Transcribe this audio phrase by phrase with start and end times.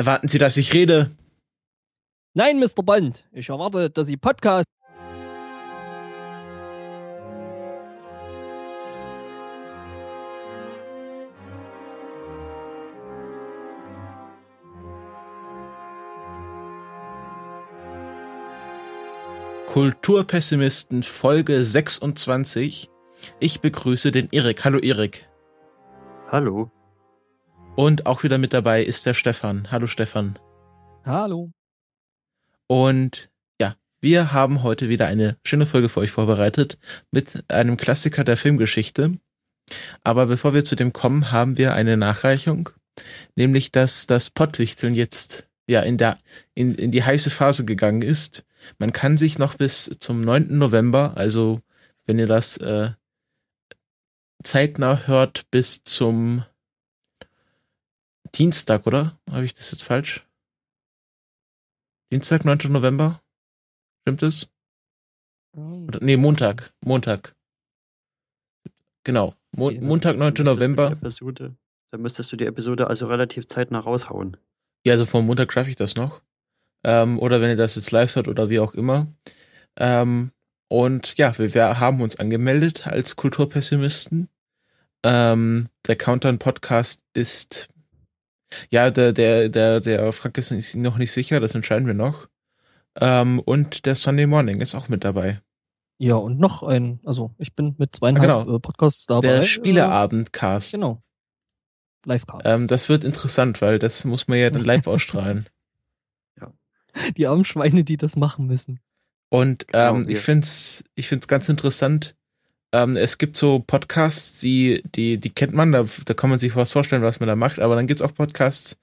[0.00, 1.10] Erwarten Sie, dass ich rede?
[2.32, 2.82] Nein, Mr.
[2.82, 3.22] Bond.
[3.32, 4.64] Ich erwarte, dass Sie Podcast.
[19.66, 22.88] Kulturpessimisten Folge 26.
[23.38, 24.64] Ich begrüße den Erik.
[24.64, 25.28] Hallo Erik.
[26.32, 26.70] Hallo.
[27.76, 29.70] Und auch wieder mit dabei ist der Stefan.
[29.70, 30.38] Hallo Stefan.
[31.04, 31.50] Hallo.
[32.66, 33.30] Und
[33.60, 36.78] ja, wir haben heute wieder eine schöne Folge für euch vorbereitet
[37.10, 39.18] mit einem Klassiker der Filmgeschichte.
[40.02, 42.70] Aber bevor wir zu dem kommen, haben wir eine Nachreichung,
[43.36, 46.18] nämlich dass das Pottwichteln jetzt ja in der
[46.54, 48.44] in, in die heiße Phase gegangen ist.
[48.78, 50.58] Man kann sich noch bis zum 9.
[50.58, 51.60] November, also
[52.06, 52.90] wenn ihr das äh,
[54.42, 56.44] zeitnah hört, bis zum
[58.34, 59.18] Dienstag, oder?
[59.30, 60.26] Habe ich das jetzt falsch?
[62.12, 62.58] Dienstag, 9.
[62.68, 63.22] November?
[64.02, 64.48] Stimmt es?
[65.56, 66.72] Oder, nee, Montag.
[66.84, 67.34] Montag.
[69.04, 69.34] Genau.
[69.52, 70.34] Mo Montag, 9.
[70.44, 70.92] November.
[70.92, 71.56] Episode,
[71.90, 74.36] dann müsstest du die Episode also relativ zeitnah raushauen.
[74.84, 76.22] Ja, also vor Montag schaffe ich das noch.
[76.84, 79.08] Ähm, oder wenn ihr das jetzt live hört oder wie auch immer.
[79.76, 80.32] Ähm,
[80.68, 84.28] und ja, wir, wir, haben uns angemeldet als Kulturpessimisten.
[85.02, 87.68] Ähm, der Countdown Podcast ist
[88.70, 92.28] ja, der, der, der, der Frank ist noch nicht sicher, das entscheiden wir noch.
[93.00, 95.40] Ähm, und der Sunday Morning ist auch mit dabei.
[95.98, 98.56] Ja, und noch ein, also ich bin mit zweieinhalb ah, genau.
[98.56, 99.20] äh, Podcasts dabei.
[99.20, 100.72] Der Spieleabendcast.
[100.72, 101.02] Genau.
[102.06, 102.42] Livecast.
[102.46, 105.46] Ähm, das wird interessant, weil das muss man ja dann live ausstrahlen.
[106.40, 106.52] Ja.
[107.16, 108.80] Die armen Schweine, die das machen müssen.
[109.28, 112.16] Und genau, ähm, ich find's, ich find's ganz interessant,
[112.72, 116.54] ähm, es gibt so Podcasts, die, die, die kennt man, da, da kann man sich
[116.56, 118.80] was vorstellen, was man da macht, aber dann gibt's auch Podcasts,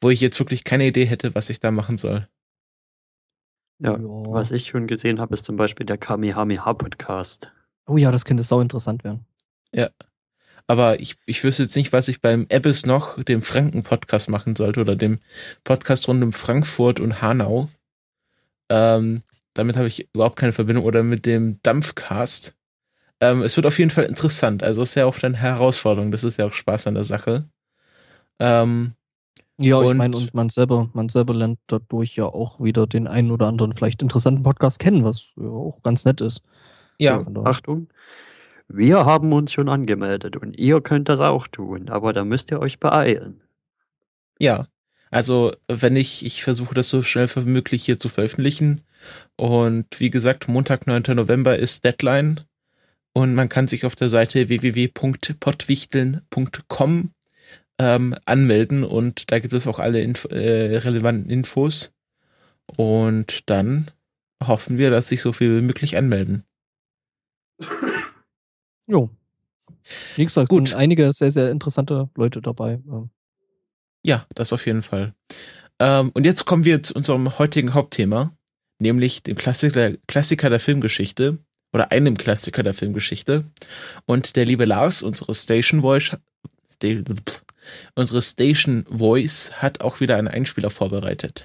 [0.00, 2.28] wo ich jetzt wirklich keine Idee hätte, was ich da machen soll.
[3.78, 3.98] Ja, ja.
[4.00, 7.52] was ich schon gesehen habe, ist zum Beispiel der Kamehameha-Podcast.
[7.86, 9.26] Oh ja, das könnte sau interessant werden.
[9.72, 9.90] Ja.
[10.68, 14.80] Aber ich, ich wüsste jetzt nicht, was ich beim Ebbes noch, dem Franken-Podcast machen sollte
[14.80, 15.20] oder dem
[15.62, 17.68] Podcast rund um Frankfurt und Hanau.
[18.68, 19.22] Ähm,
[19.54, 20.84] damit habe ich überhaupt keine Verbindung.
[20.84, 22.55] Oder mit dem Dampfcast.
[23.20, 24.62] Ähm, es wird auf jeden Fall interessant.
[24.62, 26.10] Also ist ja auch eine Herausforderung.
[26.10, 27.48] Das ist ja auch Spaß an der Sache.
[28.38, 28.92] Ähm,
[29.58, 33.06] ja, und ich meine, und man selber, man selber lernt dadurch ja auch wieder den
[33.06, 36.42] einen oder anderen vielleicht interessanten Podcast kennen, was ja auch ganz nett ist.
[36.98, 37.20] Ja.
[37.20, 37.88] ja Achtung.
[38.68, 42.60] Wir haben uns schon angemeldet und ihr könnt das auch tun, aber da müsst ihr
[42.60, 43.42] euch beeilen.
[44.38, 44.66] Ja,
[45.10, 48.82] also wenn ich, ich versuche das so schnell wie möglich hier zu veröffentlichen.
[49.36, 51.02] Und wie gesagt, Montag, 9.
[51.14, 52.40] November ist Deadline.
[53.16, 57.10] Und man kann sich auf der Seite www.pottwichteln.com
[57.78, 61.94] ähm, anmelden und da gibt es auch alle Inf äh, relevanten Infos.
[62.76, 63.90] Und dann
[64.44, 66.44] hoffen wir, dass sich so viel wie möglich anmelden.
[68.86, 69.08] Jo.
[70.14, 70.68] Wie gesagt, Gut.
[70.68, 72.82] sind einige sehr, sehr interessante Leute dabei.
[74.04, 75.14] Ja, das auf jeden Fall.
[75.80, 78.36] Ähm, und jetzt kommen wir zu unserem heutigen Hauptthema,
[78.78, 81.38] nämlich dem Klassiker, Klassiker der Filmgeschichte
[81.72, 83.44] oder einem Klassiker der Filmgeschichte.
[84.06, 86.16] Und der liebe Lars, unsere Station Voice,
[87.94, 91.44] unsere Station Voice hat auch wieder einen Einspieler vorbereitet.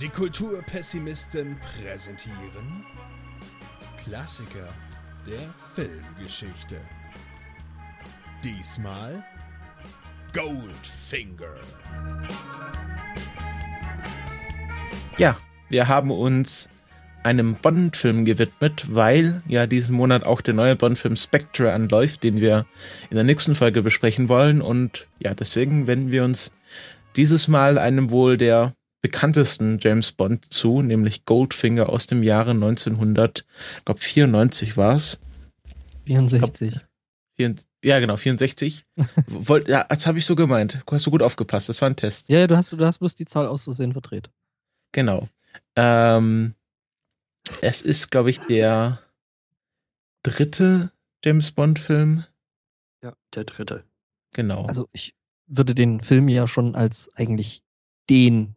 [0.00, 2.86] Die Kulturpessimisten präsentieren
[4.04, 4.68] Klassiker
[5.28, 6.76] der Filmgeschichte.
[8.42, 9.22] Diesmal
[10.32, 11.54] Goldfinger.
[15.18, 15.36] Ja,
[15.68, 16.70] wir haben uns
[17.24, 22.64] einem Bond-Film gewidmet, weil ja diesen Monat auch der neue Bond-Film Spectre anläuft, den wir
[23.10, 24.62] in der nächsten Folge besprechen wollen.
[24.62, 26.54] Und ja, deswegen wenden wir uns
[27.16, 34.76] dieses Mal einem wohl der bekanntesten James Bond zu, nämlich Goldfinger aus dem Jahre 1994
[34.76, 35.18] war es.
[36.06, 36.80] 64.
[37.84, 38.84] ja, genau, 64.
[39.26, 40.82] Wollt, ja, das habe ich so gemeint.
[40.86, 41.68] Du hast so gut aufgepasst.
[41.68, 42.28] Das war ein Test.
[42.28, 44.30] Ja, du hast, du hast bloß die Zahl auszusehen verdreht.
[44.92, 45.28] Genau.
[45.76, 46.54] Ähm,
[47.62, 49.00] es ist, glaube ich, der
[50.22, 50.90] dritte
[51.24, 52.24] James Bond-Film.
[53.02, 53.84] Ja, der dritte.
[54.32, 54.64] Genau.
[54.64, 55.14] Also ich
[55.46, 57.62] würde den Film ja schon als eigentlich
[58.10, 58.56] den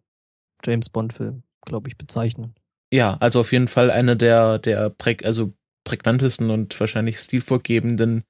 [0.66, 2.56] James Bond-Film, glaube ich, bezeichnen.
[2.92, 5.54] Ja, also auf jeden Fall einer der, der präg, also
[5.84, 8.24] prägnantesten und wahrscheinlich stilvorgebenden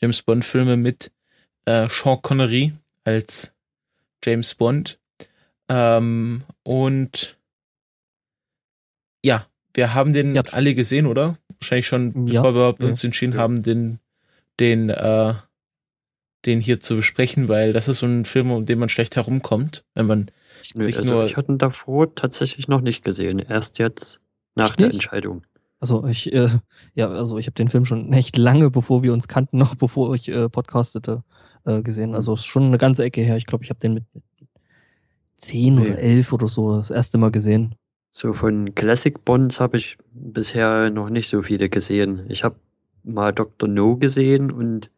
[0.00, 1.12] James Bond-Filme mit
[1.64, 2.72] äh, Sean Connery
[3.04, 3.54] als
[4.24, 4.98] James Bond.
[5.68, 7.38] Ähm, und
[9.24, 10.42] ja, wir haben den ja.
[10.52, 11.38] alle gesehen, oder?
[11.58, 12.42] Wahrscheinlich schon, ja.
[12.42, 13.98] bevor wir uns entschieden haben, den,
[14.60, 15.34] den, äh,
[16.44, 19.84] den hier zu besprechen, weil das ist so ein Film, um den man schlecht herumkommt,
[19.94, 20.30] wenn man
[20.74, 21.24] Nö, sich also nur.
[21.26, 23.38] Ich hatte ihn davor tatsächlich noch nicht gesehen.
[23.38, 24.20] Erst jetzt
[24.54, 24.96] nach ich der nicht?
[24.96, 25.42] Entscheidung.
[25.80, 26.48] Also ich, äh,
[26.94, 30.14] ja, also ich habe den Film schon echt lange, bevor wir uns kannten, noch bevor
[30.14, 31.24] ich äh, podcastete,
[31.64, 32.10] äh, gesehen.
[32.10, 32.16] Mhm.
[32.16, 33.36] Also ist schon eine ganze Ecke her.
[33.36, 34.24] Ich glaube, ich habe den mit, mit
[35.38, 35.82] zehn nee.
[35.82, 37.74] oder elf oder so das erste Mal gesehen.
[38.12, 42.26] So von Classic Bonds habe ich bisher noch nicht so viele gesehen.
[42.28, 42.56] Ich habe
[43.04, 43.68] mal Dr.
[43.68, 44.90] No gesehen und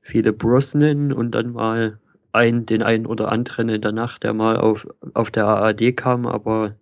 [0.00, 1.98] viele Brosnan und dann mal
[2.32, 6.26] ein, den einen oder anderen in der Nacht, der mal auf, auf der ARD kam,
[6.26, 6.76] aber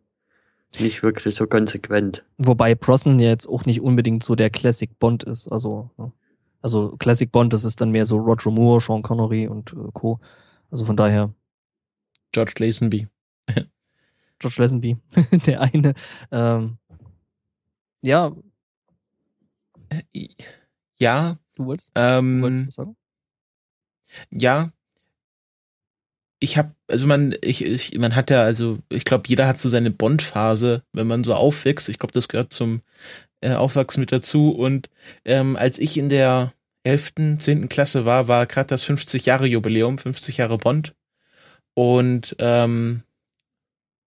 [0.80, 2.24] nicht wirklich so konsequent.
[2.38, 5.48] Wobei Brosnan ja jetzt auch nicht unbedingt so der Classic Bond ist.
[5.48, 6.12] Also, ne?
[6.60, 10.20] also Classic Bond, das ist dann mehr so Roger Moore, Sean Connery und äh, Co.
[10.70, 11.32] Also von daher.
[12.32, 13.06] George Lazenby.
[14.38, 14.96] George Lazenby,
[15.46, 15.94] der eine.
[16.32, 16.78] Ähm,
[18.02, 18.32] ja.
[20.98, 21.38] Ja.
[21.54, 22.96] Du wolltest, ähm, du wolltest was sagen?
[24.30, 24.72] Ja,
[26.44, 29.68] ich habe, also man, ich, ich, man hat ja, also ich glaube, jeder hat so
[29.68, 31.88] seine Bond-Phase, wenn man so aufwächst.
[31.88, 32.82] Ich glaube, das gehört zum
[33.40, 34.50] äh, Aufwachsen mit dazu.
[34.50, 34.90] Und
[35.24, 36.52] ähm, als ich in der
[36.84, 37.68] 11., 10.
[37.70, 40.94] Klasse war, war gerade das 50 Jahre Jubiläum, 50 Jahre Bond.
[41.74, 43.02] Und ähm,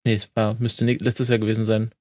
[0.06, 1.92] nee, es war, müsste letztes Jahr gewesen sein.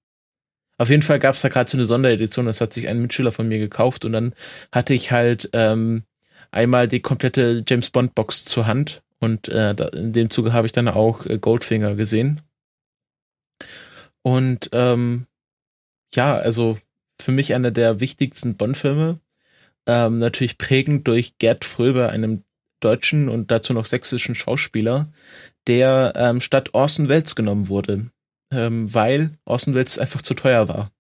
[0.78, 3.32] Auf jeden Fall gab es da gerade so eine Sonderedition, das hat sich ein Mitschüler
[3.32, 4.34] von mir gekauft und dann
[4.70, 6.02] hatte ich halt ähm,
[6.50, 10.72] einmal die komplette James Bond Box zur Hand und äh, in dem Zuge habe ich
[10.72, 12.42] dann auch äh, Goldfinger gesehen.
[14.22, 15.26] Und ähm,
[16.14, 16.78] ja, also
[17.20, 19.20] für mich einer der wichtigsten Bond-Filme.
[19.86, 22.42] Ähm, natürlich prägend durch Gerd Fröber, einem
[22.80, 25.08] deutschen und dazu noch sächsischen Schauspieler,
[25.66, 28.10] der ähm, statt Orson Welles genommen wurde,
[28.50, 30.90] ähm, weil Orson Welles einfach zu teuer war.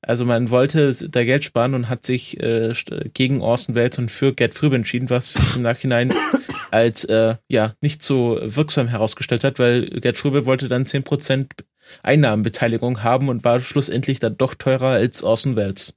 [0.00, 2.74] Also man wollte da Geld sparen und hat sich äh,
[3.14, 6.12] gegen Orson Welles und für Gerd Fröber entschieden, was im Nachhinein
[6.74, 11.64] als äh, ja nicht so wirksam herausgestellt hat, weil Gerd Fröbe wollte dann 10%
[12.02, 15.96] Einnahmenbeteiligung haben und war schlussendlich dann doch teurer als Orson Welles.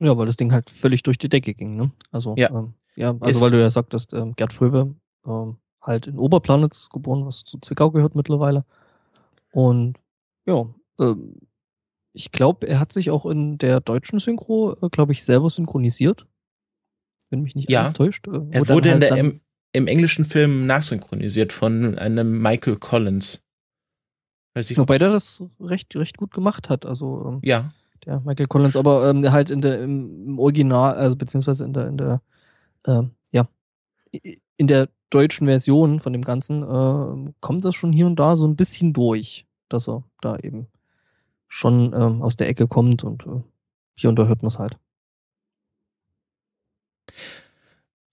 [0.00, 1.92] Ja, weil das Ding halt völlig durch die Decke ging, ne?
[2.10, 4.94] Also, ja, ähm, ja also Ist, weil du ja sagtest, ähm, Gerd Fröbe
[5.26, 8.64] ähm, halt in Oberplanitz geboren, was zu Zwickau gehört mittlerweile.
[9.52, 9.98] Und
[10.46, 10.66] ja,
[10.98, 11.36] ähm,
[12.12, 16.26] ich glaube, er hat sich auch in der deutschen Synchro, äh, glaube ich, selber synchronisiert.
[17.30, 18.26] Wenn mich nicht ja, alles täuscht.
[18.26, 19.40] Äh, er wurde halt in der,
[19.74, 23.42] im, englischen Film nachsynchronisiert von einem Michael Collins.
[24.54, 26.86] Weiß ich, Wobei der das recht, recht gut gemacht hat.
[26.86, 27.74] Also, ähm, ja.
[28.06, 31.96] Der Michael Collins, aber ähm, halt in der, im, Original, also beziehungsweise in der, in
[31.96, 32.22] der,
[32.86, 33.48] ähm, ja,
[34.12, 38.46] in der deutschen Version von dem Ganzen äh, kommt das schon hier und da so
[38.46, 40.68] ein bisschen durch, dass er da eben
[41.48, 43.40] schon ähm, aus der Ecke kommt und äh,
[43.96, 44.76] hier und da hört man es halt.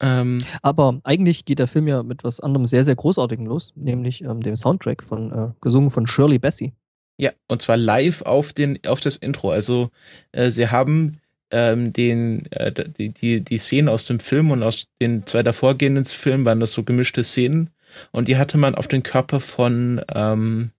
[0.02, 4.24] Ähm, Aber eigentlich geht der Film ja mit was anderem sehr, sehr Großartigem los, nämlich
[4.24, 6.74] ähm, dem Soundtrack von, äh, gesungen von Shirley Bassey.
[7.18, 9.52] Ja, und zwar live auf den, auf das Intro.
[9.52, 9.92] Also
[10.32, 11.20] äh, sie haben
[11.52, 16.06] ähm, den, äh, die, die, die Szenen aus dem Film und aus den zwei davorgehenden
[16.06, 17.70] Filmen waren das so gemischte Szenen.
[18.12, 20.72] Und die hatte man auf den Körper von ähm,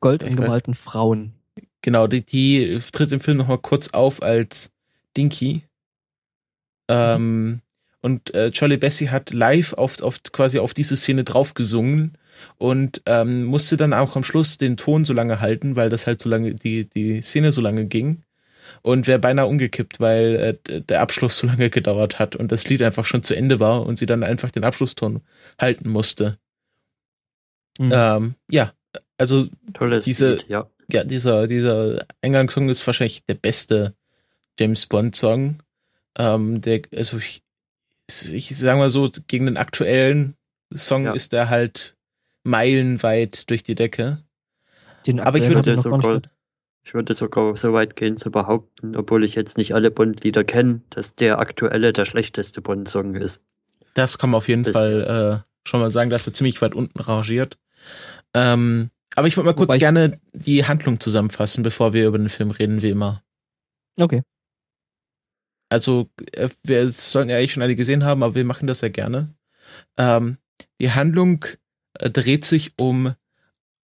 [0.00, 1.32] Gold angemalten Frauen.
[1.80, 4.70] Genau, die, die tritt im Film nochmal kurz auf als
[5.16, 5.62] Dinky.
[6.88, 7.60] Ähm,
[8.04, 12.18] und äh, Charlie Bessie hat live auf, auf quasi auf diese Szene drauf gesungen
[12.58, 16.20] und ähm, musste dann auch am Schluss den Ton so lange halten, weil das halt
[16.20, 18.22] so lange, die, die Szene so lange ging.
[18.82, 22.82] Und wäre beinahe umgekippt, weil äh, der Abschluss so lange gedauert hat und das Lied
[22.82, 25.22] einfach schon zu Ende war und sie dann einfach den Abschlusston
[25.58, 26.36] halten musste.
[27.78, 27.90] Mhm.
[27.90, 28.74] Ähm, ja,
[29.16, 30.68] also Tolles diese, Lied, ja.
[30.92, 33.94] ja, dieser, dieser Eingangssong ist wahrscheinlich der beste
[34.60, 35.62] James Bond Song.
[36.18, 37.43] Ähm, der, also ich,
[38.08, 40.36] ich sag mal so, gegen den aktuellen
[40.72, 41.12] Song ja.
[41.12, 41.96] ist der halt
[42.42, 44.22] meilenweit durch die Decke.
[45.06, 46.20] Den Aber ich würde sogar,
[46.82, 50.82] ich würde sogar so weit gehen zu behaupten, obwohl ich jetzt nicht alle Bond-Lieder kenne,
[50.90, 53.40] dass der aktuelle der schlechteste Bond-Song ist.
[53.94, 56.74] Das kann man auf jeden das Fall äh, schon mal sagen, dass er ziemlich weit
[56.74, 57.58] unten rangiert.
[58.34, 62.28] Ähm, aber ich würde mal kurz Wobei gerne die Handlung zusammenfassen, bevor wir über den
[62.28, 63.22] Film reden, wie immer.
[63.98, 64.22] Okay.
[65.74, 68.90] Also, äh, wir sollten ja eigentlich schon alle gesehen haben, aber wir machen das ja
[68.90, 69.34] gerne.
[69.96, 70.38] Ähm,
[70.80, 71.44] die Handlung
[71.94, 73.14] äh, dreht sich um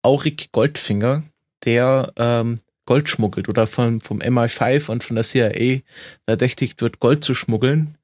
[0.01, 1.25] Auric Goldfinger,
[1.67, 5.81] der ähm, Gold schmuggelt oder von, vom MI5 und von der CIA
[6.27, 7.99] verdächtigt wird, Gold zu schmuggeln.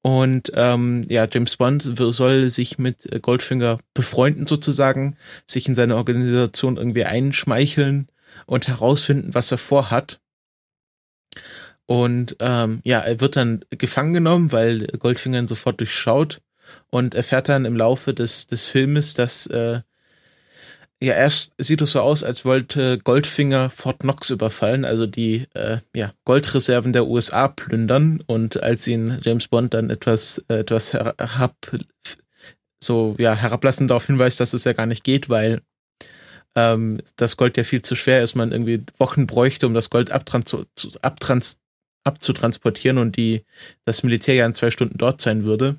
[0.00, 6.78] Und ähm, ja, James Bond soll sich mit Goldfinger befreunden sozusagen, sich in seine Organisation
[6.78, 8.08] irgendwie einschmeicheln
[8.46, 10.18] und herausfinden, was er vorhat.
[11.88, 16.42] Und ähm, ja, er wird dann gefangen genommen, weil Goldfinger ihn sofort durchschaut.
[16.90, 19.80] Und erfährt dann im Laufe des, des Filmes, dass äh,
[21.00, 25.78] ja erst sieht es so aus, als wollte Goldfinger Fort Knox überfallen, also die äh,
[25.94, 28.22] ja, Goldreserven der USA plündern.
[28.26, 31.54] Und als ihn James Bond dann etwas äh, etwas herab
[32.80, 35.62] so ja herablassend darauf hinweist, dass es ja gar nicht geht, weil
[36.54, 40.10] ähm, das Gold ja viel zu schwer ist, man irgendwie Wochen bräuchte, um das Gold
[40.10, 40.54] abtrans
[41.00, 41.60] abtrans
[42.08, 43.44] abzutransportieren und die
[43.84, 45.76] das Militär ja in zwei Stunden dort sein würde,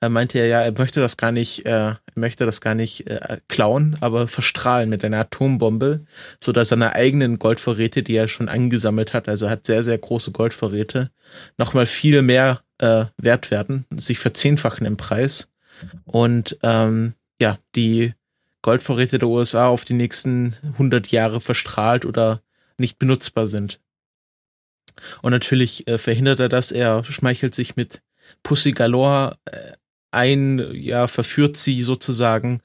[0.00, 3.08] äh, meinte er ja, er möchte das gar nicht, äh, er möchte das gar nicht
[3.08, 6.04] äh, klauen, aber verstrahlen mit einer Atombombe,
[6.42, 10.32] so dass seine eigenen Goldvorräte, die er schon angesammelt hat, also hat sehr sehr große
[10.32, 11.10] Goldvorräte,
[11.56, 15.48] nochmal viel mehr äh, wert werden, sich verzehnfachen im Preis
[16.04, 18.12] und ähm, ja die
[18.62, 22.42] Goldvorräte der USA auf die nächsten 100 Jahre verstrahlt oder
[22.78, 23.80] nicht benutzbar sind.
[25.22, 26.72] Und natürlich äh, verhindert er das.
[26.72, 28.02] Er schmeichelt sich mit
[28.42, 29.72] Pussy Galore äh,
[30.10, 32.60] ein, ja, verführt sie sozusagen.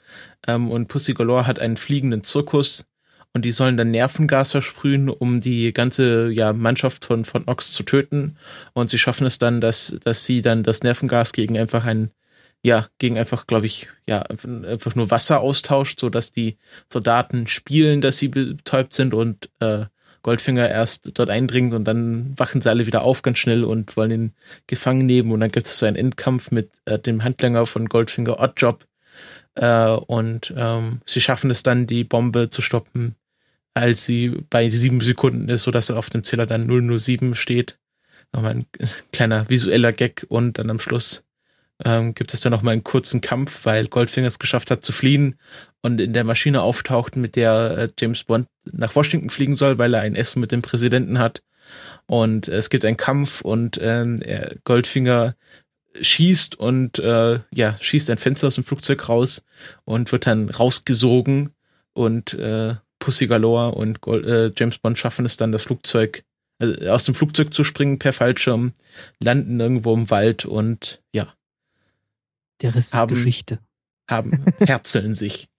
[0.47, 2.87] Ähm, und Pussy Galore hat einen fliegenden Zirkus
[3.33, 7.83] und die sollen dann Nervengas versprühen, um die ganze ja, Mannschaft von, von Ox zu
[7.83, 8.37] töten.
[8.73, 12.11] Und sie schaffen es dann, dass, dass sie dann das Nervengas gegen einfach ein,
[12.63, 16.57] ja, gegen einfach, glaube ich, ja, einfach nur Wasser austauscht, so dass die
[16.91, 19.85] Soldaten spielen, dass sie betäubt sind und äh,
[20.23, 24.11] Goldfinger erst dort eindringt und dann wachen sie alle wieder auf ganz schnell und wollen
[24.11, 24.33] ihn
[24.67, 25.31] gefangen nehmen.
[25.31, 28.85] Und dann gibt es so einen Endkampf mit äh, dem Handlanger von Goldfinger Oddjob.
[29.55, 33.15] Äh, und ähm, sie schaffen es dann, die Bombe zu stoppen,
[33.73, 37.77] als sie bei sieben Sekunden ist, sodass er auf dem Zähler dann 007 steht.
[38.33, 38.65] Nochmal ein
[39.11, 40.25] kleiner visueller Gag.
[40.29, 41.23] Und dann am Schluss
[41.83, 44.91] ähm, gibt es dann noch mal einen kurzen Kampf, weil Goldfinger es geschafft hat zu
[44.91, 45.35] fliehen
[45.81, 49.93] und in der Maschine auftaucht, mit der äh, James Bond nach Washington fliegen soll, weil
[49.93, 51.41] er ein Essen mit dem Präsidenten hat.
[52.05, 55.35] Und es gibt einen Kampf und äh, Goldfinger
[55.99, 59.43] schießt und äh, ja schießt ein Fenster aus dem Flugzeug raus
[59.83, 61.51] und wird dann rausgesogen
[61.93, 66.23] und äh, Pussy Galore und Gold, äh, James Bond schaffen es dann das Flugzeug
[66.59, 68.73] also aus dem Flugzeug zu springen per Fallschirm,
[69.19, 71.33] landen irgendwo im Wald und ja
[72.61, 73.59] der Rest haben, Geschichte.
[74.07, 75.49] Haben, herzeln sich.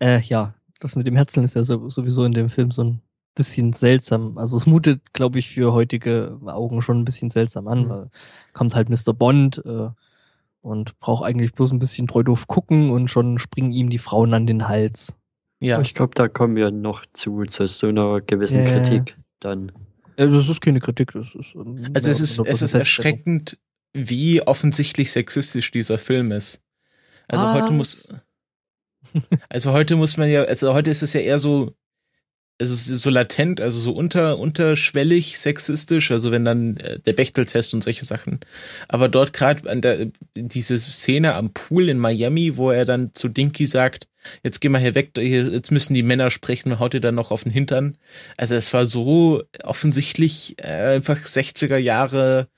[0.00, 3.02] Äh, ja, das mit dem Herzeln ist ja so, sowieso in dem Film so ein
[3.34, 4.36] bisschen seltsam.
[4.38, 7.88] Also es mutet, glaube ich, für heutige Augen schon ein bisschen seltsam an, mhm.
[7.88, 8.10] weil
[8.52, 9.14] kommt halt Mr.
[9.14, 9.88] Bond äh,
[10.60, 14.34] und braucht eigentlich bloß ein bisschen treu doof gucken und schon springen ihm die Frauen
[14.34, 15.14] an den Hals.
[15.60, 15.80] Ja.
[15.80, 18.70] Ich glaube, da kommen wir noch zu, zu so einer gewissen yeah.
[18.70, 19.72] Kritik dann.
[20.16, 21.54] Ja, das ist keine Kritik, das ist.
[21.54, 23.58] Ähm, also es ist, es ist erschreckend,
[23.92, 26.60] wie offensichtlich sexistisch dieser Film ist.
[27.28, 28.12] Also ah, heute muss,
[29.48, 31.74] also heute muss man ja, also heute ist es ja eher so,
[32.58, 37.72] es ist so latent, also so unter, unterschwellig sexistisch, also wenn dann äh, der Bechteltest
[37.72, 38.40] und solche Sachen.
[38.88, 44.08] Aber dort gerade diese Szene am Pool in Miami, wo er dann zu Dinky sagt,
[44.42, 47.30] jetzt geh mal hier weg, jetzt müssen die Männer sprechen und haut ihr dann noch
[47.30, 47.96] auf den Hintern.
[48.36, 52.48] Also es war so offensichtlich äh, einfach 60er Jahre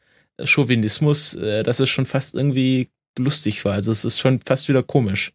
[0.42, 2.88] Chauvinismus, äh, dass es schon fast irgendwie
[3.18, 3.74] lustig war.
[3.74, 5.32] Also es ist schon fast wieder komisch.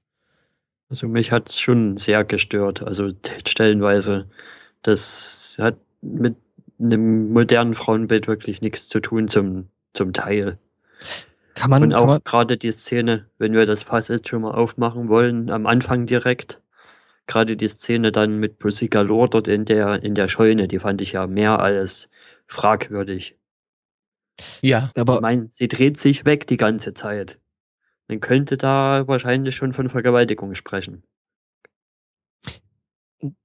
[0.90, 2.84] Also mich hat es schon sehr gestört.
[2.84, 3.12] Also
[3.46, 4.28] stellenweise.
[4.82, 6.36] Das hat mit
[6.80, 10.58] einem modernen Frauenbild wirklich nichts zu tun zum, zum Teil.
[11.56, 15.08] Kann man, Und auch gerade die Szene, wenn wir das Fass jetzt schon mal aufmachen
[15.08, 16.62] wollen, am Anfang direkt,
[17.28, 21.02] gerade die Szene dann mit Pussy Galore dort in der, in der Scheune, die fand
[21.02, 22.10] ich ja mehr als
[22.46, 23.38] fragwürdig.
[24.62, 24.92] Ja.
[24.96, 27.40] Aber ich meine, sie dreht sich weg die ganze Zeit.
[28.08, 31.04] Man könnte da wahrscheinlich schon von Vergewaltigung sprechen.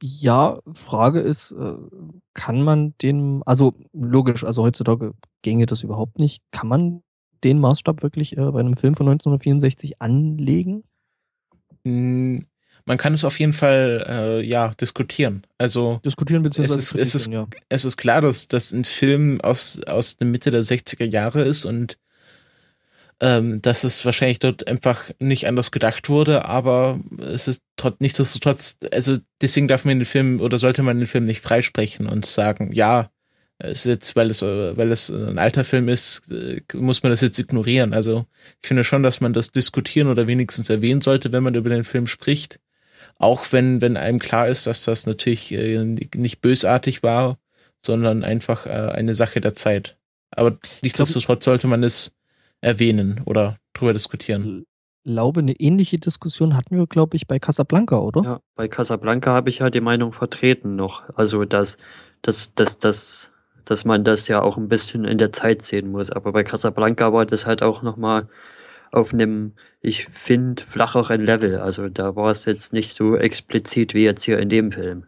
[0.03, 1.75] Ja, Frage ist, äh,
[2.35, 6.43] kann man den, also logisch, also heutzutage ginge das überhaupt nicht.
[6.51, 7.03] Kann man
[7.45, 10.85] den Maßstab wirklich äh, bei einem Film von 1964 anlegen?
[11.85, 12.43] Hm,
[12.85, 15.47] man kann es auf jeden Fall äh, ja diskutieren.
[15.59, 17.47] Also diskutieren beziehungsweise es ist, es ist, ja.
[17.69, 21.65] es ist klar, dass das ein Film aus aus der Mitte der 60er Jahre ist
[21.65, 21.99] und
[23.21, 28.79] ähm, dass es wahrscheinlich dort einfach nicht anders gedacht wurde, aber es ist trotz nichtsdestotrotz,
[28.93, 32.73] also deswegen darf man den Film oder sollte man den Film nicht freisprechen und sagen,
[32.73, 33.11] ja,
[33.59, 37.21] es ist jetzt, weil es, weil es ein alter Film ist, äh, muss man das
[37.21, 37.93] jetzt ignorieren.
[37.93, 38.25] Also
[38.63, 41.85] ich finde schon, dass man das diskutieren oder wenigstens erwähnen sollte, wenn man über den
[41.85, 42.59] Film spricht.
[43.19, 47.39] Auch wenn, wenn einem klar ist, dass das natürlich äh, nicht bösartig war,
[47.85, 49.99] sondern einfach äh, eine Sache der Zeit.
[50.31, 52.13] Aber nichtsdestotrotz sollte man es
[52.61, 54.65] erwähnen oder drüber diskutieren.
[55.05, 58.23] Ich glaube, eine ähnliche Diskussion hatten wir, glaube ich, bei Casablanca, oder?
[58.23, 61.03] Ja, bei Casablanca habe ich ja die Meinung vertreten noch.
[61.17, 61.79] Also, dass,
[62.23, 63.33] dass, dass, dass,
[63.65, 66.11] dass man das ja auch ein bisschen in der Zeit sehen muss.
[66.11, 68.29] Aber bei Casablanca war das halt auch nochmal
[68.93, 71.59] auf einem, ich finde, flacheren Level.
[71.59, 75.07] Also da war es jetzt nicht so explizit wie jetzt hier in dem Film.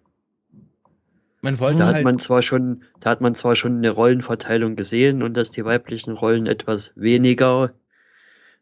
[1.45, 4.77] Man wollte da hat halt man zwar schon, da hat man zwar schon eine Rollenverteilung
[4.77, 7.75] gesehen und dass die weiblichen Rollen etwas weniger,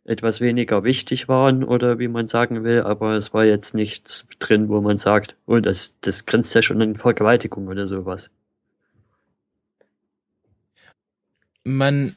[0.04, 4.70] etwas weniger wichtig waren oder wie man sagen will, aber es war jetzt nichts drin,
[4.70, 8.30] wo man sagt, oh, das, das grenzt ja schon an Vergewaltigung oder sowas.
[11.64, 12.16] Man,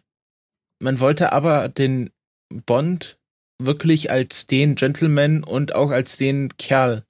[0.79, 2.09] man wollte aber den
[2.47, 3.19] Bond
[3.59, 7.03] wirklich als den Gentleman und auch als den Kerl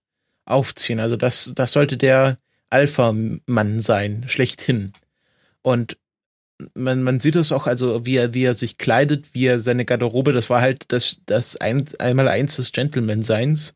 [0.46, 1.00] aufziehen.
[1.00, 2.40] Also das, das sollte der
[2.74, 4.94] Alpha-Mann sein, schlechthin.
[5.62, 5.98] Und
[6.74, 9.86] man, man sieht es auch, also wie er, wie er sich kleidet, wie er seine
[9.86, 13.76] Garderobe, das war halt das, das ein, einmal eins des Gentleman-Seins.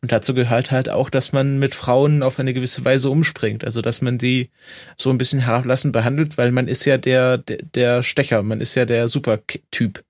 [0.00, 3.64] Und dazu gehört halt auch, dass man mit Frauen auf eine gewisse Weise umspringt.
[3.64, 4.50] Also, dass man die
[4.96, 8.74] so ein bisschen herablassend behandelt, weil man ist ja der, der, der Stecher, man ist
[8.76, 10.04] ja der Super-Typ.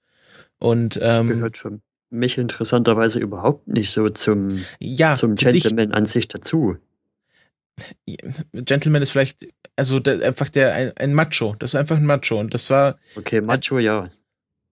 [0.59, 1.81] Und, ähm, das gehört für
[2.11, 6.77] mich interessanterweise überhaupt nicht so zum, ja, zum Gentleman dich, an sich dazu.
[8.53, 11.55] Gentleman ist vielleicht, also der, einfach der ein, ein, Macho.
[11.59, 12.99] Das ist einfach ein Macho und das war.
[13.17, 14.11] Okay, Macho, ja.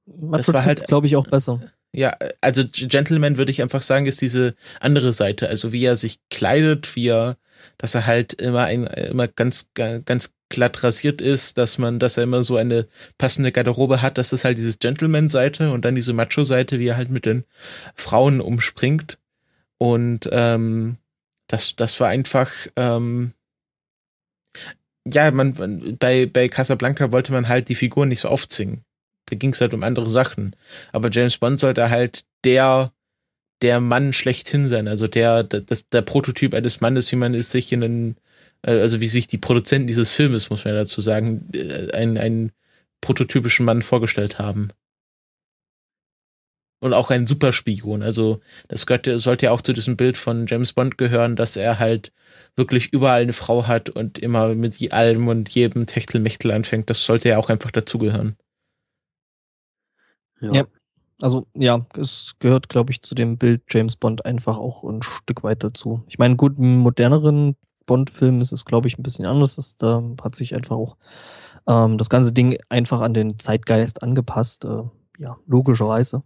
[0.06, 1.60] Macho das war halt, glaube ich, auch besser.
[1.92, 5.48] Ja, also Gentleman würde ich einfach sagen, ist diese andere Seite.
[5.48, 7.38] Also wie er sich kleidet, wie er,
[7.78, 12.24] dass er halt immer ein, immer ganz, ganz glatt rasiert ist, dass man, dass er
[12.24, 12.86] immer so eine
[13.18, 14.18] passende Garderobe hat.
[14.18, 17.44] Das ist halt diese Gentleman-Seite und dann diese Macho-Seite, wie er halt mit den
[17.94, 19.18] Frauen umspringt.
[19.78, 20.98] Und ähm,
[21.46, 23.32] das, das war einfach, ähm,
[25.06, 28.84] ja, man, bei, bei Casablanca wollte man halt die Figuren nicht so aufzingen.
[29.26, 30.56] Da ging es halt um andere Sachen.
[30.92, 32.92] Aber James Bond sollte halt der,
[33.62, 35.62] der Mann schlechthin sein, also der, der,
[35.92, 38.16] der Prototyp eines Mannes, wie man es sich in einen,
[38.62, 42.18] äh, also wie sich die Produzenten dieses Filmes, muss man ja dazu sagen, äh, einen,
[42.18, 42.52] einen
[43.00, 44.70] prototypischen Mann vorgestellt haben
[46.80, 48.02] und auch ein Superspion.
[48.02, 51.78] Also das gehört, sollte ja auch zu diesem Bild von James Bond gehören, dass er
[51.78, 52.12] halt
[52.56, 56.90] wirklich überall eine Frau hat und immer mit allem und jedem Techtelmechtel anfängt.
[56.90, 58.36] Das sollte ja auch einfach dazugehören.
[60.40, 60.52] Ja.
[60.52, 60.64] ja.
[61.22, 65.44] Also ja, es gehört, glaube ich, zu dem Bild James Bond einfach auch ein Stück
[65.44, 66.02] weit dazu.
[66.08, 69.56] Ich meine, gut, im moderneren Bond-Film ist es, glaube ich, ein bisschen anders.
[69.56, 70.96] Das, da hat sich einfach auch
[71.66, 74.66] ähm, das ganze Ding einfach an den Zeitgeist angepasst.
[74.66, 74.82] Äh,
[75.18, 76.22] ja, logischerweise.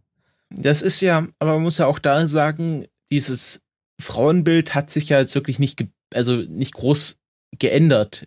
[0.50, 3.62] Das ist ja, aber man muss ja auch da sagen, dieses
[4.00, 7.18] Frauenbild hat sich ja jetzt wirklich nicht, also nicht groß
[7.58, 8.26] geändert.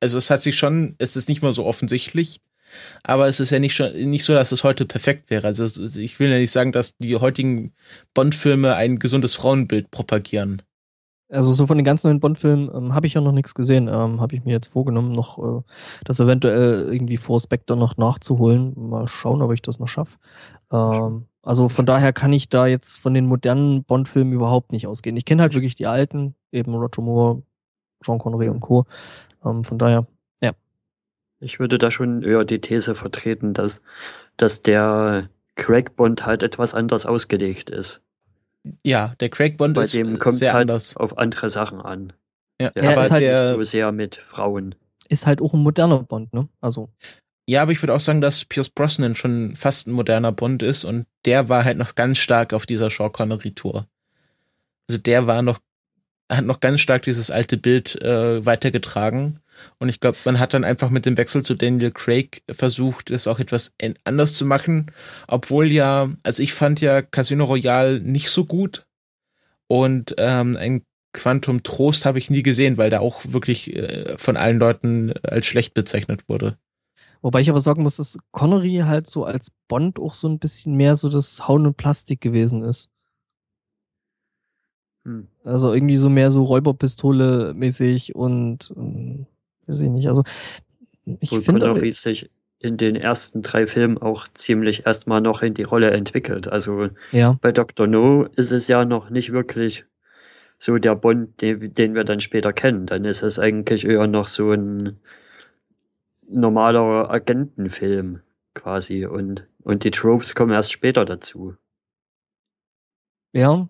[0.00, 2.40] Also es hat sich schon, es ist nicht mal so offensichtlich,
[3.02, 5.46] aber es ist ja nicht schon nicht so, dass es heute perfekt wäre.
[5.46, 5.64] Also
[5.98, 7.72] ich will ja nicht sagen, dass die heutigen
[8.14, 10.62] Bond-Filme ein gesundes Frauenbild propagieren.
[11.28, 13.88] Also so von den ganz neuen Bond-Filmen ähm, habe ich ja noch nichts gesehen.
[13.88, 15.62] Ähm, habe ich mir jetzt vorgenommen, noch äh,
[16.04, 18.74] das eventuell irgendwie vor Spectre noch nachzuholen.
[18.76, 20.18] Mal schauen, ob ich das noch schaffe.
[20.70, 25.16] Ähm, also von daher kann ich da jetzt von den modernen Bond-Filmen überhaupt nicht ausgehen.
[25.16, 27.42] Ich kenne halt wirklich die alten, eben Roger Moore,
[28.04, 28.84] Jean Connery und Co.
[29.44, 30.06] Ähm, von daher,
[30.40, 30.52] ja.
[31.40, 33.82] Ich würde da schon eher die These vertreten, dass,
[34.36, 38.02] dass der Craig Bond halt etwas anders ausgelegt ist.
[38.84, 40.96] Ja, der Craig Bond Bei ist dem kommt sehr halt anders.
[40.96, 42.12] auf andere Sachen an.
[42.60, 44.74] Ja, der aber ist halt der, so sehr mit Frauen.
[45.08, 46.48] Ist halt auch ein moderner Bond, ne?
[46.60, 46.88] Also.
[47.48, 50.84] Ja, aber ich würde auch sagen, dass Pierce Brosnan schon fast ein moderner Bond ist
[50.84, 53.86] und der war halt noch ganz stark auf dieser Sean Connery Tour.
[54.88, 55.60] Also der war noch,
[56.30, 59.40] hat noch ganz stark dieses alte Bild äh, weitergetragen.
[59.78, 63.26] Und ich glaube, man hat dann einfach mit dem Wechsel zu Daniel Craig versucht, es
[63.26, 64.90] auch etwas anders zu machen.
[65.28, 68.86] Obwohl ja, also ich fand ja Casino Royale nicht so gut.
[69.68, 74.36] Und ähm, ein Quantum Trost habe ich nie gesehen, weil der auch wirklich äh, von
[74.36, 76.58] allen Leuten als schlecht bezeichnet wurde.
[77.22, 80.76] Wobei ich aber sagen muss, dass Connery halt so als Bond auch so ein bisschen
[80.76, 82.90] mehr so das Hauen und Plastik gewesen ist.
[85.04, 85.28] Hm.
[85.44, 89.26] Also irgendwie so mehr so Räuberpistole mäßig und, und
[89.66, 90.08] weiß ich nicht.
[90.08, 90.22] Also
[91.20, 95.62] ich finde Connery sich in den ersten drei Filmen auch ziemlich erstmal noch in die
[95.62, 96.48] Rolle entwickelt.
[96.48, 97.38] Also ja.
[97.40, 97.86] bei Dr.
[97.86, 99.84] No ist es ja noch nicht wirklich
[100.58, 102.86] so der Bond, den, den wir dann später kennen.
[102.86, 104.98] Dann ist es eigentlich eher noch so ein
[106.28, 108.20] normaler Agentenfilm
[108.54, 111.54] quasi und, und die Tropes kommen erst später dazu.
[113.32, 113.68] Ja,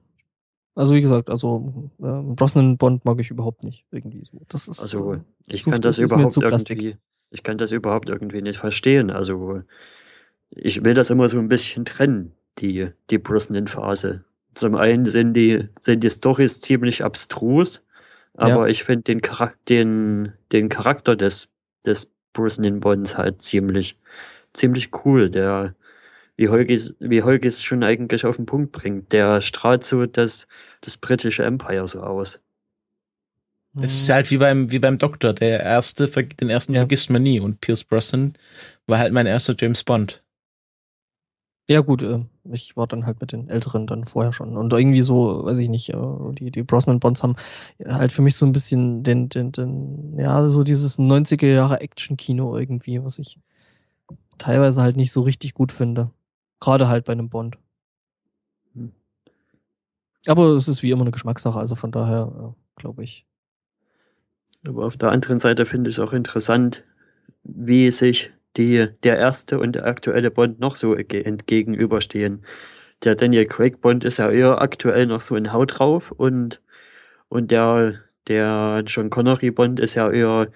[0.76, 4.42] also wie gesagt, also äh, Brosnan Bond mag ich überhaupt nicht irgendwie so.
[4.48, 6.96] Das ist also äh, ich so, kann das, das überhaupt irgendwie
[7.30, 9.10] ich kann das überhaupt irgendwie nicht verstehen.
[9.10, 9.62] Also
[10.50, 14.24] ich will das immer so ein bisschen trennen, die, die Brosnan-Phase.
[14.54, 17.82] Zum einen sind die, sind die Stories ziemlich abstrus,
[18.34, 18.66] aber ja.
[18.66, 21.48] ich finde den, Charak den, den Charakter des,
[21.84, 23.98] des Brosnan-Bonds halt ziemlich,
[24.52, 25.28] ziemlich cool.
[25.28, 25.74] Der,
[26.36, 30.46] wie Holgis, wie Holgis schon eigentlich auf den Punkt bringt, der strahlt so das,
[30.80, 32.40] das britische Empire so aus.
[33.80, 35.34] Es ist halt wie beim, wie beim Doktor.
[35.34, 36.80] Der erste, den ersten ja.
[36.80, 37.40] vergisst man nie.
[37.40, 38.34] Und Pierce Brosnan
[38.86, 40.22] war halt mein erster James Bond.
[41.68, 42.20] Ja, gut, äh,
[42.52, 44.56] ich war dann halt mit den Älteren dann vorher schon.
[44.56, 45.96] Und irgendwie so, weiß ich nicht, äh,
[46.32, 47.36] die, die Brosnan-Bonds haben
[47.84, 52.56] halt für mich so ein bisschen den, den, den, ja, so dieses 90er Jahre Action-Kino
[52.56, 53.38] irgendwie, was ich
[54.38, 56.10] teilweise halt nicht so richtig gut finde.
[56.60, 57.58] Gerade halt bei einem Bond.
[58.74, 58.92] Hm.
[60.26, 63.26] Aber es ist wie immer eine Geschmackssache, also von daher äh, glaube ich.
[64.66, 66.84] Aber auf der anderen Seite finde ich es auch interessant,
[67.44, 72.44] wie sich die der erste und der aktuelle Bond noch so entgegenüberstehen.
[73.04, 76.62] Der Daniel Craig Bond ist ja eher aktuell noch so in Haut drauf und,
[77.28, 77.94] und der,
[78.28, 80.50] der John Connery Bond ist ja eher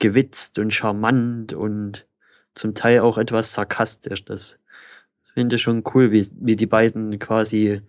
[0.00, 2.06] gewitzt und charmant und
[2.54, 4.24] zum Teil auch etwas sarkastisch.
[4.24, 4.58] Das
[5.34, 7.82] finde ich schon cool, wie, wie die beiden quasi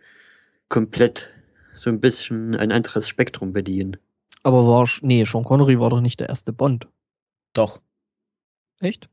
[0.68, 1.30] komplett
[1.74, 3.98] so ein bisschen ein anderes Spektrum bedienen.
[4.44, 6.88] Aber war, nee, Sean Connery war doch nicht der erste Bond.
[7.54, 7.82] Doch.
[8.80, 9.10] Echt?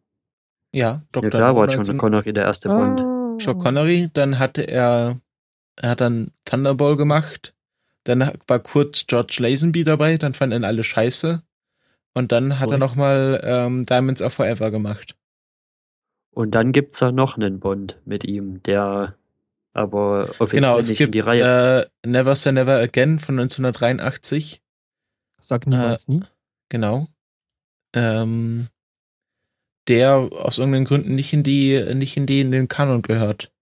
[0.72, 1.24] Ja, Dr.
[1.24, 3.00] Ja, klar war John Connery der erste Bond.
[3.00, 3.36] Ah.
[3.38, 5.20] Sean Connery, dann hatte er,
[5.76, 7.54] er hat dann Thunderball gemacht,
[8.04, 11.42] dann war kurz George Lazenby dabei, dann fanden ihn alle scheiße
[12.14, 12.72] und dann hat oh.
[12.72, 15.16] er nochmal ähm, Diamonds of Forever gemacht.
[16.32, 19.16] Und dann gibt's da noch einen Bond mit ihm, der
[19.74, 21.90] aber offiziell genau, es nicht gibt, in die Reihe.
[22.04, 24.62] Äh, Never Say Never Again von 1983.
[25.40, 26.24] Sag niemals äh, nie.
[26.68, 27.06] Genau.
[27.94, 28.68] Ähm,
[29.88, 33.52] der aus irgendeinen Gründen nicht in die, nicht in die, in den Kanon gehört.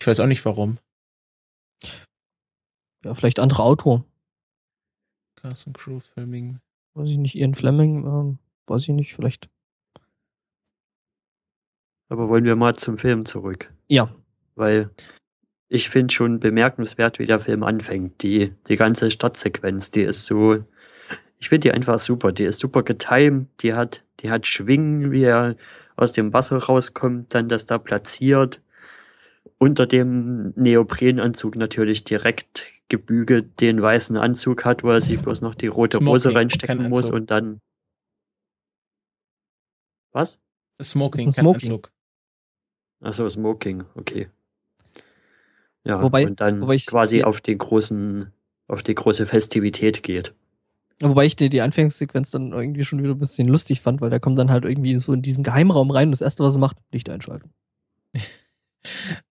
[0.00, 0.78] Ich weiß auch nicht warum.
[3.04, 4.04] Ja, vielleicht andere Autor.
[5.36, 6.60] Carson Crew Filming.
[6.94, 9.48] Weiß ich nicht, Ian Fleming, ähm, weiß ich nicht, vielleicht.
[12.10, 13.72] Aber wollen wir mal zum Film zurück?
[13.88, 14.14] Ja.
[14.56, 14.90] Weil
[15.68, 18.22] ich finde schon bemerkenswert, wie der Film anfängt.
[18.22, 20.62] Die, die ganze Stadtsequenz, die ist so,
[21.38, 22.32] ich finde die einfach super.
[22.32, 25.56] Die ist super getimed, die hat die hat Schwingen, wie er
[25.96, 28.60] aus dem Wasser rauskommt, dann das da platziert.
[29.58, 35.54] Unter dem Neoprenanzug natürlich direkt gebügelt den weißen Anzug hat, wo er sich bloß noch
[35.54, 37.60] die rote Smoking, Hose reinstecken muss und dann.
[40.12, 40.38] Was?
[40.82, 41.70] Smoking, Smoking.
[41.70, 41.92] Anzug.
[43.00, 44.28] Achso, Smoking, okay.
[45.84, 48.30] Ja, wobei, und dann quasi auf den großen,
[48.68, 50.34] auf die große Festivität geht.
[51.02, 54.20] Wobei ich die, die Anfangssequenz dann irgendwie schon wieder ein bisschen lustig fand, weil der
[54.20, 56.76] kommt dann halt irgendwie so in diesen Geheimraum rein und das erste, was er macht,
[56.92, 57.50] Licht einschalten.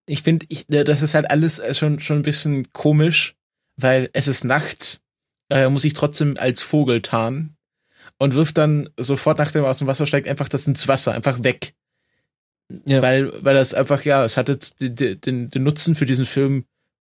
[0.05, 3.35] Ich finde, ich, äh, das ist halt alles äh, schon, schon ein bisschen komisch,
[3.77, 5.01] weil es ist nachts,
[5.49, 7.57] er muss sich trotzdem als Vogel tarnen
[8.19, 11.43] und wirft dann sofort, nachdem er aus dem Wasser steigt, einfach das ins Wasser, einfach
[11.43, 11.73] weg.
[12.85, 13.01] Ja.
[13.01, 16.65] Weil, weil das einfach, ja, es hat jetzt den, den, den Nutzen für diesen Film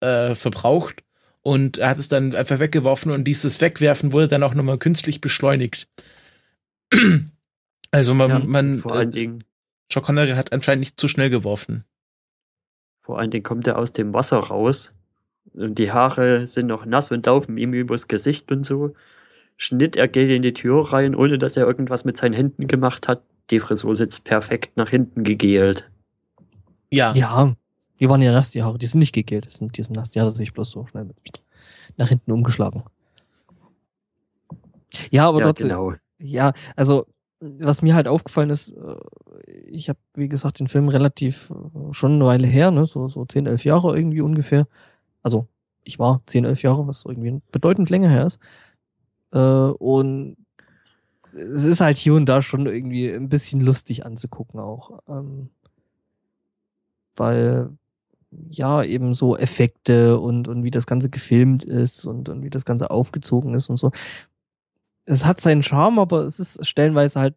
[0.00, 1.04] äh, verbraucht
[1.42, 5.20] und er hat es dann einfach weggeworfen und dieses Wegwerfen wurde dann auch nochmal künstlich
[5.20, 5.88] beschleunigt.
[7.92, 9.44] also man, ja, man vor allen äh, Dingen
[9.92, 11.84] Sean Connery hat anscheinend nicht zu schnell geworfen.
[13.02, 14.92] Vor allen Dingen kommt er aus dem Wasser raus
[15.52, 18.94] und die Haare sind noch nass und laufen ihm übers Gesicht und so.
[19.56, 23.06] Schnitt, er geht in die Tür rein, ohne dass er irgendwas mit seinen Händen gemacht
[23.06, 23.22] hat.
[23.50, 25.90] Die Frisur sitzt perfekt nach hinten gegelt.
[26.90, 27.12] Ja.
[27.14, 27.54] Ja,
[28.00, 28.78] die waren ja nass, die Haare.
[28.78, 30.10] Die sind nicht gegelt, die sind, die sind nass.
[30.10, 31.10] Die hat er sich bloß so schnell
[31.96, 32.84] nach hinten umgeschlagen.
[35.10, 35.68] Ja, aber ja, trotzdem.
[35.68, 35.92] Genau.
[36.18, 37.06] Ja, also,
[37.40, 38.96] was mir halt aufgefallen ist, äh,
[39.66, 43.24] ich habe, wie gesagt, den Film relativ äh, schon eine Weile her, ne, so, so
[43.24, 44.66] 10, 11 Jahre irgendwie ungefähr.
[45.22, 45.48] Also,
[45.82, 48.38] ich war 10, 11 Jahre, was irgendwie bedeutend länger her ist.
[49.32, 50.36] Äh, und
[51.34, 55.00] es ist halt hier und da schon irgendwie ein bisschen lustig anzugucken auch.
[55.08, 55.50] Ähm,
[57.16, 57.70] weil
[58.50, 62.64] ja, eben so Effekte und, und wie das Ganze gefilmt ist und, und wie das
[62.64, 63.92] Ganze aufgezogen ist und so.
[65.04, 67.34] Es hat seinen Charme, aber es ist stellenweise halt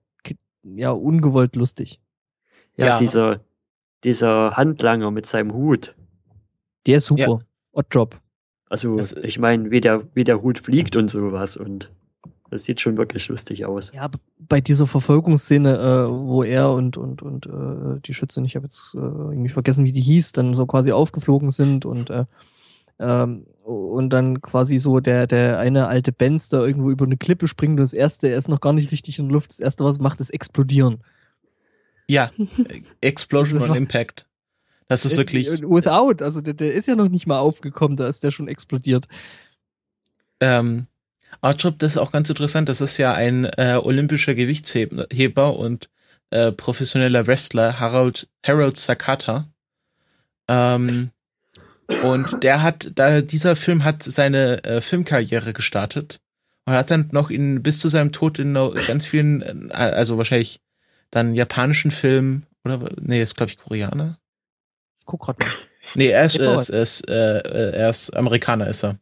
[0.63, 1.99] ja ungewollt lustig.
[2.77, 2.99] Ja, ja.
[2.99, 3.41] dieser,
[4.03, 5.95] dieser Handlanger mit seinem Hut.
[6.85, 7.21] Der ist super.
[7.21, 7.39] Ja.
[7.71, 8.19] Oddjob.
[8.69, 11.91] Also, ich meine, wie der, wie der Hut fliegt und sowas und
[12.49, 13.91] das sieht schon wirklich lustig aus.
[13.93, 18.65] Ja, bei dieser Verfolgungsszene, äh, wo er und und und äh, die Schützin, ich habe
[18.65, 22.25] jetzt äh, irgendwie vergessen, wie die hieß, dann so quasi aufgeflogen sind und äh,
[22.99, 27.47] ähm, und dann quasi so der der eine alte Benz da irgendwo über eine Klippe
[27.47, 29.83] springt und das erste, er ist noch gar nicht richtig in der Luft, das erste,
[29.83, 31.03] was er macht, ist explodieren.
[32.07, 32.31] Ja,
[33.01, 34.25] Explosion on Impact.
[34.87, 35.47] Das ist wirklich.
[35.47, 39.05] Without, also der, der ist ja noch nicht mal aufgekommen, da ist der schon explodiert.
[40.39, 40.87] Ähm,
[41.41, 42.69] Archop, das ist auch ganz interessant.
[42.69, 45.89] Das ist ja ein äh, olympischer Gewichtsheber und
[46.29, 49.47] äh, professioneller Wrestler, Harold, Harold Sakata.
[50.47, 51.11] Ähm,
[52.03, 56.19] und der hat, da dieser Film hat seine äh, Filmkarriere gestartet
[56.65, 60.59] und hat dann noch in bis zu seinem Tod in ganz vielen, äh, also wahrscheinlich
[61.11, 64.19] dann japanischen Filmen oder nee, ist glaube ich Koreaner.
[64.99, 65.53] Ich guck gerade mal.
[65.95, 68.99] Nee, er ist, er ist, er ist, äh, er ist Amerikaner, ist er.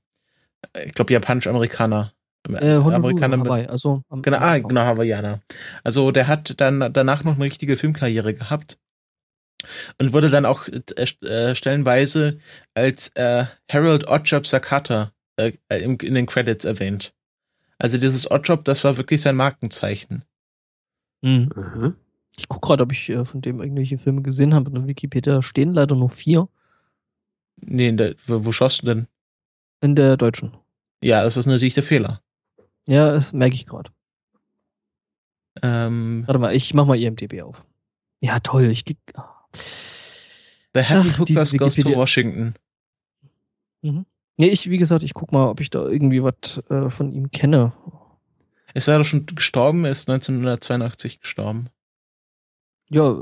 [0.85, 2.11] Ich glaube Japanisch-Amerikaner.
[2.53, 5.39] Äh, Amerikaner mit, Hawaii, also genau, ah, genau, Hawaiianer.
[5.83, 8.77] Also der hat dann danach noch eine richtige Filmkarriere gehabt
[9.97, 12.37] und wurde dann auch äh, äh, stellenweise
[12.75, 17.13] als äh, Harold Oddjob Sakata äh, in, in den Credits erwähnt.
[17.77, 20.23] Also dieses Oddjob, das war wirklich sein Markenzeichen.
[21.21, 21.49] Mhm.
[21.55, 21.95] Mhm.
[22.37, 24.69] Ich gucke gerade, ob ich äh, von dem irgendwelche Filme gesehen habe.
[24.69, 26.47] In Wikipedia stehen leider nur vier.
[27.57, 29.07] Nee, in der, wo schaust du denn?
[29.81, 30.57] In der deutschen.
[31.01, 32.21] Ja, das ist natürlich der Fehler.
[32.87, 33.91] Ja, das merke ich gerade.
[35.61, 37.65] Ähm, Warte mal, ich mach mal IMDB auf.
[38.19, 38.65] Ja, toll.
[38.65, 38.97] Ich klick.
[39.17, 39.21] Oh.
[40.73, 42.55] The Happy Ach, Hookers Goes to Washington.
[43.81, 44.05] Mhm.
[44.37, 47.31] Nee, ich, wie gesagt, ich guck mal, ob ich da irgendwie was äh, von ihm
[47.31, 47.71] kenne.
[48.73, 49.85] Ist er doch schon gestorben?
[49.85, 51.69] Er ist 1982 gestorben.
[52.89, 53.15] Ja,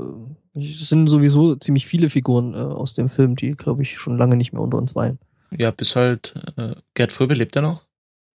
[0.54, 4.36] es sind sowieso ziemlich viele Figuren äh, aus dem Film, die, glaube ich, schon lange
[4.36, 5.18] nicht mehr unter uns weilen.
[5.56, 7.86] Ja, bis halt, äh, Gerd Fröbe lebt er noch?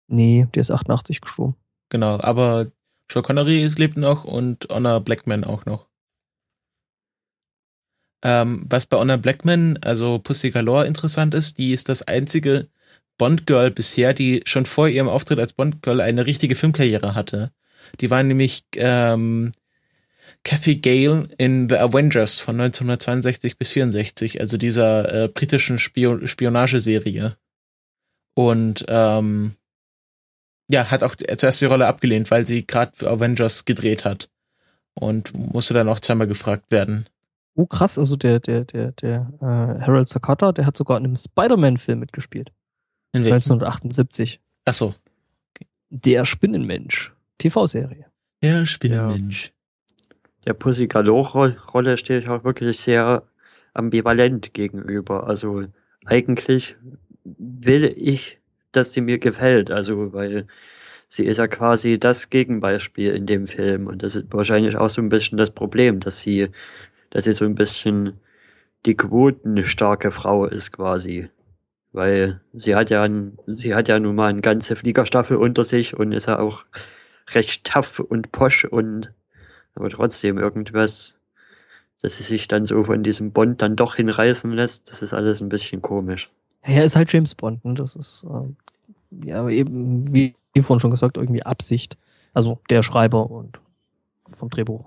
[0.08, 1.56] Nee, der ist 88 gestorben.
[1.90, 2.72] Genau, aber
[3.12, 5.90] Sean Connery lebt noch und Honor Blackman auch noch.
[8.24, 12.68] Ähm, was bei Honor Blackman, also Pussy Galore, interessant ist, die ist das einzige
[13.18, 17.52] Bond-Girl bisher, die schon vor ihrem Auftritt als Bond-Girl eine richtige Filmkarriere hatte.
[18.02, 19.52] Die war nämlich ähm,
[20.44, 27.36] Kathy Gale in The Avengers von 1962 bis 64, also dieser äh, britischen Spion Spionageserie.
[28.36, 29.56] Und ähm,
[30.70, 34.30] ja, hat auch zuerst die Rolle abgelehnt, weil sie gerade für Avengers gedreht hat.
[34.94, 37.08] Und musste dann auch zweimal gefragt werden.
[37.56, 41.18] Oh, krass, also der, der, der, der äh, Harold Sakata, der hat sogar in einem
[41.18, 42.52] Spider-Man-Film mitgespielt.
[43.12, 43.36] In welchem?
[43.36, 44.40] 1978.
[44.66, 44.96] Ach so.
[45.56, 45.68] Okay.
[45.90, 47.14] Der Spinnenmensch.
[47.38, 48.06] TV-Serie.
[48.42, 49.52] Der Spinnenmensch.
[50.46, 53.24] Der Pussy Galore-Rolle stehe ich auch wirklich sehr
[53.74, 55.28] ambivalent gegenüber.
[55.28, 55.66] Also
[56.06, 56.76] eigentlich
[57.24, 58.40] will ich,
[58.72, 59.72] dass sie mir gefällt.
[59.72, 60.48] Also, weil
[61.08, 63.88] sie ist ja quasi das Gegenbeispiel in dem Film.
[63.88, 66.50] Und das ist wahrscheinlich auch so ein bisschen das Problem, dass sie
[67.10, 68.20] dass sie so ein bisschen
[68.86, 71.30] die quotenstarke Frau ist quasi.
[71.92, 73.08] Weil sie hat ja,
[73.48, 76.66] sie hat ja nun mal eine ganze Fliegerstaffel unter sich und ist ja auch
[77.32, 79.12] recht tough und posch und
[79.80, 81.18] aber trotzdem irgendwas,
[82.02, 85.42] dass sie sich dann so von diesem Bond dann doch hinreißen lässt, das ist alles
[85.42, 86.30] ein bisschen komisch.
[86.66, 87.74] Ja, er ist halt James Bond, ne?
[87.74, 91.98] Das ist äh, ja eben, wie vorhin schon gesagt, irgendwie Absicht.
[92.34, 93.60] Also der Schreiber und
[94.32, 94.86] vom Drehbuch.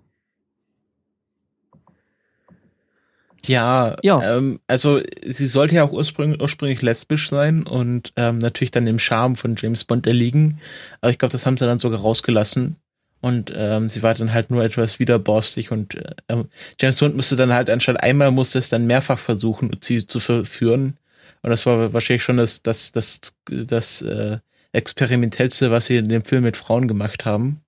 [3.45, 4.37] Ja, ja.
[4.37, 9.01] Ähm, also sie sollte ja auch ursprünglich, ursprünglich lesbisch sein und ähm, natürlich dann dem
[9.01, 10.61] Charme von James Bond erliegen.
[11.01, 12.77] Aber ich glaube, das haben sie dann sogar rausgelassen.
[13.23, 16.45] Und ähm, sie war dann halt nur etwas widerborstig und äh,
[16.79, 20.99] James Bond musste dann halt anstatt einmal musste es dann mehrfach versuchen, sie zu verführen.
[21.43, 24.39] Und das war wahrscheinlich schon das, das, das, das äh,
[24.73, 27.63] experimentellste, was sie in dem Film mit Frauen gemacht haben.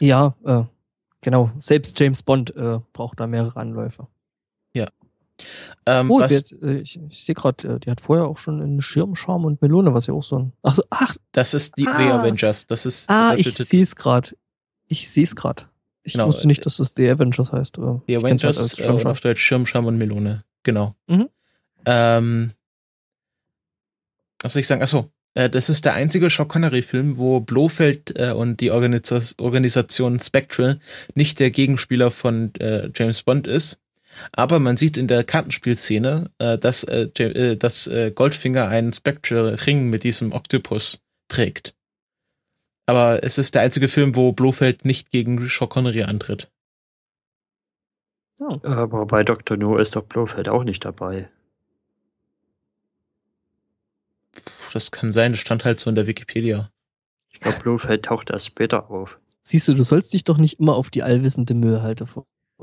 [0.00, 0.64] Ja, äh,
[1.22, 4.08] Genau, selbst James Bond äh, braucht da mehrere Anläufe.
[5.86, 8.80] Ähm, oh, hat, äh, ich, ich sehe gerade, äh, die hat vorher auch schon einen
[8.80, 10.52] Schirmscham und Melone, was ja auch so ein.
[10.62, 12.66] Ach, so, ach das ist die ah, The Avengers.
[12.66, 13.10] Das ist.
[13.10, 14.30] Ah, ich sehe es gerade.
[14.88, 15.64] Ich sehe es gerade.
[16.04, 16.26] Ich genau.
[16.26, 17.76] wusste nicht, dass das The Avengers heißt.
[17.76, 19.10] The halt Avengers halt Schirmscham.
[19.10, 20.44] auf Deutsch Schirmscham und Melone.
[20.62, 20.94] Genau.
[21.06, 21.28] Mhm.
[21.86, 22.52] Ähm,
[24.42, 24.82] was soll ich sagen?
[24.82, 30.20] Achso, äh, das ist der einzige Sean Connery-Film, wo Blofeld äh, und die Organisa Organisation
[30.20, 30.80] Spectral
[31.14, 33.80] nicht der Gegenspieler von äh, James Bond ist.
[34.32, 39.88] Aber man sieht in der Kartenspielszene, äh, dass, äh, äh, dass äh, Goldfinger einen Spectral-Ring
[39.88, 41.74] mit diesem Octopus trägt.
[42.86, 46.50] Aber es ist der einzige Film, wo Blofeld nicht gegen Sean Connery antritt.
[48.40, 48.58] Oh.
[48.64, 49.56] Aber bei Dr.
[49.56, 51.28] No ist doch Blofeld auch nicht dabei.
[54.72, 56.70] das kann sein, das stand halt so in der Wikipedia.
[57.30, 59.20] Ich glaube, Blofeld taucht erst später auf.
[59.42, 62.06] Siehst du, du sollst dich doch nicht immer auf die allwissende Müllhalter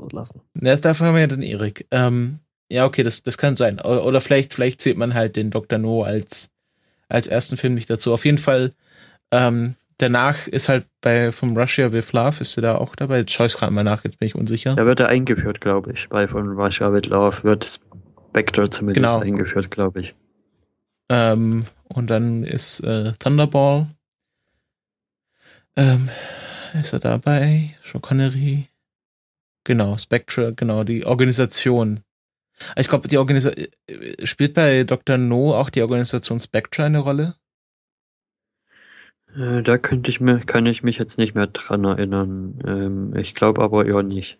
[0.08, 0.40] verlassen.
[0.54, 1.86] Na, dafür haben wir ja den Erik.
[1.90, 3.80] Ähm, ja, okay, das, das kann sein.
[3.80, 5.78] Oder, oder vielleicht, vielleicht zählt man halt den Dr.
[5.78, 6.50] No als,
[7.08, 8.12] als ersten Film nicht dazu.
[8.12, 8.72] Auf jeden Fall,
[9.32, 13.18] ähm, danach ist halt bei vom Russia with Love, ist er da auch dabei?
[13.18, 14.74] Jetzt schaue ich gerade mal nach, jetzt bin ich unsicher.
[14.74, 16.08] Da wird er eingeführt, glaube ich.
[16.08, 17.80] Bei von Russia with Love wird
[18.30, 19.20] Spectre zumindest genau.
[19.20, 20.14] eingeführt, glaube ich.
[21.08, 23.88] Ähm, und dann ist äh, Thunderball.
[25.76, 26.08] Ähm,
[26.80, 27.74] ist er dabei?
[27.82, 28.69] Sean Connery.
[29.64, 32.00] Genau, Spectre, genau, die Organisation.
[32.76, 33.66] Ich glaube, die Organisation
[34.24, 35.16] spielt bei Dr.
[35.16, 37.36] No auch die Organisation Spectre eine Rolle?
[39.34, 42.58] Äh, da könnte ich mir, kann ich mich jetzt nicht mehr dran erinnern.
[42.66, 44.38] Ähm, ich glaube aber eher nicht.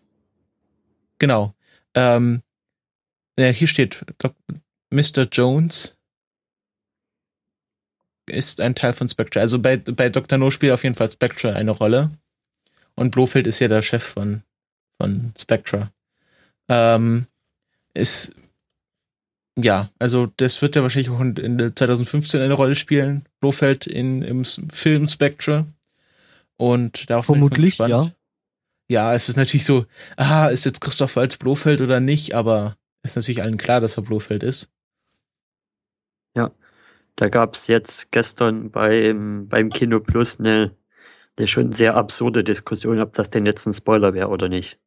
[1.19, 1.55] Genau.
[1.95, 2.43] Ähm,
[3.39, 4.35] ja, hier steht Dok
[4.91, 5.29] Mr.
[5.31, 5.97] Jones
[8.27, 9.41] ist ein Teil von Spectre.
[9.41, 10.39] Also bei, bei Dr.
[10.39, 12.11] No spielt auf jeden Fall Spectre eine Rolle.
[12.95, 14.43] Und Blofeld ist ja der Chef von,
[15.01, 15.91] von Spectre.
[16.69, 17.27] Ähm,
[17.95, 18.35] ist,
[19.57, 23.25] ja, also das wird ja wahrscheinlich auch in, in 2015 eine Rolle spielen.
[23.41, 25.67] Blofeld in, im Film Spectre.
[26.57, 28.13] Und darauf Vermutlich, ja.
[28.89, 29.87] Ja, es ist natürlich so,
[30.17, 34.03] ah, ist jetzt Christoph Waltz Blofeld oder nicht, aber ist natürlich allen klar, dass er
[34.03, 34.69] Blofeld ist.
[36.35, 36.51] Ja,
[37.17, 40.77] da gab es jetzt gestern beim, beim Kino Plus eine,
[41.39, 44.79] eine schon sehr absurde Diskussion, ob das denn jetzt ein Spoiler wäre oder nicht.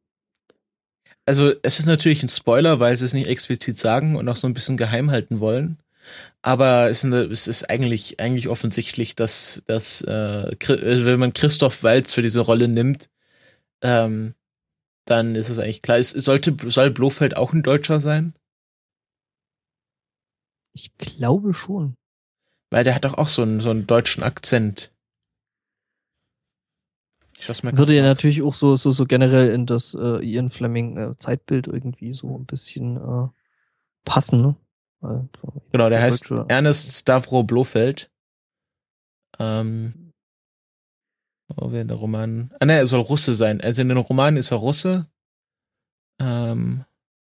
[1.26, 4.48] Also es ist natürlich ein Spoiler, weil sie es nicht explizit sagen und auch so
[4.48, 5.78] ein bisschen geheim halten wollen.
[6.42, 12.22] Aber es ist, eigentlich eigentlich offensichtlich, dass, dass äh, also wenn man Christoph Walz für
[12.22, 13.10] diese Rolle nimmt,
[13.82, 14.34] ähm,
[15.06, 15.98] dann ist es eigentlich klar.
[15.98, 18.34] Es sollte soll Blofeld auch ein Deutscher sein?
[20.74, 21.96] Ich glaube schon.
[22.70, 24.92] Weil der hat doch auch so einen so einen deutschen Akzent.
[27.78, 31.68] Würde ja natürlich auch so, so, so generell in das äh, Ian Fleming äh, Zeitbild
[31.68, 33.28] irgendwie so ein bisschen äh,
[34.06, 34.56] passen, ne?
[35.02, 35.28] Also,
[35.72, 38.10] genau, der, heißt Deutsche, Ernest Stavro Blofeld.
[39.40, 40.04] Ähm,
[41.56, 42.52] wo wir in der Roman.
[42.60, 43.62] Ah ne, er soll Russe sein.
[43.62, 45.08] Also in den Romanen ist er Russe.
[46.20, 46.86] Ähm,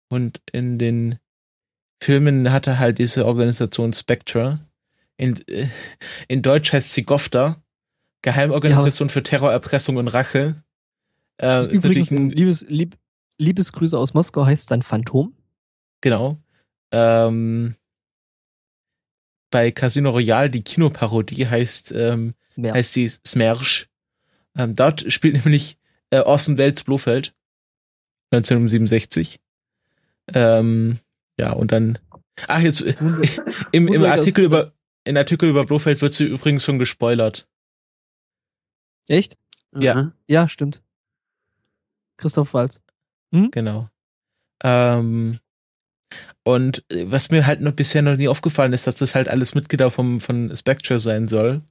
[0.10, 1.20] und in den
[2.02, 4.66] Filmen hat er halt diese Organisation Spectre.
[5.18, 5.68] In, äh,
[6.28, 7.62] in Deutsch heißt sie GOFTA.
[8.22, 10.64] Geheimorganisation ja, für Terror, Erpressung und Rache.
[11.38, 12.96] Äh, Übrigens, ein, Liebes, Lieb,
[13.38, 15.36] Liebesgrüße aus Moskau heißt sein Phantom.
[16.02, 16.38] Genau.
[16.92, 17.76] Ähm,
[19.52, 23.88] bei Casino Royale, die Kinoparodie heißt, ähm, heißt sie Smersch.
[24.58, 25.78] Ähm, dort spielt nämlich
[26.10, 27.34] äh, Orson Welles Blofeld.
[28.32, 29.40] 1967.
[30.34, 31.00] Ähm,
[31.40, 32.00] ja, und dann.
[32.48, 32.82] Ach, jetzt
[33.72, 34.74] im, im Artikel über
[35.08, 37.48] in Artikel über Blofeld wird sie übrigens schon gespoilert.
[39.08, 39.38] Echt?
[39.76, 40.12] Ja.
[40.28, 40.82] Ja, stimmt.
[42.18, 42.82] Christoph Walz.
[43.32, 43.52] Hm?
[43.52, 43.90] Genau.
[44.64, 45.40] Ähm,
[46.44, 49.54] und äh, was mir halt noch bisher noch nie aufgefallen ist, dass das halt alles
[49.54, 51.62] Mitglieder vom, von Spectre sein soll.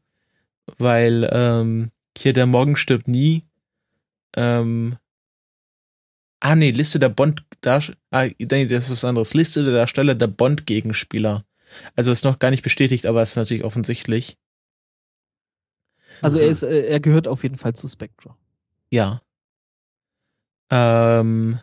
[0.78, 3.44] Weil ähm, hier der Morgen stirbt nie.
[4.36, 4.96] Ähm,
[6.40, 9.34] ah nee, Liste der Bond ah, nee, das ist was anderes.
[9.34, 11.44] Liste der Darsteller der Bond-Gegenspieler.
[11.96, 14.36] Also ist noch gar nicht bestätigt, aber ist natürlich offensichtlich.
[16.22, 18.34] Also er ist, äh, er gehört auf jeden Fall zu Spectre.
[18.90, 19.22] Ja.
[20.70, 21.60] Ähm,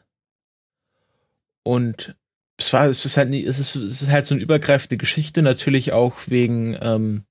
[1.64, 2.16] und
[2.58, 5.92] es war, es ist halt, es ist, es ist halt so eine übergreifende Geschichte, natürlich
[5.92, 7.24] auch wegen, ähm,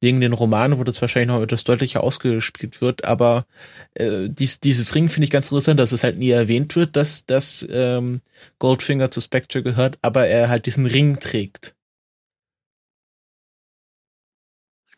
[0.00, 3.46] wegen den Romanen, wo das wahrscheinlich noch etwas deutlicher ausgespielt wird, aber
[3.94, 7.26] äh, dies, dieses Ring finde ich ganz interessant, dass es halt nie erwähnt wird, dass,
[7.26, 8.20] dass ähm,
[8.58, 11.75] Goldfinger zu Spectre gehört, aber er halt diesen Ring trägt.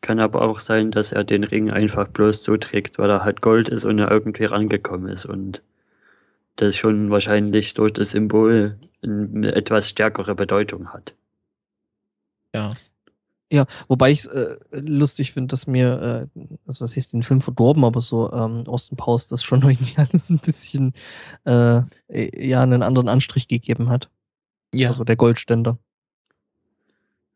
[0.01, 3.41] Kann aber auch sein, dass er den Ring einfach bloß so trägt, weil er halt
[3.41, 5.63] Gold ist und er irgendwie rangekommen ist und
[6.57, 11.15] das schon wahrscheinlich durch das Symbol eine etwas stärkere Bedeutung hat.
[12.55, 12.75] Ja.
[13.51, 17.41] Ja, wobei ich es äh, lustig finde, dass mir, äh, also was heißt den Film
[17.41, 20.93] verdorben, aber so ähm, Austin Powers das schon irgendwie alles ein bisschen
[21.45, 24.11] äh, ja einen anderen Anstrich gegeben hat.
[24.75, 24.89] Ja.
[24.89, 25.79] Also der Goldständer.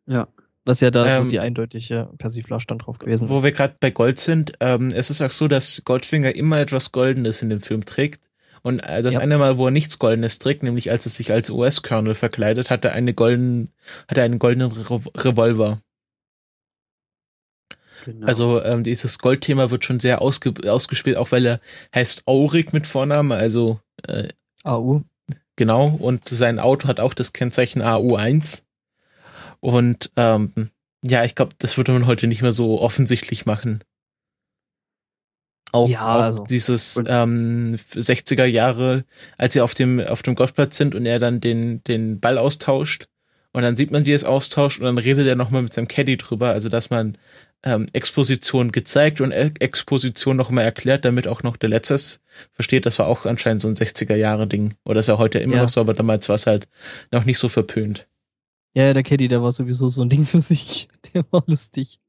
[0.07, 0.29] Ja.
[0.65, 3.41] Was ja da ähm, die eindeutige Persiflage dann drauf gewesen wo ist.
[3.41, 6.93] Wo wir gerade bei Gold sind, ähm, es ist auch so, dass Goldfinger immer etwas
[6.93, 8.21] Goldenes in dem Film trägt.
[8.63, 9.21] Und äh, das ja.
[9.21, 12.85] eine Mal, wo er nichts Goldenes trägt, nämlich als er sich als US-Colonel verkleidet, hat
[12.85, 13.73] er eine golden,
[14.07, 15.81] hat er einen goldenen Re Revolver.
[18.05, 18.27] Genau.
[18.27, 21.61] Also ähm, dieses Goldthema wird schon sehr ausge ausgespielt, auch weil er
[21.95, 24.29] heißt Aurig mit Vornamen, also äh,
[24.65, 25.03] AU.
[25.57, 28.63] Genau, und sein Auto hat auch das Kennzeichen AU1.
[29.63, 30.53] Und ähm,
[31.03, 33.83] ja, ich glaube, das würde man heute nicht mehr so offensichtlich machen.
[35.71, 36.45] Auch, ja, auch also.
[36.45, 39.05] dieses ähm, 60er Jahre,
[39.39, 43.09] als sie auf dem auf dem Golfplatz sind und er dann den den Ball austauscht
[43.53, 45.89] und dann sieht man, wie er es austauscht und dann redet er nochmal mit seinem
[45.89, 47.17] Caddy drüber, also dass man
[47.63, 52.21] ähm, Exposition gezeigt und e Exposition nochmal erklärt, damit auch noch der Letztes
[52.53, 52.85] versteht.
[52.85, 54.75] Das war auch anscheinend so ein 60er-Jahre-Ding.
[54.85, 55.63] Oder ist ja heute immer ja.
[55.63, 56.67] noch so, aber damals war es halt
[57.13, 58.09] noch nicht so verpönt.
[58.75, 60.89] Ja, der Caddy, der war sowieso so ein Ding für sich.
[61.15, 62.01] Der war lustig.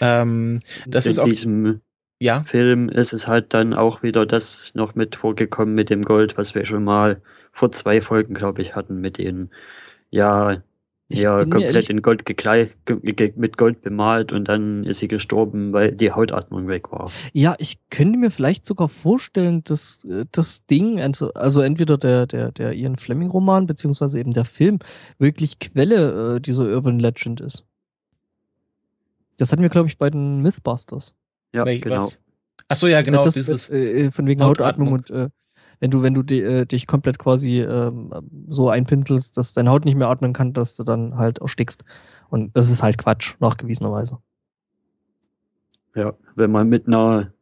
[0.00, 1.24] Ähm, das In ist auch.
[1.24, 1.80] diesem
[2.20, 2.42] ja?
[2.44, 6.54] Film ist es halt dann auch wieder das noch mit vorgekommen mit dem Gold, was
[6.54, 7.20] wir schon mal
[7.50, 9.50] vor zwei Folgen, glaube ich, hatten, mit den,
[10.10, 10.62] ja,
[11.20, 12.74] ja, komplett in Gold gekleidet,
[13.36, 17.10] mit Gold bemalt und dann ist sie gestorben, weil die Hautatmung weg war.
[17.32, 22.26] Ja, ich könnte mir vielleicht sogar vorstellen, dass äh, das Ding, also, also entweder der,
[22.26, 24.78] der, der Ian Fleming Roman, beziehungsweise eben der Film,
[25.18, 27.64] wirklich Quelle äh, dieser Urban Legend ist.
[29.38, 31.14] Das hatten wir, glaube ich, bei den Mythbusters.
[31.52, 32.08] Ja, Welch, genau.
[32.68, 33.24] Ach so, ja, genau.
[33.24, 35.30] Das, dieses, äh, von wegen Hautatmung, Hautatmung und äh,
[35.82, 38.12] wenn du, wenn du die, äh, dich komplett quasi ähm,
[38.48, 41.84] so einpinselst, dass deine Haut nicht mehr atmen kann, dass du dann halt erstickst.
[42.30, 44.18] Und das ist halt Quatsch, nachgewiesenerweise.
[45.96, 47.32] Ja, wenn man mit einer,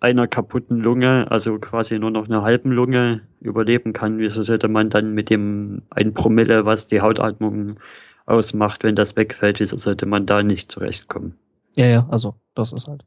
[0.00, 4.90] einer kaputten Lunge, also quasi nur noch einer halben Lunge überleben kann, wieso sollte man
[4.90, 7.78] dann mit dem ein Promille, was die Hautatmung
[8.26, 11.38] ausmacht, wenn das wegfällt, wieso sollte man da nicht zurechtkommen?
[11.76, 13.04] Ja, ja, also das ist halt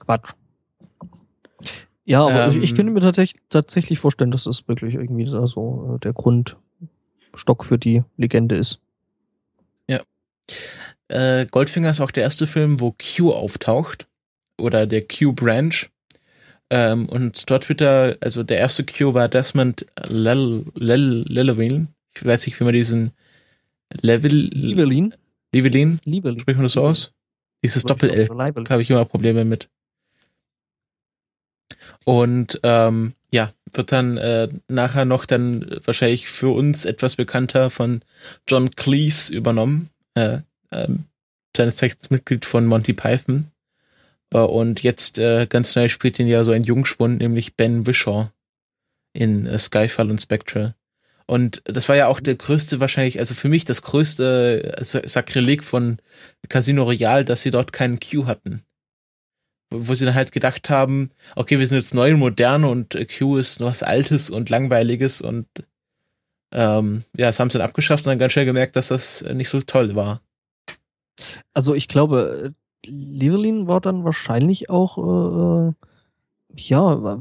[0.00, 0.34] Quatsch.
[2.06, 5.46] Ja, aber ähm, ich, ich könnte mir tatsächlich, tatsächlich vorstellen, dass das wirklich irgendwie da
[5.46, 8.80] so äh, der Grundstock für die Legende ist.
[9.88, 10.00] Ja.
[11.08, 14.06] Äh, Goldfinger ist auch der erste Film, wo Q auftaucht.
[14.58, 15.74] Oder der Q-Branch.
[16.70, 21.88] Ähm, und dort wird er, also der erste Q war Desmond Lelowin.
[22.14, 23.10] Ich weiß nicht, wie man diesen
[24.00, 24.32] Level.
[24.32, 25.14] Livelin.
[25.52, 26.00] Livelin.
[26.04, 26.40] Livelin.
[26.40, 27.12] Spricht man das so aus?
[27.62, 28.28] Dieses Doppel-L.
[28.28, 29.68] Habe ich immer Probleme mit.
[32.04, 38.02] Und ähm, ja, wird dann äh, nachher noch dann wahrscheinlich für uns etwas bekannter von
[38.48, 40.38] John Cleese übernommen, äh,
[40.70, 40.88] äh,
[41.56, 43.50] seines Zeichens Mitglied von Monty Python.
[44.32, 48.30] Äh, und jetzt äh, ganz neu spielt ihn ja so ein Jungspund, nämlich Ben Wishaw
[49.12, 50.74] in äh, Skyfall und Spectral.
[51.26, 55.64] Und das war ja auch der größte, wahrscheinlich, also für mich das größte äh, Sakrileg
[55.64, 55.98] von
[56.48, 58.62] Casino Royale, dass sie dort keinen Q hatten
[59.70, 63.36] wo sie dann halt gedacht haben, okay, wir sind jetzt neu und modern und Q
[63.36, 65.46] ist was Altes und Langweiliges und
[66.52, 69.48] ähm, ja, das haben sie dann abgeschafft und dann ganz schnell gemerkt, dass das nicht
[69.48, 70.22] so toll war.
[71.54, 72.54] Also ich glaube,
[72.84, 74.98] Llewellyn war dann wahrscheinlich auch
[75.68, 75.72] äh,
[76.56, 77.18] ja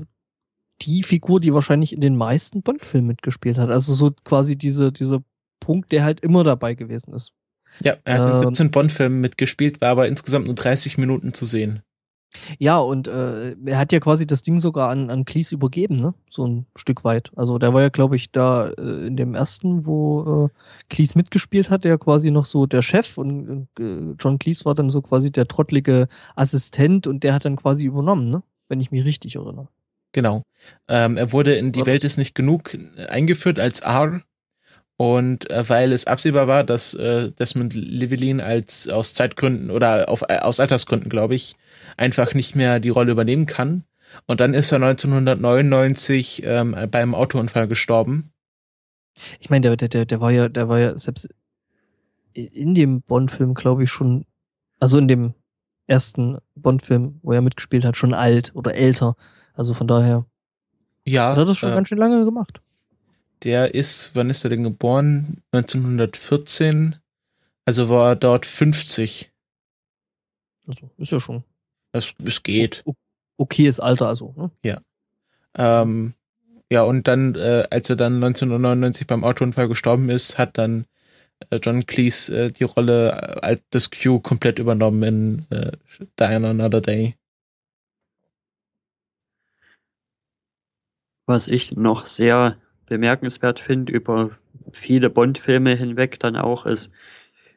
[0.82, 3.72] die Figur, die wahrscheinlich in den meisten Bond-Filmen mitgespielt hat.
[3.72, 5.24] Also so quasi diese, dieser
[5.60, 7.32] Punkt, der halt immer dabei gewesen ist.
[7.80, 11.46] Ja, er hat in 17 ähm, Bond-Filmen mitgespielt, war aber insgesamt nur 30 Minuten zu
[11.46, 11.82] sehen.
[12.60, 16.14] Ja, und äh, er hat ja quasi das Ding sogar an, an Cleese übergeben, ne?
[16.30, 17.32] So ein Stück weit.
[17.36, 21.70] Also der war ja, glaube ich, da äh, in dem ersten, wo äh, Cleese mitgespielt
[21.70, 25.32] hat, der quasi noch so der Chef und äh, John Cleese war dann so quasi
[25.32, 28.44] der trottlige Assistent und der hat dann quasi übernommen, ne?
[28.68, 29.68] Wenn ich mich richtig erinnere.
[30.12, 30.44] Genau.
[30.88, 32.78] Ähm, er wurde in Die Welt ist nicht genug
[33.10, 34.22] eingeführt als R
[34.98, 40.24] und äh, weil es absehbar war, dass äh, Desmond Llewellyn als aus Zeitgründen oder auf,
[40.30, 41.56] äh, aus Altersgründen, glaube ich,
[41.98, 43.84] einfach nicht mehr die Rolle übernehmen kann.
[44.26, 48.32] Und dann ist er 1999 ähm, beim Autounfall gestorben.
[49.40, 51.28] Ich meine, der, der, der war ja, der war ja selbst
[52.34, 54.26] in dem Bond-Film, glaube ich, schon,
[54.80, 55.34] also in dem
[55.88, 59.16] ersten Bond-Film, wo er mitgespielt hat, schon alt oder älter.
[59.54, 60.26] Also von daher.
[61.06, 61.32] Ja.
[61.32, 62.62] Hat er das schon äh, ganz schön lange gemacht.
[63.46, 65.44] Der ist, wann ist er denn geboren?
[65.52, 66.96] 1914.
[67.64, 69.32] Also war er dort 50.
[70.68, 71.44] Also, ist ja schon.
[71.92, 72.84] Es, es geht.
[73.38, 74.34] Okayes Alter, also.
[74.36, 74.52] Ne?
[74.64, 74.82] Ja.
[75.54, 76.16] Ähm,
[76.72, 80.86] ja, und dann, äh, als er dann 1999 beim Autounfall gestorben ist, hat dann
[81.52, 85.72] äh, John Cleese äh, die Rolle äh, des Q komplett übernommen in äh,
[86.20, 87.16] Diana Another Day.
[91.28, 92.58] Was ich noch sehr
[92.88, 94.32] bemerkenswert finde über
[94.72, 96.92] viele Bond-Filme hinweg dann auch ist,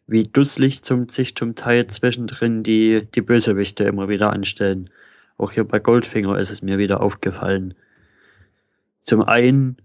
[0.06, 4.88] wie dusselig zum, sich zum Teil zwischendrin die, die Bösewichte immer wieder anstellen.
[5.36, 7.74] Auch hier bei Goldfinger ist es mir wieder aufgefallen.
[9.02, 9.76] Zum einen,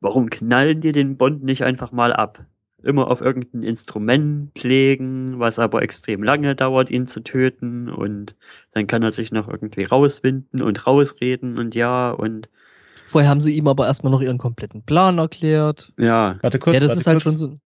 [0.00, 2.44] warum knallen die den Bond nicht einfach mal ab?
[2.82, 8.36] Immer auf irgendein Instrument legen, was aber extrem lange dauert, ihn zu töten und
[8.72, 12.48] dann kann er sich noch irgendwie rauswinden und rausreden und ja und
[13.08, 15.94] Vorher haben sie ihm aber erstmal noch ihren kompletten Plan erklärt.
[15.96, 16.38] Ja.
[16.42, 16.74] Warte kurz.
[16.74, 17.22] Ja, das ist halt kurz.
[17.22, 17.58] schon so.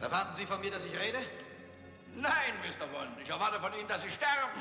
[0.00, 1.18] Erwarten Sie von mir, dass ich rede?
[2.14, 2.30] Nein,
[2.62, 2.86] Mr.
[2.86, 3.10] Bond.
[3.24, 4.60] Ich erwarte von Ihnen, dass Sie sterben.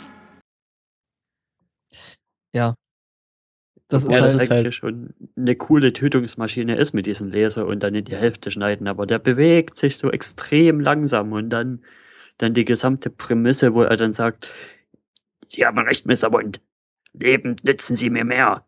[2.53, 2.74] Ja.
[3.88, 7.67] Das ist, ja, halt, das ist halt schon eine coole Tötungsmaschine ist mit diesem Laser
[7.67, 11.84] und dann in die Hälfte schneiden, aber der bewegt sich so extrem langsam und dann,
[12.39, 14.51] dann die gesamte Prämisse, wo er dann sagt,
[15.47, 16.32] Sie haben recht, Mr.
[16.32, 16.61] Bond.
[17.14, 18.66] Lebend nützen Sie mir mehr.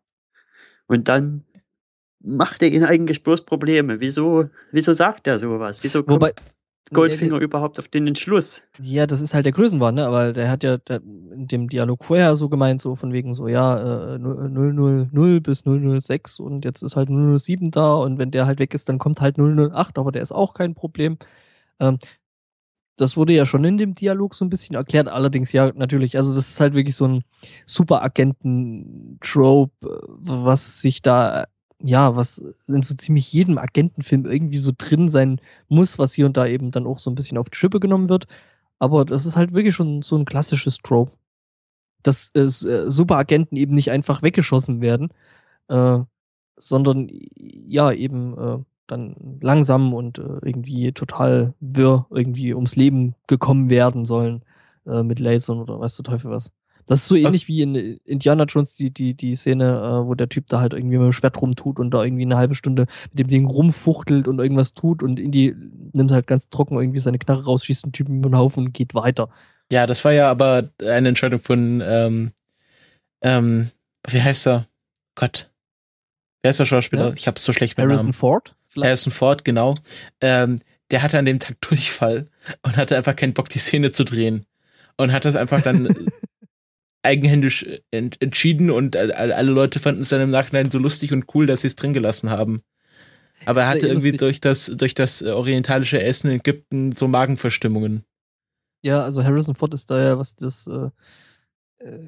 [0.87, 1.45] Und dann
[2.19, 3.99] macht er ihnen eigentlich bloß Probleme.
[3.99, 5.83] Wieso, wieso sagt er sowas?
[5.83, 6.33] Wieso kommt Wobei,
[6.93, 8.63] Goldfinger ja, überhaupt auf den Entschluss?
[8.79, 10.05] Ja, das ist halt der Größenwahn, ne?
[10.05, 13.47] Aber der hat ja der, in dem Dialog vorher so gemeint, so von wegen so,
[13.47, 18.59] ja, äh, 000 bis 006 und jetzt ist halt 007 da und wenn der halt
[18.59, 21.17] weg ist, dann kommt halt 008, aber der ist auch kein Problem.
[21.79, 21.97] Ähm,
[22.97, 25.07] das wurde ja schon in dem Dialog so ein bisschen erklärt.
[25.07, 26.17] Allerdings, ja, natürlich.
[26.17, 27.23] Also, das ist halt wirklich so ein
[27.65, 29.71] Superagenten-Trope,
[30.19, 31.45] was sich da
[31.83, 32.37] ja, was
[32.67, 36.71] in so ziemlich jedem Agentenfilm irgendwie so drin sein muss, was hier und da eben
[36.71, 38.27] dann auch so ein bisschen auf die Schippe genommen wird.
[38.79, 41.13] Aber das ist halt wirklich schon so ein klassisches Trope.
[42.03, 45.09] Dass äh, Superagenten eben nicht einfach weggeschossen werden,
[45.69, 45.99] äh,
[46.57, 48.57] sondern ja, eben äh,
[48.91, 54.43] dann langsam und äh, irgendwie total wirr irgendwie ums Leben gekommen werden sollen
[54.85, 56.51] äh, mit Lasern oder weißt du Teufel was.
[56.87, 60.29] Das ist so ähnlich wie in Indiana Jones die, die, die Szene, äh, wo der
[60.29, 63.19] Typ da halt irgendwie mit dem Schwert rumtut und da irgendwie eine halbe Stunde mit
[63.19, 65.55] dem Ding rumfuchtelt und irgendwas tut und in die
[65.93, 68.73] nimmt halt ganz trocken irgendwie seine Knarre raus, schießt einen Typen über den Haufen und
[68.73, 69.29] geht weiter.
[69.71, 72.31] Ja, das war ja aber eine Entscheidung von, ähm,
[73.21, 73.69] ähm,
[74.09, 74.67] wie heißt er?
[75.15, 75.49] Gott.
[76.41, 77.09] Wer ist der Schauspieler?
[77.09, 77.13] Ja.
[77.15, 78.13] Ich hab's so schlecht mit Harrison Namen.
[78.13, 78.55] Ford?
[78.71, 78.87] Vielleicht?
[78.87, 79.75] Harrison Ford, genau.
[80.21, 80.59] Ähm,
[80.91, 82.29] der hatte an dem Tag Durchfall
[82.63, 84.45] und hatte einfach keinen Bock, die Szene zu drehen.
[84.97, 85.87] Und hat das einfach dann
[87.03, 91.47] eigenhändisch ent entschieden und alle Leute fanden es dann im Nachhinein so lustig und cool,
[91.47, 92.61] dass sie es drin gelassen haben.
[93.45, 98.03] Aber er hatte irgendwie durch das, durch das orientalische Essen in Ägypten so Magenverstimmungen.
[98.83, 100.89] Ja, also Harrison Ford ist da ja, was das, äh, äh,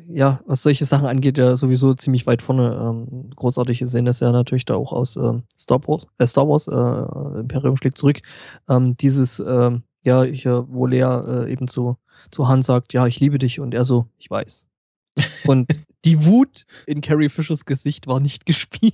[0.08, 2.76] ja, was solche Sachen angeht, ja sowieso ziemlich weit vorne.
[2.76, 6.68] Ähm, großartige sehen das ja natürlich da auch aus äh, Star Wars, äh, Star Wars,
[6.68, 8.22] äh, Imperium schlägt zurück.
[8.70, 9.72] Ähm, dieses, äh,
[10.04, 11.98] ja, hier, wo Lea äh, eben zu,
[12.32, 14.68] zu Han sagt, ja, ich liebe dich und er so, ich weiß.
[15.46, 15.68] Und
[16.06, 18.94] die Wut in Carrie Fishers Gesicht war nicht gespielt,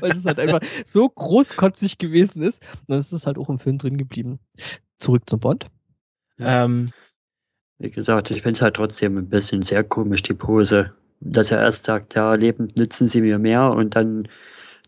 [0.00, 2.62] weil es halt einfach so großkotzig gewesen ist.
[2.80, 4.38] Und dann ist es halt auch im Film drin geblieben.
[4.98, 5.66] Zurück zum Bond.
[6.38, 6.92] Ähm,
[7.78, 10.92] Wie gesagt, ich finde es halt trotzdem ein bisschen sehr komisch, die Pose.
[11.20, 14.28] Dass er erst sagt, ja, lebend nützen sie mir mehr und dann,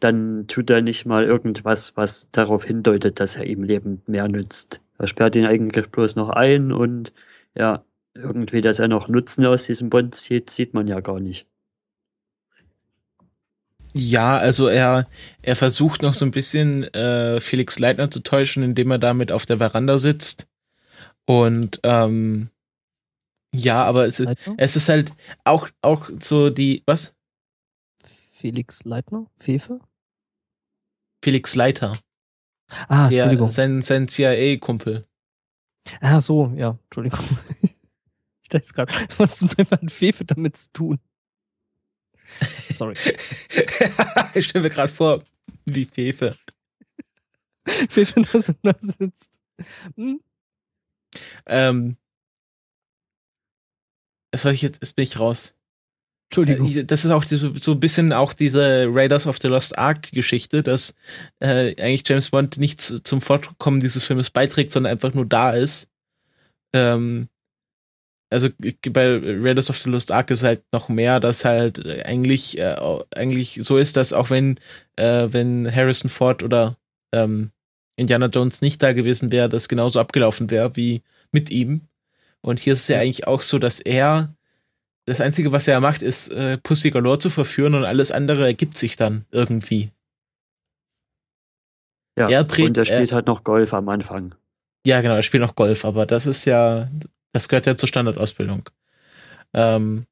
[0.00, 4.80] dann tut er nicht mal irgendwas, was darauf hindeutet, dass er ihm lebend mehr nützt.
[4.98, 7.12] Er sperrt ihn eigentlich bloß noch ein und
[7.54, 7.84] ja,
[8.14, 11.46] irgendwie, dass er noch Nutzen aus diesem Bond zieht, sieht man ja gar nicht.
[13.94, 15.08] Ja, also er,
[15.42, 19.46] er versucht noch so ein bisschen äh, Felix Leitner zu täuschen, indem er damit auf
[19.46, 20.46] der Veranda sitzt.
[21.24, 22.50] Und ähm,
[23.54, 25.12] ja, aber es ist, es ist halt
[25.44, 27.14] auch, auch so die, was?
[28.32, 29.26] Felix Leitner?
[29.36, 29.80] Fefe?
[31.22, 31.98] Felix Leiter.
[32.88, 33.50] Ah, der, Entschuldigung.
[33.50, 35.06] Sein, sein CIA-Kumpel.
[36.00, 37.24] Ah, so, ja, Entschuldigung.
[38.50, 41.00] Ich dachte gerade, was zum Teufel hat Fefe damit zu tun?
[42.74, 42.94] Sorry.
[44.34, 45.22] ich stelle mir gerade vor,
[45.66, 46.34] wie Fefe.
[47.90, 49.38] Fefe da, da sitzt.
[49.96, 50.22] Hm?
[51.44, 51.98] Ähm,
[54.34, 55.54] soll ich jetzt, jetzt bin ich raus.
[56.30, 56.70] Entschuldigung.
[56.70, 60.10] Äh, das ist auch so, so ein bisschen auch diese Raiders of the Lost Ark
[60.12, 60.94] Geschichte, dass
[61.40, 65.88] äh, eigentlich James Bond nichts zum Fortkommen dieses Filmes beiträgt, sondern einfach nur da ist.
[66.74, 67.28] Ähm,
[68.30, 68.50] also
[68.90, 72.76] bei Raiders of the Lost Ark ist halt noch mehr, dass halt eigentlich äh,
[73.14, 74.60] eigentlich so ist, dass auch wenn
[74.96, 76.76] äh, wenn Harrison Ford oder
[77.14, 77.52] ähm,
[77.96, 81.02] Indiana Jones nicht da gewesen wäre, das genauso abgelaufen wäre wie
[81.32, 81.88] mit ihm.
[82.40, 84.34] Und hier ist es ja eigentlich auch so, dass er
[85.06, 88.76] das einzige, was er macht, ist äh, Pussy Galore zu verführen und alles andere ergibt
[88.76, 89.90] sich dann irgendwie.
[92.16, 94.34] Ja, er dreht, und er spielt äh, halt noch Golf am Anfang.
[94.84, 96.88] Ja, genau, er spielt noch Golf, aber das ist ja,
[97.32, 98.68] das gehört ja zur Standardausbildung.
[99.54, 100.06] Ähm,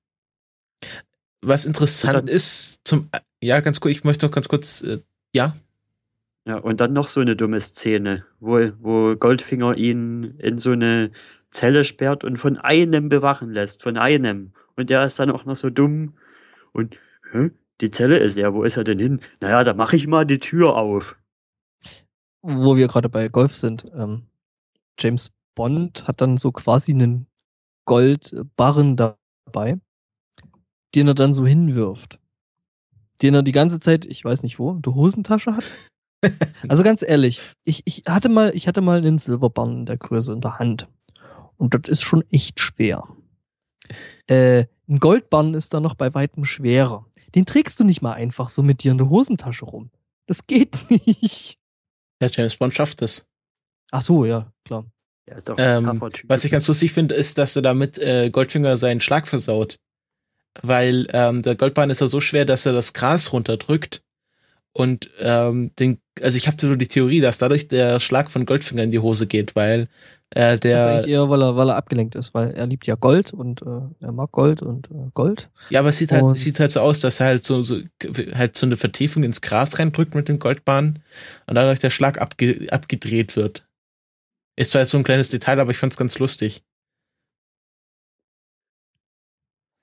[1.42, 3.10] was interessant ist, zum,
[3.42, 5.00] ja, ganz kurz, ich möchte noch ganz kurz, äh,
[5.34, 5.56] ja.
[6.46, 11.10] Ja, und dann noch so eine dumme Szene, wo, wo Goldfinger ihn in so eine
[11.56, 14.52] Zelle sperrt und von einem bewachen lässt, von einem.
[14.76, 16.14] Und der ist dann auch noch so dumm
[16.72, 16.98] und,
[17.32, 17.50] hä?
[17.80, 19.20] Die Zelle ist leer, wo ist er denn hin?
[19.40, 21.16] Naja, da mache ich mal die Tür auf.
[22.42, 24.22] Wo wir gerade bei Golf sind, ähm,
[24.98, 27.26] James Bond hat dann so quasi einen
[27.84, 29.78] Goldbarren dabei,
[30.94, 32.18] den er dann so hinwirft.
[33.22, 35.64] Den er die ganze Zeit, ich weiß nicht wo, in der Hosentasche hat.
[36.66, 40.32] Also ganz ehrlich, ich, ich hatte mal, ich hatte mal einen Silberbarren in der Größe
[40.32, 40.88] in der Hand.
[41.56, 43.04] Und das ist schon echt schwer.
[44.26, 47.06] Äh, ein Goldbarren ist dann noch bei weitem schwerer.
[47.34, 49.90] den trägst du nicht mal einfach so mit dir in der Hosentasche rum.
[50.26, 51.58] Das geht nicht.
[52.20, 53.26] Ja, James Bond schafft es.
[53.90, 54.84] Ach so, ja, klar.
[55.28, 59.26] Ja, ähm, was ich ganz lustig finde, ist, dass er damit äh, Goldfinger seinen Schlag
[59.26, 59.78] versaut.
[60.62, 64.02] Weil ähm, der Goldbahn ist ja so schwer, dass er das Gras runterdrückt.
[64.72, 68.84] Und ähm, den, also ich habe so die Theorie, dass dadurch der Schlag von Goldfinger
[68.84, 69.88] in die Hose geht, weil
[70.30, 71.06] äh, der.
[71.06, 74.12] eher, weil er, weil er abgelenkt ist, weil er liebt ja Gold und äh, er
[74.12, 75.50] mag Gold und äh, Gold.
[75.70, 77.80] Ja, aber es sieht halt, es sieht halt so aus, dass er halt so, so
[78.34, 81.02] halt so eine Vertiefung ins Gras reindrückt mit den Goldbahnen
[81.46, 83.66] und dadurch der Schlag abge, abgedreht wird.
[84.56, 86.64] Ist zwar jetzt so ein kleines Detail, aber ich fand's ganz lustig.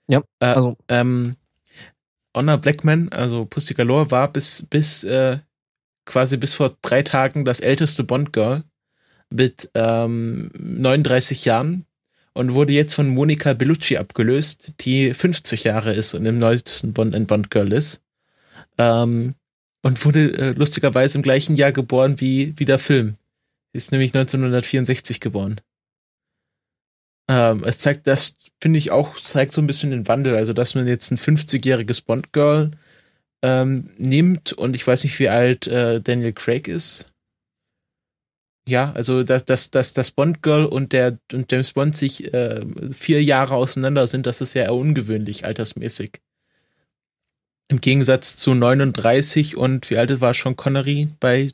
[0.07, 0.77] Ja, äh, also.
[0.89, 1.37] Ähm,
[2.35, 5.37] Honor Blackman, also Pussy Galore, war bis, bis, äh,
[6.05, 8.63] quasi bis vor drei Tagen das älteste Bond-Girl
[9.33, 11.85] mit ähm, 39 Jahren
[12.33, 17.15] und wurde jetzt von Monica Bellucci abgelöst, die 50 Jahre ist und im neuesten Bond
[17.15, 18.01] ein Bond-Girl ist.
[18.77, 19.35] Ähm,
[19.83, 23.17] und wurde äh, lustigerweise im gleichen Jahr geboren wie, wie der Film.
[23.73, 25.59] Sie ist nämlich 1964 geboren.
[27.27, 30.35] Ähm, es zeigt, das finde ich auch, zeigt so ein bisschen den Wandel.
[30.35, 32.71] Also, dass man jetzt ein 50-jähriges Bond-Girl
[33.41, 37.12] ähm, nimmt und ich weiß nicht, wie alt äh, Daniel Craig ist.
[38.65, 43.21] Ja, also dass, dass, dass das Bond-Girl und der und James Bond sich äh, vier
[43.21, 46.21] Jahre auseinander sind, das ist ja eher ungewöhnlich, altersmäßig.
[47.67, 51.51] Im Gegensatz zu 39 und wie alt war Sean Connery bei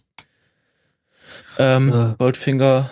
[1.58, 2.16] ähm, äh.
[2.18, 2.90] Goldfinger.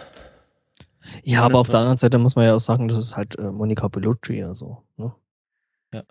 [1.24, 3.44] Ja, aber auf der anderen Seite muss man ja auch sagen, das ist halt äh,
[3.44, 4.84] Monica Bellucci, also.
[4.98, 5.14] Ne?
[5.94, 6.04] Ja.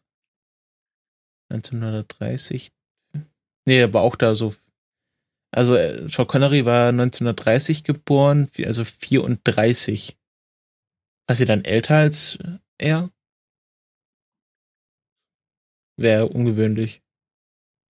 [1.50, 2.72] 1930.
[3.66, 4.54] Nee, aber auch da so.
[5.51, 10.16] Also, äh, Sean Connery war 1930 geboren, also 34.
[11.26, 12.38] War sie dann älter als
[12.78, 13.11] er?
[15.97, 17.03] Wäre ungewöhnlich.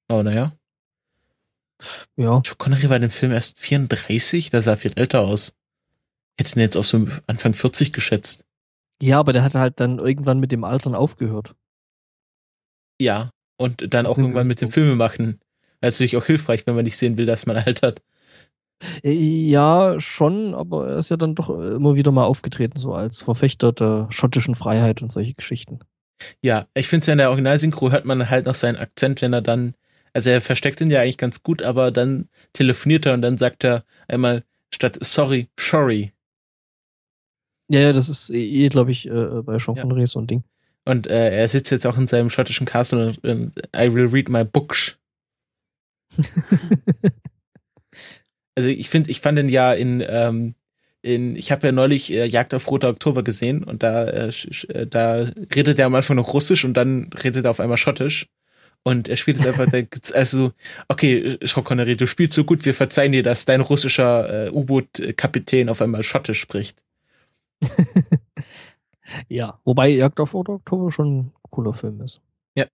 [0.09, 0.57] Aber naja.
[2.16, 2.42] Ja.
[2.44, 5.54] Sean Connery war in dem Film erst 34, da sah er viel älter aus.
[6.36, 8.44] Ich hätte ihn jetzt auf so Anfang 40 geschätzt.
[9.02, 11.54] Ja, aber der hat halt dann irgendwann mit dem Altern aufgehört.
[13.00, 14.96] Ja, und dann auch irgendwann mit dem Filme
[15.80, 18.02] natürlich auch hilfreich, wenn man nicht sehen will, dass man altert.
[19.02, 23.22] Äh, ja, schon, aber er ist ja dann doch immer wieder mal aufgetreten, so als
[23.22, 25.80] Verfechter der schottischen Freiheit und solche Geschichten.
[26.42, 29.32] Ja, ich finde es ja in der Originalsynchro hört man halt noch seinen Akzent, wenn
[29.32, 29.74] er dann
[30.16, 33.64] also er versteckt ihn ja eigentlich ganz gut, aber dann telefoniert er und dann sagt
[33.64, 36.14] er einmal statt sorry, sorry.
[37.68, 40.06] Ja, ja, das ist eh, glaube ich, äh, bei Sean Connery ja.
[40.06, 40.42] so ein Ding.
[40.86, 44.30] Und äh, er sitzt jetzt auch in seinem schottischen Castle und, und I will read
[44.30, 44.95] my books.
[48.54, 50.54] also ich finde, ich fand den ja in, ähm,
[51.02, 54.32] in ich habe ja neulich äh, Jagd auf Roter Oktober gesehen und da, äh,
[54.68, 58.26] äh da redet er am Anfang noch Russisch und dann redet er auf einmal Schottisch.
[58.86, 59.66] Und er spielt jetzt einfach,
[60.14, 60.52] also,
[60.86, 65.68] okay, Sean Connery, du spielst so gut, wir verzeihen dir, dass dein russischer äh, U-Boot-Kapitän
[65.68, 66.84] auf einmal Schottisch spricht.
[69.28, 72.20] ja, wobei Jagd auf Oktober schon ein cooler Film ist.
[72.54, 72.66] Ja.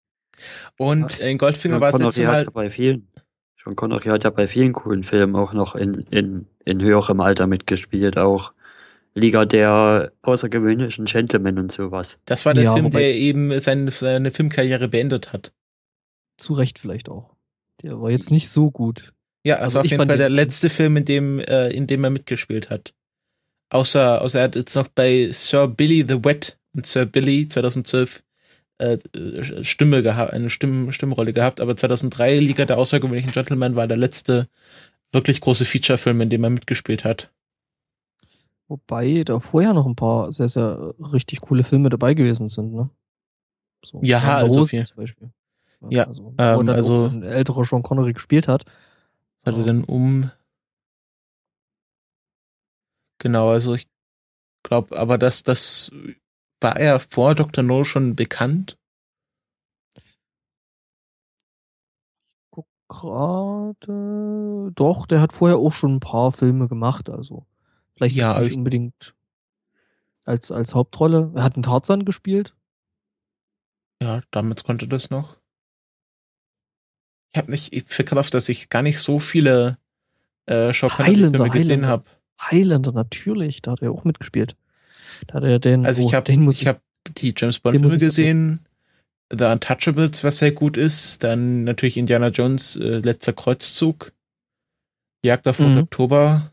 [0.76, 2.44] Und in Goldfinger war es jetzt Mal.
[2.44, 3.08] Bei vielen,
[3.62, 7.46] Sean Connery hat ja bei vielen coolen Filmen auch noch in, in, in höherem Alter
[7.46, 8.52] mitgespielt, auch
[9.14, 12.18] Liga der außergewöhnlichen Gentlemen und sowas.
[12.24, 15.52] Das war der ja, Film, der eben seine, seine Filmkarriere beendet hat.
[16.38, 17.36] Zu Recht vielleicht auch.
[17.82, 19.12] Der war jetzt nicht so gut.
[19.44, 22.10] Ja, also, also auf jeden Fall der letzte Film, in dem, äh, in dem er
[22.10, 22.94] mitgespielt hat.
[23.70, 28.22] Außer, außer er hat jetzt noch bei Sir Billy the Wet und Sir Billy 2012
[28.82, 33.96] äh, Stimme gehabt, eine Stimm Stimmrolle gehabt, aber 2003 Liga der außergewöhnlichen Gentlemen war der
[33.96, 34.48] letzte
[35.12, 37.30] wirklich große Feature-Film, in dem er mitgespielt hat.
[38.68, 42.90] Wobei da vorher noch ein paar sehr, sehr richtig coole Filme dabei gewesen sind, ne?
[43.84, 45.30] So, ja, also zum Beispiel.
[45.90, 48.64] Ja, also, ähm, also ein älterer Sean Connery gespielt hat.
[49.44, 50.30] Hat er denn um.
[53.18, 53.88] Genau, also ich
[54.62, 55.90] glaube, aber das, das
[56.62, 57.62] war er vor Dr.
[57.64, 58.78] No schon bekannt?
[62.50, 64.70] Guck gerade.
[64.74, 67.46] Doch, der hat vorher auch schon ein paar Filme gemacht, also.
[67.94, 69.14] Vielleicht ja, nicht unbedingt
[70.24, 71.32] als, als Hauptrolle.
[71.34, 72.54] Er hat einen Tarzan gespielt.
[74.02, 75.42] Ja, damals konnte das noch
[77.32, 79.78] ich habe nicht verkraft, dass ich gar nicht so viele
[80.46, 82.04] äh, Filme gesehen habe.
[82.40, 84.56] Highlander, natürlich, da hat er auch mitgespielt.
[85.26, 85.86] Da hat er den.
[85.86, 86.80] Also ich habe ich habe
[87.16, 88.60] die James Bond Filme gesehen,
[89.30, 94.12] The Untouchables, was sehr gut ist, dann natürlich Indiana Jones äh, letzter Kreuzzug,
[95.24, 95.78] Jagd auf mhm.
[95.78, 96.52] Oktober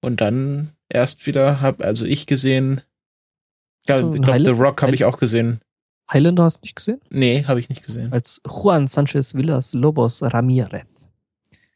[0.00, 2.82] und dann erst wieder habe also ich gesehen
[3.88, 5.60] ja, so, ich glaube The Rock habe ich auch gesehen.
[6.12, 7.00] Highlander hast du nicht gesehen?
[7.10, 8.12] Nee, habe ich nicht gesehen.
[8.12, 10.86] Als Juan Sanchez Villas Lobos Ramirez.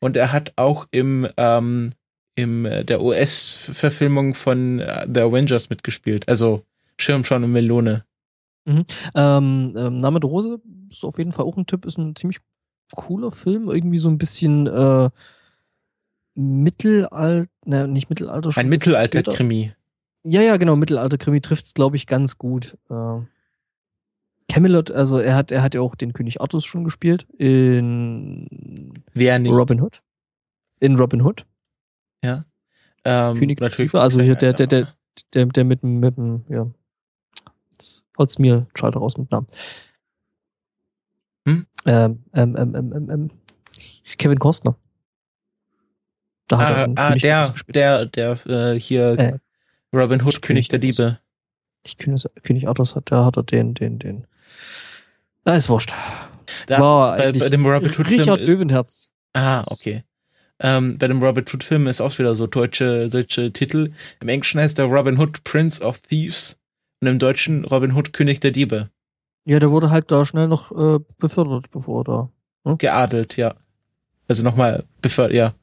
[0.01, 1.93] Und er hat auch im, ähm,
[2.37, 6.28] im äh, der US-Verfilmung von äh, The Avengers mitgespielt.
[6.28, 6.62] Also
[6.99, 8.05] Schirmschau und Melone.
[8.64, 8.84] Mhm.
[9.14, 10.61] Ähm, ähm, Name der Rose
[10.91, 12.39] ist auf jeden Fall auch ein Tipp, ist ein ziemlich
[12.95, 15.11] cooler Film, irgendwie so ein bisschen äh,
[16.34, 18.51] Mittelalter, ne, nicht Mittelalter.
[18.57, 19.72] Ein Mittelalter-Krimi.
[20.24, 22.76] Ja, ja, genau, Mittelalter-Krimi trifft es, glaube ich, ganz gut.
[22.91, 23.20] Äh,
[24.49, 29.39] Camelot, also er hat, er hat ja auch den König Artus schon gespielt in Wer
[29.39, 29.53] nicht?
[29.53, 30.03] Robin Hood.
[30.78, 31.47] In Robin Hood.
[32.27, 32.45] Ja.
[33.05, 33.95] Ähm, König natürlich.
[33.95, 34.89] Also hier der, der, der,
[35.33, 36.66] der, der mit dem, mit dem, ja.
[37.70, 39.47] Jetzt holt's mir Schalter raus mit Namen.
[41.47, 41.66] Hm?
[41.87, 43.31] Ähm, ähm, ähm, ähm, ähm,
[44.18, 44.77] Kevin Costner.
[46.49, 49.39] Da ah, hat er ah der, der, der, äh, hier äh,
[49.93, 51.18] Robin Hood, König, König der Diebe.
[51.85, 54.27] Nicht König, König Arthurs hat, da hat er den, den, den.
[55.45, 55.95] Na, ist wurscht.
[56.66, 59.12] Da, War bei, bei dem Robin Hood Richard Löwenherz.
[59.33, 60.03] Ah, okay.
[60.59, 63.93] Ähm, bei dem Robin Hood Film ist auch wieder so deutsche, deutsche Titel.
[64.21, 66.59] Im Englischen heißt der Robin Hood Prince of Thieves
[67.01, 68.91] und im Deutschen Robin Hood König der Diebe.
[69.45, 72.31] Ja, der wurde halt da schnell noch äh, befördert, bevor da.
[72.65, 72.77] Ne?
[72.79, 73.55] Geadelt, ja.
[74.29, 75.55] Also nochmal befördert, ja.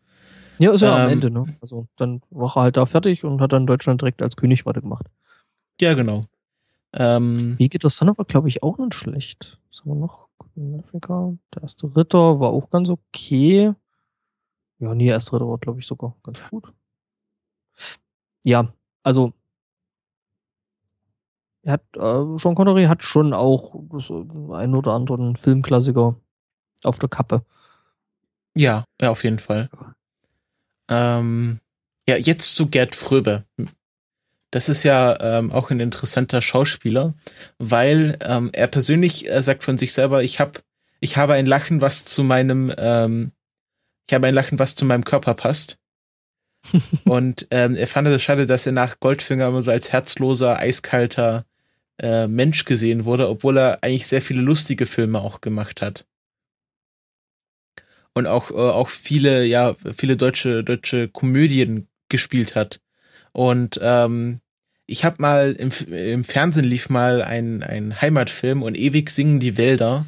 [0.59, 1.45] Ja, ist ja ähm, am Ende, ne?
[1.59, 5.07] Also dann war er halt da fertig und hat dann Deutschland direkt als König weitergemacht.
[5.81, 6.25] Ja, genau.
[6.93, 9.59] Ähm, Wie geht das dann aber, glaube ich, auch nicht schlecht.
[9.69, 10.27] Was haben wir noch?
[10.79, 11.33] Afrika.
[11.53, 13.73] Der erste Ritter war auch ganz okay.
[14.83, 16.73] Ja, nee, erste Ritter war, glaube ich, sogar ganz gut.
[18.43, 19.31] Ja, also
[21.61, 24.13] er hat, äh, Sean Connery hat schon auch das, äh,
[24.53, 26.17] einen oder anderen Filmklassiker
[26.83, 27.45] auf der Kappe.
[28.55, 29.69] Ja, ja, auf jeden Fall.
[30.89, 31.61] Ähm,
[32.07, 33.45] ja, jetzt zu Gerd Fröbe.
[34.51, 37.13] Das ist ja ähm, auch ein interessanter Schauspieler,
[37.57, 40.59] weil ähm, er persönlich äh, sagt von sich selber, ich habe
[40.99, 43.31] ich habe ein Lachen, was zu meinem ähm,
[44.07, 45.77] ich habe ein Lachen, was zu meinem Körper passt.
[47.05, 51.45] und ähm, er fand es schade, dass er nach Goldfinger immer so als herzloser, eiskalter
[51.99, 56.05] äh, Mensch gesehen wurde, obwohl er eigentlich sehr viele lustige Filme auch gemacht hat.
[58.13, 62.79] Und auch, äh, auch viele, ja, viele deutsche, deutsche Komödien gespielt hat.
[63.31, 64.39] Und ähm,
[64.85, 69.57] ich habe mal im, im Fernsehen lief mal ein, ein Heimatfilm und ewig singen die
[69.57, 70.05] Wälder,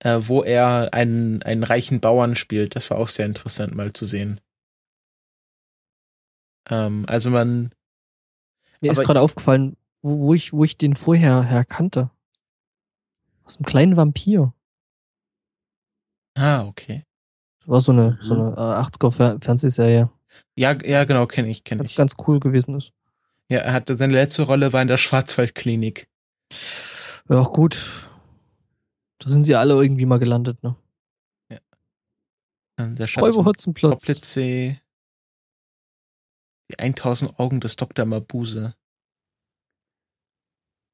[0.00, 2.76] äh, wo er einen, einen reichen Bauern spielt.
[2.76, 4.40] Das war auch sehr interessant mal zu sehen.
[6.68, 7.72] Ähm, also man.
[8.80, 12.10] Mir ist gerade aufgefallen, wo, wo, ich, wo ich den vorher erkannte.
[13.44, 14.52] Aus einem kleinen Vampir.
[16.36, 17.04] Ah, okay.
[17.66, 18.18] War so eine, mhm.
[18.20, 20.10] so eine äh, 80er Fernsehserie.
[20.54, 21.96] Ja, ja, genau, kenne ich, kenne ich.
[21.96, 22.92] Ganz cool gewesen ist.
[23.48, 26.08] Ja, er hatte seine letzte Rolle war in der Schwarzwaldklinik.
[27.28, 28.07] Ja, auch gut.
[29.18, 30.76] Da sind sie alle irgendwie mal gelandet, ne?
[31.50, 31.58] Ja.
[32.78, 34.80] Ähm, der Schwarzwaldklinik.
[36.70, 38.04] Die 1000 Augen des Dr.
[38.04, 38.74] Mabuse.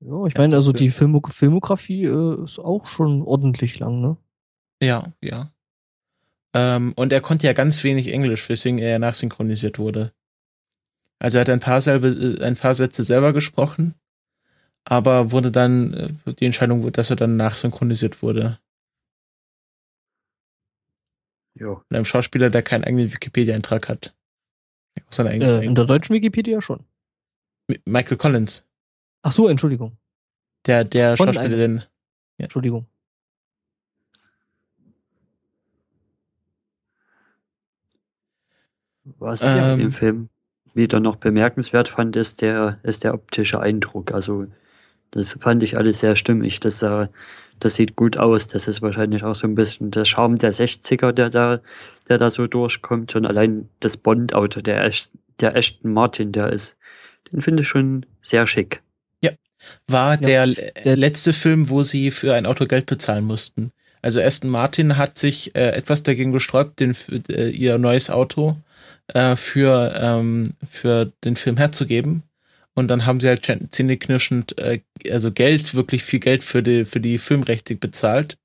[0.00, 4.16] Ja, ich meine, also die Filmo Filmografie äh, ist auch schon ordentlich lang, ne?
[4.82, 5.50] Ja, ja.
[6.54, 10.12] Ähm, und er konnte ja ganz wenig Englisch, weswegen er ja nachsynchronisiert wurde.
[11.18, 13.94] Also er hat ein paar, selbe, äh, ein paar Sätze selber gesprochen,
[14.84, 15.94] aber wurde dann,
[16.26, 18.58] äh, die Entscheidung, dass er dann nachsynchronisiert wurde.
[21.54, 21.68] Ja.
[21.68, 24.14] Und einem Schauspieler, der keinen eigenen Wikipedia-Eintrag hat.
[25.18, 26.84] Äh, in der deutschen Wikipedia schon.
[27.84, 28.66] Michael Collins.
[29.22, 29.96] Ach so, Entschuldigung.
[30.66, 31.78] Der, der Von Schauspieler, den.
[32.38, 32.44] Ja.
[32.44, 32.86] Entschuldigung.
[39.04, 40.28] Was ich ähm, im Film
[40.72, 44.12] wieder noch bemerkenswert fand, ist der, ist der optische Eindruck.
[44.12, 44.46] Also,
[45.14, 46.58] das fand ich alles sehr stimmig.
[46.60, 47.06] Das, äh,
[47.60, 48.48] das sieht gut aus.
[48.48, 51.60] Das ist wahrscheinlich auch so ein bisschen der Charme der 60er, der da,
[52.08, 53.12] der da so durchkommt.
[53.12, 54.90] Schon allein das Bond-Auto, der,
[55.40, 56.76] der Ashton Martin, der ist,
[57.32, 58.82] den finde ich schon sehr schick.
[59.22, 59.30] Ja,
[59.86, 63.70] war ja, der, der letzte Film, wo sie für ein Auto Geld bezahlen mussten.
[64.02, 66.94] Also Aston Martin hat sich äh, etwas dagegen gesträubt, den,
[67.30, 68.56] äh, ihr neues Auto
[69.08, 72.24] äh, für, ähm, für den Film herzugeben.
[72.74, 77.00] Und dann haben sie halt zähneknirschend, äh, also Geld, wirklich viel Geld für die, für
[77.00, 78.36] die Filmrechte bezahlt.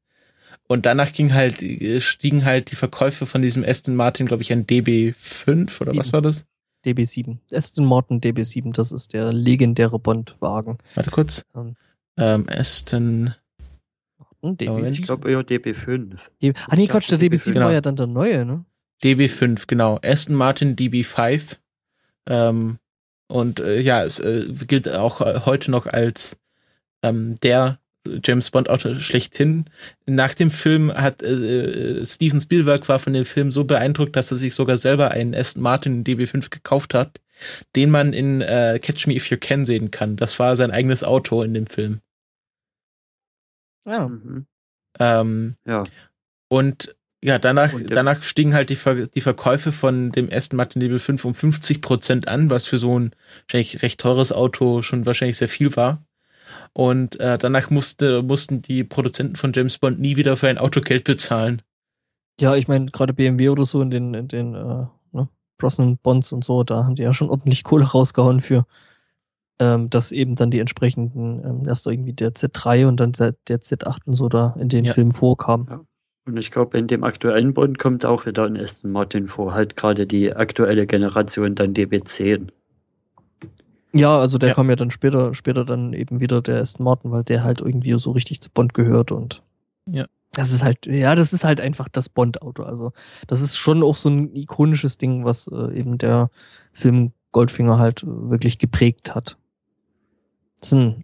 [0.67, 1.63] Und danach ging halt,
[2.03, 5.97] stiegen halt die Verkäufe von diesem Aston Martin, glaube ich, an DB5 oder 7.
[5.97, 6.45] was war das?
[6.86, 7.38] DB7.
[7.51, 10.77] Aston Martin DB7, das ist der legendäre Bond-Wagen.
[10.93, 11.43] Warte kurz.
[11.55, 11.75] Ähm,
[12.17, 13.34] ähm Aston
[14.43, 14.91] DB7.
[14.91, 16.17] Ich glaube eher DB5.
[16.41, 17.65] DB ah nee, Quatsch, der DB7 genau.
[17.65, 18.63] war ja dann der neue, ne?
[19.03, 19.99] DB5, genau.
[20.03, 21.57] Aston Martin DB5.
[22.27, 22.77] Ähm,
[23.30, 26.39] und äh, ja, es äh, gilt auch äh, heute noch als
[27.03, 27.80] ähm, der
[28.23, 29.65] James Bond Auto schlechthin.
[30.05, 34.38] Nach dem Film hat äh, Steven Spielberg war von dem Film so beeindruckt, dass er
[34.38, 37.21] sich sogar selber einen Aston Martin DB5 gekauft hat,
[37.75, 40.15] den man in äh, Catch Me If You Can sehen kann.
[40.15, 42.01] Das war sein eigenes Auto in dem Film.
[43.86, 44.07] Ja.
[44.07, 44.47] Mhm.
[44.99, 45.84] Ähm, ja.
[46.47, 51.26] Und ja, danach, danach stiegen halt die, Ver die Verkäufe von dem Aston Martin DB5
[51.26, 53.11] um 50 Prozent an, was für so ein
[53.43, 56.03] wahrscheinlich recht teures Auto schon wahrscheinlich sehr viel war.
[56.72, 60.80] Und äh, danach musste, mussten die Produzenten von James Bond nie wieder für ein Auto
[60.80, 61.61] Geld bezahlen.
[62.39, 66.32] Ja, ich meine, gerade BMW oder so in den, in den äh, ne, Brosnan Bonds
[66.32, 68.65] und so, da haben die ja schon ordentlich Kohle rausgehauen für,
[69.59, 73.59] ähm, dass eben dann die entsprechenden, ähm, erst irgendwie der Z3 und dann der, der
[73.59, 74.93] Z8 und so da in den ja.
[74.93, 75.67] Filmen vorkamen.
[75.70, 75.82] Ja.
[76.32, 79.75] Und ich glaube, in dem aktuellen Bond kommt auch wieder ein Aston Martin vor, halt
[79.75, 82.49] gerade die aktuelle Generation dann DB10.
[83.91, 84.55] Ja, also der ja.
[84.55, 87.97] kam ja dann später, später dann eben wieder der Aston Martin, weil der halt irgendwie
[87.97, 89.41] so richtig zu Bond gehört und
[89.86, 90.05] ja.
[90.34, 92.61] Das ist halt, ja, das ist halt einfach das Bond-Auto.
[92.61, 92.91] Also,
[93.25, 96.30] das ist schon auch so ein ikonisches Ding, was äh, eben der
[96.71, 99.38] Film Goldfinger halt wirklich geprägt hat.
[100.59, 101.03] Das sind,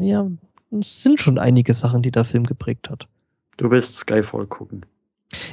[0.00, 0.26] ja,
[0.70, 3.08] es sind schon einige Sachen, die der Film geprägt hat.
[3.56, 4.86] Du willst Skyfall gucken.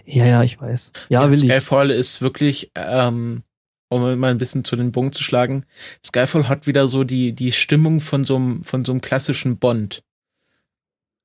[0.05, 0.91] Ja, ja, ich weiß.
[1.09, 1.63] Ja, ja will Skyfall ich.
[1.63, 3.43] Skyfall ist wirklich, ähm,
[3.89, 5.65] um mal ein bisschen zu den Bogen zu schlagen,
[6.05, 10.03] Skyfall hat wieder so die, die Stimmung von so einem, von so einem klassischen Bond.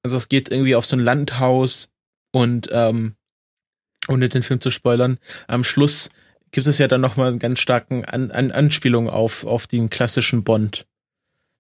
[0.03, 1.93] Also es geht irgendwie auf so ein Landhaus
[2.33, 3.15] und ähm,
[4.09, 6.11] ohne den Film zu spoilern, am Schluss
[6.51, 10.45] gibt es ja dann nochmal einen ganz starken An An Anspielung auf, auf den klassischen
[10.45, 10.87] Bond.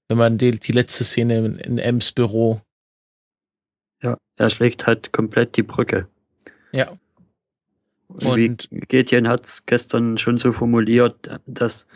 [0.08, 2.60] Wenn man die, die letzte Szene in, in Ems Büro.
[4.04, 6.06] Ja, er schlägt halt komplett die Brücke.
[6.72, 6.92] Ja.
[8.08, 11.86] Und Wie Getian hat es gestern schon so formuliert, dass,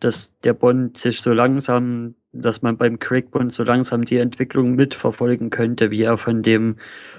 [0.00, 4.74] dass der Bond sich so langsam, dass man beim Craig Bond so langsam die Entwicklung
[4.74, 6.76] mitverfolgen könnte, wie er von dem,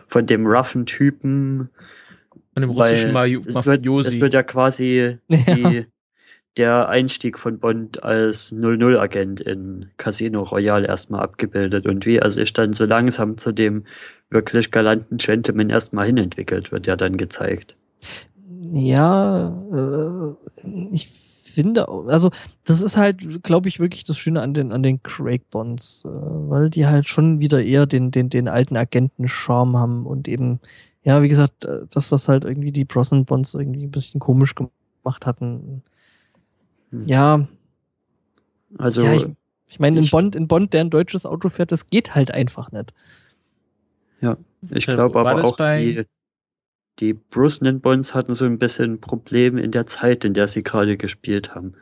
[0.07, 1.69] von dem roughen Typen,
[2.53, 4.15] von dem russischen Mafiosi.
[4.15, 5.37] Es wird ja quasi ja.
[5.37, 5.85] Die,
[6.57, 12.53] der Einstieg von Bond als 00-Agent in Casino Royale erstmal abgebildet und wie er sich
[12.53, 13.85] dann so langsam zu dem
[14.29, 17.75] wirklich galanten Gentleman erstmal hinentwickelt, wird ja dann gezeigt.
[18.71, 21.11] Ja, äh, ich
[21.53, 22.31] finde, also
[22.63, 26.09] das ist halt, glaube ich, wirklich das Schöne an den an den Craig Bonds, äh,
[26.09, 30.59] weil die halt schon wieder eher den den den alten Agenten-Charme haben und eben,
[31.03, 34.55] ja, wie gesagt, äh, das was halt irgendwie die Brosnan Bonds irgendwie ein bisschen komisch
[34.55, 35.83] gemacht hatten.
[36.91, 37.07] Hm.
[37.07, 37.47] Ja.
[38.77, 39.25] Also ja, ich,
[39.67, 42.71] ich meine, in Bond, in Bond, der ein deutsches Auto fährt, das geht halt einfach
[42.71, 42.93] nicht.
[44.21, 44.37] Ja,
[44.71, 46.05] ich glaube aber auch die,
[46.99, 50.97] die Brosnan Bonds hatten so ein bisschen Probleme in der Zeit, in der sie gerade
[50.97, 51.73] gespielt haben.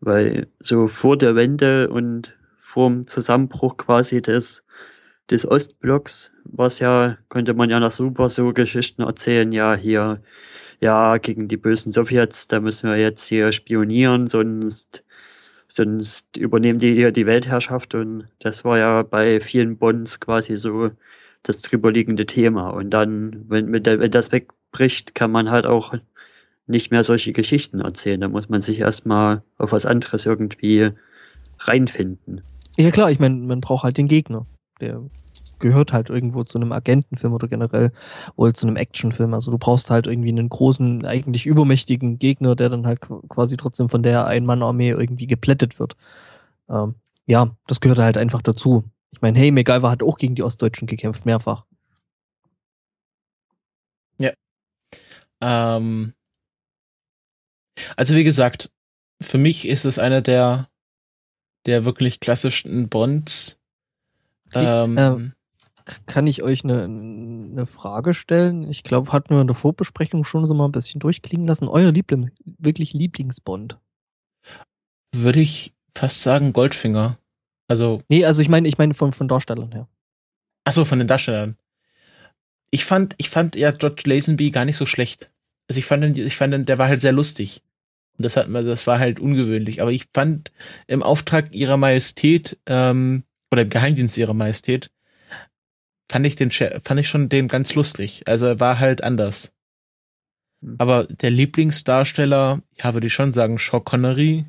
[0.00, 4.64] Weil so vor der Wende und vorm Zusammenbruch quasi des,
[5.30, 10.22] des Ostblocks was ja, könnte man ja noch super so Geschichten erzählen, ja, hier,
[10.80, 15.04] ja, gegen die bösen Sowjets, da müssen wir jetzt hier spionieren, sonst,
[15.68, 20.90] sonst übernehmen die hier die Weltherrschaft und das war ja bei vielen Bonds quasi so
[21.42, 22.70] das drüberliegende Thema.
[22.70, 25.94] Und dann, wenn, wenn das wegbricht, kann man halt auch
[26.66, 28.20] nicht mehr solche Geschichten erzählen.
[28.20, 30.90] Da muss man sich erstmal auf was anderes irgendwie
[31.58, 32.42] reinfinden.
[32.76, 34.46] Ja klar, ich meine, man braucht halt den Gegner.
[34.80, 35.02] Der
[35.60, 37.92] gehört halt irgendwo zu einem Agentenfilm oder generell
[38.36, 39.34] oder zu einem Actionfilm.
[39.34, 43.88] Also du brauchst halt irgendwie einen großen, eigentlich übermächtigen Gegner, der dann halt quasi trotzdem
[43.88, 45.96] von der Ein-Mann-Armee irgendwie geplättet wird.
[46.68, 46.94] Ähm,
[47.26, 48.84] ja, das gehört halt einfach dazu.
[49.12, 51.64] Ich meine, hey, MacGyver hat auch gegen die Ostdeutschen gekämpft, mehrfach.
[54.18, 54.32] Ja.
[55.40, 56.14] Ähm,
[57.96, 58.70] also wie gesagt,
[59.20, 60.68] für mich ist es einer der,
[61.66, 63.60] der wirklich klassischen Bonds.
[64.52, 65.32] Ähm, ähm,
[66.06, 68.68] kann ich euch eine, eine Frage stellen?
[68.68, 71.68] Ich glaube, hatten wir in der Vorbesprechung schon so mal ein bisschen durchklingen lassen.
[71.68, 73.78] Euer Liebling, wirklich Lieblingsbond?
[75.14, 77.18] Würde ich fast sagen Goldfinger.
[77.68, 78.00] Also.
[78.08, 79.88] Nee, also ich meine, ich meine von, von Darstellern her.
[80.64, 81.56] Ach so, von den Darstellern.
[82.70, 85.32] Ich fand, ich fand ja George Lazenby gar nicht so schlecht.
[85.68, 87.62] Also ich fand, ich fand, der war halt sehr lustig.
[88.18, 89.82] Und das hat man, das war halt ungewöhnlich.
[89.82, 90.52] Aber ich fand
[90.86, 94.90] im Auftrag ihrer Majestät, ähm, oder im Geheimdienst ihrer Majestät,
[96.10, 98.24] fand ich den, fand ich schon den ganz lustig.
[98.26, 99.52] Also er war halt anders.
[100.60, 100.74] Hm.
[100.78, 104.44] Aber der Lieblingsdarsteller, ja, würde ich schon sagen, Sean Connery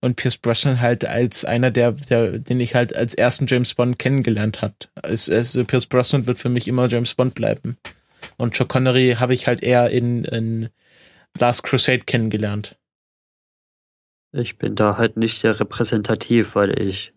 [0.00, 3.98] und Pierce Brosnan halt als einer der, der, den ich halt als ersten James Bond
[3.98, 4.90] kennengelernt hat.
[5.00, 7.78] Also, also Pierce Brosnan wird für mich immer James Bond bleiben.
[8.36, 10.68] Und Sean Connery habe ich halt eher in, in
[11.38, 12.76] Last Crusade kennengelernt.
[14.32, 17.14] Ich bin da halt nicht sehr repräsentativ, weil ich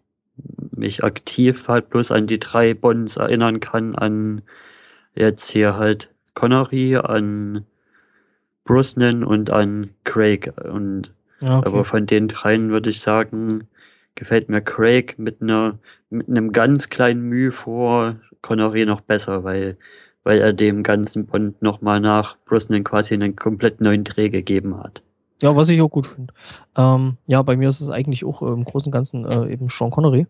[0.80, 4.41] mich aktiv halt bloß an die drei Bonds erinnern kann, an
[5.15, 7.65] jetzt hier halt Connery, an
[8.63, 10.53] Brosnan und an Craig.
[10.71, 11.51] Und okay.
[11.65, 13.67] aber von den dreien würde ich sagen,
[14.15, 19.77] gefällt mir Craig mit einer mit einem ganz kleinen Mühe vor Connery noch besser, weil
[20.23, 25.01] weil er dem ganzen Bond nochmal nach Brosnan quasi einen komplett neuen Dreh gegeben hat.
[25.41, 26.34] Ja, was ich auch gut finde.
[26.75, 29.69] Ähm, ja, bei mir ist es eigentlich auch äh, im Großen und Ganzen äh, eben
[29.69, 30.27] Sean Connery.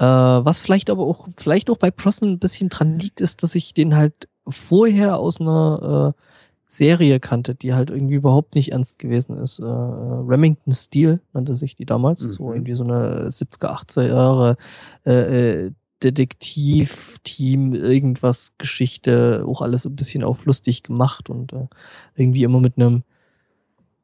[0.00, 3.54] Äh, was vielleicht aber auch, vielleicht auch bei Brosnan ein bisschen dran liegt, ist, dass
[3.54, 6.22] ich den halt vorher aus einer äh,
[6.66, 9.58] Serie kannte, die halt irgendwie überhaupt nicht ernst gewesen ist.
[9.58, 12.32] Äh, Remington Steel nannte sich die damals, mhm.
[12.32, 14.56] so irgendwie so eine 70er, 80er Jahre
[15.04, 15.72] äh, äh,
[16.02, 21.66] Detektiv-Team, irgendwas, Geschichte, auch alles ein bisschen auf lustig gemacht und äh,
[22.14, 23.02] irgendwie immer mit einem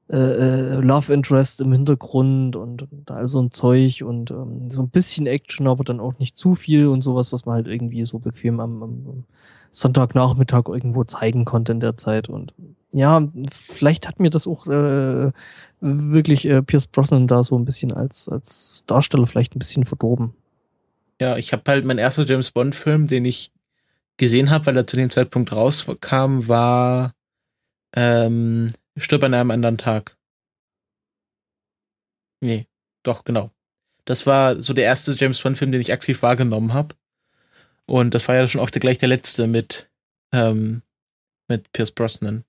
[0.09, 4.83] äh, äh, Love Interest im Hintergrund und, und all so ein Zeug und ähm, so
[4.83, 8.05] ein bisschen Action, aber dann auch nicht zu viel und sowas, was man halt irgendwie
[8.05, 9.25] so bequem am, am
[9.73, 12.29] Sonntagnachmittag irgendwo zeigen konnte in der Zeit.
[12.29, 12.55] Und
[12.93, 15.33] ja, vielleicht hat mir das auch äh,
[15.81, 20.35] wirklich äh, Pierce Brosnan da so ein bisschen als, als Darsteller vielleicht ein bisschen verdorben.
[21.21, 23.51] Ja, ich habe halt mein erster James Bond-Film, den ich
[24.19, 27.13] gesehen habe, weil er zu dem Zeitpunkt rauskam, war
[27.95, 30.17] ähm, Stirb an einem anderen Tag.
[32.41, 32.67] Nee,
[33.03, 33.51] doch, genau.
[34.05, 36.95] Das war so der erste James Bond-Film, den ich aktiv wahrgenommen habe.
[37.87, 39.89] Und das war ja schon der, gleich der letzte mit,
[40.33, 40.83] ähm,
[41.49, 42.45] mit Pierce Brosnan.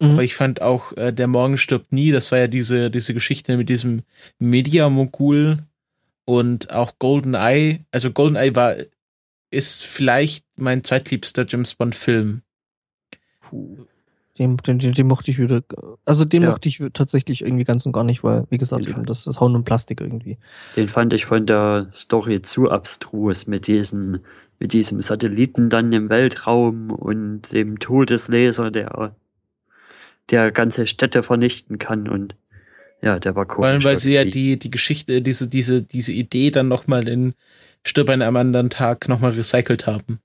[0.00, 0.10] Mhm.
[0.12, 3.56] Aber ich fand auch, äh, Der Morgen stirbt nie, das war ja diese, diese Geschichte
[3.56, 4.02] mit diesem
[4.38, 5.58] Media-Mogul
[6.24, 7.84] und auch Golden Eye.
[7.90, 8.76] Also Golden Eye war,
[9.50, 12.42] ist vielleicht mein zweitliebster James Bond-Film.
[13.40, 13.86] Puh.
[14.40, 15.62] Den, den, den, den mochte ich wieder,
[16.06, 16.48] also den ja.
[16.48, 19.54] mochte ich tatsächlich irgendwie ganz und gar nicht, weil, wie gesagt, eben das, das Hauen
[19.54, 20.38] und Plastik irgendwie.
[20.76, 24.20] Den fand ich von der Story zu abstrus mit diesem,
[24.58, 29.14] mit diesem Satelliten dann im Weltraum und dem Todeslaser, der,
[30.30, 32.34] der ganze Städte vernichten kann und
[33.02, 33.56] ja, der war komisch.
[33.58, 37.34] Vor allem, weil sie ja die, die Geschichte, diese, diese, diese Idee dann nochmal in
[37.86, 40.20] Stirb an einem anderen Tag nochmal recycelt haben.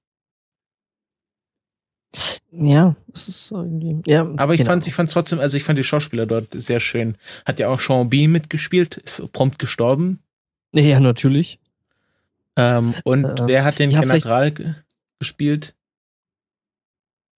[2.51, 4.01] Ja, es ist irgendwie.
[4.05, 4.71] Ja, aber ich genau.
[4.71, 7.17] fand, ich fand trotzdem, also ich fand die Schauspieler dort sehr schön.
[7.45, 10.19] Hat ja auch Sean Bean mitgespielt, ist prompt gestorben.
[10.73, 11.59] Ja, natürlich.
[12.57, 14.53] Ähm, und äh, wer hat den ja, General
[15.19, 15.75] gespielt?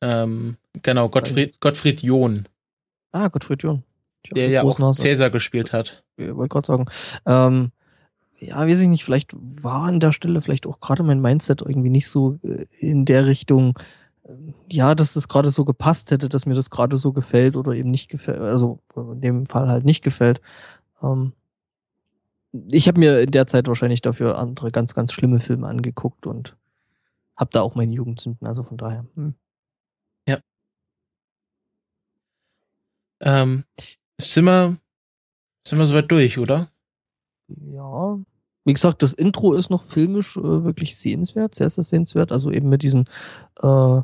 [0.01, 2.47] Ähm, genau, Gottfried, Gottfried John.
[3.11, 3.83] Ah, Gottfried John.
[4.31, 4.91] Der ja auch.
[4.91, 6.03] Cäsar gespielt hat.
[6.17, 6.85] Ich wollte gerade sagen.
[7.25, 7.71] Ähm,
[8.39, 11.89] ja, weiß ich nicht, vielleicht war an der Stelle vielleicht auch gerade mein Mindset irgendwie
[11.89, 13.79] nicht so äh, in der Richtung,
[14.69, 17.91] ja, dass das gerade so gepasst hätte, dass mir das gerade so gefällt oder eben
[17.91, 20.41] nicht gefällt, also in dem Fall halt nicht gefällt.
[21.01, 21.33] Ähm,
[22.71, 26.57] ich habe mir in der Zeit wahrscheinlich dafür andere ganz, ganz schlimme Filme angeguckt und
[27.35, 29.05] habe da auch meine Jugendzünden, also von daher.
[29.15, 29.35] Hm.
[30.27, 30.39] Ja.
[33.21, 33.63] Ähm,
[34.19, 34.77] sind wir,
[35.67, 36.69] sind wir soweit durch, oder?
[37.47, 38.19] Ja.
[38.65, 42.31] Wie gesagt, das Intro ist noch filmisch äh, wirklich sehenswert, sehr, sehr sehenswert.
[42.31, 43.05] Also eben mit diesen
[43.61, 44.01] äh,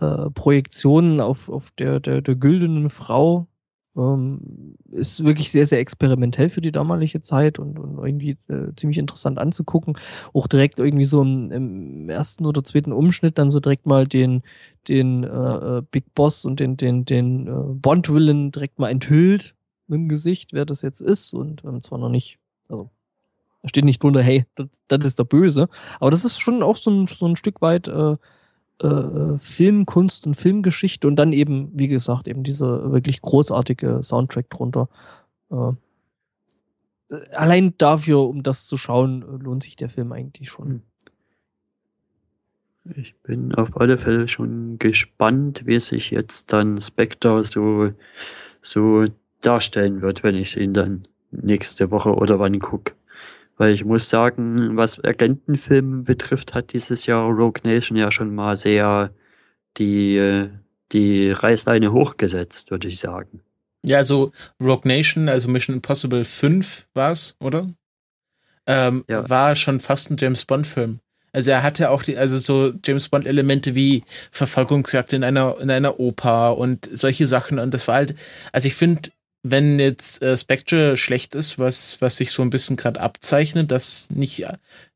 [0.00, 3.48] äh, Projektionen auf, auf der, der, der güldenen Frau.
[3.96, 8.98] Ähm, ist wirklich sehr, sehr experimentell für die damalige Zeit und, und irgendwie äh, ziemlich
[8.98, 9.96] interessant anzugucken.
[10.34, 14.42] Auch direkt irgendwie so im, im, ersten oder zweiten Umschnitt dann so direkt mal den,
[14.88, 19.54] den äh, äh Big Boss und den, den, den äh, Bond-Willen direkt mal enthüllt
[19.86, 22.38] mit dem Gesicht, wer das jetzt ist und ähm, zwar noch nicht,
[22.68, 22.90] also
[23.62, 25.68] da steht nicht drunter, hey, das, das ist der Böse,
[26.00, 28.16] aber das ist schon auch so ein, so ein Stück weit äh,
[28.82, 34.88] äh, Filmkunst und Filmgeschichte und dann eben, wie gesagt, eben dieser wirklich großartige Soundtrack drunter.
[35.50, 35.72] Äh,
[37.32, 40.66] allein dafür, um das zu schauen, lohnt sich der Film eigentlich schon.
[40.68, 40.82] Hm.
[42.94, 47.90] Ich bin auf alle Fälle schon gespannt, wie sich jetzt dann Spectre so,
[48.62, 49.06] so
[49.40, 51.02] darstellen wird, wenn ich ihn dann
[51.32, 52.94] nächste Woche oder wann gucke.
[53.56, 58.56] Weil ich muss sagen, was Agentenfilme betrifft, hat dieses Jahr Rogue Nation ja schon mal
[58.56, 59.10] sehr
[59.78, 60.48] die,
[60.92, 63.40] die Reißleine hochgesetzt, würde ich sagen.
[63.82, 67.68] Ja, also Rogue Nation, also Mission Impossible 5 war's, oder?
[68.66, 69.28] Ähm, ja.
[69.28, 71.00] War schon fast ein James Bond-Film.
[71.32, 76.00] Also er hatte auch die, also so James Bond-Elemente wie Verfolgungsjagd in einer, in einer
[76.00, 77.58] Oper und solche Sachen.
[77.58, 78.14] Und das war halt,
[78.52, 79.10] also ich finde,
[79.50, 84.10] wenn jetzt äh, Spectre schlecht ist, was, was sich so ein bisschen gerade abzeichnet, dass
[84.10, 84.46] nicht,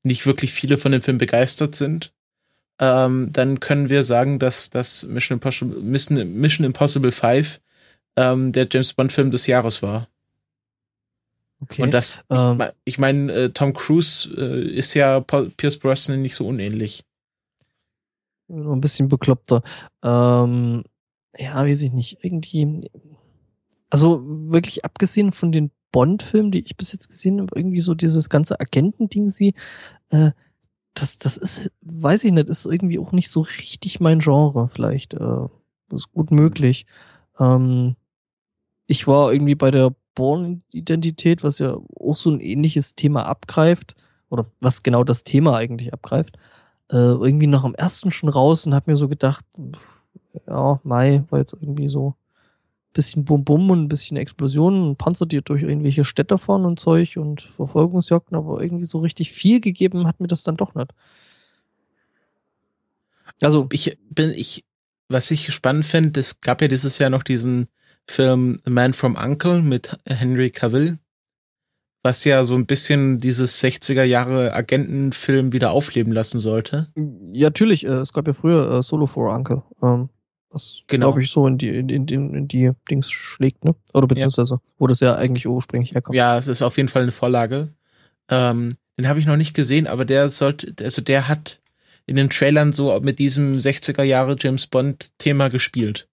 [0.03, 2.13] nicht wirklich viele von dem Film begeistert sind,
[2.79, 7.61] ähm, dann können wir sagen, dass das Mission Impossible, Mission, Mission Impossible 5
[8.17, 10.09] ähm, der James Bond Film des Jahres war.
[11.63, 11.83] Okay.
[11.83, 16.47] Und das, ähm, ich meine, äh, Tom Cruise äh, ist ja Pierce Brosnan nicht so
[16.47, 17.05] unähnlich.
[18.49, 19.63] Ein bisschen bekloppter.
[20.03, 20.83] Ähm,
[21.37, 22.25] ja, weiß ich nicht.
[22.25, 22.81] Irgendwie,
[23.91, 28.28] also wirklich abgesehen von den Bond-Filmen, die ich bis jetzt gesehen habe, irgendwie so dieses
[28.28, 29.55] ganze Agenten-Ding, sie,
[30.11, 30.30] äh,
[30.95, 35.14] das, das ist, weiß ich nicht, ist irgendwie auch nicht so richtig mein Genre, vielleicht.
[35.14, 35.49] Äh,
[35.93, 36.86] ist gut möglich.
[37.38, 37.97] Ähm,
[38.86, 43.97] ich war irgendwie bei der Born-Identität, was ja auch so ein ähnliches Thema abgreift,
[44.30, 46.36] oder was genau das Thema eigentlich abgreift,
[46.91, 49.45] äh, irgendwie noch am ersten schon raus und hab mir so gedacht,
[50.47, 52.14] ja, Mai war jetzt irgendwie so
[52.93, 57.16] bisschen Bum-Bum und ein bisschen Explosionen und Panzer, die durch irgendwelche Städte fahren und Zeug
[57.16, 60.91] und Verfolgungsjagden, aber irgendwie so richtig viel gegeben hat mir das dann doch nicht.
[63.41, 64.64] Also ich bin ich
[65.11, 67.66] was ich spannend finde, es gab ja dieses Jahr noch diesen
[68.07, 70.99] Film The Man from Uncle mit Henry Cavill,
[72.03, 76.93] was ja so ein bisschen dieses 60er Jahre Agentenfilm wieder aufleben lassen sollte.
[77.32, 77.84] Ja, natürlich.
[77.84, 79.64] Äh, es gab ja früher äh, Solo for Uncle.
[79.82, 80.09] Ähm,
[80.51, 81.09] was, genau.
[81.09, 83.75] glaube ich, so in die, in, in, in die Dings schlägt, ne?
[83.95, 84.61] Oder beziehungsweise, ja.
[84.79, 86.17] wo das ja eigentlich ursprünglich herkommt.
[86.17, 87.69] Ja, es ist auf jeden Fall eine Vorlage.
[88.29, 91.61] Ähm, den habe ich noch nicht gesehen, aber der sollte, also der hat
[92.07, 96.09] in den Trailern so mit diesem 60er Jahre James Bond Thema gespielt.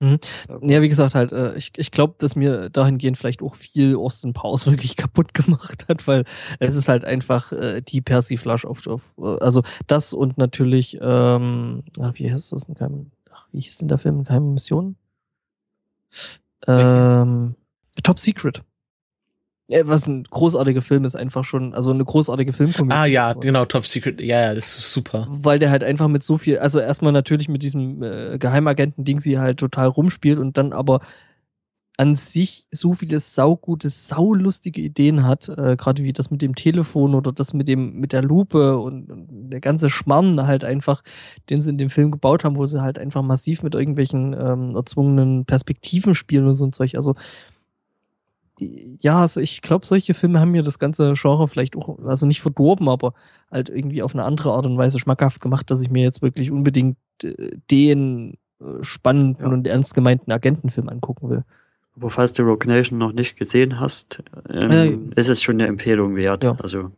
[0.00, 0.18] Mhm.
[0.62, 4.32] Ja, wie gesagt, halt, äh, ich, ich glaube, dass mir dahingehend vielleicht auch viel Austin
[4.32, 6.24] Powers wirklich kaputt gemacht hat, weil
[6.58, 11.84] es ist halt einfach äh, die Persiflage auf, auf, äh, also das und natürlich, ähm,
[12.00, 12.90] ach, wie heißt das ach,
[13.54, 14.96] wie hieß denn der Film keinem Mission?
[16.66, 17.54] Ähm,
[18.02, 18.62] Top Secret.
[19.66, 22.94] Ja, was ein großartiger Film ist, einfach schon, also eine großartige Filmkomödie.
[22.94, 25.26] Ah ja, genau, Top Secret, ja, ja, das ist super.
[25.30, 29.38] Weil der halt einfach mit so viel, also erstmal natürlich mit diesem äh, Geheimagenten-Ding sie
[29.38, 31.00] halt total rumspielt und dann aber
[31.96, 37.14] an sich so viele saugute, saulustige Ideen hat, äh, gerade wie das mit dem Telefon
[37.14, 41.02] oder das mit dem mit der Lupe und, und, der ganze Schmarrn halt einfach,
[41.50, 44.74] den sie in dem Film gebaut haben, wo sie halt einfach massiv mit irgendwelchen ähm,
[44.74, 46.96] erzwungenen Perspektiven spielen und so ein Zeug.
[46.96, 47.14] Also
[48.58, 52.40] ja, also ich glaube, solche Filme haben mir das ganze Genre vielleicht auch, also nicht
[52.40, 53.14] verdorben, aber
[53.50, 56.50] halt irgendwie auf eine andere Art und Weise schmackhaft gemacht, dass ich mir jetzt wirklich
[56.50, 59.52] unbedingt äh, den äh, spannenden ja.
[59.52, 61.44] und ernst gemeinten Agentenfilm angucken will.
[61.96, 65.66] Aber falls du Rogue Nation noch nicht gesehen hast, ähm, äh, ist es schon eine
[65.66, 66.42] Empfehlung wert.
[66.42, 66.56] Ja.
[66.60, 66.90] Also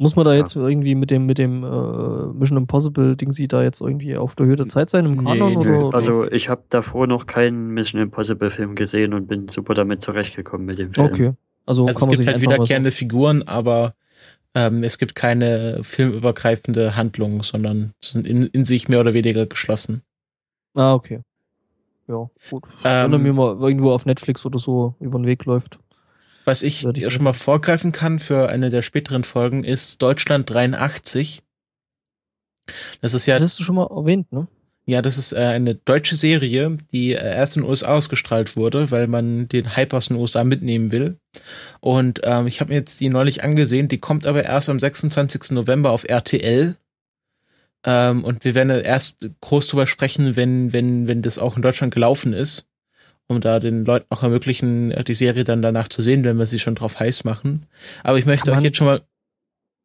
[0.00, 0.66] muss man da jetzt ja.
[0.66, 4.46] irgendwie mit dem, mit dem äh, Mission Impossible Ding sie da jetzt irgendwie auf der
[4.46, 5.52] Höhe der Zeit sein im Kanon?
[5.52, 9.74] Nee, oder, Also ich habe davor noch keinen Mission Impossible Film gesehen und bin super
[9.74, 11.06] damit zurechtgekommen mit dem Film.
[11.06, 11.32] Okay.
[11.66, 13.94] Also, also es gibt halt wiederkehrende Figuren, aber
[14.54, 20.00] ähm, es gibt keine filmübergreifende Handlung, sondern sind in, in sich mehr oder weniger geschlossen.
[20.74, 21.20] Ah, okay.
[22.10, 22.64] Ja, gut.
[22.84, 25.78] Ähm, Wenn er mir mal irgendwo auf Netflix oder so über den Weg läuft.
[26.44, 31.42] Was ich ja schon mal vorgreifen kann für eine der späteren Folgen ist Deutschland 83.
[33.00, 33.38] Das ist ja.
[33.38, 34.48] Das hast du schon mal erwähnt, ne?
[34.86, 38.90] Ja, das ist äh, eine deutsche Serie, die äh, erst in den USA ausgestrahlt wurde,
[38.90, 41.18] weil man den Hype aus den USA mitnehmen will.
[41.78, 45.52] Und ähm, ich habe mir jetzt die neulich angesehen, die kommt aber erst am 26.
[45.52, 46.76] November auf RTL.
[47.84, 51.94] Ähm, und wir werden erst groß drüber sprechen, wenn, wenn, wenn das auch in Deutschland
[51.94, 52.66] gelaufen ist
[53.30, 56.58] um da den Leuten auch ermöglichen, die Serie dann danach zu sehen, wenn wir sie
[56.58, 57.66] schon drauf heiß machen.
[58.02, 59.02] Aber ich möchte euch jetzt schon mal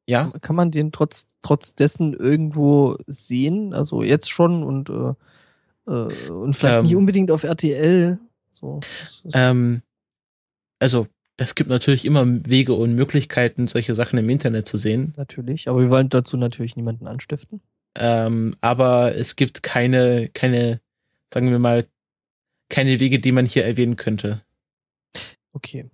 [0.08, 0.32] ja.
[0.42, 3.74] Kann man den trotz, trotz dessen irgendwo sehen?
[3.74, 8.20] Also jetzt schon und, äh, äh, und vielleicht ähm, nicht unbedingt auf RTL.
[8.52, 8.80] So,
[9.34, 9.82] ähm,
[10.80, 15.14] also es gibt natürlich immer Wege und Möglichkeiten, solche Sachen im Internet zu sehen.
[15.18, 17.62] Natürlich, aber wir wollen dazu natürlich niemanden anstiften.
[17.98, 20.82] Ähm, aber es gibt keine, keine,
[21.34, 21.88] sagen wir mal,
[22.70, 24.42] keine Wege, die man hier erwähnen könnte.
[25.54, 25.90] Okay.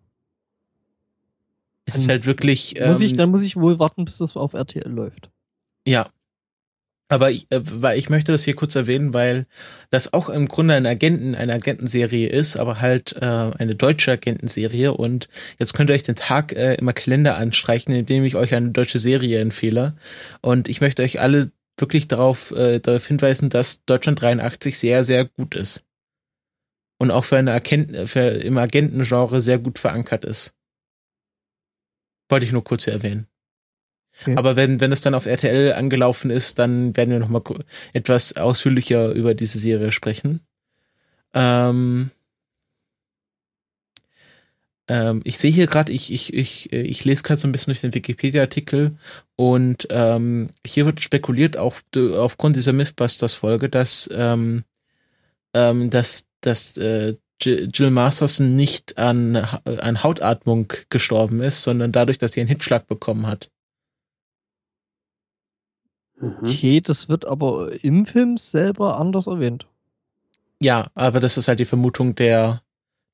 [1.85, 2.75] Es dann ist halt wirklich.
[2.79, 5.29] Muss ähm, ich, dann muss ich wohl warten, bis das auf RTL läuft.
[5.87, 6.09] Ja.
[7.09, 9.45] Aber ich, äh, weil ich möchte das hier kurz erwähnen, weil
[9.89, 14.93] das auch im Grunde eine Agenten, eine Agentenserie ist, aber halt äh, eine deutsche Agentenserie.
[14.93, 15.27] Und
[15.59, 18.99] jetzt könnt ihr euch den Tag äh, immer Kalender anstreichen, indem ich euch eine deutsche
[18.99, 19.95] Serie empfehle.
[20.39, 21.51] Und ich möchte euch alle
[21.81, 25.83] wirklich darauf, äh, darauf hinweisen, dass Deutschland 83 sehr, sehr gut ist
[27.01, 30.53] und auch für eine Agenten, für im Agentengenre sehr gut verankert ist.
[32.29, 33.27] Wollte ich nur kurz erwähnen.
[34.21, 34.35] Okay.
[34.35, 37.41] Aber wenn, wenn es dann auf RTL angelaufen ist, dann werden wir nochmal
[37.93, 40.41] etwas ausführlicher über diese Serie sprechen.
[41.33, 42.11] Ähm,
[44.91, 47.79] ähm, ich sehe hier gerade, ich, ich, ich, ich lese gerade so ein bisschen durch
[47.79, 48.97] den Wikipedia-Artikel
[49.37, 54.65] und ähm, hier wird spekuliert, auch aufgrund dieser Mythbusters-Folge, dass, ähm,
[55.53, 62.33] ähm, dass dass äh, Jill Masterson nicht an, an Hautatmung gestorben ist, sondern dadurch, dass
[62.33, 63.49] sie einen Hitschlag bekommen hat.
[66.19, 66.35] Mhm.
[66.43, 69.67] Okay, das wird aber im Film selber anders erwähnt.
[70.59, 72.61] Ja, aber das ist halt die Vermutung der,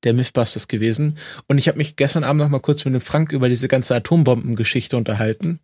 [0.04, 1.18] der Mythbusters gewesen.
[1.48, 3.96] Und ich habe mich gestern Abend noch mal kurz mit dem Frank über diese ganze
[3.96, 5.60] Atombombengeschichte unterhalten.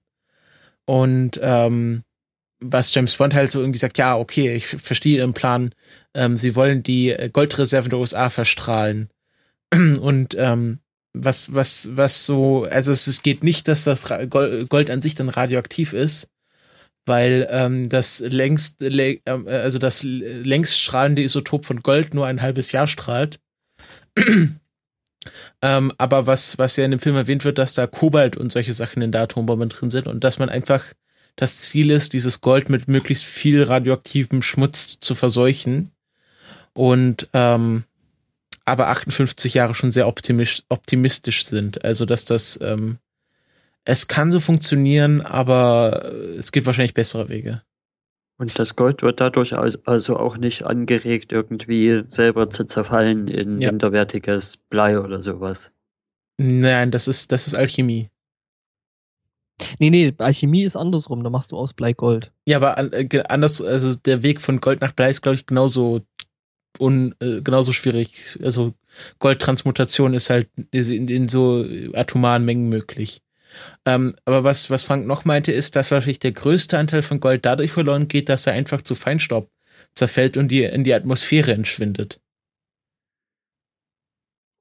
[0.85, 2.03] Und ähm,
[2.59, 5.73] was James Bond halt so irgendwie sagt, ja, okay, ich verstehe Ihren Plan.
[6.13, 9.09] Ähm, sie wollen die Goldreserven der USA verstrahlen.
[9.71, 10.79] Und ähm,
[11.13, 15.29] was, was, was so, also es, es geht nicht, dass das Gold an sich dann
[15.29, 16.29] radioaktiv ist,
[17.05, 22.71] weil ähm, das längst, äh, also das längst strahlende Isotop von Gold nur ein halbes
[22.71, 23.39] Jahr strahlt.
[25.61, 28.73] ähm, aber was, was ja in dem Film erwähnt wird, dass da Kobalt und solche
[28.73, 30.83] Sachen in der Atombombe drin sind und dass man einfach
[31.35, 35.89] das Ziel ist, dieses Gold mit möglichst viel radioaktivem Schmutz zu verseuchen.
[36.73, 37.83] Und ähm,
[38.65, 41.83] aber 58 Jahre schon sehr optimistisch, optimistisch sind.
[41.83, 42.99] Also dass das ähm,
[43.85, 47.61] es kann so funktionieren, aber es gibt wahrscheinlich bessere Wege.
[48.43, 53.71] Und das Gold wird dadurch also auch nicht angeregt, irgendwie selber zu zerfallen in ja.
[53.71, 55.71] minderwertiges Blei oder sowas.
[56.37, 58.09] Nein, das ist, das ist Alchemie.
[59.79, 62.33] Nee, nee, Alchemie ist andersrum, da machst du aus Blei Gold.
[62.45, 66.01] Ja, aber äh, anders, also der Weg von Gold nach Blei ist, glaube ich, genauso
[66.77, 68.37] un, äh, genauso schwierig.
[68.43, 68.73] Also
[69.19, 73.21] Goldtransmutation ist halt in, in so atomaren Mengen möglich.
[73.85, 77.45] Ähm, aber was, was Frank noch meinte, ist, dass wahrscheinlich der größte Anteil von Gold
[77.45, 79.49] dadurch verloren geht, dass er einfach zu Feinstaub
[79.95, 82.19] zerfällt und die, in die Atmosphäre entschwindet.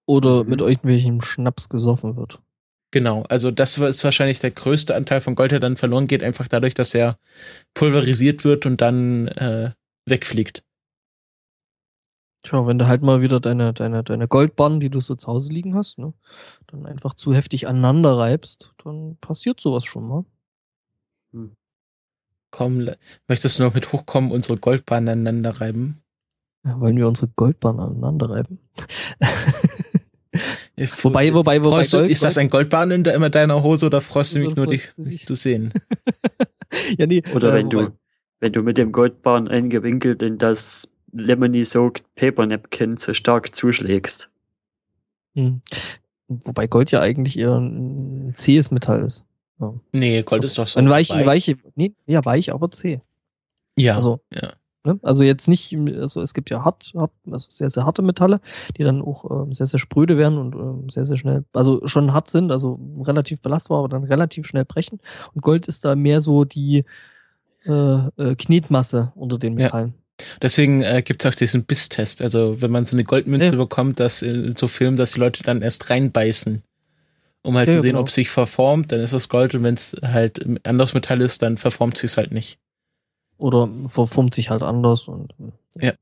[0.07, 2.41] Oder mit irgendwelchem Schnaps gesoffen wird.
[2.91, 6.47] Genau, also das ist wahrscheinlich der größte Anteil von Gold, der dann verloren geht, einfach
[6.47, 7.19] dadurch, dass er
[7.73, 9.73] pulverisiert wird und dann äh,
[10.07, 10.63] wegfliegt.
[12.43, 15.53] Tja, wenn du halt mal wieder deine, deine, deine Goldbahn, die du so zu Hause
[15.53, 16.13] liegen hast, ne,
[16.67, 20.25] dann einfach zu heftig aneinander reibst, dann passiert sowas schon mal.
[21.33, 21.57] Hm.
[22.51, 22.89] Komm,
[23.29, 26.03] möchtest du noch mit hochkommen, unsere Goldbahn aneinander reiben?
[26.65, 28.59] Ja, wollen wir unsere Goldbahn aneinander reiben?
[31.03, 31.83] wobei, wobei, wobei.
[31.83, 34.67] Gold, du, ist das ein Goldbahn in de, deiner Hose oder freust du mich nur,
[34.67, 35.73] dich, dich zu sehen?
[36.99, 37.23] ja, nee.
[37.35, 37.85] Oder äh, wenn wobei.
[37.87, 37.99] du,
[38.41, 44.29] wenn du mit dem Goldbahn eingewinkelt in das Lemony Soaked Paper Napkin zu stark zuschlägst.
[45.35, 45.61] Hm.
[46.29, 49.25] Wobei Gold ja eigentlich eher ein zähes Metall ist.
[49.61, 49.75] Ja.
[49.93, 50.79] Nee, Gold ist doch so.
[50.79, 51.27] Ein weich, weich.
[51.27, 53.01] weiche, nee, ja, weich, aber zäh.
[53.77, 53.97] Ja.
[53.97, 54.53] Also, ja.
[54.85, 54.99] Ne?
[55.03, 58.41] Also jetzt nicht, also es gibt ja hart, hart, also sehr, sehr harte Metalle,
[58.77, 62.13] die dann auch äh, sehr, sehr spröde werden und äh, sehr, sehr schnell, also schon
[62.13, 64.99] hart sind, also relativ belastbar, aber dann relativ schnell brechen.
[65.35, 66.85] Und Gold ist da mehr so die
[67.65, 69.95] äh, äh, Knetmasse unter den Metallen.
[70.41, 72.23] Deswegen äh, gibt es auch diesen Bisstest.
[72.23, 73.57] Also wenn man so eine Goldmünze ja.
[73.57, 76.63] bekommt, dass in so Filmen, dass die Leute dann erst reinbeißen,
[77.43, 78.01] um halt ja, zu sehen, genau.
[78.01, 81.21] ob es sich verformt, dann ist es Gold und wenn es halt ein anderes Metall
[81.21, 82.59] ist, dann verformt sich es halt nicht.
[83.39, 85.35] Oder verformt sich halt anders und
[85.75, 85.89] ja.
[85.89, 85.93] ja.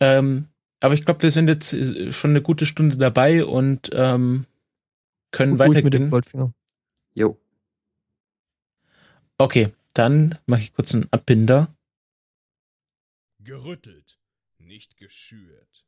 [0.00, 0.46] Ähm,
[0.80, 4.46] aber ich glaube, wir sind jetzt äh, schon eine gute Stunde dabei und ähm,
[5.30, 5.84] können weitergehen.
[5.84, 6.52] mit dem Goldfinger.
[7.14, 7.36] Jo.
[9.38, 11.68] Okay, dann mache ich kurz einen Abbinder
[13.48, 14.18] gerüttelt,
[14.58, 15.86] nicht geschürt.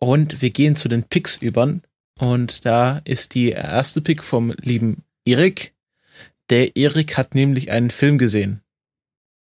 [0.00, 1.78] Und wir gehen zu den Picks über.
[2.18, 5.72] Und da ist die erste Pick vom lieben Erik.
[6.48, 8.60] Der Erik hat nämlich einen Film gesehen.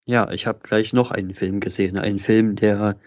[0.05, 1.97] Ja, ich habe gleich noch einen Film gesehen.
[1.97, 2.97] Einen Film, der,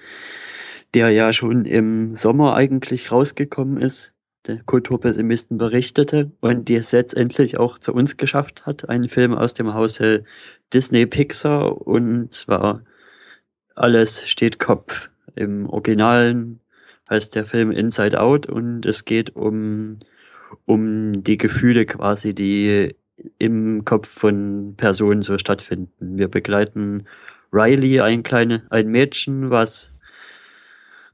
[0.92, 4.12] der ja schon im Sommer eigentlich rausgekommen ist.
[4.46, 8.90] Der Kulturpessimisten berichtete und die es letztendlich auch zu uns geschafft hat.
[8.90, 10.24] Ein Film aus dem Hause
[10.74, 12.82] Disney Pixar und zwar
[13.76, 15.10] alles steht Kopf.
[15.34, 16.60] Im Originalen
[17.08, 19.98] heißt der Film Inside Out und es geht um,
[20.64, 22.96] um die Gefühle quasi, die
[23.38, 26.18] im Kopf von Personen so stattfinden.
[26.18, 27.06] Wir begleiten
[27.52, 29.92] Riley, ein kleines, ein Mädchen, was,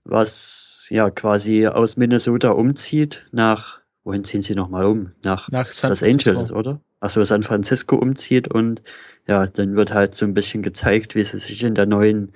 [0.04, 5.12] was ja quasi aus Minnesota umzieht nach, wohin ziehen sie nochmal um?
[5.22, 6.80] Nach, nach San Los Angeles, oder?
[7.00, 8.82] Achso, San Francisco umzieht und
[9.26, 12.32] ja, dann wird halt so ein bisschen gezeigt, wie sie sich in der neuen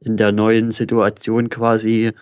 [0.00, 2.12] in der neuen Situation quasi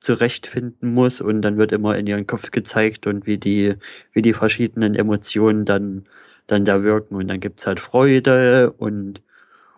[0.00, 3.76] zurechtfinden muss und dann wird immer in ihren Kopf gezeigt und wie die,
[4.12, 6.04] wie die verschiedenen Emotionen dann,
[6.46, 9.20] dann da wirken und dann gibt's halt Freude und,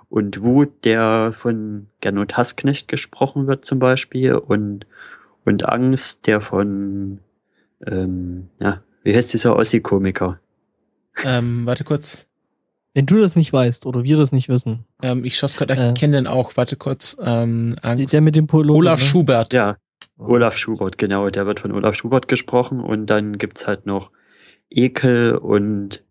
[0.09, 4.87] und Wut, der von Gernot Hasknecht gesprochen wird zum Beispiel und,
[5.45, 7.19] und Angst, der von,
[7.85, 10.39] ähm, ja, wie heißt dieser Ossi-Komiker?
[11.25, 12.29] Ähm, warte kurz.
[12.94, 14.85] Wenn du das nicht weißt oder wir das nicht wissen.
[15.02, 16.56] Ähm, ich schaue gerade, ich äh, kenne den auch.
[16.56, 17.16] Warte kurz.
[17.23, 18.12] Ähm, Angst.
[18.12, 18.78] Der mit dem Pullover.
[18.78, 19.06] Olaf ne?
[19.06, 19.55] Schubert.
[19.55, 19.77] Ja,
[20.19, 24.10] Olaf Schubert, genau, der wird von Olaf Schubert gesprochen und dann gibt's halt noch
[24.70, 26.05] Ekel und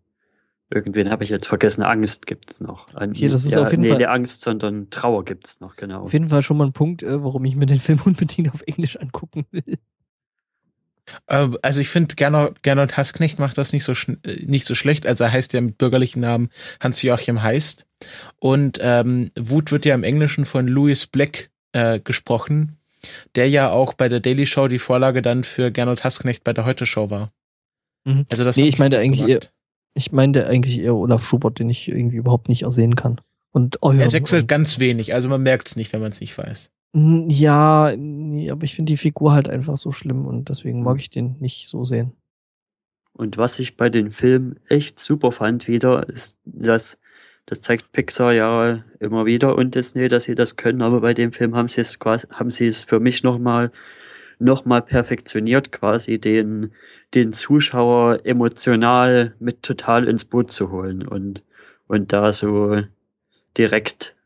[0.70, 2.88] irgendwen habe ich jetzt vergessen, Angst gibt's noch.
[2.94, 3.98] Okay, das ist ja, auf jeden nee, Fall.
[3.98, 6.02] Nee, Angst, sondern Trauer gibt's noch, genau.
[6.02, 8.62] Auf jeden Fall schon mal ein Punkt, äh, warum ich mir den Film unbedingt auf
[8.66, 9.78] Englisch angucken will.
[11.28, 15.06] Ähm, also ich finde, Gernot, Gernot Hassknecht macht das nicht so, äh, nicht so schlecht.
[15.06, 16.50] Also er heißt ja mit bürgerlichen Namen
[16.80, 17.86] Hans-Joachim Heist.
[18.38, 22.78] Und ähm, Wut wird ja im Englischen von Louis Black äh, gesprochen,
[23.34, 26.64] der ja auch bei der Daily Show die Vorlage dann für Gernot Hassknecht bei der
[26.64, 27.32] Heute Show war.
[28.04, 28.26] Mhm.
[28.30, 29.40] Also das nee, ich meine eigentlich eher,
[29.94, 33.20] ich meinte eigentlich eher Olaf Schubert, den ich irgendwie überhaupt nicht ersehen kann.
[33.52, 36.20] Und oh ja, er wechselt ganz wenig, also man merkt es nicht, wenn man es
[36.20, 36.70] nicht weiß.
[36.94, 41.08] Ja, nee, aber ich finde die Figur halt einfach so schlimm und deswegen mag ich
[41.08, 42.12] den nicht so sehen.
[43.14, 46.98] Und was ich bei den Filmen echt super fand wieder, ist, dass
[47.46, 51.32] das zeigt Pixar ja immer wieder und Disney, dass sie das können, aber bei dem
[51.32, 53.72] Film haben sie es quasi, haben sie es für mich nochmal
[54.38, 56.72] noch mal perfektioniert, quasi den,
[57.14, 61.42] den Zuschauer emotional mit total ins Boot zu holen und,
[61.86, 62.82] und da so
[63.56, 64.16] direkt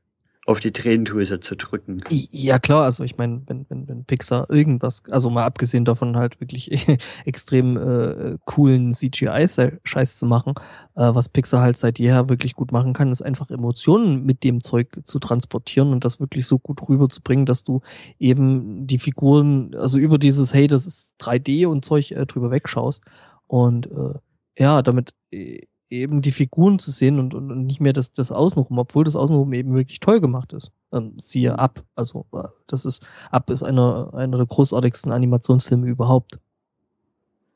[0.46, 2.00] auf die Tränendrüse zu drücken.
[2.08, 6.40] Ja klar, also ich meine, wenn, wenn, wenn Pixar irgendwas, also mal abgesehen davon halt
[6.40, 6.70] wirklich
[7.24, 10.54] extrem äh, coolen CGI-Scheiß zu machen,
[10.94, 14.62] äh, was Pixar halt seit jeher wirklich gut machen kann, ist einfach Emotionen mit dem
[14.62, 17.80] Zeug zu transportieren und das wirklich so gut rüberzubringen, dass du
[18.20, 23.02] eben die Figuren, also über dieses, hey, das ist 3D und Zeug äh, drüber wegschaust
[23.48, 24.14] und äh,
[24.58, 28.32] ja, damit äh, eben die Figuren zu sehen und, und, und nicht mehr das, das
[28.32, 30.72] Außenrum, obwohl das Außenrum eben wirklich toll gemacht ist.
[30.92, 31.56] Ähm, siehe mhm.
[31.56, 36.38] Ab, also äh, das ist, Ab ist einer, einer der großartigsten Animationsfilme überhaupt.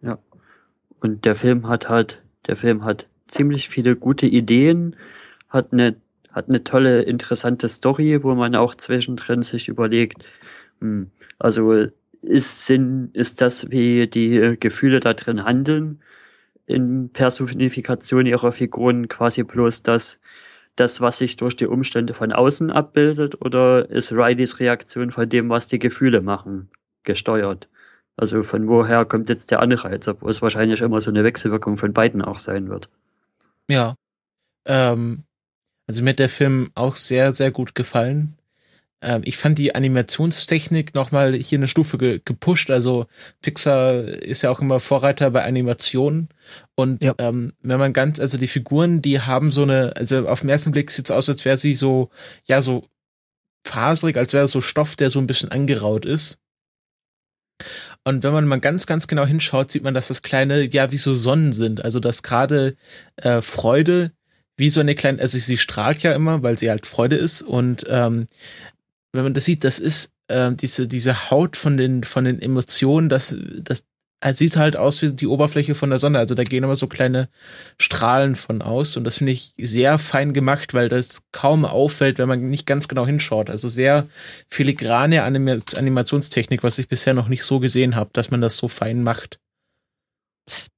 [0.01, 0.19] Ja.
[1.01, 4.97] Und der Film hat halt, der Film hat ziemlich viele gute Ideen,
[5.48, 5.97] hat eine,
[6.31, 10.24] hat eine tolle, interessante Story, wo man auch zwischendrin sich überlegt,
[10.81, 11.86] hm, also
[12.23, 16.01] ist Sinn, ist das, wie die Gefühle da drin handeln?
[16.71, 20.21] In Personifikation ihrer Figuren quasi bloß das,
[20.77, 25.51] das, was sich durch die Umstände von außen abbildet, oder ist Rileys Reaktion von dem,
[25.51, 26.71] was die Gefühle machen,
[27.03, 27.69] gesteuert?
[28.17, 31.93] Also von woher kommt jetzt der Anreiz, obwohl es wahrscheinlich immer so eine Wechselwirkung von
[31.93, 32.89] beiden auch sein wird.
[33.69, 33.95] Ja.
[34.67, 35.25] Ähm,
[35.87, 38.37] also mir hat der Film auch sehr, sehr gut gefallen.
[39.02, 42.70] Ähm, ich fand die Animationstechnik nochmal hier eine Stufe ge gepusht.
[42.70, 43.06] Also
[43.43, 46.28] Pixar ist ja auch immer Vorreiter bei Animationen.
[46.74, 47.14] Und ja.
[47.18, 50.72] ähm, wenn man ganz, also die Figuren, die haben so eine, also auf den ersten
[50.72, 52.10] Blick sieht es aus, als wäre sie so,
[52.44, 52.89] ja, so
[53.64, 56.39] faserig, als wäre so Stoff, der so ein bisschen angeraut ist.
[58.05, 60.97] Und wenn man mal ganz, ganz genau hinschaut, sieht man, dass das kleine, ja, wie
[60.97, 61.85] so Sonnen sind.
[61.85, 62.77] Also dass gerade
[63.16, 64.12] äh, Freude
[64.56, 67.43] wie so eine kleine, also sie strahlt ja immer, weil sie halt Freude ist.
[67.43, 68.27] Und ähm,
[69.12, 73.09] wenn man das sieht, das ist äh, diese, diese Haut von den, von den Emotionen,
[73.09, 73.85] das, das,
[74.23, 76.19] es sieht halt aus wie die Oberfläche von der Sonne.
[76.19, 77.28] Also da gehen immer so kleine
[77.78, 78.97] Strahlen von aus.
[78.97, 82.87] Und das finde ich sehr fein gemacht, weil das kaum auffällt, wenn man nicht ganz
[82.87, 83.49] genau hinschaut.
[83.49, 84.07] Also sehr
[84.51, 88.69] filigrane Anim Animationstechnik, was ich bisher noch nicht so gesehen habe, dass man das so
[88.69, 89.41] fein macht.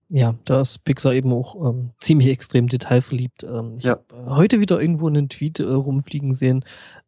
[0.08, 3.44] Ja, da ist Pixar eben auch ähm, ziemlich extrem detailverliebt.
[3.44, 3.92] Ähm, ich ja.
[3.92, 6.64] habe heute wieder irgendwo einen Tweet äh, rumfliegen sehen.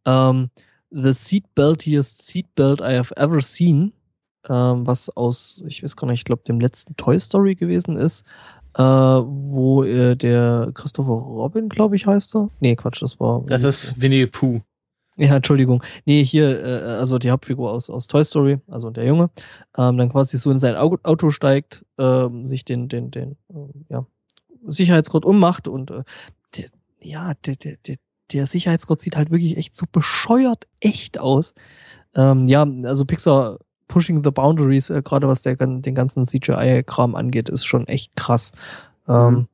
[0.06, 0.48] Ähm,
[0.90, 3.92] The Seatbeltiest Seatbelt I Have Ever Seen,
[4.48, 8.24] ähm, was aus, ich weiß gar nicht, ich glaube, dem letzten Toy Story gewesen ist,
[8.76, 12.48] äh, wo äh, der Christopher Robin, glaube ich, heißt er.
[12.60, 13.42] Nee, Quatsch, das war.
[13.46, 14.60] Das ist Winnie Pooh.
[15.16, 15.82] Ja, Entschuldigung.
[16.06, 19.30] Nee, hier, äh, also die Hauptfigur aus, aus Toy Story, also der Junge,
[19.78, 23.54] ähm, dann quasi so in sein Auto steigt, ähm, sich den, den, den, äh,
[23.90, 24.06] ja,
[24.66, 26.02] Sicherheitsgurt ummacht und äh,
[26.56, 26.66] der,
[27.00, 27.96] ja, der, der, der,
[28.32, 31.54] der Sicherheitsgurt sieht halt wirklich echt so bescheuert echt aus.
[32.14, 37.48] Ähm, ja, also Pixar pushing the boundaries, äh, gerade was der, den ganzen CGI-Kram angeht,
[37.48, 38.52] ist schon echt krass.
[39.08, 39.48] Ähm, mhm.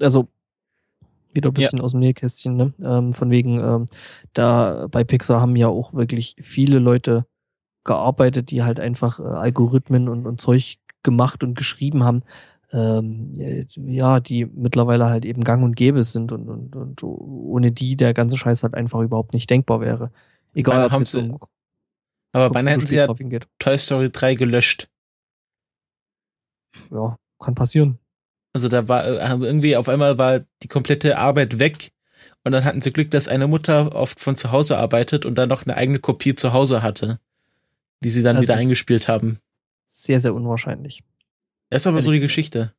[0.00, 0.28] Also
[1.32, 1.84] wieder ein bisschen ja.
[1.84, 2.72] aus dem Nähkästchen, ne?
[2.82, 3.86] Ähm, von wegen, ähm,
[4.32, 7.26] da bei Pixar haben ja auch wirklich viele Leute
[7.84, 12.22] gearbeitet, die halt einfach äh, Algorithmen und, und Zeug gemacht und geschrieben haben,
[12.72, 17.72] ähm, äh, ja, die mittlerweile halt eben gang und gäbe sind und, und, und ohne
[17.72, 20.10] die der ganze Scheiß halt einfach überhaupt nicht denkbar wäre.
[20.54, 21.38] Egal, ob es um
[22.32, 23.08] aber wann hätten sie ja
[23.58, 24.88] Toy Story 3 gelöscht?
[26.90, 27.98] Ja, kann passieren.
[28.52, 31.92] Also da war äh, irgendwie auf einmal war die komplette Arbeit weg
[32.44, 35.48] und dann hatten sie Glück, dass eine Mutter oft von zu Hause arbeitet und dann
[35.48, 37.20] noch eine eigene Kopie zu Hause hatte,
[38.02, 39.38] die sie dann das wieder eingespielt haben.
[39.88, 41.02] Sehr, sehr unwahrscheinlich.
[41.70, 42.74] Das ist aber so die Geschichte.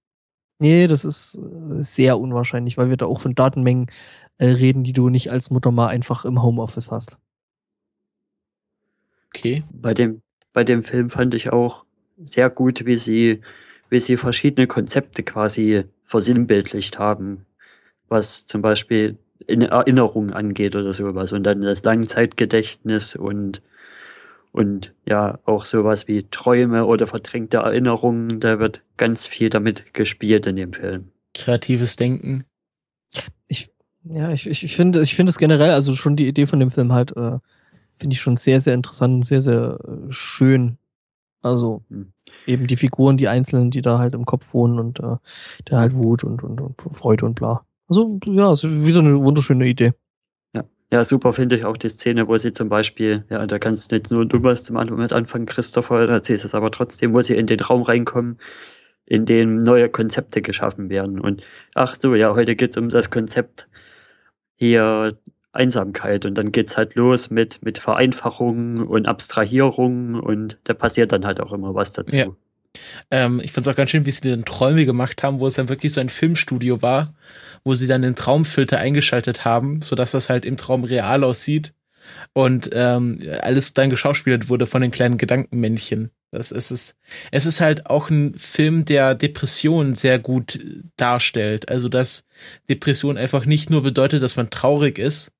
[0.60, 3.88] Nee, das ist sehr unwahrscheinlich, weil wir da auch von Datenmengen
[4.38, 7.18] äh, reden, die du nicht als Mutter mal einfach im Homeoffice hast.
[9.34, 9.64] Okay.
[9.72, 10.22] Bei dem,
[10.54, 11.86] bei dem Film fand ich auch
[12.24, 13.42] sehr gut, wie sie,
[13.90, 17.46] wie sie verschiedene Konzepte quasi versinnbildlicht haben,
[18.08, 23.62] was zum Beispiel in Erinnerung angeht oder sowas und dann das Langzeitgedächtnis und
[24.52, 30.46] und ja auch sowas wie Träume oder verdrängte Erinnerungen, da wird ganz viel damit gespielt
[30.46, 31.12] in dem Film.
[31.34, 32.44] Kreatives Denken.
[33.48, 33.72] Ich
[34.04, 36.72] ja, ich, ich, ich finde ich finde es generell, also schon die Idee von dem
[36.72, 37.38] Film halt äh,
[37.98, 40.78] finde ich schon sehr sehr interessant und sehr sehr äh, schön.
[41.44, 42.12] Also hm.
[42.46, 45.18] eben die Figuren, die einzelnen, die da halt im Kopf wohnen und äh,
[45.70, 47.66] der halt Wut und, und, und Freude und bla.
[47.88, 49.94] Also ja, ist wieder eine wunderschöne Idee.
[50.92, 53.96] Ja, super finde ich auch die Szene, wo sie zum Beispiel, ja, da kannst du
[53.96, 57.36] jetzt nur du was zum mit anfangen, Christopher, da erzählst es aber trotzdem, wo sie
[57.36, 58.38] in den Raum reinkommen,
[59.06, 61.22] in dem neue Konzepte geschaffen werden.
[61.22, 61.44] Und
[61.76, 63.70] ach so, ja, heute geht's um das Konzept
[64.56, 65.18] hier
[65.54, 71.26] Einsamkeit und dann geht's halt los mit, mit Vereinfachungen und Abstrahierungen und da passiert dann
[71.26, 72.18] halt auch immer was dazu.
[72.18, 72.28] Ja.
[73.10, 75.56] Ähm, ich fand es auch ganz schön, wie sie dann Träume gemacht haben, wo es
[75.56, 77.14] dann wirklich so ein Filmstudio war,
[77.64, 81.74] wo sie dann den Traumfilter eingeschaltet haben, sodass das halt im Traum real aussieht
[82.34, 86.12] und ähm, alles dann geschauspielert wurde von den kleinen Gedankenmännchen.
[86.32, 86.96] Das ist es.
[87.32, 90.60] Es ist halt auch ein Film, der Depression sehr gut
[90.96, 91.68] darstellt.
[91.68, 92.26] Also dass
[92.70, 95.34] Depression einfach nicht nur bedeutet, dass man traurig ist,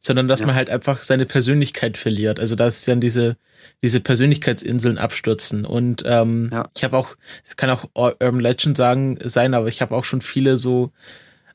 [0.00, 0.46] sondern dass ja.
[0.46, 2.40] man halt einfach seine Persönlichkeit verliert.
[2.40, 3.36] Also dass dann diese
[3.82, 5.64] diese Persönlichkeitsinseln abstürzen.
[5.64, 6.68] Und ähm, ja.
[6.76, 10.20] ich habe auch, es kann auch Urban Legend sagen sein, aber ich habe auch schon
[10.20, 10.92] viele so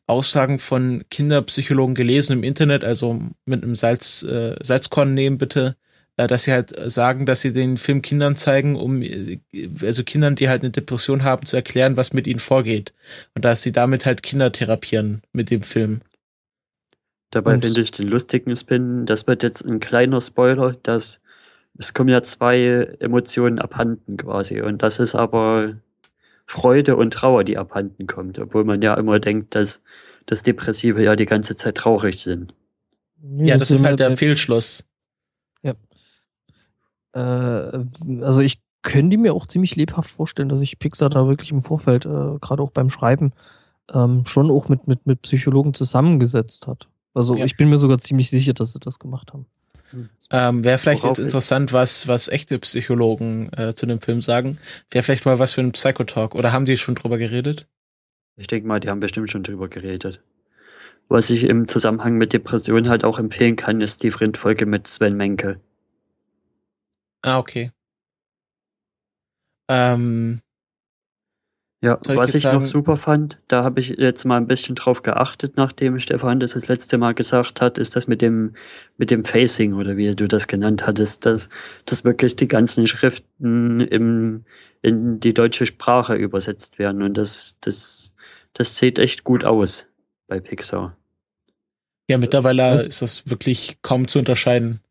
[0.07, 5.77] Aussagen von Kinderpsychologen gelesen im Internet, also mit einem Salz äh, Salzkorn nehmen bitte,
[6.17, 9.39] äh, dass sie halt sagen, dass sie den Film Kindern zeigen, um äh,
[9.81, 12.93] also Kindern, die halt eine Depression haben, zu erklären, was mit ihnen vorgeht
[13.35, 16.01] und dass sie damit halt Kinder therapieren mit dem Film.
[17.31, 21.21] Dabei finde ich den lustigen Spin, das wird jetzt ein kleiner Spoiler, dass
[21.77, 24.61] es kommen ja zwei Emotionen abhanden quasi.
[24.61, 25.75] Und das ist aber
[26.45, 29.81] Freude und Trauer, die abhanden kommt, obwohl man ja immer denkt, dass
[30.25, 32.53] das Depressive ja die ganze Zeit traurig sind.
[33.37, 34.85] Ja, das, das ist halt der Fehlschluss.
[35.63, 35.73] Ja.
[37.13, 37.85] Äh,
[38.21, 42.05] also ich könnte mir auch ziemlich lebhaft vorstellen, dass sich Pixar da wirklich im Vorfeld,
[42.05, 43.31] äh, gerade auch beim Schreiben,
[43.93, 46.87] ähm, schon auch mit, mit, mit Psychologen zusammengesetzt hat.
[47.13, 47.45] Also ja.
[47.45, 49.45] ich bin mir sogar ziemlich sicher, dass sie das gemacht haben.
[50.29, 54.57] Ähm, Wäre vielleicht Worauf jetzt interessant, was, was echte Psychologen äh, zu dem Film sagen.
[54.89, 56.35] Wäre vielleicht mal was für ein Psychotalk.
[56.35, 57.67] Oder haben die schon drüber geredet?
[58.37, 60.21] Ich denke mal, die haben bestimmt schon drüber geredet.
[61.09, 65.17] Was ich im Zusammenhang mit Depressionen halt auch empfehlen kann, ist die Rindfolge mit Sven
[65.17, 65.59] Menke.
[67.21, 67.71] Ah, okay.
[69.67, 70.41] Ähm,
[71.83, 74.75] ja, Soll was ich, ich noch super fand, da habe ich jetzt mal ein bisschen
[74.75, 78.53] drauf geachtet, nachdem Stefan das das letzte Mal gesagt hat, ist das mit dem,
[78.97, 81.49] mit dem Facing oder wie du das genannt hattest, dass,
[81.85, 84.45] dass wirklich die ganzen Schriften im,
[84.83, 88.13] in die deutsche Sprache übersetzt werden und das, das,
[88.53, 89.87] das sieht echt gut aus
[90.27, 90.95] bei Pixar.
[92.11, 94.81] Ja, mittlerweile ist das wirklich kaum zu unterscheiden.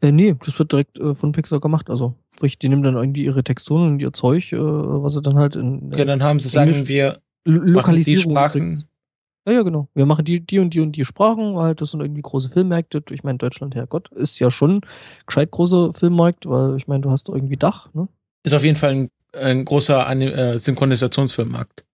[0.00, 1.90] Äh, nee, das wird direkt äh, von Pixar gemacht.
[1.90, 5.36] Also, sprich, die nehmen dann irgendwie ihre Texturen und ihr Zeug, äh, was sie dann
[5.36, 5.92] halt in.
[5.92, 8.24] Äh, ja, dann haben sie, sagen wir, Lokalisierung.
[8.24, 8.84] Die Sprachen.
[9.46, 9.88] Ja, ja, genau.
[9.94, 13.02] Wir machen die, die und die und die Sprachen, halt, das sind irgendwie große Filmmärkte.
[13.10, 14.80] Ich meine, Deutschland, Herrgott, ist ja schon
[15.24, 18.08] gescheit großer Filmmarkt, weil ich meine, du hast irgendwie Dach, ne?
[18.42, 21.85] Ist auf jeden Fall ein, ein großer äh, Synchronisationsfilmmarkt.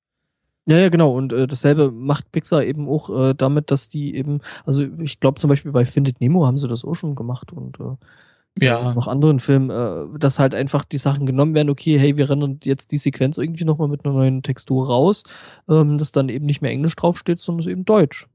[0.67, 1.13] Ja, ja, genau.
[1.13, 5.41] Und äh, dasselbe macht Pixar eben auch äh, damit, dass die eben, also ich glaube
[5.41, 8.93] zum Beispiel bei Findet Nemo haben sie das auch schon gemacht und äh, ja.
[8.95, 12.61] noch anderen Filmen, äh, dass halt einfach die Sachen genommen werden, okay, hey, wir rennen
[12.63, 15.25] jetzt die Sequenz irgendwie nochmal mit einer neuen Textur raus,
[15.69, 18.29] ähm, dass dann eben nicht mehr Englisch draufsteht, sondern eben Deutsch.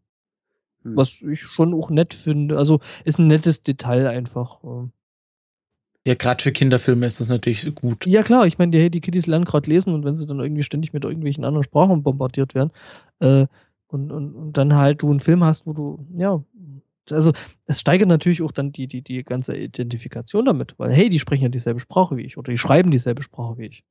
[0.84, 0.98] Hm.
[0.98, 2.58] Was ich schon auch nett finde.
[2.58, 4.64] Also ist ein nettes Detail einfach.
[4.64, 4.90] Äh.
[6.08, 8.06] Ja, gerade für Kinderfilme ist das natürlich so gut.
[8.06, 10.64] Ja, klar, ich meine, die, die Kiddies lernen gerade lesen und wenn sie dann irgendwie
[10.64, 12.72] ständig mit irgendwelchen anderen Sprachen bombardiert werden,
[13.20, 13.46] äh,
[13.88, 16.42] und, und, und dann halt du einen Film hast, wo du, ja,
[17.12, 17.34] also
[17.66, 21.44] es steigert natürlich auch dann die, die, die ganze Identifikation damit, weil hey, die sprechen
[21.44, 23.84] ja dieselbe Sprache wie ich oder die schreiben dieselbe Sprache wie ich.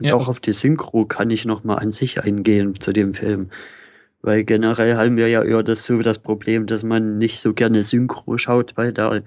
[0.00, 3.50] Ja, auch auf die Synchro kann ich nochmal an sich eingehen zu dem Film.
[4.22, 7.84] Weil generell haben wir ja eher das so das Problem, dass man nicht so gerne
[7.84, 9.22] Synchro schaut, weil da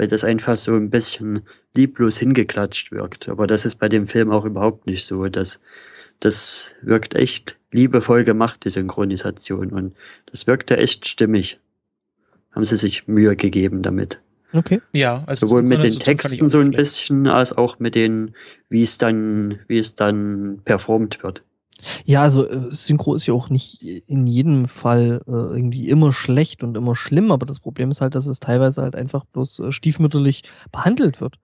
[0.00, 1.42] weil das einfach so ein bisschen
[1.74, 3.28] lieblos hingeklatscht wirkt.
[3.28, 5.28] Aber das ist bei dem Film auch überhaupt nicht so.
[5.28, 5.60] Das,
[6.20, 9.68] das wirkt echt liebevoll gemacht, die Synchronisation.
[9.68, 9.94] Und
[10.24, 11.60] das wirkte echt stimmig.
[12.52, 14.22] Haben sie sich Mühe gegeben damit.
[14.54, 14.80] Okay.
[14.94, 16.78] Ja, also sowohl mit den Texten so ein schlecht.
[16.78, 18.34] bisschen, als auch mit den,
[18.70, 21.44] wie es dann, wie es dann performt wird.
[22.04, 26.62] Ja, also äh, Synchro ist ja auch nicht in jedem Fall äh, irgendwie immer schlecht
[26.62, 29.72] und immer schlimm, aber das Problem ist halt, dass es teilweise halt einfach bloß äh,
[29.72, 30.42] stiefmütterlich
[30.72, 31.36] behandelt wird.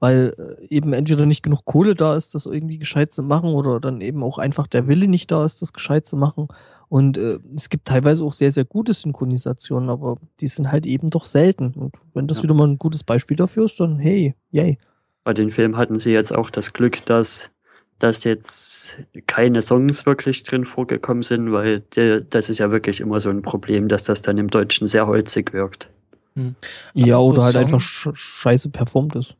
[0.00, 3.80] Weil äh, eben entweder nicht genug Kohle da ist, das irgendwie gescheit zu machen, oder
[3.80, 6.48] dann eben auch einfach der Wille nicht da ist, das gescheit zu machen.
[6.88, 11.10] Und äh, es gibt teilweise auch sehr, sehr gute Synchronisationen, aber die sind halt eben
[11.10, 11.72] doch selten.
[11.74, 12.44] Und wenn das ja.
[12.44, 14.78] wieder mal ein gutes Beispiel dafür ist, dann hey, yay.
[15.24, 17.50] Bei den Filmen hatten sie jetzt auch das Glück, dass
[17.98, 23.20] dass jetzt keine Songs wirklich drin vorgekommen sind, weil der, das ist ja wirklich immer
[23.20, 25.88] so ein Problem, dass das dann im Deutschen sehr holzig wirkt.
[26.34, 26.56] Hm.
[26.94, 27.62] Ja, oder halt Song?
[27.62, 29.36] einfach sch scheiße performt ist.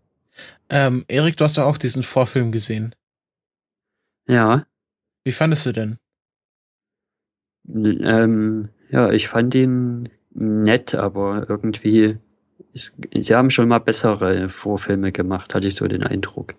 [0.70, 2.94] Ähm, Erik, du hast doch auch diesen Vorfilm gesehen.
[4.26, 4.66] Ja.
[5.24, 5.98] Wie fandest du denn?
[7.68, 12.18] Ähm, ja, ich fand ihn nett, aber irgendwie,
[12.72, 16.55] ist, sie haben schon mal bessere Vorfilme gemacht, hatte ich so den Eindruck.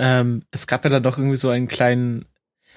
[0.00, 2.24] Ähm, es gab ja dann doch irgendwie so einen kleinen,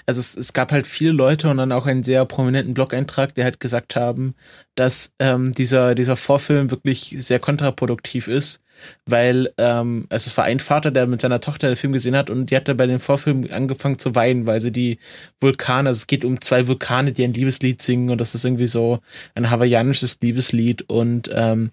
[0.06, 3.46] also es, es gab halt viele Leute und dann auch einen sehr prominenten Blog-Eintrag, der
[3.46, 4.36] halt gesagt haben,
[4.76, 8.62] dass ähm, dieser, dieser Vorfilm wirklich sehr kontraproduktiv ist,
[9.06, 12.30] weil ähm, also es war ein Vater, der mit seiner Tochter den Film gesehen hat
[12.30, 15.00] und die hatte bei dem Vorfilm angefangen zu weinen, weil sie die
[15.40, 18.68] Vulkane, also es geht um zwei Vulkane, die ein Liebeslied singen und das ist irgendwie
[18.68, 19.00] so
[19.34, 21.72] ein hawaiianisches Liebeslied und ähm,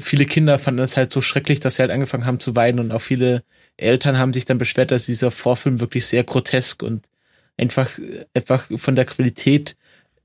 [0.00, 2.92] viele Kinder fanden es halt so schrecklich, dass sie halt angefangen haben zu weinen und
[2.92, 3.42] auch viele
[3.76, 7.08] Eltern haben sich dann beschwert, dass dieser Vorfilm wirklich sehr grotesk und
[7.56, 7.90] einfach,
[8.34, 9.76] einfach von der Qualität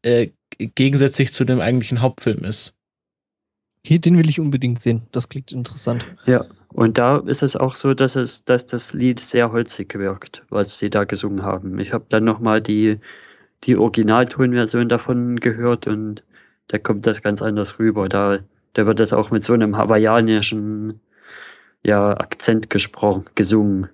[0.02, 2.74] äh, gegensätzlich zu dem eigentlichen Hauptfilm ist.
[3.86, 5.04] Okay, den will ich unbedingt sehen.
[5.12, 6.06] Das klingt interessant.
[6.26, 10.44] Ja, und da ist es auch so, dass es, dass das Lied sehr holzig wirkt,
[10.50, 11.80] was sie da gesungen haben.
[11.80, 13.00] Ich habe dann nochmal die,
[13.64, 16.24] die Originaltonversion davon gehört und
[16.68, 18.10] da kommt das ganz anders rüber.
[18.10, 18.40] Da,
[18.74, 21.00] da wird das auch mit so einem hawaiianischen
[21.84, 23.90] ja Akzent gesprochen, gesungen.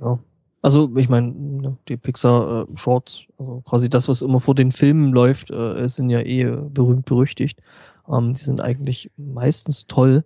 [0.00, 0.18] Ja.
[0.60, 4.72] Also ich meine, ne, die Pixar äh, Shorts, also quasi das, was immer vor den
[4.72, 7.60] Filmen läuft, äh, sind ja eh berühmt berüchtigt.
[8.08, 10.24] Ähm, die sind eigentlich meistens toll.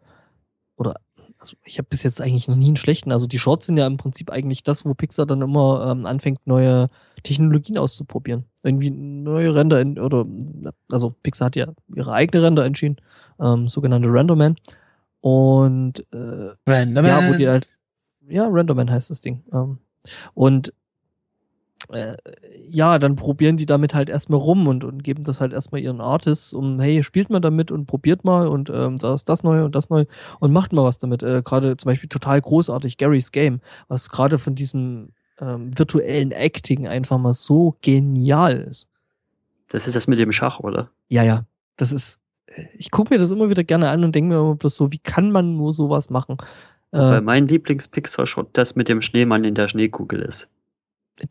[0.77, 0.97] Oder
[1.43, 3.11] also ich habe bis jetzt eigentlich noch nie einen schlechten.
[3.11, 6.39] Also die Shorts sind ja im Prinzip eigentlich das, wo Pixar dann immer ähm, anfängt,
[6.47, 6.87] neue
[7.25, 8.45] Technologien auszuprobieren.
[8.63, 10.25] Irgendwie neue Render in, oder
[10.93, 11.67] also Pixar hat ja
[11.97, 12.97] ihre eigene Render entschieden,
[13.41, 14.57] ähm, sogenannte Renderman.
[15.21, 17.11] Und äh, Randomman.
[17.11, 17.69] ja, wo die halt,
[18.29, 19.43] ja, Randomman heißt das Ding.
[19.53, 19.79] Ähm,
[20.35, 20.73] und
[21.91, 22.17] äh,
[22.69, 26.01] ja, dann probieren die damit halt erstmal rum und, und geben das halt erstmal ihren
[26.01, 29.65] Artists, um, hey, spielt mal damit und probiert mal und ähm, da ist das neu
[29.65, 30.05] und das neu
[30.41, 31.23] und macht mal was damit.
[31.23, 35.11] Äh, gerade zum Beispiel total großartig, Gary's Game, was gerade von diesem
[35.41, 38.89] ähm, virtuellen Acting einfach mal so genial ist.
[39.69, 40.91] Das ist das mit dem Schach, oder?
[41.09, 41.45] Ja, ja.
[41.77, 42.23] Das ist
[42.77, 44.99] ich gucke mir das immer wieder gerne an und denke mir immer bloß so, wie
[44.99, 46.37] kann man nur sowas machen?
[46.91, 50.49] Weil äh, mein Lieblings-Pixar-Shot das mit dem Schneemann in der Schneekugel ist.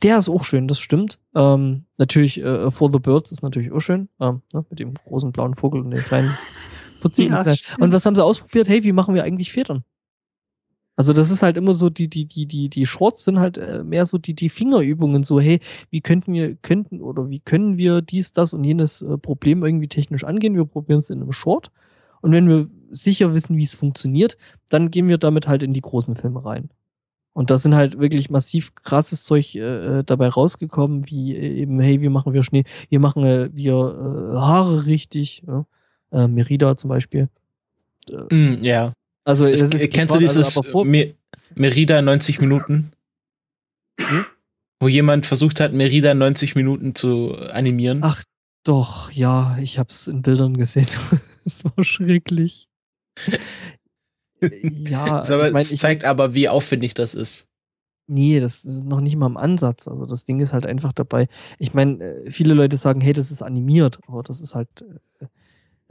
[0.01, 1.19] Der ist auch schön, das stimmt.
[1.35, 5.31] Ähm, natürlich, äh, For the Birds ist natürlich auch schön, ähm, ne, mit dem großen
[5.31, 6.31] blauen Vogel und den kleinen
[7.01, 7.33] Putzigen.
[7.33, 8.69] ja, und was haben sie ausprobiert?
[8.69, 9.83] Hey, wie machen wir eigentlich Federn?
[10.95, 13.83] Also das ist halt immer so, die, die, die, die, die Shorts sind halt äh,
[13.83, 15.59] mehr so die, die Fingerübungen, so, hey,
[15.89, 19.87] wie könnten wir, könnten oder wie können wir dies, das und jenes äh, Problem irgendwie
[19.87, 20.55] technisch angehen?
[20.55, 21.71] Wir probieren es in einem Short.
[22.21, 24.37] Und wenn wir sicher wissen, wie es funktioniert,
[24.69, 26.69] dann gehen wir damit halt in die großen Filme rein.
[27.33, 32.01] Und da sind halt wirklich massiv krasses Zeug äh, äh dabei rausgekommen, wie eben, hey,
[32.01, 35.65] wie machen wir Schnee, wie machen äh, wir äh, Haare richtig, ja?
[36.11, 37.29] äh, Merida zum Beispiel.
[38.29, 38.93] Mm, ja.
[39.23, 41.13] Also es, es ist kennst du dieses also, Mer
[41.55, 42.91] Merida 90 Minuten?
[43.99, 44.25] Hm?
[44.79, 47.99] Wo jemand versucht hat, Merida 90 Minuten zu animieren?
[48.03, 48.23] Ach
[48.63, 50.87] doch, ja, ich hab's in Bildern gesehen.
[51.43, 52.67] Es war schrecklich.
[54.41, 57.47] Ja, aber ich mein, es zeigt aber, wie aufwendig das ist.
[58.07, 59.87] Nee, das ist noch nicht mal im Ansatz.
[59.87, 61.27] Also das Ding ist halt einfach dabei.
[61.59, 64.83] Ich meine, äh, viele Leute sagen, hey, das ist animiert, aber das ist halt
[65.21, 65.25] äh,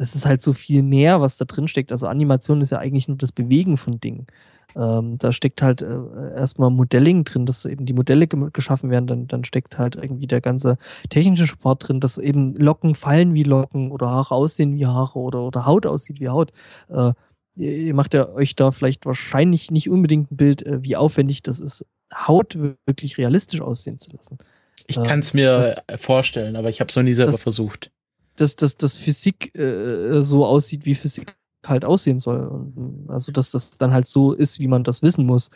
[0.00, 1.92] es ist halt so viel mehr, was da drin steckt.
[1.92, 4.26] Also Animation ist ja eigentlich nur das Bewegen von Dingen.
[4.74, 9.28] Ähm, da steckt halt äh, erstmal Modelling drin, dass eben die Modelle geschaffen werden, dann,
[9.28, 10.78] dann steckt halt irgendwie der ganze
[11.10, 15.42] technische Sport drin, dass eben Locken fallen wie Locken oder Haare aussehen wie Haare oder,
[15.42, 16.52] oder Haut aussieht wie Haut.
[16.88, 17.12] Äh,
[17.56, 21.58] ihr macht ja euch da vielleicht wahrscheinlich nicht unbedingt ein Bild, äh, wie aufwendig das
[21.58, 24.38] ist, Haut wirklich realistisch aussehen zu lassen.
[24.86, 27.92] Ich kann es mir das, vorstellen, aber ich habe es noch nie selber das, versucht
[28.40, 31.36] dass, dass, dass Physik äh, so aussieht, wie Physik
[31.66, 32.46] halt aussehen soll.
[32.46, 35.50] Und, also, dass das dann halt so ist, wie man das wissen muss.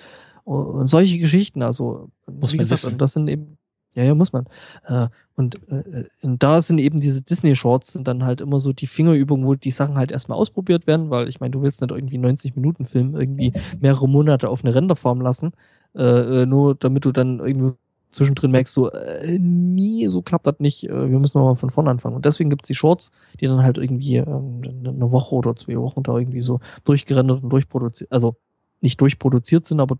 [0.44, 2.98] Und solche Geschichten, also, muss wie gesagt, wissen.
[2.98, 3.56] das sind eben,
[3.94, 4.46] ja, ja, muss man.
[4.86, 8.86] Äh, und, äh, und da sind eben diese Disney-Shorts sind dann halt immer so die
[8.86, 12.18] Fingerübungen, wo die Sachen halt erstmal ausprobiert werden, weil ich meine, du willst nicht irgendwie
[12.18, 15.52] 90 Minuten Film irgendwie mehrere Monate auf eine Renderform lassen,
[15.94, 17.74] äh, nur damit du dann irgendwie
[18.10, 21.90] zwischendrin merkst du, äh, nie, so klappt das nicht, äh, wir müssen nochmal von vorne
[21.90, 22.16] anfangen.
[22.16, 23.10] Und deswegen gibt's die Shorts,
[23.40, 27.50] die dann halt irgendwie ähm, eine Woche oder zwei Wochen da irgendwie so durchgerendert und
[27.50, 28.36] durchproduziert, also
[28.80, 29.98] nicht durchproduziert sind, aber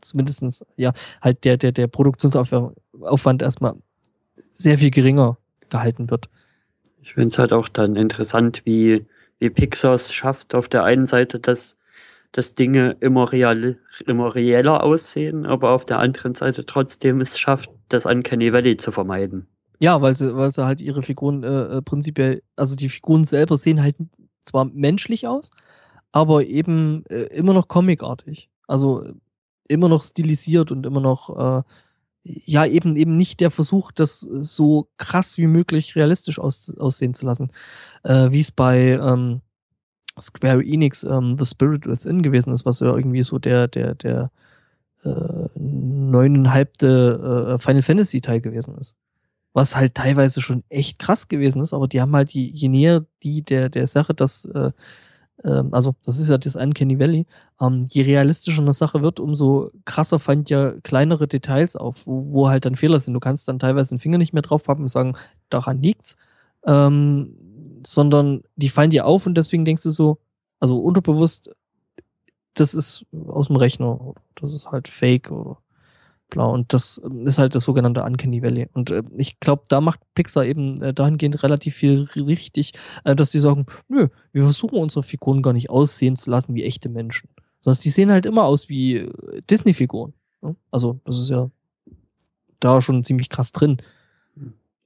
[0.00, 2.76] zumindestens ja, halt der, der, der Produktionsaufwand
[3.42, 3.74] erstmal
[4.52, 6.28] sehr viel geringer gehalten wird.
[7.02, 9.06] Ich finde es halt auch dann interessant, wie,
[9.38, 11.76] wie Pixar es schafft, auf der einen Seite, dass,
[12.32, 17.70] dass Dinge immer, real, immer reeller aussehen, aber auf der anderen Seite trotzdem es schafft,
[17.88, 19.46] das Uncanny Valley zu vermeiden.
[19.78, 23.56] Ja, weil sie, weil sie halt ihre Figuren äh, äh prinzipiell, also die Figuren selber
[23.56, 23.96] sehen halt
[24.42, 25.50] zwar menschlich aus,
[26.12, 28.48] aber eben äh, immer noch comicartig.
[28.66, 29.04] Also
[29.68, 31.62] immer noch stilisiert und immer noch, äh,
[32.44, 37.26] ja, eben, eben nicht der Versuch, das so krass wie möglich realistisch aus, aussehen zu
[37.26, 37.52] lassen.
[38.02, 39.42] Äh, wie es bei ähm,
[40.20, 44.30] Square Enix ähm, The Spirit Within gewesen ist, was ja irgendwie so der, der, der
[45.04, 48.96] äh, neuneinhalbte äh, Final Fantasy Teil gewesen ist.
[49.52, 53.04] Was halt teilweise schon echt krass gewesen ist, aber die haben halt die, je näher
[53.22, 54.72] die der, der Sache das äh,
[55.44, 57.26] ähm, also das ist ja das Uncanny Valley,
[57.60, 62.48] ähm, je realistischer eine Sache wird, umso krasser fand ja kleinere Details auf, wo, wo
[62.48, 63.14] halt dann Fehler sind.
[63.14, 65.16] Du kannst dann teilweise den Finger nicht mehr draufpappen und sagen,
[65.50, 66.16] daran liegt's,
[66.66, 67.36] ähm,
[67.84, 70.18] sondern die fallen dir auf und deswegen denkst du so,
[70.60, 71.50] also unterbewusst,
[72.54, 75.58] das ist aus dem Rechner, das ist halt Fake oder
[76.28, 76.52] Blau.
[76.52, 78.68] Und das ähm, ist halt das sogenannte Uncanny Valley.
[78.72, 82.72] Und äh, ich glaube, da macht Pixar eben äh, dahingehend relativ viel richtig,
[83.04, 86.64] äh, dass die sagen, nö, wir versuchen unsere Figuren gar nicht aussehen zu lassen wie
[86.64, 87.28] echte Menschen.
[87.60, 90.12] Sondern die sehen halt immer aus wie äh, Disney-Figuren.
[90.42, 90.56] Ne?
[90.70, 91.50] Also, das ist ja
[92.60, 93.78] da schon ziemlich krass drin.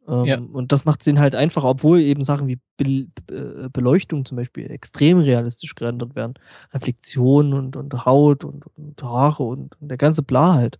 [0.09, 0.39] Ähm, ja.
[0.39, 4.37] Und das macht es halt einfach, obwohl eben Sachen wie Be Be äh, Beleuchtung zum
[4.37, 6.35] Beispiel extrem realistisch gerendert werden.
[6.73, 10.79] Reflexion und, und Haut und, und Haare und, und der ganze Bla halt.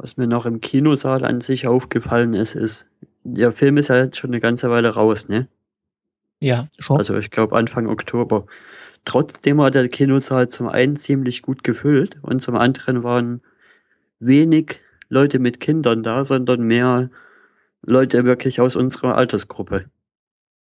[0.00, 2.86] Was mir noch im Kinosaal an sich aufgefallen ist, ist,
[3.24, 5.48] der Film ist ja jetzt schon eine ganze Weile raus, ne?
[6.38, 6.98] Ja, schon.
[6.98, 8.46] Also ich glaube Anfang Oktober.
[9.04, 13.42] Trotzdem war der Kinosaal zum einen ziemlich gut gefüllt und zum anderen waren
[14.20, 17.10] wenig Leute mit Kindern da, sondern mehr
[17.82, 19.90] Leute wirklich aus unserer Altersgruppe.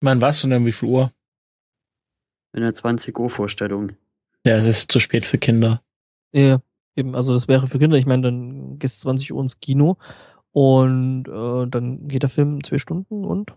[0.03, 0.67] Wann warst du denn?
[0.67, 1.13] Wie viel Uhr?
[2.53, 3.93] In der 20 Uhr Vorstellung.
[4.45, 5.81] Ja, es ist zu spät für Kinder.
[6.33, 6.61] Ja.
[6.97, 9.97] Eben, also das wäre für Kinder, ich meine, dann gehst du 20 Uhr ins Kino
[10.53, 13.55] und äh, dann geht der Film zwei Stunden und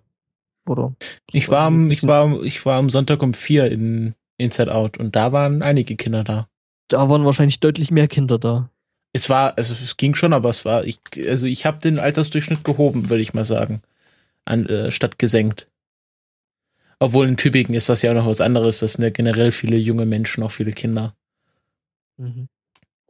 [0.68, 0.96] oder?
[1.32, 5.16] Ich war am, ich war, ich war am Sonntag um vier in Inside Out und
[5.16, 6.48] da waren einige Kinder da.
[6.88, 8.70] Da waren wahrscheinlich deutlich mehr Kinder da.
[9.14, 12.64] Es war, also es ging schon, aber es war, ich, also ich habe den Altersdurchschnitt
[12.64, 13.82] gehoben, würde ich mal sagen,
[14.46, 15.68] an, äh, statt gesenkt.
[17.00, 18.80] Obwohl in Tübingen ist das ja auch noch was anderes.
[18.80, 21.16] Das sind ja generell viele junge Menschen, auch viele Kinder.
[22.18, 22.48] Mhm.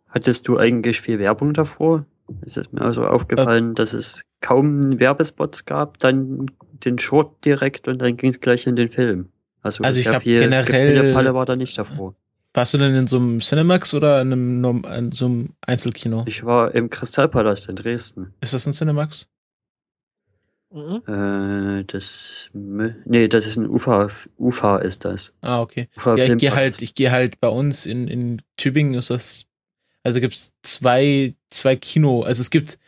[0.10, 2.06] Hattest du eigentlich viel Werbung davor?
[2.46, 6.52] Es ist mir also aufgefallen, äh, dass es kaum Werbespots gab, dann
[6.86, 9.30] den Short direkt und dann ging es gleich in den Film.
[9.62, 12.16] Also, also ich, ich habe generell Palle war da nicht davor.
[12.54, 16.24] Warst du denn in so einem Cinemax oder in, einem, in so einem Einzelkino?
[16.28, 18.34] Ich war im Kristallpalast in Dresden.
[18.42, 19.28] Ist das ein Cinemax?
[20.72, 21.02] Mhm.
[21.08, 25.34] Äh, das, nee, das ist ein UFA, UFA ist das.
[25.42, 25.88] Ah, okay.
[25.98, 29.47] UFA ja, ich gehe halt, ich gehe halt bei uns in, in Tübingen ist das
[30.08, 32.80] also gibt es zwei, zwei Kino, also es gibt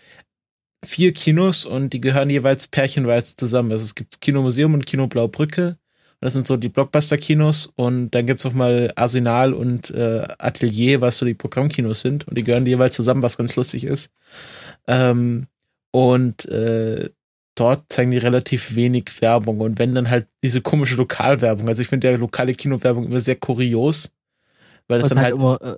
[0.86, 3.74] vier Kinos und die gehören jeweils pärchenweise zusammen.
[3.74, 5.78] Also es gibt Kino Museum und Kino Blaubrücke.
[6.22, 11.18] Das sind so die Blockbuster-Kinos und dann gibt's auch mal Arsenal und äh, Atelier, was
[11.18, 14.14] so die Programmkinos sind und die gehören jeweils zusammen, was ganz lustig ist.
[14.88, 15.48] Ähm,
[15.92, 17.10] und äh,
[17.56, 21.68] dort zeigen die relativ wenig Werbung und wenn dann halt diese komische Lokalwerbung.
[21.68, 24.14] Also ich finde ja lokale Kinowerbung immer sehr kurios,
[24.88, 25.76] weil das was dann halt, halt immer, äh,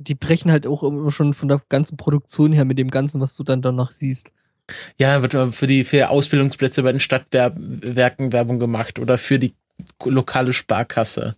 [0.00, 3.36] die brechen halt auch immer schon von der ganzen Produktion her mit dem Ganzen, was
[3.36, 4.32] du dann danach siehst.
[4.98, 9.54] Ja, wird für die für Ausbildungsplätze bei den Stadtwerken Werbung gemacht oder für die
[10.04, 11.34] lokale Sparkasse.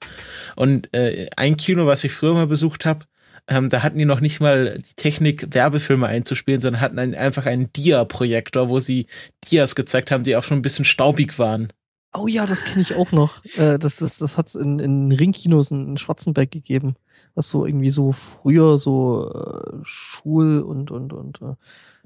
[0.55, 3.07] Und äh, ein Kino, was ich früher mal besucht habe,
[3.49, 7.47] ähm, da hatten die noch nicht mal die Technik, Werbefilme einzuspielen, sondern hatten ein, einfach
[7.47, 9.07] einen Dia-Projektor, wo sie
[9.51, 11.73] Dias gezeigt haben, die auch schon ein bisschen staubig waren.
[12.15, 13.45] Oh ja, das kenne ich auch noch.
[13.57, 16.95] Äh, das das, das hat es in, in Ringkinos in, in Schwarzenberg gegeben
[17.35, 21.55] was so irgendwie so früher so äh, Schul und und und äh,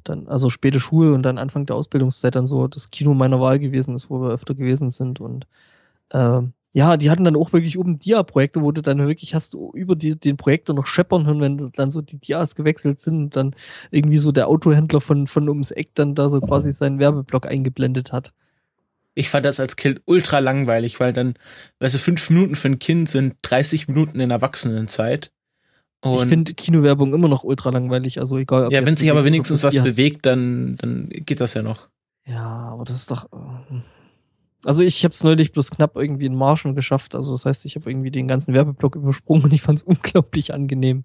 [0.05, 3.59] dann also späte Schule und dann Anfang der Ausbildungszeit dann so das Kino meiner Wahl
[3.59, 5.47] gewesen ist, wo wir öfter gewesen sind und
[6.11, 6.43] äh,
[6.73, 9.97] ja, die hatten dann auch wirklich oben Dia-Projekte, wo du dann wirklich hast du über
[9.97, 13.57] die, den Projektor noch scheppern hören, wenn dann so die Dias gewechselt sind und dann
[13.91, 18.13] irgendwie so der Autohändler von, von ums Eck dann da so quasi seinen Werbeblock eingeblendet
[18.13, 18.35] hat
[19.17, 21.35] ich fand das als Kind ultra langweilig, weil dann,
[21.81, 25.33] weißt du, fünf Minuten für ein Kind sind 30 Minuten in Erwachsenenzeit.
[26.03, 28.67] Und ich finde Kinowerbung immer noch ultra langweilig, also egal.
[28.67, 31.89] Ob ja, wenn sich aber wenigstens was bewegt, dann, dann geht das ja noch.
[32.27, 33.25] Ja, aber das ist doch.
[33.33, 33.81] Äh,
[34.65, 37.15] also ich habe es neulich bloß knapp irgendwie in Marschen geschafft.
[37.15, 40.53] Also das heißt, ich habe irgendwie den ganzen Werbeblock übersprungen und ich fand es unglaublich
[40.53, 41.05] angenehm.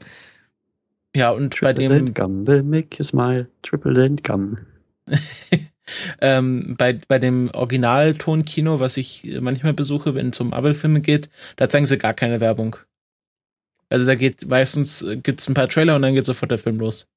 [1.15, 3.47] Ja, und Triple bei dem Gum will make you smile.
[3.63, 4.57] Triple Dent Gum.
[6.21, 11.69] ähm, bei, bei dem Originaltonkino, was ich manchmal besuche, wenn es um Marvel-Filme geht, da
[11.69, 12.77] zeigen sie gar keine Werbung.
[13.89, 16.79] Also da geht meistens äh, gibt's ein paar Trailer und dann geht sofort der Film
[16.79, 17.07] los.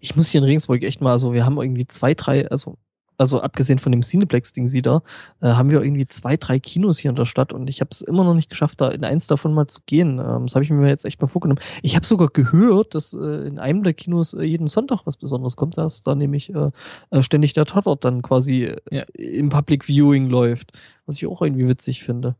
[0.00, 2.78] Ich muss hier in Regensburg echt mal, also wir haben irgendwie zwei, drei, also
[3.18, 5.02] also abgesehen von dem Cineplex-Ding sie da,
[5.40, 8.00] äh, haben wir irgendwie zwei, drei Kinos hier in der Stadt und ich habe es
[8.00, 10.18] immer noch nicht geschafft, da in eins davon mal zu gehen.
[10.18, 11.60] Ähm, das habe ich mir jetzt echt mal vorgenommen.
[11.82, 15.56] Ich habe sogar gehört, dass äh, in einem der Kinos äh, jeden Sonntag was Besonderes
[15.56, 16.70] kommt, dass da nämlich äh,
[17.10, 19.02] äh ständig der Tatort dann quasi äh, ja.
[19.14, 20.72] im Public Viewing läuft,
[21.06, 22.36] was ich auch irgendwie witzig finde.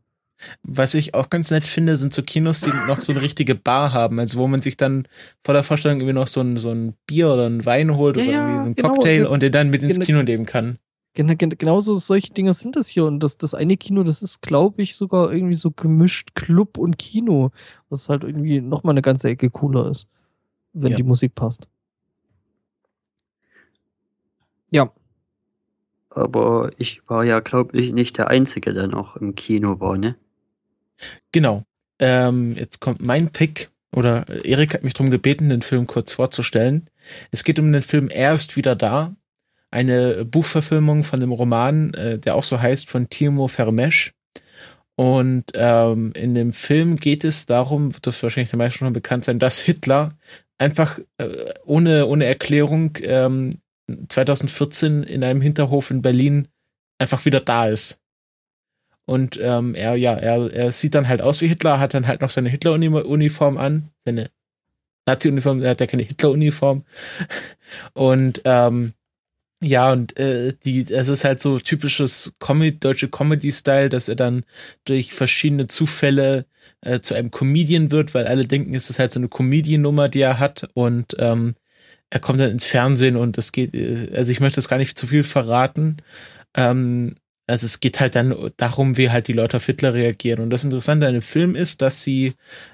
[0.63, 3.93] Was ich auch ganz nett finde, sind so Kinos, die noch so eine richtige Bar
[3.93, 5.07] haben, also wo man sich dann
[5.43, 8.23] vor der Vorstellung irgendwie noch so ein, so ein Bier oder ein Wein holt ja,
[8.23, 10.77] oder irgendwie so ein genau, Cocktail und den dann mit ins Kino nehmen kann.
[11.13, 13.05] Genau, genauso solche Dinger sind das hier.
[13.05, 16.97] Und das, das eine Kino, das ist, glaube ich, sogar irgendwie so gemischt Club und
[16.97, 17.51] Kino,
[17.89, 20.07] was halt irgendwie nochmal eine ganze Ecke cooler ist,
[20.73, 20.97] wenn ja.
[20.97, 21.67] die Musik passt.
[24.71, 24.91] Ja.
[26.11, 30.15] Aber ich war ja, glaube ich, nicht der Einzige, der noch im Kino war, ne?
[31.31, 31.63] Genau.
[31.99, 36.89] Ähm, jetzt kommt mein Pick, oder Erik hat mich darum gebeten, den Film kurz vorzustellen.
[37.31, 39.15] Es geht um den Film Er ist wieder da.
[39.71, 44.13] Eine Buchverfilmung von dem Roman, äh, der auch so heißt, von Timo Vermesch.
[44.95, 49.25] Und ähm, in dem Film geht es darum, wird das wahrscheinlich den meisten schon bekannt
[49.25, 50.17] sein, dass Hitler
[50.57, 53.51] einfach äh, ohne, ohne Erklärung ähm,
[54.09, 56.47] 2014 in einem Hinterhof in Berlin
[56.99, 58.01] einfach wieder da ist.
[59.09, 62.21] Und ähm, er, ja, er, er sieht dann halt aus wie Hitler, hat dann halt
[62.21, 64.29] noch seine Hitler-Uniform an, seine
[65.07, 66.83] Nazi-Uniform, er hat ja keine Hitler-Uniform.
[67.95, 68.93] Und ähm,
[69.63, 74.43] ja, und äh, die, es ist halt so typisches Comedy, deutsche Comedy-Style, dass er dann
[74.85, 76.45] durch verschiedene Zufälle
[76.81, 80.21] äh, zu einem Comedian wird, weil alle denken, es ist halt so eine Comedian-Nummer, die
[80.21, 80.69] er hat.
[80.75, 81.55] Und ähm,
[82.11, 84.97] er kommt dann ins Fernsehen und es geht, äh, also ich möchte das gar nicht
[84.99, 85.97] zu viel verraten.
[86.55, 87.15] Ähm,
[87.49, 90.39] also es geht halt dann darum, wie halt die Leute auf Hitler reagieren.
[90.39, 92.33] Und das Interessante an dem Film ist, dass sie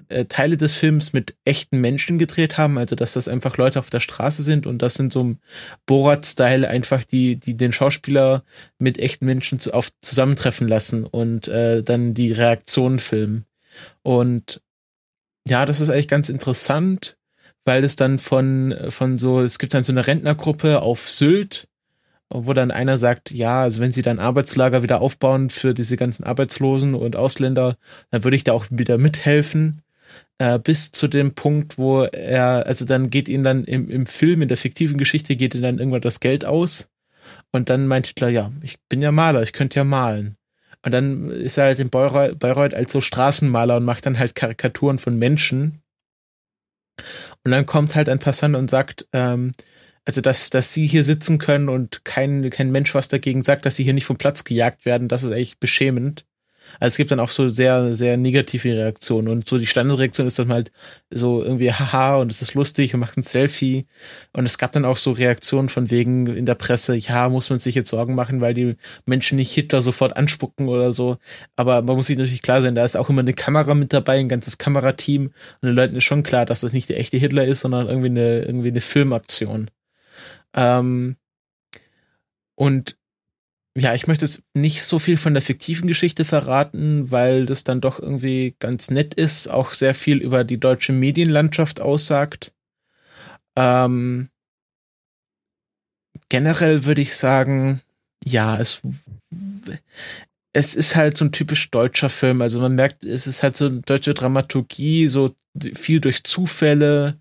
[0.10, 3.90] äh, Teile des Films mit echten Menschen gedreht haben, also dass das einfach Leute auf
[3.90, 5.40] der Straße sind und das sind so ein
[5.86, 8.44] Borat-Style einfach die, die den Schauspieler
[8.78, 13.46] mit echten Menschen zu, auf zusammentreffen lassen und äh, dann die Reaktionen filmen.
[14.04, 14.62] Und
[15.48, 17.18] ja, das ist eigentlich ganz interessant,
[17.64, 21.68] weil es dann von, von so, es gibt dann so eine Rentnergruppe auf Sylt,
[22.30, 26.24] wo dann einer sagt, ja, also wenn sie dann Arbeitslager wieder aufbauen für diese ganzen
[26.24, 27.78] Arbeitslosen und Ausländer,
[28.12, 29.82] dann würde ich da auch wieder mithelfen.
[30.38, 34.42] Äh, bis zu dem Punkt, wo er, also dann geht ihn dann im, im Film,
[34.42, 36.90] in der fiktiven Geschichte, geht ihm dann irgendwann das Geld aus.
[37.52, 40.38] Und dann meint Hitler, ja, ich bin ja Maler, ich könnte ja malen.
[40.84, 44.36] Und dann ist er halt in Bayreuth, Bayreuth als so Straßenmaler und macht dann halt
[44.36, 45.82] Karikaturen von Menschen.
[47.44, 49.54] Und dann kommt halt ein Passant und sagt, ähm,
[50.06, 53.76] also dass, dass sie hier sitzen können und kein, kein Mensch was dagegen sagt, dass
[53.76, 56.26] sie hier nicht vom Platz gejagt werden, das ist echt beschämend.
[56.80, 60.40] Also es gibt dann auch so sehr, sehr negative Reaktionen und so die Standardreaktion ist
[60.40, 60.72] dann halt
[61.10, 63.86] so irgendwie haha und es ist lustig und macht ein Selfie
[64.34, 67.60] und es gab dann auch so Reaktionen von wegen in der Presse, ja, muss man
[67.60, 68.76] sich jetzt Sorgen machen, weil die
[69.06, 71.18] Menschen nicht Hitler sofort anspucken oder so,
[71.56, 74.20] aber man muss sich natürlich klar sein, da ist auch immer eine Kamera mit dabei,
[74.20, 77.46] ein ganzes Kamerateam und den Leuten ist schon klar, dass das nicht der echte Hitler
[77.46, 79.70] ist, sondern irgendwie eine, irgendwie eine Filmaktion.
[80.56, 81.18] Ähm,
[82.56, 82.98] und
[83.78, 87.82] ja, ich möchte jetzt nicht so viel von der fiktiven Geschichte verraten, weil das dann
[87.82, 92.54] doch irgendwie ganz nett ist, auch sehr viel über die deutsche Medienlandschaft aussagt.
[93.58, 94.30] Ähm,
[96.30, 97.82] generell würde ich sagen,
[98.24, 98.82] ja, es,
[100.54, 102.42] es ist halt so ein typisch deutscher Film.
[102.42, 105.36] Also man merkt, es ist halt so eine deutsche Dramaturgie, so
[105.74, 107.20] viel durch Zufälle,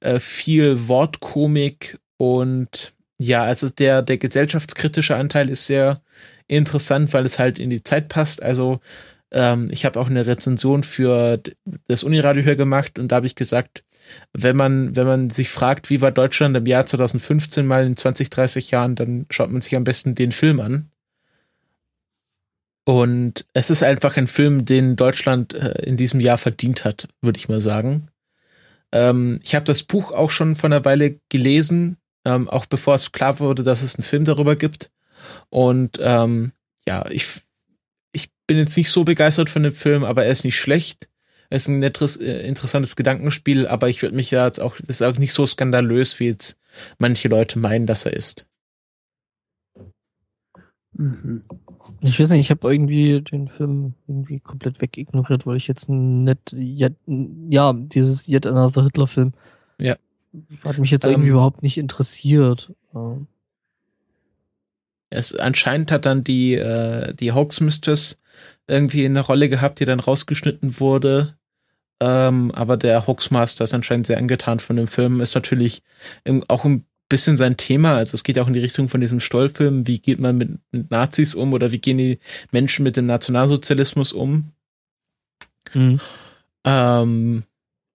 [0.00, 6.02] äh, viel Wortkomik und ja, also der, der gesellschaftskritische Anteil ist sehr
[6.48, 8.42] interessant, weil es halt in die Zeit passt.
[8.42, 8.80] Also
[9.30, 11.40] ähm, ich habe auch eine Rezension für
[11.88, 13.84] das Uniradio hier gemacht und da habe ich gesagt,
[14.32, 18.30] wenn man, wenn man sich fragt, wie war Deutschland im Jahr 2015 mal in 20,
[18.30, 20.90] 30 Jahren, dann schaut man sich am besten den Film an.
[22.84, 27.38] Und es ist einfach ein Film, den Deutschland äh, in diesem Jahr verdient hat, würde
[27.38, 28.08] ich mal sagen.
[28.92, 33.12] Ähm, ich habe das Buch auch schon vor einer Weile gelesen ähm, auch bevor es
[33.12, 34.90] klar wurde, dass es einen Film darüber gibt.
[35.50, 36.52] Und ähm,
[36.86, 37.42] ja, ich,
[38.12, 41.08] ich bin jetzt nicht so begeistert von dem Film, aber er ist nicht schlecht.
[41.50, 45.02] ist ein nettes, äh, interessantes Gedankenspiel, aber ich würde mich ja jetzt auch, das ist
[45.02, 46.58] auch nicht so skandalös, wie jetzt
[46.98, 48.46] manche Leute meinen, dass er ist.
[50.96, 51.44] Mhm.
[52.00, 56.52] Ich weiß nicht, ich habe irgendwie den Film irgendwie komplett wegignoriert, weil ich jetzt nicht,
[56.52, 59.32] yet, ja, dieses Yet Another Hitler-Film.
[59.78, 59.96] Ja.
[60.64, 62.72] Hat mich jetzt irgendwie ähm, überhaupt nicht interessiert.
[65.10, 68.20] Es, anscheinend hat dann die, äh, die Hawks Mistress
[68.66, 71.36] irgendwie eine Rolle gehabt, die dann rausgeschnitten wurde.
[72.00, 75.20] Ähm, aber der Hoaxmaster ist anscheinend sehr angetan von dem Film.
[75.20, 75.82] Ist natürlich
[76.48, 77.96] auch ein bisschen sein Thema.
[77.96, 79.86] Also es geht auch in die Richtung von diesem Stollfilm.
[79.86, 82.18] Wie geht man mit, mit Nazis um oder wie gehen die
[82.50, 84.52] Menschen mit dem Nationalsozialismus um?
[85.72, 86.00] Mhm.
[86.64, 87.44] Ähm,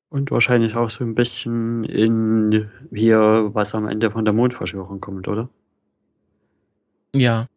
[0.09, 5.27] und wahrscheinlich auch so ein bisschen in hier, was am Ende von der Mondverschwörung kommt,
[5.27, 5.49] oder?
[7.15, 7.47] Ja.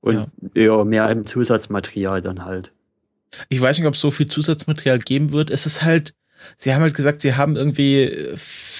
[0.00, 2.72] Und ja, ja mehr im Zusatzmaterial dann halt.
[3.48, 5.50] Ich weiß nicht, ob es so viel Zusatzmaterial geben wird.
[5.50, 6.14] Es ist halt,
[6.56, 8.36] sie haben halt gesagt, sie haben irgendwie,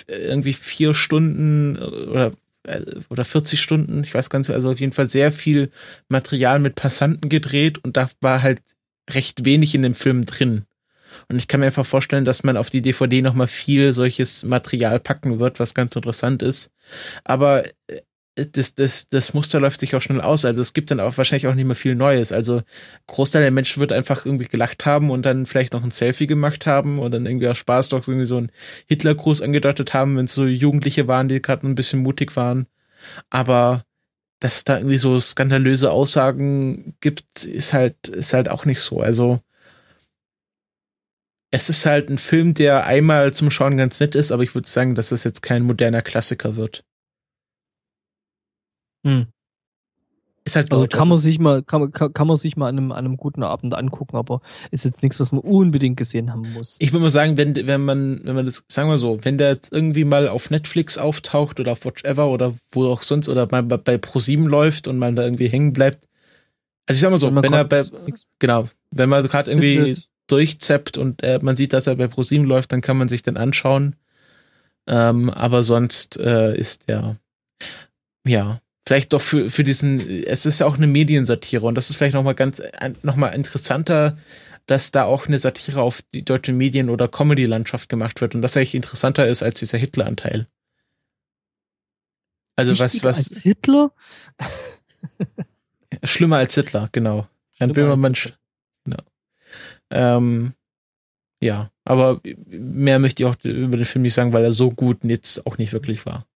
[0.08, 2.32] irgendwie vier Stunden oder,
[2.64, 5.70] äh, oder 40 Stunden, ich weiß gar nicht, also auf jeden Fall sehr viel
[6.08, 8.60] Material mit Passanten gedreht und da war halt
[9.08, 10.64] recht wenig in dem Film drin.
[11.28, 15.01] Und ich kann mir einfach vorstellen, dass man auf die DVD nochmal viel solches Material
[15.01, 16.70] packen wird, was ganz interessant ist.
[17.24, 18.01] Aber äh,
[18.34, 20.44] das, das, das Muster läuft sich auch schnell aus.
[20.44, 22.32] Also es gibt dann auch wahrscheinlich auch nicht mehr viel Neues.
[22.32, 22.62] Also
[23.06, 26.66] Großteil der Menschen wird einfach irgendwie gelacht haben und dann vielleicht noch ein Selfie gemacht
[26.66, 28.52] haben und dann irgendwie aus Spaß doch irgendwie so einen
[28.86, 32.66] Hitlergruß angedeutet haben, wenn es so Jugendliche waren, die gerade ein bisschen mutig waren.
[33.30, 33.84] Aber
[34.38, 39.01] dass es da irgendwie so skandalöse Aussagen gibt, ist halt, ist halt auch nicht so.
[39.01, 39.40] Also
[41.51, 44.68] es ist halt ein Film, der einmal zum Schauen ganz nett ist, aber ich würde
[44.68, 46.85] sagen, dass es jetzt kein moderner Klassiker wird.
[49.05, 49.27] Hm.
[50.44, 52.93] Ist halt also kann man sich mal, kann, kann, kann man sich mal an einem,
[52.93, 54.40] an einem guten Abend angucken, aber
[54.70, 56.77] ist jetzt nichts, was man unbedingt gesehen haben muss.
[56.78, 59.51] Ich würde mal sagen, wenn, wenn man, wenn man das, sagen wir so, wenn der
[59.51, 63.62] jetzt irgendwie mal auf Netflix auftaucht oder auf Whatever oder wo auch sonst oder mal
[63.62, 66.09] bei, bei Pro7 läuft und man da irgendwie hängen bleibt.
[66.86, 67.85] Also ich sag mal so, wenn, wenn er bei,
[68.39, 70.09] genau, wenn man gerade irgendwie findet.
[70.31, 73.36] Durchzappt und äh, man sieht, dass er bei Pro7 läuft, dann kann man sich den
[73.36, 73.97] anschauen.
[74.86, 77.16] Ähm, aber sonst äh, ist der,
[78.27, 81.97] ja, vielleicht doch für, für diesen, es ist ja auch eine Mediensatire und das ist
[81.97, 82.62] vielleicht nochmal ganz,
[83.02, 84.19] nochmal interessanter,
[84.66, 88.57] dass da auch eine Satire auf die deutsche Medien- oder Comedy-Landschaft gemacht wird und das
[88.57, 90.47] eigentlich interessanter ist als dieser Hitler-Anteil.
[92.57, 93.19] Also was, was.
[93.19, 93.93] Als Hitler?
[96.05, 97.27] Schlimmer als Hitler, genau.
[97.59, 98.15] Ein Böhmermann,
[98.85, 99.02] genau.
[99.90, 100.54] Ähm,
[101.42, 104.98] ja, aber mehr möchte ich auch über den Film nicht sagen, weil er so gut
[105.02, 106.26] jetzt auch nicht wirklich war.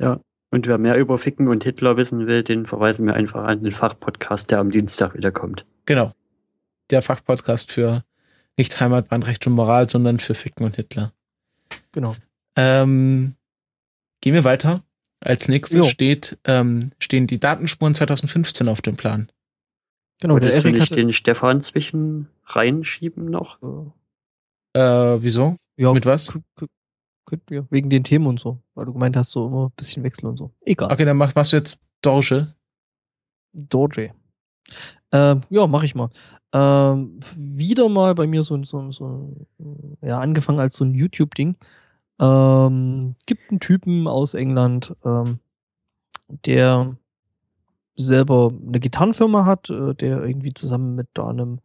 [0.00, 3.62] Ja, und wer mehr über Ficken und Hitler wissen will, den verweisen wir einfach an
[3.62, 5.64] den Fachpodcast, der am Dienstag wiederkommt.
[5.86, 6.12] Genau.
[6.90, 8.04] Der Fachpodcast für
[8.56, 11.12] nicht Heimatbahn, Recht und Moral, sondern für Ficken und Hitler.
[11.92, 12.16] Genau.
[12.56, 13.34] Ähm,
[14.20, 14.82] gehen wir weiter.
[15.20, 19.30] Als nächstes steht, ähm, stehen die Datenspuren 2015 auf dem Plan.
[20.20, 23.58] Genau, der Erik nicht den Stefan zwischen reinschieben noch.
[24.74, 24.80] Äh,
[25.22, 25.56] wieso?
[25.76, 26.38] Ja, Mit was?
[27.24, 27.66] Könnten wir.
[27.70, 28.58] Wegen den Themen und so.
[28.74, 30.50] Weil du gemeint hast, so immer ein bisschen wechseln und so.
[30.64, 30.92] Egal.
[30.92, 32.54] Okay, dann mach, machst du jetzt Dorje.
[33.52, 34.12] Dorje.
[35.12, 36.10] Ähm, ja, mach ich mal.
[36.52, 39.46] Ähm, wieder mal bei mir so, so, so
[40.02, 41.56] ja, angefangen als so ein YouTube-Ding.
[42.20, 45.38] Ähm, gibt einen Typen aus England, ähm,
[46.28, 46.96] der
[47.96, 51.60] selber eine Gitarrenfirma hat, äh, der irgendwie zusammen mit da einem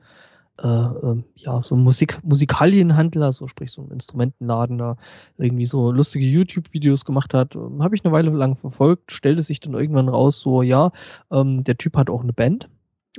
[0.62, 4.96] äh, äh, ja, so Musik, Musikalienhandler, so sprich so ein Instrumentenladen da
[5.38, 9.60] irgendwie so lustige YouTube-Videos gemacht hat, ähm, habe ich eine Weile lang verfolgt, stellte sich
[9.60, 10.92] dann irgendwann raus, so ja,
[11.30, 12.70] ähm, der Typ hat auch eine Band,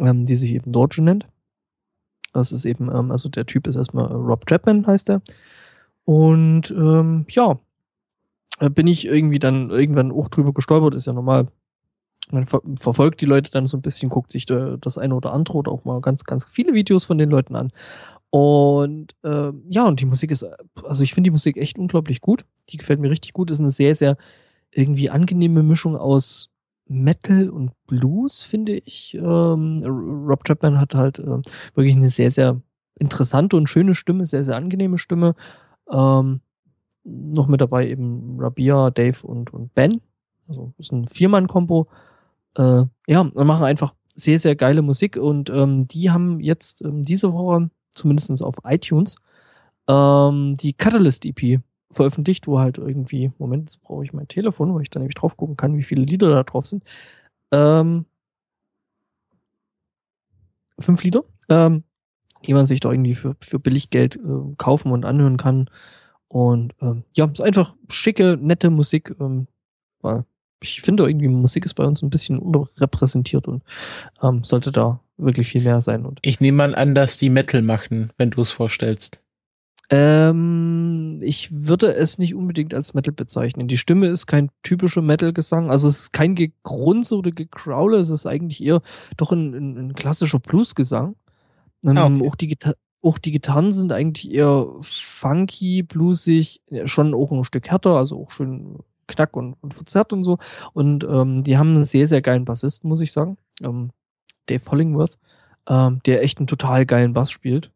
[0.00, 1.28] ähm, die sich eben Dorje nennt.
[2.32, 5.20] Das ist eben, ähm, also der Typ ist erstmal Rob Chapman, heißt er.
[6.04, 7.58] Und ähm, ja,
[8.60, 11.48] äh, bin ich irgendwie dann irgendwann auch drüber gestolpert, ist ja normal,
[12.30, 15.58] man ver verfolgt die Leute dann so ein bisschen, guckt sich das eine oder andere
[15.58, 17.72] oder auch mal ganz, ganz viele Videos von den Leuten an.
[18.30, 20.44] Und äh, ja, und die Musik ist,
[20.84, 22.44] also ich finde die Musik echt unglaublich gut.
[22.68, 23.50] Die gefällt mir richtig gut.
[23.50, 24.16] Ist eine sehr, sehr
[24.70, 26.50] irgendwie angenehme Mischung aus
[26.88, 29.14] Metal und Blues, finde ich.
[29.14, 31.38] Ähm, Rob Chapman hat halt äh,
[31.74, 32.60] wirklich eine sehr, sehr
[32.98, 35.34] interessante und schöne Stimme, sehr, sehr angenehme Stimme.
[35.90, 36.40] Ähm,
[37.04, 40.00] noch mit dabei eben Rabia, Dave und, und Ben.
[40.48, 41.88] Also ist ein Viermann-Kombo
[42.56, 47.02] äh, ja, wir machen einfach sehr, sehr geile Musik und ähm, die haben jetzt ähm,
[47.02, 49.16] diese Woche, zumindest auf iTunes,
[49.88, 51.60] ähm, die Catalyst EP
[51.90, 55.36] veröffentlicht, wo halt irgendwie, Moment, jetzt brauche ich mein Telefon, wo ich dann nämlich drauf
[55.36, 56.82] gucken kann, wie viele Lieder da drauf sind.
[57.52, 58.06] Ähm,
[60.78, 61.24] fünf Lieder.
[61.48, 61.84] Ähm,
[62.46, 64.08] die man sich da irgendwie für, für billig äh,
[64.56, 65.68] kaufen und anhören kann.
[66.28, 69.14] Und ähm, ja, ist einfach schicke, nette Musik,
[70.00, 70.24] weil
[70.60, 73.62] ich finde irgendwie Musik ist bei uns ein bisschen unterrepräsentiert und
[74.22, 76.06] ähm, sollte da wirklich viel mehr sein.
[76.06, 79.22] Und ich nehme mal an, dass die Metal machten, wenn du es vorstellst.
[79.88, 83.68] Ähm, ich würde es nicht unbedingt als Metal bezeichnen.
[83.68, 85.70] Die Stimme ist kein typischer Metal-Gesang.
[85.70, 87.98] Also es ist kein Gegrunze oder Gekraule.
[87.98, 88.82] Es ist eigentlich eher
[89.16, 91.14] doch ein, ein, ein klassischer Blues-Gesang.
[91.84, 92.28] Ähm, ah, okay.
[92.28, 92.56] auch, die
[93.02, 98.30] auch die Gitarren sind eigentlich eher funky, bluesig, schon auch ein Stück härter, also auch
[98.32, 100.38] schön knack und, und verzerrt und so.
[100.72, 103.36] Und ähm, die haben einen sehr, sehr geilen Bassisten, muss ich sagen.
[103.62, 103.90] Ähm,
[104.46, 105.18] Dave Hollingworth,
[105.68, 107.70] ähm, der echt einen total geilen Bass spielt.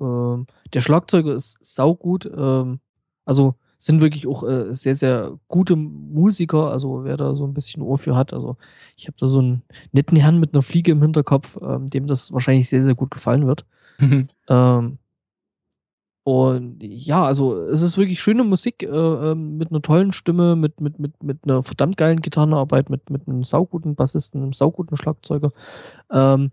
[0.00, 2.30] Ähm, der Schlagzeuger ist saugut.
[2.36, 2.80] Ähm,
[3.24, 6.70] also sind wirklich auch äh, sehr, sehr gute Musiker.
[6.70, 8.32] Also wer da so ein bisschen Ohr für hat.
[8.32, 8.56] Also
[8.96, 9.62] ich habe da so einen
[9.92, 13.46] netten Herrn mit einer Fliege im Hinterkopf, ähm, dem das wahrscheinlich sehr, sehr gut gefallen
[13.46, 13.64] wird.
[14.48, 14.98] ähm,
[16.28, 20.78] und ja, also es ist wirklich schöne Musik äh, ähm, mit einer tollen Stimme, mit,
[20.78, 25.52] mit, mit, mit einer verdammt geilen Gitarrenarbeit, mit, mit einem sauguten Bassisten, einem sauguten Schlagzeuger.
[26.12, 26.50] Ähm,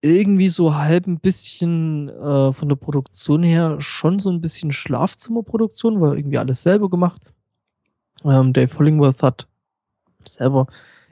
[0.00, 6.00] irgendwie so halb ein bisschen äh, von der Produktion her schon so ein bisschen Schlafzimmerproduktion,
[6.00, 7.20] weil irgendwie alles selber gemacht.
[8.24, 9.48] Ähm, Dave Hollingworth hat
[10.24, 10.68] selber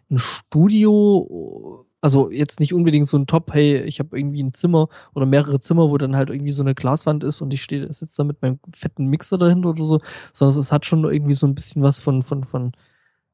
[0.09, 4.89] ein Studio, also jetzt nicht unbedingt so ein Top, hey, ich habe irgendwie ein Zimmer
[5.15, 8.19] oder mehrere Zimmer, wo dann halt irgendwie so eine Glaswand ist und ich stehe, sitze
[8.19, 10.01] da mit meinem fetten Mixer dahinter oder so,
[10.35, 12.73] sondern es hat schon irgendwie so ein bisschen was von, von, von,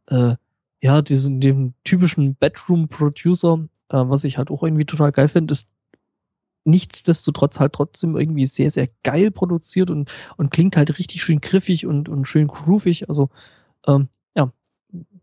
[0.06, 0.36] äh,
[0.80, 5.68] ja, diesen, dem typischen Bedroom-Producer, äh, was ich halt auch irgendwie total geil finde, ist
[6.64, 11.86] nichtsdestotrotz halt trotzdem irgendwie sehr, sehr geil produziert und, und klingt halt richtig schön griffig
[11.86, 13.08] und, und schön groovig.
[13.08, 13.30] Also,
[13.88, 14.10] ähm,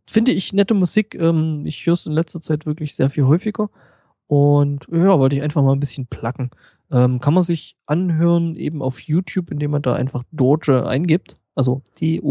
[0.09, 1.15] finde ich nette Musik.
[1.15, 3.69] Ähm, ich höre es in letzter Zeit wirklich sehr viel häufiger.
[4.27, 6.51] Und ja, wollte ich einfach mal ein bisschen placken.
[6.91, 11.35] Ähm, kann man sich anhören eben auf YouTube, indem man da einfach Dorje eingibt.
[11.55, 12.27] Also D-O-R-J-E.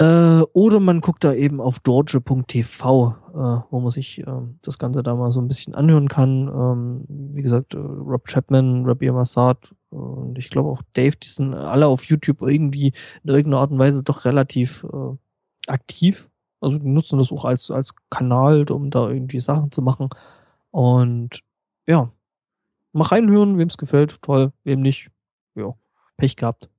[0.00, 4.24] Äh, oder man guckt da eben auf dorje.tv, äh, wo man sich äh,
[4.62, 6.48] das Ganze da mal so ein bisschen anhören kann.
[6.48, 11.52] Ähm, wie gesagt, äh, Rob Chapman, Rabia Massad und ich glaube auch Dave, die sind
[11.52, 15.16] alle auf YouTube irgendwie in irgendeiner Art und Weise doch relativ äh,
[15.70, 16.30] aktiv.
[16.62, 20.08] Also die nutzen das auch als, als Kanal, um da irgendwie Sachen zu machen.
[20.70, 21.42] Und
[21.86, 22.10] ja,
[22.92, 25.10] mal reinhören, wem es gefällt, toll, wem nicht,
[25.54, 25.74] ja,
[26.16, 26.70] Pech gehabt.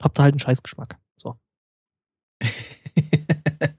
[0.00, 0.98] Habt ihr halt einen Scheißgeschmack.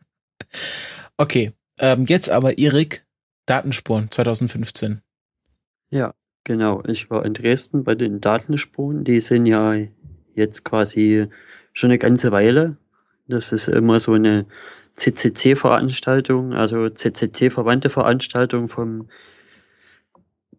[1.17, 3.05] okay, ähm, jetzt aber Erik,
[3.45, 5.01] Datenspuren 2015.
[5.89, 6.13] Ja,
[6.43, 6.83] genau.
[6.87, 9.03] Ich war in Dresden bei den Datenspuren.
[9.03, 9.75] Die sind ja
[10.33, 11.27] jetzt quasi
[11.73, 12.77] schon eine ganze Weile.
[13.27, 14.45] Das ist immer so eine
[14.93, 19.09] CCC-Veranstaltung, also CCC-verwandte Veranstaltung vom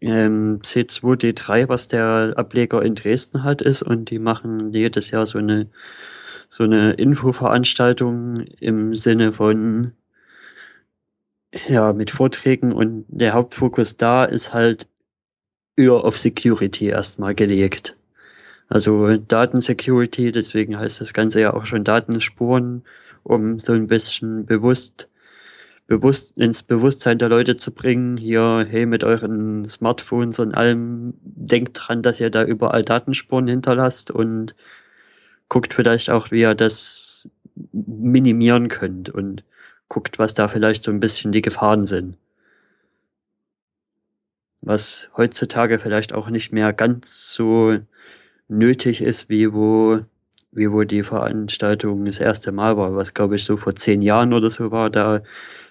[0.00, 3.82] ähm, C2D3, was der Ableger in Dresden hat, ist.
[3.82, 5.68] Und die machen jedes Jahr so eine
[6.48, 9.93] so eine Infoveranstaltung im Sinne von
[11.68, 14.86] ja, mit Vorträgen und der Hauptfokus da ist halt
[15.77, 17.97] eher auf Security erstmal gelegt.
[18.68, 22.82] Also Datensecurity, deswegen heißt das Ganze ja auch schon Datenspuren,
[23.23, 25.09] um so ein bisschen bewusst,
[25.86, 31.78] bewusst ins Bewusstsein der Leute zu bringen, hier, hey, mit euren Smartphones und allem, denkt
[31.81, 34.56] dran, dass ihr da überall Datenspuren hinterlasst und
[35.48, 37.28] guckt vielleicht auch, wie ihr das
[37.73, 39.44] minimieren könnt und
[39.89, 42.16] guckt, was da vielleicht so ein bisschen die Gefahren sind.
[44.62, 47.78] Was heutzutage vielleicht auch nicht mehr ganz so
[48.48, 50.01] nötig ist, wie wo,
[50.52, 54.32] wie wo die Veranstaltung das erste Mal war, was glaube ich so vor zehn Jahren
[54.32, 55.23] oder so war, da,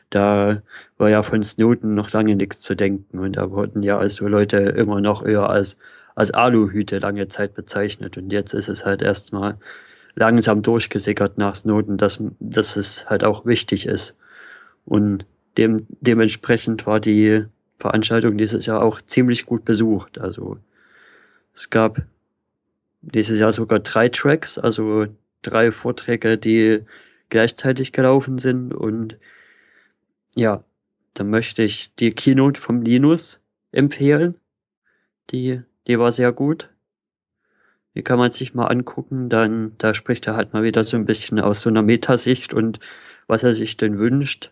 [0.09, 0.61] da
[0.97, 4.57] war ja von Snowden noch lange nichts zu denken und da wurden ja also Leute
[4.57, 5.77] immer noch eher als
[6.15, 8.17] als Aluhüte lange Zeit bezeichnet.
[8.17, 9.57] Und jetzt ist es halt erstmal
[10.15, 14.15] langsam durchgesickert nach Snowden, dass, dass es halt auch wichtig ist.
[14.85, 15.25] Und
[15.57, 17.45] dem, dementsprechend war die
[17.79, 20.17] Veranstaltung dieses Jahr auch ziemlich gut besucht.
[20.17, 20.57] Also
[21.53, 22.01] es gab
[23.01, 25.07] dieses Jahr sogar drei Tracks, also
[25.41, 26.81] drei Vorträge, die
[27.29, 28.73] gleichzeitig gelaufen sind.
[28.73, 29.17] Und
[30.35, 30.63] ja,
[31.13, 34.35] da möchte ich die Keynote vom Linus empfehlen,
[35.31, 36.69] die die war sehr gut.
[37.95, 39.29] Die kann man sich mal angucken.
[39.29, 42.79] Dann, da spricht er halt mal wieder so ein bisschen aus so einer Metasicht und
[43.27, 44.51] was er sich denn wünscht,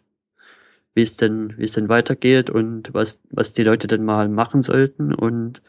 [0.93, 4.63] wie es denn, wie es denn weitergeht und was, was die Leute denn mal machen
[4.63, 5.13] sollten.
[5.13, 5.61] Und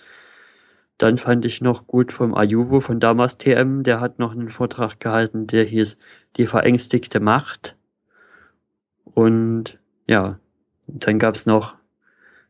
[0.98, 5.00] dann fand ich noch gut vom Ayubo von damals TM, der hat noch einen Vortrag
[5.00, 5.96] gehalten, der hieß
[6.36, 7.76] Die verängstigte Macht.
[9.04, 10.38] Und ja,
[10.86, 11.76] dann gab's noch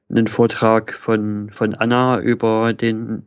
[0.08, 3.26] einen Vortrag von, von Anna über den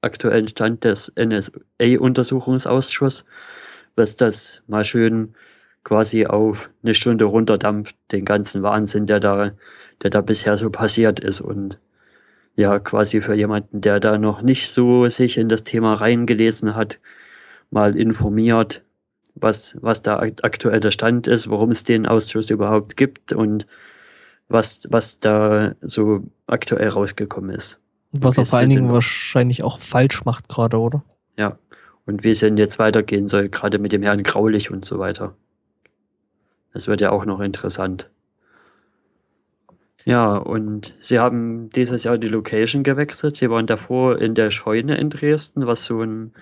[0.00, 3.24] aktuellen Stand des NSA-Untersuchungsausschusses,
[3.96, 5.34] was das mal schön
[5.82, 9.52] quasi auf eine Stunde runterdampft, den ganzen Wahnsinn, der da,
[10.02, 11.40] der da bisher so passiert ist.
[11.40, 11.78] Und
[12.56, 17.00] ja, quasi für jemanden, der da noch nicht so sich in das Thema reingelesen hat,
[17.70, 18.82] mal informiert,
[19.34, 23.66] was, was da aktuell der Stand ist, warum es den Ausschuss überhaupt gibt und
[24.48, 27.80] was, was da so aktuell rausgekommen ist.
[28.12, 31.02] Was er vor allen Dingen wahrscheinlich auch falsch macht gerade, oder?
[31.36, 31.58] Ja.
[32.06, 35.34] Und wie es denn jetzt weitergehen soll, gerade mit dem Herrn Graulich und so weiter.
[36.72, 38.10] Das wird ja auch noch interessant.
[40.04, 43.36] Ja, und sie haben dieses Jahr die Location gewechselt.
[43.36, 46.34] Sie waren davor in der Scheune in Dresden, was so ein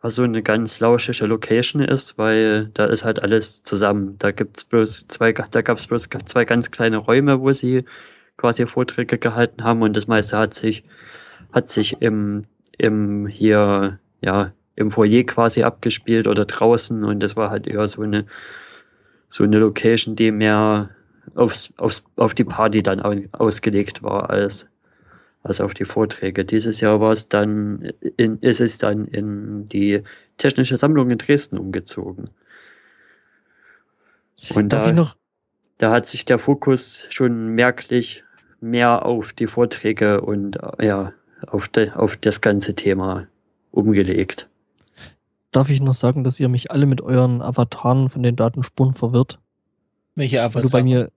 [0.00, 4.16] was so eine ganz lauschige Location ist, weil da ist halt alles zusammen.
[4.18, 7.84] Da gibt's bloß zwei, da gab's bloß zwei ganz kleine Räume, wo sie
[8.36, 10.84] quasi Vorträge gehalten haben und das meiste hat sich,
[11.52, 12.46] hat sich im,
[12.78, 18.00] im hier, ja, im Foyer quasi abgespielt oder draußen und das war halt eher so
[18.00, 18.24] eine,
[19.28, 20.88] so eine Location, die mehr
[21.34, 24.66] aufs, aufs, auf die Party dann ausgelegt war als,
[25.42, 26.44] als auf die Vorträge.
[26.44, 30.02] Dieses Jahr war es dann, in, ist es dann in die
[30.36, 32.24] Technische Sammlung in Dresden umgezogen.
[34.54, 35.12] Und Darf da,
[35.78, 38.24] da hat sich der Fokus schon merklich
[38.60, 41.12] mehr auf die Vorträge und ja,
[41.46, 43.26] auf, de, auf das ganze Thema
[43.70, 44.48] umgelegt.
[45.52, 49.40] Darf ich noch sagen, dass ihr mich alle mit euren Avataren von den Datenspuren verwirrt?
[50.14, 50.62] Welche Avatar?
[50.62, 51.10] Du bei mir,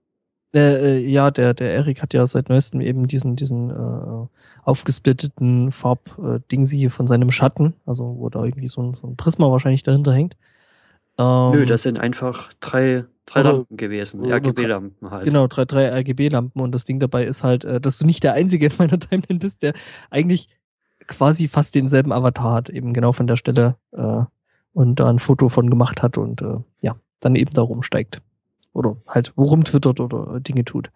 [0.54, 4.26] äh, äh, ja, der, der Erik hat ja seit neuestem eben diesen, diesen äh,
[4.64, 9.82] aufgesplitteten Farb-Dingsi von seinem Schatten, also wo da irgendwie so ein, so ein Prisma wahrscheinlich
[9.82, 10.36] dahinter hängt.
[11.18, 15.24] Ähm, Nö, das sind einfach drei, drei oder, Lampen gewesen, RGB-Lampen halt.
[15.24, 18.34] Genau, drei, drei RGB-Lampen und das Ding dabei ist halt, äh, dass du nicht der
[18.34, 19.74] Einzige in meiner Timeline bist, der
[20.10, 20.48] eigentlich
[21.06, 24.22] quasi fast denselben Avatar hat, eben genau von der Stelle äh,
[24.72, 28.22] und da ein Foto von gemacht hat und äh, ja, dann eben da rumsteigt.
[28.74, 30.90] Oder halt worum twittert oder Dinge tut.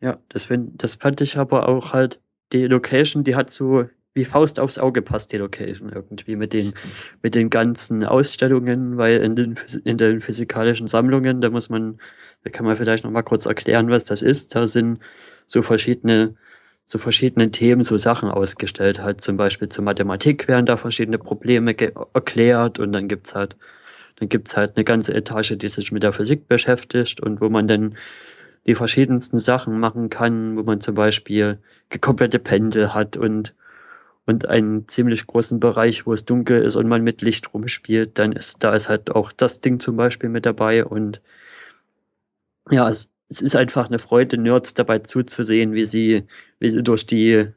[0.00, 2.20] Ja, das, find, das fand ich aber auch halt,
[2.52, 6.74] die Location, die hat so wie Faust aufs Auge passt, die Location irgendwie mit den,
[7.22, 11.98] mit den ganzen Ausstellungen, weil in den, in den physikalischen Sammlungen, da muss man,
[12.42, 14.54] da kann man vielleicht noch mal kurz erklären, was das ist.
[14.56, 14.98] Da sind
[15.46, 16.34] so verschiedene,
[16.86, 19.00] so verschiedene Themen, so Sachen ausgestellt.
[19.00, 21.76] Halt zum Beispiel zur Mathematik werden da verschiedene Probleme
[22.12, 23.56] erklärt und dann gibt's halt
[24.20, 27.66] dann gibt's halt eine ganze Etage, die sich mit der Physik beschäftigt und wo man
[27.66, 27.96] dann
[28.66, 33.54] die verschiedensten Sachen machen kann, wo man zum Beispiel gekoppelte Pendel hat und,
[34.26, 38.32] und einen ziemlich großen Bereich, wo es dunkel ist und man mit Licht rumspielt, dann
[38.32, 41.22] ist, da ist halt auch das Ding zum Beispiel mit dabei und
[42.70, 46.24] ja, es, es ist einfach eine Freude, Nerds dabei zuzusehen, wie sie,
[46.58, 47.48] wie sie durch die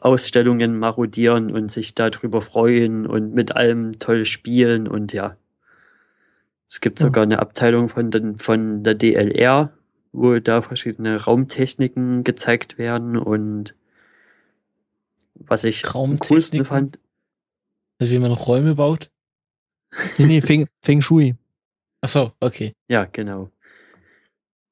[0.00, 5.36] Ausstellungen marodieren und sich darüber freuen und mit allem toll spielen und ja,
[6.68, 9.72] es gibt sogar eine Abteilung von, den, von der DLR,
[10.12, 13.74] wo da verschiedene Raumtechniken gezeigt werden und
[15.34, 16.98] was ich am coolsten fand.
[17.98, 19.10] Also wie man Räume baut?
[20.18, 21.36] Nee, nee, Feng, Feng Shui.
[22.00, 22.72] Ach so, okay.
[22.88, 23.50] Ja, genau.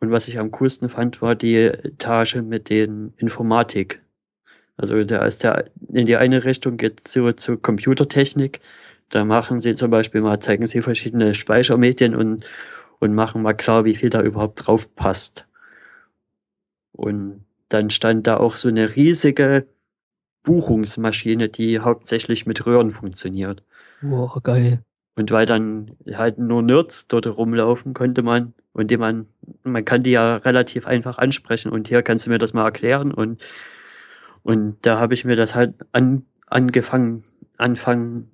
[0.00, 4.02] Und was ich am coolsten fand, war die Etage mit den Informatik.
[4.76, 8.60] Also da ist der in die eine Richtung geht zu, zu Computertechnik
[9.14, 12.44] da machen sie zum Beispiel mal, zeigen sie verschiedene Speichermedien und,
[12.98, 15.46] und machen mal klar, wie viel da überhaupt drauf passt.
[16.92, 19.68] Und dann stand da auch so eine riesige
[20.42, 23.62] Buchungsmaschine, die hauptsächlich mit Röhren funktioniert.
[24.02, 24.82] Boah, geil.
[25.16, 29.26] Und weil dann halt nur Nerds dort rumlaufen, konnte man, und die man,
[29.62, 33.14] man kann die ja relativ einfach ansprechen und hier kannst du mir das mal erklären
[33.14, 33.40] und,
[34.42, 37.22] und da habe ich mir das halt an, angefangen,
[37.58, 38.33] anfangen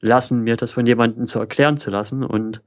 [0.00, 2.62] lassen, mir das von jemandem zu erklären zu lassen und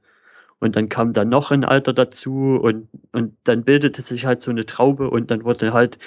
[0.60, 4.50] und dann kam dann noch ein Alter dazu und, und dann bildete sich halt so
[4.50, 5.98] eine Traube und dann wurde halt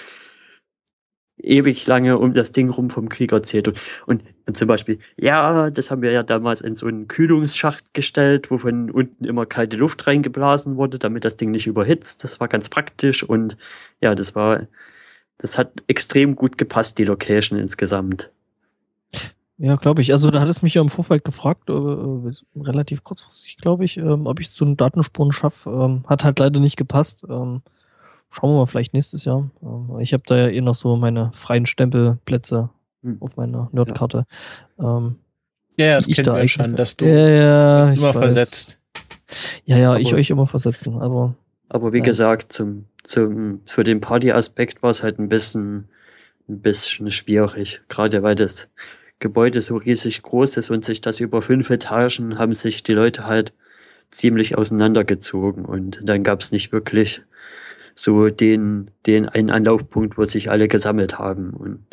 [1.37, 3.67] ewig lange um das Ding rum vom Krieg erzählt.
[3.67, 3.77] Und,
[4.07, 8.49] und, und zum Beispiel, ja, das haben wir ja damals in so einen Kühlungsschacht gestellt,
[8.49, 12.23] wo von unten immer kalte Luft reingeblasen wurde, damit das Ding nicht überhitzt.
[12.23, 13.57] Das war ganz praktisch und
[14.01, 14.67] ja, das war,
[15.37, 18.31] das hat extrem gut gepasst, die Location insgesamt.
[19.59, 20.11] Ja, glaube ich.
[20.11, 23.97] Also da hat es mich ja im Vorfeld gefragt, äh, äh relativ kurzfristig, glaube ich,
[23.97, 25.69] ähm, ob ich es zu den Datenspuren schaffe.
[25.71, 27.23] Ähm, hat halt leider nicht gepasst.
[27.27, 27.63] Ähm,
[28.29, 29.49] schauen wir mal vielleicht nächstes Jahr.
[29.63, 32.69] Ähm, ich habe da ja eh noch so meine freien Stempelplätze
[33.01, 33.17] hm.
[33.19, 34.25] auf meiner Nerdkarte.
[34.77, 35.15] Ja, ähm,
[35.77, 38.79] ja, ja das kennen da wir schon, dass du ja, ja, immer versetzt.
[39.65, 41.35] Ja, ja, aber ich euch immer versetzen, aber
[41.69, 42.03] Aber wie Ja.
[42.03, 45.89] gesagt, zum, zum, für den Party-Aspekt war es halt ein bisschen,
[46.47, 47.81] ein bisschen schwierig.
[47.89, 48.69] Gerade weil das
[49.19, 53.25] Gebäude so riesig groß ist und sich das über fünf Etagen haben sich die Leute
[53.27, 53.53] halt
[54.11, 57.23] ziemlich auseinandergezogen und dann gab es nicht wirklich
[57.95, 61.85] so den, den einen Anlaufpunkt, wo sich alle gesammelt haben und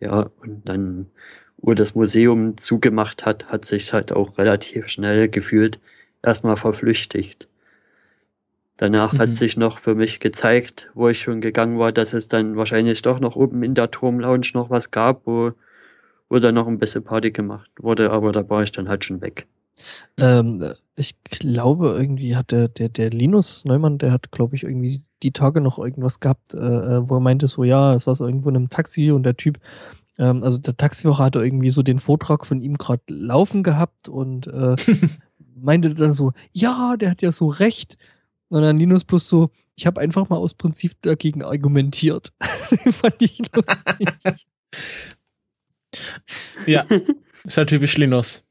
[0.00, 1.06] ja, und dann,
[1.58, 5.80] wo das Museum zugemacht hat, hat sich halt auch relativ schnell gefühlt
[6.22, 7.48] erstmal verflüchtigt.
[8.78, 9.18] Danach Mhm.
[9.18, 13.02] hat sich noch für mich gezeigt, wo ich schon gegangen war, dass es dann wahrscheinlich
[13.02, 15.52] doch noch oben in der Turmlounge noch was gab, wo,
[16.28, 19.20] wo dann noch ein bisschen Party gemacht wurde, aber da war ich dann halt schon
[19.20, 19.46] weg.
[20.18, 20.64] Ähm,
[20.96, 25.32] ich glaube, irgendwie hat der, der, der Linus Neumann, der hat, glaube ich, irgendwie die
[25.32, 28.56] Tage noch irgendwas gehabt, äh, äh, wo er meinte so, ja, es saß irgendwo in
[28.56, 29.58] einem Taxi und der Typ,
[30.18, 34.46] ähm, also der Taxifahrer hatte irgendwie so den Vortrag von ihm gerade laufen gehabt und
[34.46, 34.76] äh,
[35.54, 37.98] meinte dann so, ja, der hat ja so recht.
[38.48, 42.32] Und dann Linus bloß so, ich habe einfach mal aus Prinzip dagegen argumentiert.
[42.40, 44.46] Fand ich lustig.
[46.66, 46.84] Ja,
[47.44, 48.42] ist halt typisch Linus.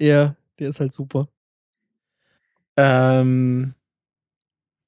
[0.00, 1.28] ja, der ist halt super.
[2.76, 3.74] Ähm,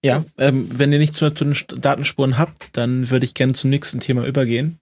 [0.04, 3.70] ja, ähm, wenn ihr nichts mehr zu den Datenspuren habt, dann würde ich gerne zum
[3.70, 4.78] nächsten Thema übergehen.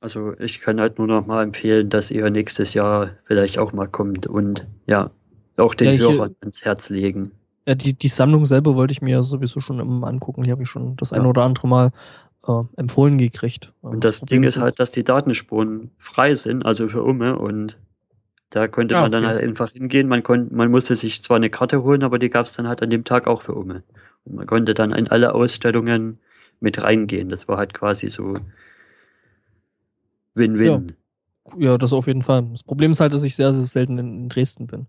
[0.00, 3.88] Also ich kann halt nur noch mal empfehlen, dass ihr nächstes Jahr vielleicht auch mal
[3.88, 5.10] kommt und ja,
[5.56, 7.32] auch den Ja, ich- Hörern ins Herz legen.
[7.66, 10.42] Ja, die, die Sammlung selber wollte ich mir ja sowieso schon immer angucken.
[10.44, 11.18] Die habe ich schon das Ja.
[11.18, 11.90] eine oder andere Mal
[12.46, 13.72] äh, empfohlen gekriegt.
[13.80, 17.78] Und das Ding ist halt, dass die Datenspuren frei sind, also für Umme und
[18.50, 19.34] da konnte Ah, man dann okay.
[19.34, 20.08] halt einfach hingehen.
[20.08, 22.82] Man konnte, man musste sich zwar eine Karte holen, aber die gab es dann halt
[22.82, 23.82] an dem Tag auch für Umme.
[24.24, 26.18] Und man konnte dann in alle Ausstellungen
[26.60, 27.28] mit reingehen.
[27.28, 28.34] Das war halt quasi so
[30.34, 30.94] Win-Win.
[31.58, 32.42] Ja, das auf jeden Fall.
[32.52, 34.86] Das Problem ist halt, dass ich sehr, sehr selten in, in Dresden bin.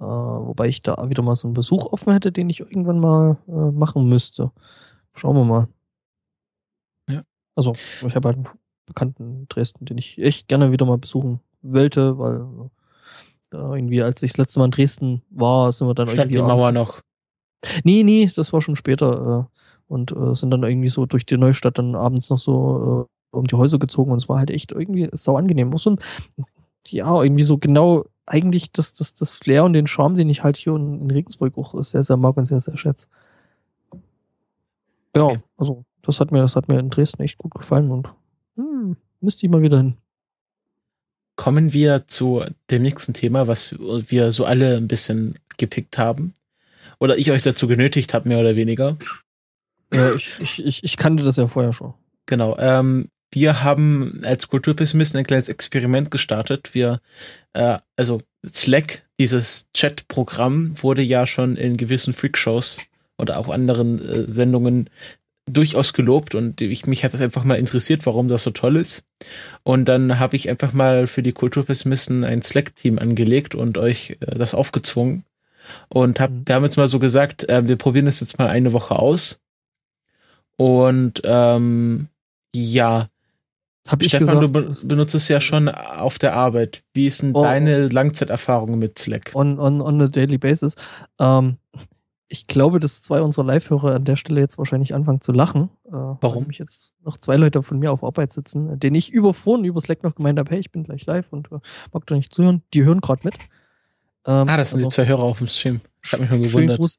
[0.00, 3.36] Äh, wobei ich da wieder mal so einen Besuch offen hätte, den ich irgendwann mal
[3.48, 4.52] äh, machen müsste.
[5.14, 5.68] Schauen wir mal.
[7.66, 7.72] Ja.
[7.72, 8.46] Also, ich habe halt einen
[8.86, 12.68] Bekannten in Dresden, den ich echt gerne wieder mal besuchen wollte, weil äh,
[13.50, 16.36] da irgendwie, als ich das letzte Mal in Dresden war, sind wir dann Stand die
[16.36, 16.52] irgendwie.
[16.54, 17.00] Mauer abends- noch.
[17.84, 19.48] Nee, nee, das war schon später.
[19.50, 19.58] Äh,
[19.92, 23.46] und äh, sind dann irgendwie so durch die Neustadt dann abends noch so äh, um
[23.46, 25.72] die Häuser gezogen und es war halt echt irgendwie sau angenehm.
[25.74, 25.98] Auch so ein,
[26.88, 30.58] ja, irgendwie so genau eigentlich das, das, das Flair und den Charme, den ich halt
[30.58, 33.06] hier in, in Regensburg auch sehr, sehr mag und sehr, sehr schätze.
[35.16, 35.40] Ja, Okay.
[35.56, 38.08] also das hat mir, das hat mir in Dresden echt gut gefallen und
[38.56, 39.98] hm, müsste ich mal wieder hin.
[41.36, 46.32] Kommen wir zu dem nächsten Thema, was wir so alle ein bisschen gepickt haben.
[46.98, 48.96] Oder ich euch dazu genötigt habe, mehr oder weniger.
[49.92, 51.92] Ja, ich, ich, ich, ich kannte das ja vorher schon.
[52.24, 52.56] Genau.
[52.58, 56.74] Ähm, wir haben als Kulturpessimisten ein kleines Experiment gestartet.
[56.74, 57.00] Wir,
[57.52, 62.78] äh, also Slack, dieses Chat-Programm, wurde ja schon in gewissen Freakshows
[63.18, 64.88] oder auch anderen äh, Sendungen
[65.48, 69.04] durchaus gelobt und ich, mich hat das einfach mal interessiert, warum das so toll ist.
[69.62, 74.36] Und dann habe ich einfach mal für die Kulturpessimisten ein Slack-Team angelegt und euch äh,
[74.38, 75.24] das aufgezwungen.
[75.88, 76.42] Und hab, Mhm.
[76.46, 79.40] wir haben jetzt mal so gesagt, äh, wir probieren es jetzt mal eine Woche aus.
[80.56, 82.08] Und ähm,
[82.54, 83.08] ja,
[83.86, 86.82] Hab ich Stefan, du gesagt, be benutzt es ja schon auf der Arbeit.
[86.94, 87.42] Wie ist denn Oh.
[87.42, 89.30] deine Langzeiterfahrung mit Slack?
[89.34, 90.74] on, on, on a daily basis.
[91.20, 91.56] Ähm,
[92.28, 95.70] ich glaube, dass zwei unserer Live-Hörer an der Stelle jetzt wahrscheinlich anfangen zu lachen.
[95.86, 96.20] Äh, Warum?
[96.20, 99.64] Weil nämlich jetzt noch zwei Leute von mir auf Arbeit sitzen, denen ich über Phone,
[99.64, 101.58] über Slack noch gemeint habe, hey, ich bin gleich live und äh,
[101.92, 102.62] mag da nicht zuhören.
[102.74, 103.34] Die hören gerade mit.
[104.26, 105.80] Ähm, Ah, das sind also die zwei Hörer auf dem Stream.
[106.02, 106.78] Ich habe mich schon schönen gewundert.
[106.78, 106.98] Gruß,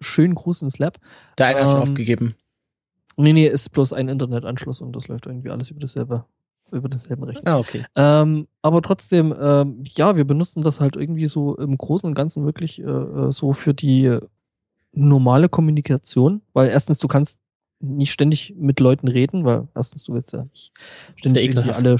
[0.00, 0.98] schönen Gruß ins Lab.
[1.38, 2.34] Der eine hat schon Ähm, aufgegeben.
[3.16, 6.24] Nee, nee, ist bloß ein Internetanschluss und das läuft irgendwie alles über dasselbe,
[6.70, 7.50] über denselben Rechner.
[7.54, 7.84] Ah, okay.
[7.96, 12.44] Ähm, aber trotzdem, ähm, ja, wir benutzen das halt irgendwie so im Großen und Ganzen
[12.44, 14.18] wirklich äh, äh, so für die
[14.98, 17.38] normale Kommunikation, weil erstens, du kannst
[17.80, 20.72] nicht ständig mit Leuten reden, weil erstens, du willst ja nicht
[21.16, 21.76] ständig ekelhaft.
[21.76, 21.96] alle.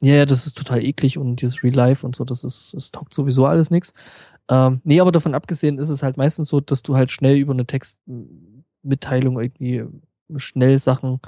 [0.00, 2.90] Ja, ja, das ist total eklig und dieses Real Life und so, das ist, das
[2.90, 3.94] taugt sowieso alles nichts.
[4.50, 7.52] Ähm, nee, aber davon abgesehen ist es halt meistens so, dass du halt schnell über
[7.52, 9.84] eine Textmitteilung irgendwie
[10.36, 11.20] schnell Sachen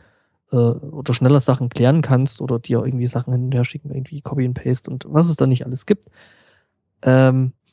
[0.51, 4.21] äh, oder schneller Sachen klären kannst oder dir irgendwie Sachen hin und her schicken, irgendwie
[4.21, 6.07] Copy and Paste und was es da nicht alles gibt.
[7.03, 7.64] Ähm, äh,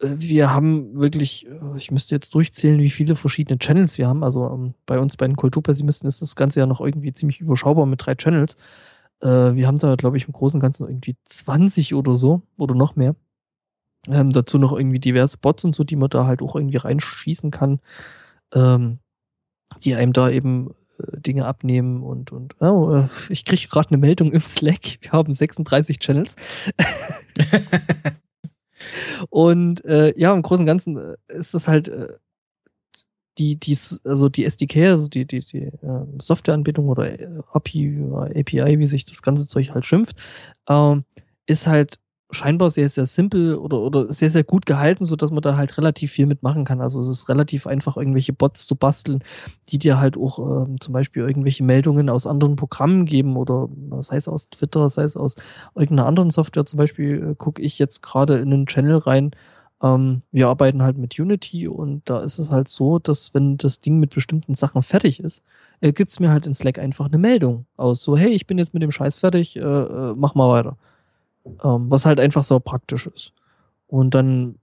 [0.00, 4.22] wir haben wirklich, äh, ich müsste jetzt durchzählen, wie viele verschiedene Channels wir haben.
[4.22, 7.86] Also ähm, bei uns bei den Kulturpessimisten ist das Ganze ja noch irgendwie ziemlich überschaubar
[7.86, 8.56] mit drei Channels.
[9.20, 12.74] Äh, wir haben da, glaube ich, im Großen und Ganzen irgendwie 20 oder so oder
[12.74, 13.16] noch mehr.
[14.08, 17.50] Ähm, dazu noch irgendwie diverse Bots und so, die man da halt auch irgendwie reinschießen
[17.50, 17.80] kann,
[18.54, 18.98] ähm,
[19.82, 23.98] die einem da eben äh, Dinge abnehmen und, und oh, äh, ich kriege gerade eine
[23.98, 24.98] Meldung im Slack.
[25.00, 26.36] Wir haben 36 Channels.
[29.30, 32.08] Und äh, ja, im Großen und Ganzen äh, ist das halt, äh,
[33.38, 37.12] die, die, also die SDK, also die, die, die äh, Softwareanbindung oder
[37.52, 38.02] API,
[38.34, 40.16] API, wie sich das ganze Zeug halt schimpft,
[40.68, 41.04] ähm,
[41.46, 41.98] ist halt
[42.30, 45.78] scheinbar sehr, sehr simpel oder, oder sehr, sehr gut gehalten, so dass man da halt
[45.78, 46.80] relativ viel mitmachen kann.
[46.80, 49.22] Also es ist relativ einfach, irgendwelche Bots zu basteln,
[49.68, 53.68] die dir halt auch ähm, zum Beispiel irgendwelche Meldungen aus anderen Programmen geben oder
[54.00, 55.36] sei es aus Twitter, sei es aus
[55.74, 56.66] irgendeiner anderen Software.
[56.66, 59.30] Zum Beispiel äh, gucke ich jetzt gerade in einen Channel rein.
[59.82, 63.80] Ähm, wir arbeiten halt mit Unity und da ist es halt so, dass wenn das
[63.80, 65.42] Ding mit bestimmten Sachen fertig ist,
[65.80, 68.02] äh, gibt es mir halt in Slack einfach eine Meldung aus.
[68.02, 70.76] So, hey, ich bin jetzt mit dem Scheiß fertig, äh, äh mach mal weiter.
[71.62, 73.32] Ähm, was halt einfach so praktisch ist.
[73.86, 74.56] Und dann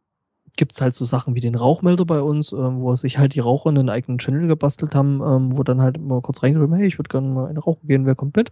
[0.57, 3.69] gibt's halt so Sachen wie den Rauchmelder bei uns, ähm, wo sich halt die Raucher
[3.69, 7.09] einen eigenen Channel gebastelt haben, ähm, wo dann halt immer kurz reingeschrieben, hey, ich würde
[7.09, 8.51] gerne mal eine Rauchen gehen, wer kommt mit?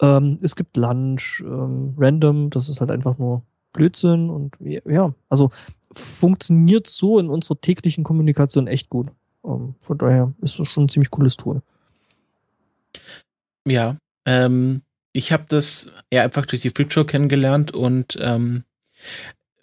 [0.00, 3.42] Ähm, es gibt Lunch, ähm, Random, das ist halt einfach nur
[3.72, 5.50] Blödsinn und ja, also
[5.92, 9.08] funktioniert so in unserer täglichen Kommunikation echt gut.
[9.44, 11.62] Ähm, von daher ist das schon ein ziemlich cooles Tool.
[13.66, 13.96] Ja,
[14.26, 14.82] ähm,
[15.16, 18.64] ich habe das eher einfach durch die Freakshow kennengelernt und ähm,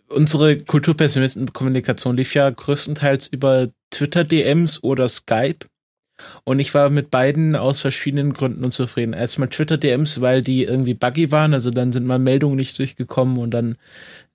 [0.09, 5.67] unsere Kulturpessimisten-Kommunikation lief ja größtenteils über Twitter-DMs oder Skype.
[6.43, 9.13] Und ich war mit beiden aus verschiedenen Gründen unzufrieden.
[9.13, 13.51] Erstmal Twitter-DMs, weil die irgendwie buggy waren, also dann sind mal Meldungen nicht durchgekommen und
[13.51, 13.77] dann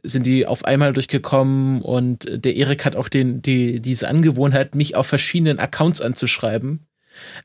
[0.03, 4.95] sind die auf einmal durchgekommen und der Erik hat auch den, die, diese Angewohnheit, mich
[4.95, 6.88] auf verschiedenen Accounts anzuschreiben.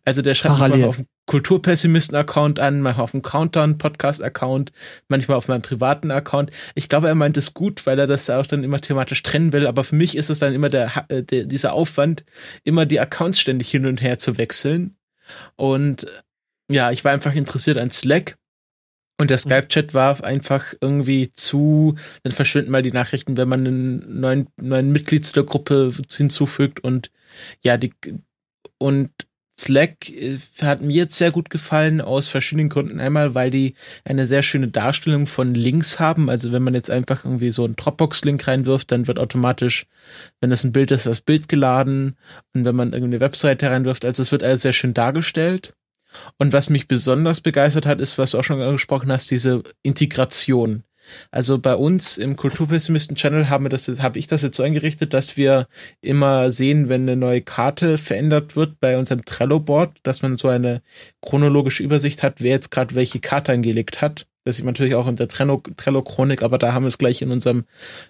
[0.05, 0.77] Also der schreibt Parallel.
[0.77, 4.71] mich auf dem Kulturpessimisten-Account an, manchmal auf dem Countdown-Podcast-Account,
[5.07, 6.51] manchmal auf meinem privaten Account.
[6.75, 9.67] Ich glaube, er meint es gut, weil er das auch dann immer thematisch trennen will.
[9.67, 12.25] Aber für mich ist es dann immer der, äh, der dieser Aufwand,
[12.63, 14.97] immer die Accounts ständig hin und her zu wechseln.
[15.55, 16.07] Und
[16.69, 18.37] ja, ich war einfach interessiert an Slack.
[19.19, 19.41] Und der mhm.
[19.41, 24.91] Skype-Chat war einfach irgendwie zu, dann verschwinden mal die Nachrichten, wenn man einen neuen, neuen
[24.91, 27.11] Mitglied zu der Gruppe hinzufügt und
[27.63, 27.93] ja, die,
[28.79, 29.11] und
[29.59, 32.99] Slack äh, hat mir jetzt sehr gut gefallen aus verschiedenen Gründen.
[32.99, 36.29] Einmal, weil die eine sehr schöne Darstellung von Links haben.
[36.29, 39.85] Also wenn man jetzt einfach irgendwie so einen Dropbox-Link reinwirft, dann wird automatisch,
[40.41, 42.17] wenn das ein Bild ist, das Bild geladen.
[42.53, 45.73] Und wenn man irgendeine Webseite reinwirft, also es wird alles sehr schön dargestellt.
[46.37, 50.83] Und was mich besonders begeistert hat, ist, was du auch schon angesprochen hast, diese Integration.
[51.31, 53.67] Also bei uns im Kulturpessimisten-Channel habe
[54.17, 55.67] ich das jetzt so eingerichtet, dass wir
[56.01, 60.81] immer sehen, wenn eine neue Karte verändert wird bei unserem Trello-Board, dass man so eine
[61.21, 64.27] chronologische Übersicht hat, wer jetzt gerade welche Karte angelegt hat.
[64.45, 67.31] Das sieht man natürlich auch in der Trello-Chronik, aber da haben wir es gleich in
[67.31, 67.63] unserem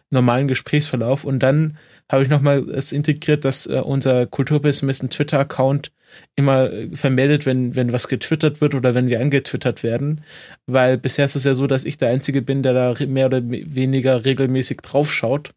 [0.09, 1.25] normalen Gesprächsverlauf.
[1.25, 1.77] Und dann
[2.11, 5.91] habe ich nochmal es integriert, dass äh, unser Kulturpessimisten Twitter-Account
[6.35, 10.21] immer äh, vermeldet, wenn, wenn was getwittert wird oder wenn wir angetwittert werden.
[10.67, 13.41] Weil bisher ist es ja so, dass ich der Einzige bin, der da mehr oder
[13.43, 15.51] weniger regelmäßig draufschaut.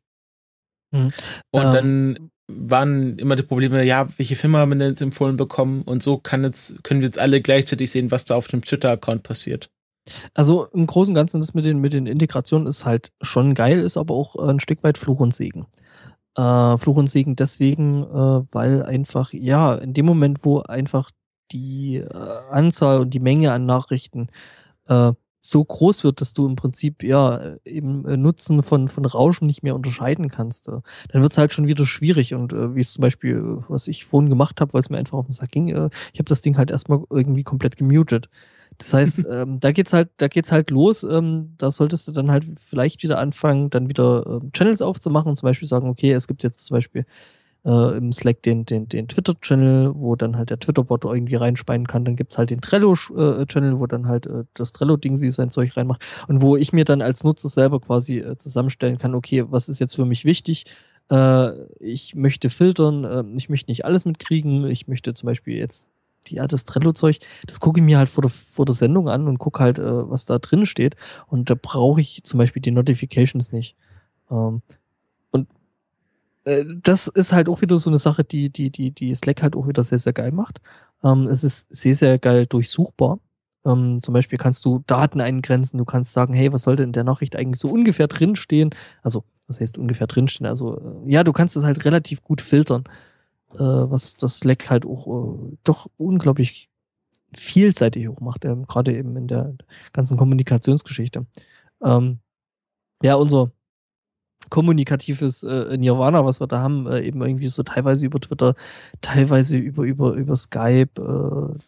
[0.93, 1.13] Mhm.
[1.51, 1.73] Und ähm.
[1.73, 5.83] dann waren immer die Probleme, ja, welche Firma haben wir denn jetzt empfohlen bekommen?
[5.83, 9.23] Und so kann jetzt, können wir jetzt alle gleichzeitig sehen, was da auf dem Twitter-Account
[9.23, 9.69] passiert.
[10.35, 13.81] Also im Großen und Ganzen das mit den, mit den Integrationen ist halt schon geil,
[13.81, 15.67] ist aber auch ein Stück weit Fluch und Segen.
[16.37, 21.11] Äh, Fluch und Segen deswegen, äh, weil einfach, ja, in dem Moment, wo einfach
[21.53, 22.09] die äh,
[22.51, 24.29] Anzahl und die Menge an Nachrichten
[24.89, 29.47] äh, so groß wird, dass du im Prinzip ja im äh, Nutzen von, von Rauschen
[29.47, 30.81] nicht mehr unterscheiden kannst, äh,
[31.11, 32.35] dann wird es halt schon wieder schwierig.
[32.35, 34.99] Und äh, wie es zum Beispiel, äh, was ich vorhin gemacht habe, weil es mir
[34.99, 38.29] einfach auf den Sack ging, äh, ich habe das Ding halt erstmal irgendwie komplett gemutet.
[38.79, 41.03] Das heißt, ähm, da geht's halt, da geht's halt los.
[41.03, 45.37] Ähm, da solltest du dann halt vielleicht wieder anfangen, dann wieder ähm, Channels aufzumachen und
[45.37, 47.07] zum Beispiel sagen, okay, es gibt jetzt zum Beispiel
[47.67, 52.05] äh, im Slack den, den, den Twitter-Channel, wo dann halt der Twitter-Bot irgendwie reinspeien kann.
[52.05, 56.03] Dann gibt's halt den Trello-Channel, wo dann halt äh, das Trello-Ding sie sein Zeug reinmacht.
[56.29, 59.81] Und wo ich mir dann als Nutzer selber quasi äh, zusammenstellen kann, okay, was ist
[59.81, 60.65] jetzt für mich wichtig?
[61.11, 61.51] Äh,
[61.81, 65.91] ich möchte filtern, äh, ich möchte nicht alles mitkriegen, ich möchte zum Beispiel jetzt
[66.31, 69.39] ja, das Trello-Zeug, das gucke ich mir halt vor der, vor der Sendung an und
[69.39, 70.97] gucke halt, äh, was da drin steht.
[71.27, 73.77] Und da brauche ich zum Beispiel die Notifications nicht.
[74.31, 74.63] Ähm,
[75.31, 75.49] und
[76.45, 79.57] äh, das ist halt auch wieder so eine Sache, die, die, die, die Slack halt
[79.57, 80.61] auch wieder sehr, sehr geil macht.
[81.05, 83.19] Ähm, es ist sehr, sehr geil durchsuchbar.
[83.65, 87.05] Ähm, zum Beispiel kannst du Daten eingrenzen, du kannst sagen, hey, was sollte in der
[87.05, 88.71] Nachricht eigentlich so ungefähr drinstehen?
[89.03, 90.47] Also, was heißt ungefähr drinstehen?
[90.47, 92.85] Also, äh, ja, du kannst es halt relativ gut filtern
[93.57, 96.71] äh, was das Slack halt auch äh, doch unglaublich
[97.35, 99.55] vielseitig auch macht, ähm, gerade eben in der
[99.93, 101.27] ganzen Kommunikationsgeschichte.
[101.83, 102.21] Ähm,
[103.03, 103.51] ja, unser
[104.51, 108.55] kommunikatives äh, Nirvana, was wir da haben, äh, eben irgendwie so teilweise über Twitter,
[109.01, 111.01] teilweise über über über Skype.
[111.01, 111.59] Äh,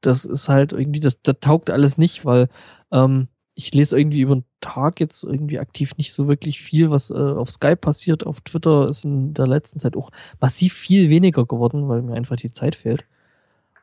[0.00, 2.48] das ist halt irgendwie, das, das taugt alles nicht, weil
[2.90, 3.28] ähm,
[3.60, 7.14] ich lese irgendwie über den Tag jetzt irgendwie aktiv nicht so wirklich viel, was äh,
[7.14, 8.26] auf Skype passiert.
[8.26, 10.10] Auf Twitter ist in der letzten Zeit auch
[10.40, 13.04] massiv viel weniger geworden, weil mir einfach die Zeit fehlt.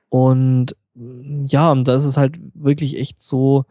[0.10, 3.66] Und mm, ja, und da ist es halt wirklich echt so,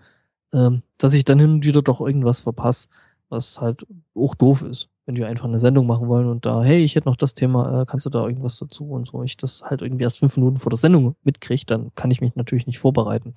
[0.53, 2.89] ähm, dass ich dann hin und wieder doch irgendwas verpasse,
[3.29, 3.85] was halt
[4.15, 4.89] auch doof ist.
[5.07, 7.83] Wenn wir einfach eine Sendung machen wollen und da, hey, ich hätte noch das Thema,
[7.83, 9.23] äh, kannst du da irgendwas dazu und so.
[9.25, 12.37] Ich das halt irgendwie erst fünf Minuten vor der Sendung mitkriege, dann kann ich mich
[12.37, 13.35] natürlich nicht vorbereiten.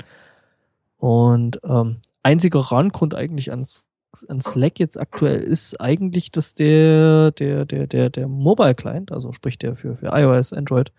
[0.99, 3.85] Und ähm, einziger Randgrund eigentlich ans,
[4.27, 9.31] an Slack jetzt aktuell ist eigentlich, dass der, der, der, der, der Mobile Client, also
[9.31, 10.91] sprich der für, für iOS, Android,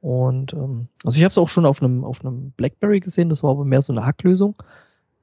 [0.00, 3.42] und ähm, also ich habe es auch schon auf einem auf einem BlackBerry gesehen, das
[3.42, 4.54] war aber mehr so eine Hacklösung,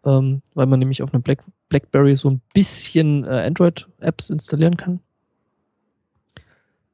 [0.05, 4.99] ähm, weil man nämlich auf einem Black, BlackBerry so ein bisschen äh, Android-Apps installieren kann.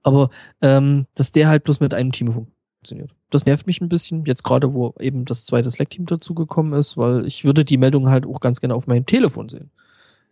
[0.03, 0.29] Aber
[0.61, 2.33] ähm, dass der halt bloß mit einem Team
[2.79, 3.13] funktioniert.
[3.29, 7.25] Das nervt mich ein bisschen, jetzt gerade wo eben das zweite Slack-Team dazugekommen ist, weil
[7.25, 9.69] ich würde die Meldung halt auch ganz gerne auf meinem Telefon sehen.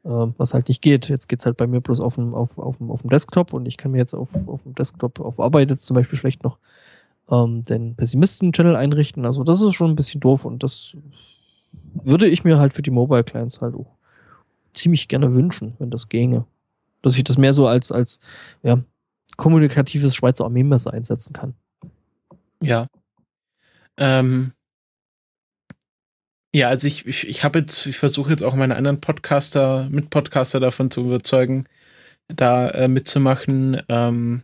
[0.06, 1.10] Ähm, was halt nicht geht.
[1.10, 3.78] Jetzt geht's halt bei mir bloß auf dem, auf, auf, auf dem Desktop und ich
[3.78, 6.57] kann mir jetzt auf, auf dem Desktop auf Arbeit jetzt zum Beispiel schlecht noch
[7.30, 9.26] ähm, den Pessimisten-Channel einrichten.
[9.26, 10.95] Also das ist schon ein bisschen doof und das
[11.94, 13.98] würde ich mir halt für die Mobile Clients halt auch
[14.74, 16.45] ziemlich gerne wünschen, wenn das ginge.
[17.02, 18.22] Dass ich das mehr so als, als
[18.64, 18.80] ja,
[19.36, 21.56] kommunikatives Schweizer Armeemesser einsetzen kann.
[22.62, 22.88] Ja.
[23.98, 24.54] Ähm,
[26.54, 30.60] ja, also ich, ich, ich habe jetzt, ich versuche jetzt auch meine anderen Podcaster, Mitpodcaster
[30.60, 31.66] davon zu überzeugen,
[32.28, 33.82] da äh, mitzumachen.
[33.90, 34.44] Ähm,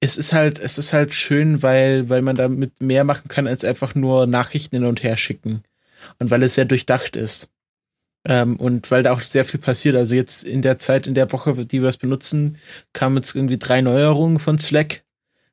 [0.00, 3.64] es ist halt, es ist halt schön, weil, weil man damit mehr machen kann, als
[3.64, 5.62] einfach nur Nachrichten hin und her schicken.
[6.18, 7.50] Und weil es sehr durchdacht ist.
[8.24, 9.96] Ähm, und weil da auch sehr viel passiert.
[9.96, 12.58] Also jetzt in der Zeit, in der Woche, die wir es benutzen,
[12.92, 15.04] kamen jetzt irgendwie drei Neuerungen von Slack.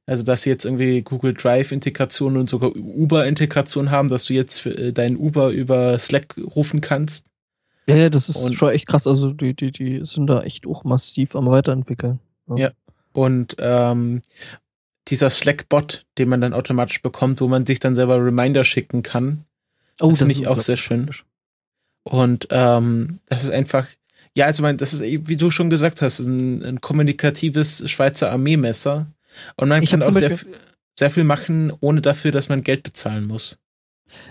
[0.10, 4.76] Also, dass sie jetzt irgendwie Google Drive-Integration und sogar Uber-Integration haben, dass du jetzt für,
[4.76, 7.28] äh, deinen Uber über Slack rufen kannst.
[7.88, 9.06] Ja, ja, das ist und, schon echt krass.
[9.06, 12.20] Also, die, die, die sind da echt auch massiv am Weiterentwickeln.
[12.48, 12.56] Ja.
[12.58, 12.72] ja.
[13.12, 14.24] Und ähm,
[15.10, 19.46] dieser Slack-Bot, den man dann automatisch bekommt, wo man sich dann selber Reminder schicken kann.
[20.00, 21.12] Oh, das finde ich auch sehr schön.
[22.02, 23.86] Und ähm, das ist einfach,
[24.36, 29.06] ja, also mein, das ist, wie du schon gesagt hast, ein, ein kommunikatives Schweizer Armeemesser.
[29.56, 30.38] Und man ich kann auch sehr,
[30.98, 33.60] sehr viel machen, ohne dafür, dass man Geld bezahlen muss.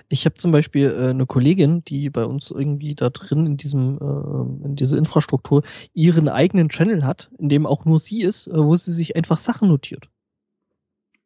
[0.09, 3.99] Ich habe zum Beispiel äh, eine Kollegin, die bei uns irgendwie da drin in diesem,
[3.99, 5.63] äh, in dieser Infrastruktur
[5.95, 9.39] ihren eigenen Channel hat, in dem auch nur sie ist, äh, wo sie sich einfach
[9.39, 10.09] Sachen notiert.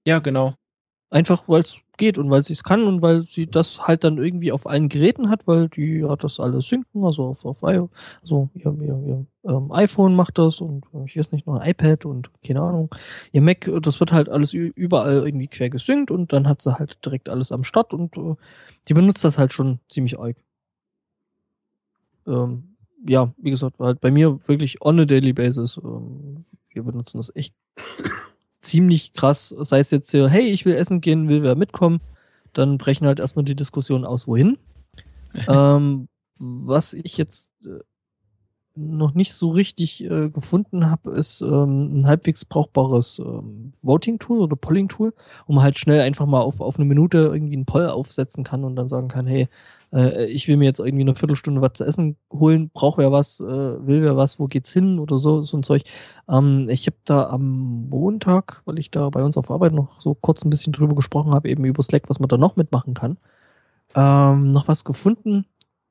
[0.07, 0.55] Ja, genau.
[1.11, 4.19] Einfach weil es geht und weil sie es kann und weil sie das halt dann
[4.19, 8.49] irgendwie auf allen Geräten hat, weil die hat das alles synken, also auf, auf also
[8.55, 12.05] ihr, ihr, ihr ähm, iPhone macht das und äh, ich weiß nicht, noch ein iPad
[12.05, 12.95] und keine Ahnung.
[13.33, 16.99] Ihr Mac, das wird halt alles überall irgendwie quer gesynkt und dann hat sie halt
[17.05, 18.37] direkt alles am Start und äh,
[18.89, 20.37] die benutzt das halt schon ziemlich arg.
[22.27, 25.77] Ähm, ja, wie gesagt, halt bei mir wirklich on a daily basis.
[25.83, 26.39] Ähm,
[26.73, 27.55] wir benutzen das echt
[28.63, 32.01] ziemlich krass, sei es jetzt hier, hey, ich will essen gehen, will wer mitkommen,
[32.53, 34.59] dann brechen halt erstmal die Diskussionen aus, wohin.
[35.49, 36.09] ähm,
[36.39, 37.81] was ich jetzt äh,
[38.75, 44.57] noch nicht so richtig äh, gefunden habe, ist ähm, ein halbwegs brauchbares ähm, Voting-Tool oder
[44.57, 45.13] Polling-Tool,
[45.47, 48.65] wo man halt schnell einfach mal auf, auf eine Minute irgendwie einen Poll aufsetzen kann
[48.65, 49.49] und dann sagen kann, hey,
[49.93, 53.41] äh, ich will mir jetzt irgendwie eine Viertelstunde was zu essen holen, braucht wer was,
[53.41, 55.83] äh, will wer was, wo geht's hin oder so, so ein Zeug.
[56.29, 60.15] Ähm, ich habe da am Montag, weil ich da bei uns auf Arbeit noch so
[60.15, 63.19] kurz ein bisschen drüber gesprochen habe, eben über Slack, was man da noch mitmachen kann,
[63.95, 65.47] ähm, noch was gefunden,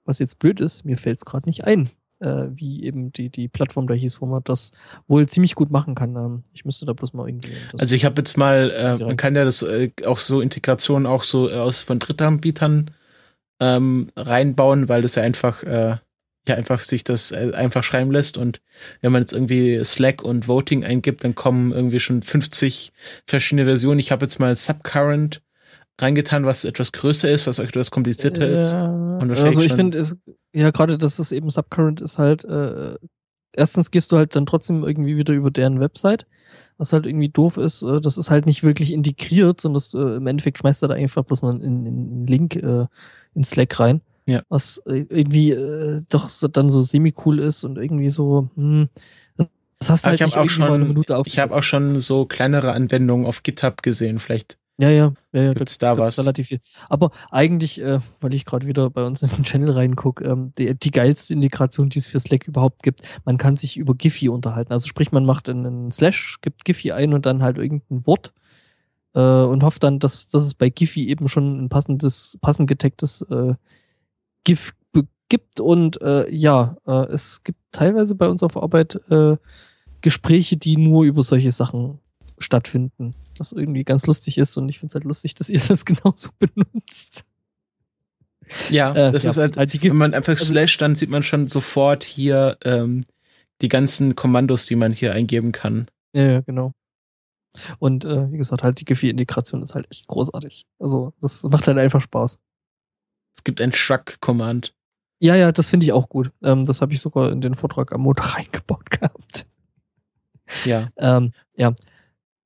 [0.05, 1.89] was jetzt blöd ist, mir fällt's gerade nicht ein
[2.21, 4.71] äh, wie eben die, die Plattform da hieß, wo man das
[5.07, 6.15] wohl ziemlich gut machen kann.
[6.15, 7.51] Ähm, ich müsste da bloß mal irgendwie.
[7.77, 11.23] Also ich habe jetzt mal, äh, man kann ja das äh, auch so Integrationen auch
[11.23, 12.91] so aus von Drittanbietern
[13.61, 15.97] ähm, reinbauen, weil das ja einfach äh,
[16.47, 18.61] ja einfach sich das äh, einfach schreiben lässt und
[19.01, 22.91] wenn man jetzt irgendwie Slack und Voting eingibt, dann kommen irgendwie schon 50
[23.27, 23.99] verschiedene Versionen.
[23.99, 25.41] Ich habe jetzt mal Subcurrent
[25.99, 28.73] reingetan, was etwas größer ist, was etwas komplizierter ja, ist.
[28.73, 30.03] also ich finde,
[30.53, 32.95] ja gerade, dass es eben Subcurrent ist halt, äh,
[33.53, 36.25] erstens gehst du halt dann trotzdem irgendwie wieder über deren Website,
[36.77, 40.15] was halt irgendwie doof ist, äh, das ist halt nicht wirklich integriert, sondern das, äh,
[40.15, 42.87] im Endeffekt schmeißt er da einfach bloß einen, einen Link äh,
[43.33, 44.01] in Slack rein.
[44.27, 44.41] Ja.
[44.49, 48.87] Was äh, irgendwie äh, doch so, dann so semi-cool ist und irgendwie so, hm,
[49.81, 52.25] das hast du halt ich nicht auch schon, eine Minute Ich habe auch schon so
[52.25, 54.59] kleinere Anwendungen auf GitHub gesehen, vielleicht.
[54.77, 56.19] Ja, ja, ja, ja gibt's da, da was.
[56.19, 56.59] Relativ viel.
[56.87, 60.75] Aber eigentlich, äh, weil ich gerade wieder bei uns in den Channel reingucke, ähm, die,
[60.75, 64.71] die geilste Integration, die es für Slack überhaupt gibt, man kann sich über Giphy unterhalten.
[64.71, 68.33] Also sprich, man macht einen Slash, gibt Giphy ein und dann halt irgendein Wort
[69.15, 73.21] äh, und hofft dann, dass, dass es bei Giphy eben schon ein passendes, passend getagtes
[73.29, 73.53] äh,
[74.43, 74.73] GIF
[75.31, 79.37] gibt und äh, ja, äh, es gibt teilweise bei uns auf Arbeit äh,
[80.01, 81.99] Gespräche, die nur über solche Sachen
[82.37, 85.85] stattfinden, was irgendwie ganz lustig ist und ich finde es halt lustig, dass ihr das
[85.85, 87.23] genauso benutzt.
[88.69, 91.23] Ja, äh, das ja, ist halt, halt wenn man einfach also, slash, dann sieht man
[91.23, 93.05] schon sofort hier ähm,
[93.61, 95.87] die ganzen Kommandos, die man hier eingeben kann.
[96.11, 96.73] Ja, ja genau.
[97.79, 100.65] Und äh, wie gesagt, halt die Gefi-Integration ist halt echt großartig.
[100.79, 102.39] Also das macht halt einfach Spaß.
[103.33, 104.73] Es gibt ein Shrug-Command.
[105.19, 106.31] Ja, ja, das finde ich auch gut.
[106.41, 109.45] Ähm, das habe ich sogar in den Vortrag am Montag reingebaut gehabt.
[110.65, 110.89] Ja.
[110.97, 111.73] ähm, ja.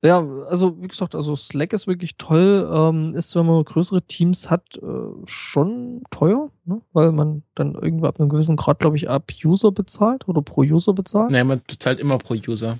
[0.04, 2.70] Ja, also wie gesagt, also Slack ist wirklich toll.
[2.72, 6.82] Ähm, ist, wenn man größere Teams hat, äh, schon teuer, ne?
[6.94, 10.62] weil man dann irgendwo ab einem gewissen Grad, glaube ich, ab User bezahlt oder pro
[10.62, 11.32] User bezahlt.
[11.32, 12.78] Naja, man bezahlt immer pro User.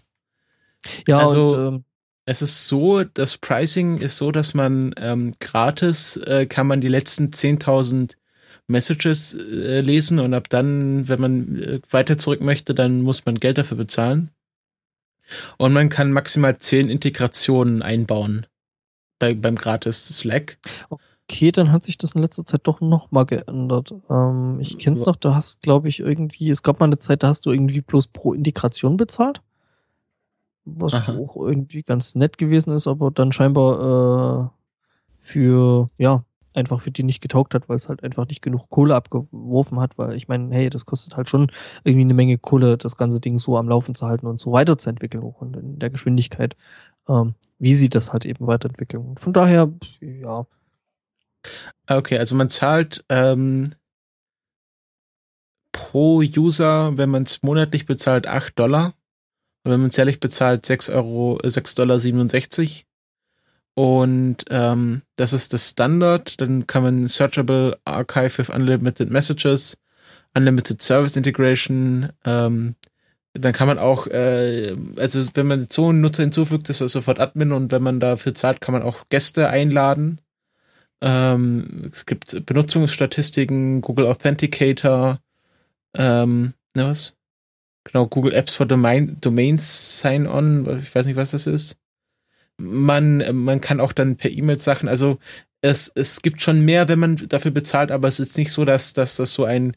[1.08, 1.84] Ja, also, und, ähm,
[2.26, 6.88] es ist so, das Pricing ist so, dass man ähm, gratis äh, kann man die
[6.88, 8.16] letzten 10.000
[8.68, 13.36] Messages äh, lesen und ab dann, wenn man äh, weiter zurück möchte, dann muss man
[13.36, 14.32] Geld dafür bezahlen.
[15.58, 18.46] Und man kann maximal zehn Integrationen einbauen
[19.20, 20.58] bei, beim gratis Slack.
[20.90, 23.94] Okay, dann hat sich das in letzter Zeit doch noch mal geändert.
[24.10, 27.28] Ähm, ich kenn's noch, du hast, glaube ich, irgendwie, es gab mal eine Zeit, da
[27.28, 29.42] hast du irgendwie bloß pro Integration bezahlt.
[30.66, 31.18] Was Aha.
[31.18, 34.50] auch irgendwie ganz nett gewesen ist, aber dann scheinbar äh,
[35.16, 36.24] für, ja,
[36.56, 39.98] einfach für die nicht getaugt hat, weil es halt einfach nicht genug Kohle abgeworfen hat,
[39.98, 41.52] weil ich meine, hey, das kostet halt schon
[41.84, 45.24] irgendwie eine Menge Kohle, das ganze Ding so am Laufen zu halten und so weiterzuentwickeln,
[45.24, 46.56] auch in der Geschwindigkeit,
[47.08, 49.06] ähm, wie sie das halt eben weiterentwickeln.
[49.06, 50.46] Und von daher, ja.
[51.88, 53.72] Okay, also man zahlt ähm,
[55.72, 58.94] pro User, wenn man es monatlich bezahlt, 8 Dollar.
[59.66, 62.86] Und wenn man es jährlich bezahlt, 6 Euro, 6 Dollar 67.
[63.74, 66.40] Und ähm, das ist das Standard.
[66.40, 69.80] Dann kann man Searchable Archive with Unlimited Messages,
[70.36, 72.10] Unlimited Service Integration.
[72.24, 72.76] Ähm,
[73.34, 77.20] dann kann man auch, äh, also wenn man so einen Nutzer hinzufügt, ist er sofort
[77.20, 80.22] Admin und wenn man dafür zahlt, kann man auch Gäste einladen.
[81.02, 85.20] Ähm, es gibt Benutzungsstatistiken, Google Authenticator,
[85.96, 87.16] ähm, ne was?
[87.86, 91.78] Genau, Google Apps for Domain, Domains Sign-On, ich weiß nicht, was das ist
[92.58, 95.18] man, man kann auch dann per E-Mail Sachen, also
[95.62, 98.94] es, es gibt schon mehr, wenn man dafür bezahlt, aber es ist nicht so, dass,
[98.94, 99.76] dass das so ein,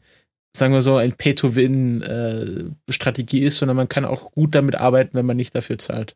[0.55, 5.25] sagen wir so, ein Pay-to-Win-Strategie äh, ist, sondern man kann auch gut damit arbeiten, wenn
[5.25, 6.15] man nicht dafür zahlt.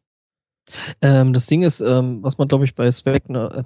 [1.02, 3.64] Ähm, das Ding ist, ähm, was man, glaube ich, bei Slack, äh,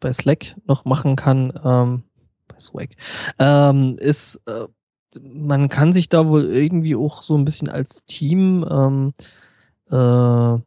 [0.00, 2.02] bei Slack noch machen kann, ähm,
[2.48, 2.90] bei Swag,
[3.38, 4.66] ähm, ist, äh,
[5.20, 9.12] man kann sich da wohl irgendwie auch so ein bisschen als Team ähm,
[9.90, 10.58] äh,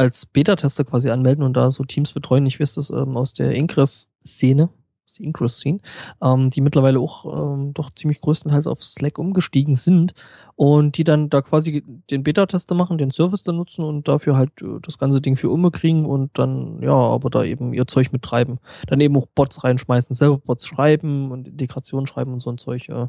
[0.00, 2.46] als Beta-Tester quasi anmelden und da so Teams betreuen.
[2.46, 4.70] Ich weiß das ähm, aus der Ingress-Szene,
[5.20, 5.78] die Ingress-Szene,
[6.22, 10.14] ähm, die mittlerweile auch ähm, doch ziemlich größtenteils auf Slack umgestiegen sind
[10.56, 14.60] und die dann da quasi den Beta-Tester machen, den Service dann nutzen und dafür halt
[14.62, 18.12] äh, das ganze Ding für Umme kriegen und dann, ja, aber da eben ihr Zeug
[18.12, 18.58] mittreiben.
[18.86, 22.88] Dann eben auch Bots reinschmeißen, selber Bots schreiben und Integration schreiben und so ein Zeug.
[22.88, 23.08] Äh.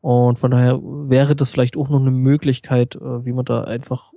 [0.00, 4.12] Und von daher wäre das vielleicht auch noch eine Möglichkeit, äh, wie man da einfach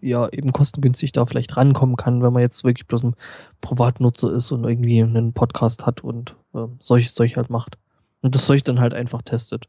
[0.00, 3.14] ja eben kostengünstig da vielleicht rankommen kann, wenn man jetzt wirklich bloß ein
[3.60, 7.78] Privatnutzer ist und irgendwie einen Podcast hat und äh, solches Zeug halt macht.
[8.22, 9.68] Und das Zeug dann halt einfach testet.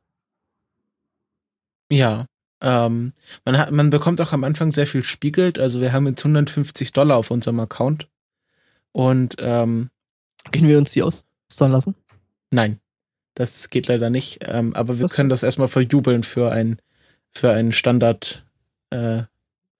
[1.90, 2.26] Ja,
[2.62, 3.14] ähm,
[3.46, 5.58] man hat, man bekommt auch am Anfang sehr viel Spiegelt.
[5.58, 8.08] Also wir haben jetzt 150 Dollar auf unserem Account.
[8.92, 9.90] Und ähm,
[10.52, 11.96] können wir uns die auszahlen lassen?
[12.52, 12.80] Nein,
[13.36, 14.40] das geht leider nicht.
[14.42, 16.82] Ähm, aber wir Was können das erstmal verjubeln für ein
[17.34, 18.46] für einen Standard
[18.90, 19.24] äh,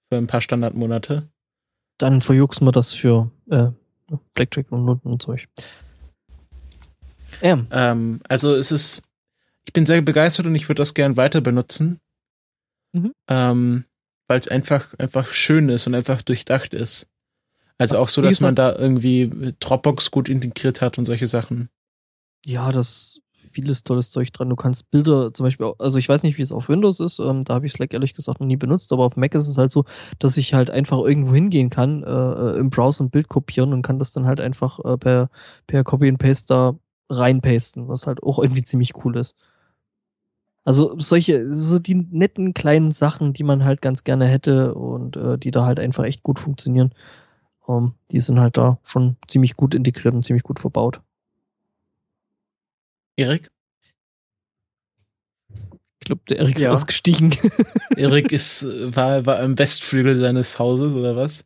[0.08, 1.28] für ein paar Standardmonate.
[1.98, 3.68] Dann verjuxen wir das für äh,
[4.34, 5.48] Blackjack und Noten und Zeug.
[7.42, 7.64] Ja.
[7.70, 9.02] Ähm, also es ist,
[9.64, 12.00] ich bin sehr begeistert und ich würde das gern weiter benutzen.
[12.92, 13.12] Mhm.
[13.28, 13.84] Ähm,
[14.28, 17.08] weil es einfach, einfach schön ist und einfach durchdacht ist.
[17.78, 21.68] Also auch so, dass man da irgendwie Dropbox gut integriert hat und solche Sachen.
[22.44, 23.20] Ja, das
[23.52, 24.48] vieles tolles Zeug dran.
[24.48, 27.44] Du kannst Bilder zum Beispiel, also ich weiß nicht, wie es auf Windows ist, ähm,
[27.44, 29.70] da habe ich Slack ehrlich gesagt noch nie benutzt, aber auf Mac ist es halt
[29.70, 29.84] so,
[30.18, 33.82] dass ich halt einfach irgendwo hingehen kann, äh, äh im Browser ein Bild kopieren und
[33.82, 35.28] kann das dann halt einfach äh, per,
[35.66, 36.76] per Copy and Paste da
[37.12, 39.36] reinpasten, was halt auch irgendwie ziemlich cool ist.
[40.64, 45.36] Also solche, so die netten kleinen Sachen, die man halt ganz gerne hätte und äh,
[45.36, 46.94] die da halt einfach echt gut funktionieren,
[47.68, 51.00] ähm, die sind halt da schon ziemlich gut integriert und ziemlich gut verbaut.
[53.16, 53.50] Erik?
[56.02, 56.72] Ich glaube, der Erik ist ja.
[56.72, 57.36] ausgestiegen.
[57.96, 61.44] Erik ist, war, war im Westflügel seines Hauses, oder was?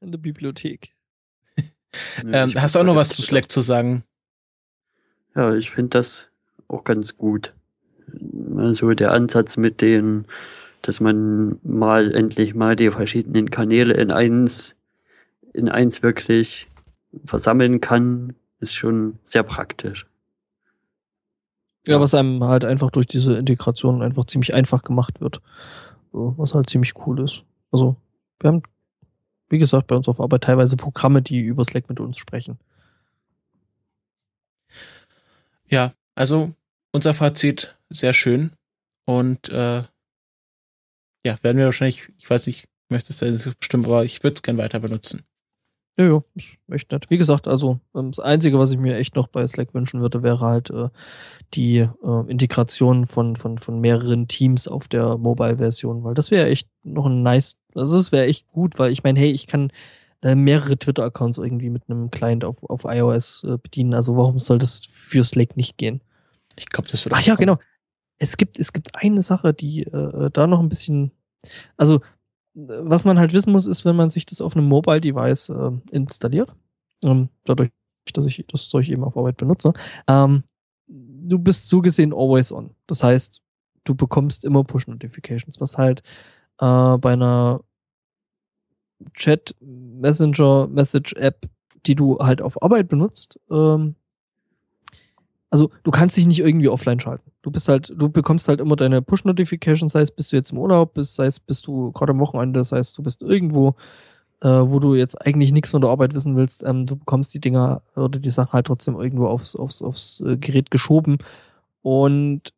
[0.00, 0.94] In der Bibliothek.
[2.24, 4.04] ähm, hast du auch noch was zu Slack zu sagen?
[5.36, 6.28] Ja, ich finde das
[6.66, 7.52] auch ganz gut.
[8.72, 10.24] so der Ansatz mit den,
[10.80, 14.76] dass man mal endlich mal die verschiedenen Kanäle in eins,
[15.52, 16.68] in eins wirklich
[17.26, 20.06] versammeln kann, ist schon sehr praktisch.
[21.86, 25.40] Ja, was einem halt einfach durch diese Integration einfach ziemlich einfach gemacht wird.
[26.12, 27.44] Was halt ziemlich cool ist.
[27.70, 27.96] Also,
[28.40, 28.62] wir haben,
[29.50, 32.58] wie gesagt, bei uns auf Arbeit teilweise Programme, die über Slack mit uns sprechen.
[35.68, 36.52] Ja, also
[36.92, 38.52] unser Fazit sehr schön.
[39.06, 39.82] Und äh,
[41.24, 44.42] ja, werden wir wahrscheinlich, ich weiß nicht, möchtest du das bestimmt, aber ich würde es
[44.42, 45.22] gern weiter benutzen.
[45.98, 47.08] Ja, ja, ist echt nett.
[47.08, 50.22] Wie gesagt, also ähm, das Einzige, was ich mir echt noch bei Slack wünschen würde,
[50.22, 50.90] wäre halt äh,
[51.54, 56.68] die äh, Integration von, von, von mehreren Teams auf der Mobile-Version, weil das wäre echt
[56.82, 59.72] noch ein nice, also das wäre echt gut, weil ich meine, hey, ich kann
[60.22, 64.58] äh, mehrere Twitter-Accounts irgendwie mit einem Client auf, auf iOS äh, bedienen, also warum soll
[64.58, 66.02] das für Slack nicht gehen?
[66.58, 67.58] Ich glaube, das wird Ach ja, genau.
[68.18, 71.12] Es gibt, es gibt eine Sache, die äh, da noch ein bisschen,
[71.76, 72.00] also
[72.54, 75.70] was man halt wissen muss, ist, wenn man sich das auf einem Mobile Device äh,
[75.90, 76.50] installiert,
[77.04, 77.70] ähm, dadurch,
[78.14, 79.74] dass ich das Zeug eben auf Arbeit benutze,
[80.08, 80.44] ähm,
[80.86, 82.70] du bist so gesehen always on.
[82.86, 83.42] Das heißt,
[83.84, 86.02] du bekommst immer Push-Notifications, was halt
[86.60, 87.60] äh, bei einer
[89.14, 91.46] Chat, Messenger, Message-App,
[91.86, 93.94] die du halt auf Arbeit benutzt, ähm,
[95.50, 97.30] also du kannst dich nicht irgendwie offline schalten.
[97.42, 100.58] Du bist halt, du bekommst halt immer deine Push-Notifications, sei es bist du jetzt im
[100.58, 103.76] Urlaub, bist, sei es bist du gerade am Wochenende, sei es du bist irgendwo,
[104.42, 107.40] äh, wo du jetzt eigentlich nichts von der Arbeit wissen willst, ähm, du bekommst die
[107.40, 111.18] Dinger oder die Sachen halt trotzdem irgendwo aufs, aufs, aufs äh, Gerät geschoben.
[111.82, 112.52] Und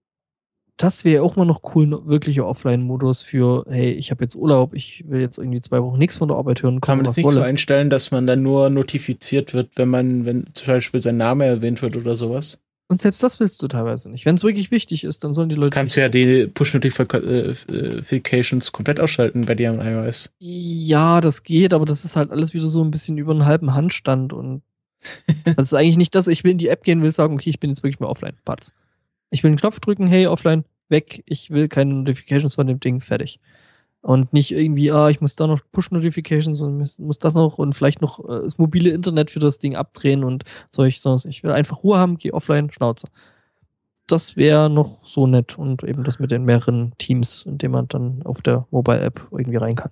[0.79, 5.05] das wäre auch mal noch cool, wirklicher Offline-Modus für, hey, ich habe jetzt Urlaub, ich
[5.09, 6.81] will jetzt irgendwie zwei Wochen nichts von der Arbeit hören.
[6.81, 7.35] Kann man das nicht wolle.
[7.35, 11.47] so einstellen, dass man dann nur notifiziert wird, wenn man, wenn zum Beispiel sein Name
[11.47, 12.61] erwähnt wird oder sowas?
[12.91, 14.25] Und selbst das willst du teilweise nicht.
[14.25, 15.75] Wenn es wirklich wichtig ist, dann sollen die Leute.
[15.75, 20.33] Kannst du ja die Push-Notifications komplett ausschalten bei dir am iOS.
[20.39, 23.75] Ja, das geht, aber das ist halt alles wieder so ein bisschen über einen halben
[23.75, 24.63] Handstand und
[25.45, 27.61] das ist eigentlich nicht das, ich will in die App gehen, will sagen, okay, ich
[27.61, 28.39] bin jetzt wirklich mal offline.
[28.45, 28.73] Parts.
[29.31, 33.01] Ich will einen Knopf drücken, hey, offline, weg, ich will keine Notifications von dem Ding,
[33.01, 33.41] fertig.
[34.01, 38.01] Und nicht irgendwie, ah, ich muss da noch Push-Notifications und muss das noch und vielleicht
[38.01, 41.83] noch äh, das mobile Internet für das Ding abdrehen und solch, sonst ich will einfach
[41.83, 43.09] Ruhe haben, geh offline, Schnauze.
[44.07, 47.89] Das wäre noch so nett und eben das mit den mehreren Teams, in dem man
[47.89, 49.91] dann auf der Mobile-App irgendwie rein kann.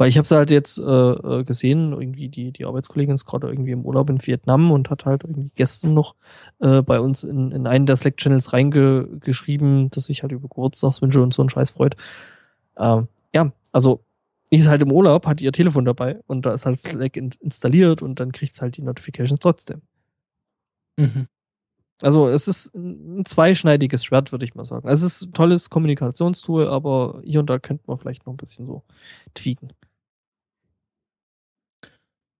[0.00, 3.50] Weil ich habe es halt jetzt äh, äh, gesehen, irgendwie die, die Arbeitskollegin ist gerade
[3.50, 6.14] irgendwie im Urlaub in Vietnam und hat halt irgendwie gestern noch
[6.60, 11.34] äh, bei uns in, in einen der Slack-Channels reingeschrieben, dass sich halt über Geburtstagswünsche und
[11.34, 11.96] so einen Scheiß freut.
[12.78, 14.02] Ähm, ja, also
[14.50, 17.32] die ist halt im Urlaub, hat ihr Telefon dabei und da ist halt Slack in
[17.40, 19.82] installiert und dann kriegt es halt die Notifications trotzdem.
[20.96, 21.26] Mhm.
[22.00, 24.88] Also es ist ein zweischneidiges Schwert, würde ich mal sagen.
[24.88, 28.38] Also es ist ein tolles Kommunikationstool, aber hier und da könnte man vielleicht noch ein
[28.38, 28.82] bisschen so
[29.34, 29.68] tweaken.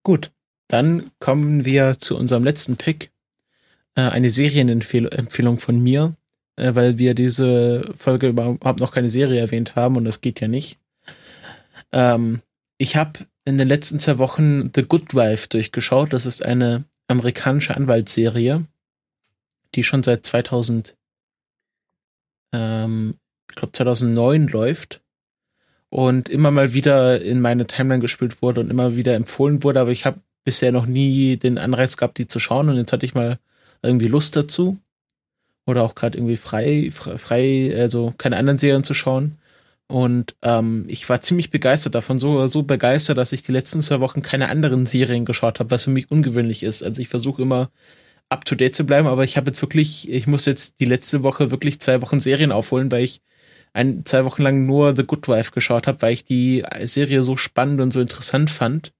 [0.03, 0.31] Gut,
[0.67, 3.11] dann kommen wir zu unserem letzten Pick.
[3.95, 6.15] Äh, eine Serienempfehlung von mir,
[6.55, 10.47] äh, weil wir diese Folge überhaupt noch keine Serie erwähnt haben und das geht ja
[10.47, 10.79] nicht.
[11.91, 12.41] Ähm,
[12.77, 16.13] ich habe in den letzten zwei Wochen The Good Wife durchgeschaut.
[16.13, 18.65] Das ist eine amerikanische Anwaltsserie,
[19.75, 20.95] die schon seit 2000,
[22.53, 25.01] ähm, ich glaube 2009 läuft
[25.91, 29.91] und immer mal wieder in meine Timeline gespielt wurde und immer wieder empfohlen wurde, aber
[29.91, 33.13] ich habe bisher noch nie den Anreiz gehabt, die zu schauen und jetzt hatte ich
[33.13, 33.37] mal
[33.83, 34.77] irgendwie Lust dazu
[35.67, 39.37] oder auch gerade irgendwie frei, frei, also keine anderen Serien zu schauen
[39.91, 43.99] und ähm, ich war ziemlich begeistert davon, so, so begeistert, dass ich die letzten zwei
[43.99, 46.81] Wochen keine anderen Serien geschaut habe, was für mich ungewöhnlich ist.
[46.81, 47.69] Also ich versuche immer
[48.29, 51.23] up to date zu bleiben, aber ich habe jetzt wirklich, ich muss jetzt die letzte
[51.23, 53.19] Woche wirklich zwei Wochen Serien aufholen, weil ich
[53.73, 57.37] ein, zwei Wochen lang nur The Good Wife geschaut habe, weil ich die Serie so
[57.37, 58.93] spannend und so interessant fand.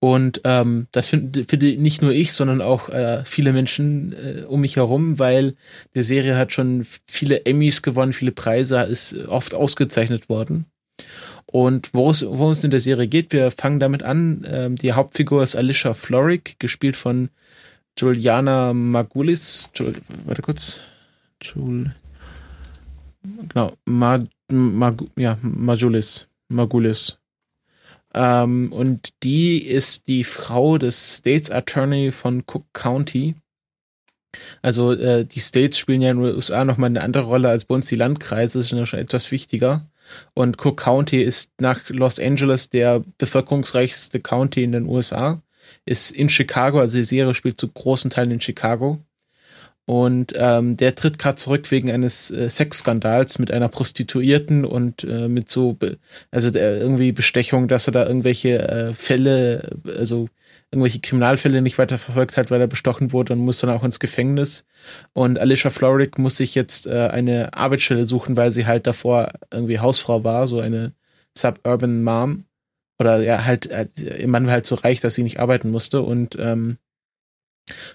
[0.00, 4.60] Und ähm, das finde find nicht nur ich, sondern auch äh, viele Menschen äh, um
[4.60, 5.54] mich herum, weil
[5.94, 10.66] die Serie hat schon viele Emmys gewonnen, viele Preise, ist oft ausgezeichnet worden.
[11.46, 14.44] Und worum es in der Serie geht, wir fangen damit an.
[14.46, 17.30] Ähm, die Hauptfigur ist Alicia Florrick, gespielt von
[17.96, 19.70] Juliana Magulis.
[19.74, 19.94] Jul,
[20.26, 20.80] warte kurz.
[21.40, 21.94] Jul,
[23.48, 26.28] genau, Ma, Ma, ja, Magulis.
[26.48, 27.18] Magulis.
[28.14, 33.34] Ähm, und die ist die Frau des States Attorney von Cook County.
[34.62, 37.74] Also äh, die States spielen ja in den USA nochmal eine andere Rolle als bei
[37.74, 39.88] uns die Landkreise, sind ja schon etwas wichtiger.
[40.34, 45.42] Und Cook County ist nach Los Angeles der bevölkerungsreichste County in den USA.
[45.86, 49.00] Ist in Chicago, also die Serie spielt zu großen Teilen in Chicago.
[49.86, 55.28] Und ähm, der tritt gerade zurück wegen eines äh, Sexskandals mit einer Prostituierten und äh,
[55.28, 55.76] mit so,
[56.30, 60.28] also der, irgendwie Bestechung, dass er da irgendwelche äh, Fälle, also
[60.70, 64.00] irgendwelche Kriminalfälle nicht weiter verfolgt hat, weil er bestochen wurde und muss dann auch ins
[64.00, 64.66] Gefängnis.
[65.12, 69.78] Und Alicia Florrick muss sich jetzt äh, eine Arbeitsstelle suchen, weil sie halt davor irgendwie
[69.78, 70.92] Hausfrau war, so eine
[71.36, 72.46] Suburban Mom.
[72.98, 76.00] Oder ja, halt, äh, ihr Mann war halt so reich, dass sie nicht arbeiten musste.
[76.02, 76.78] Und ähm,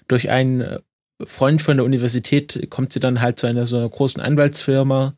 [0.08, 0.78] durch einen äh,
[1.26, 5.14] Freund von der Universität kommt sie dann halt zu einer so einer großen Anwaltsfirma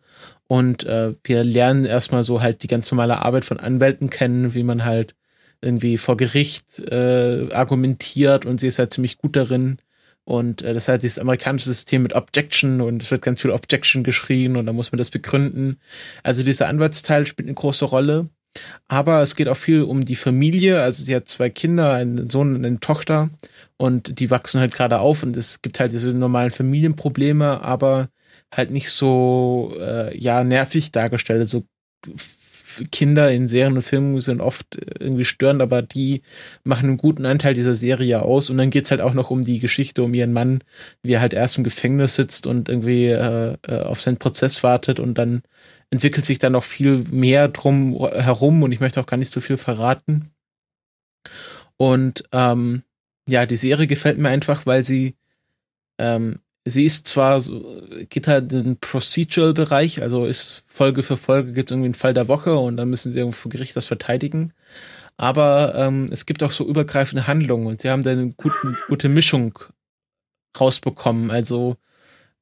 [0.47, 4.63] und äh, wir lernen erstmal so halt die ganz normale Arbeit von Anwälten kennen, wie
[4.63, 5.15] man halt
[5.63, 9.79] irgendwie vor Gericht äh, argumentiert und sie ist halt ziemlich gut darin.
[10.25, 13.51] Und äh, das ist halt dieses amerikanische System mit Objection und es wird ganz viel
[13.51, 15.79] Objection geschrien und da muss man das begründen.
[16.23, 18.29] Also dieser Anwaltsteil spielt eine große Rolle.
[18.87, 20.83] Aber es geht auch viel um die Familie.
[20.83, 23.31] Also sie hat zwei Kinder, einen Sohn und eine Tochter
[23.77, 28.09] und die wachsen halt gerade auf und es gibt halt diese normalen Familienprobleme, aber
[28.55, 31.49] halt nicht so äh, ja nervig dargestellt.
[31.49, 31.65] So
[32.91, 36.23] Kinder in Serien und Filmen sind oft irgendwie störend, aber die
[36.65, 38.51] machen einen guten Anteil dieser Serie aus.
[38.51, 40.63] Und dann geht's halt auch noch um die Geschichte um ihren Mann,
[41.03, 45.01] wie er halt erst im Gefängnis sitzt und irgendwie äh, äh auf seinen Prozess wartet
[45.01, 45.43] und dann
[45.91, 49.41] entwickelt sich dann noch viel mehr drum herum und ich möchte auch gar nicht so
[49.41, 50.31] viel verraten.
[51.77, 52.83] Und ähm,
[53.29, 55.17] ja, die Serie gefällt mir einfach, weil sie
[55.99, 61.53] ähm, sie ist zwar so, geht halt in den Procedural-Bereich, also ist Folge für Folge
[61.53, 64.53] gibt irgendwie einen Fall der Woche und dann müssen sie irgendwo vor Gericht das verteidigen.
[65.17, 69.09] Aber ähm, es gibt auch so übergreifende Handlungen und sie haben da eine guten, gute
[69.09, 69.59] Mischung
[70.59, 71.31] rausbekommen.
[71.31, 71.77] Also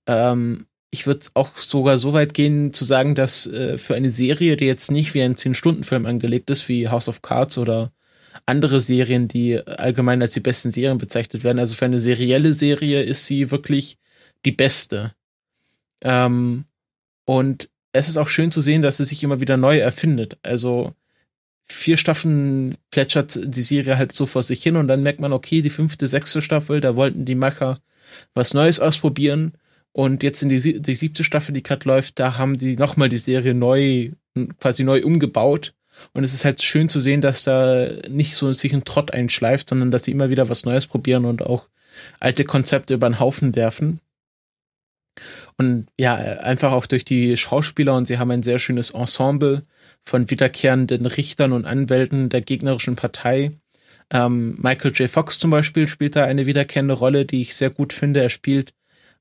[0.07, 4.57] ähm, ich würde auch sogar so weit gehen zu sagen, dass äh, für eine Serie,
[4.57, 7.93] die jetzt nicht wie ein 10-Stunden-Film angelegt ist, wie House of Cards oder
[8.47, 13.03] andere Serien, die allgemein als die besten Serien bezeichnet werden, also für eine serielle Serie
[13.03, 13.99] ist sie wirklich
[14.45, 15.15] die beste.
[16.03, 16.65] Ähm,
[17.25, 20.39] und es ist auch schön zu sehen, dass sie sich immer wieder neu erfindet.
[20.43, 20.95] Also
[21.69, 25.63] vier Staffeln plätschert die Serie halt so vor sich hin und dann merkt man, okay,
[25.63, 27.81] die fünfte, sechste Staffel, da wollten die Macher
[28.35, 29.53] was Neues ausprobieren
[29.93, 33.19] und jetzt in die, die siebte Staffel, die gerade läuft, da haben die nochmal die
[33.19, 34.11] Serie neu,
[34.59, 35.75] quasi neu umgebaut.
[36.13, 39.69] Und es ist halt schön zu sehen, dass da nicht so sich ein Trott einschleift,
[39.69, 41.69] sondern dass sie immer wieder was Neues probieren und auch
[42.19, 44.01] alte Konzepte über den Haufen werfen.
[45.57, 49.67] Und ja, einfach auch durch die Schauspieler und sie haben ein sehr schönes Ensemble
[50.03, 53.51] von wiederkehrenden Richtern und Anwälten der gegnerischen Partei.
[54.11, 55.11] Ähm, Michael J.
[55.11, 58.23] Fox zum Beispiel spielt da eine wiederkehrende Rolle, die ich sehr gut finde.
[58.23, 58.73] Er spielt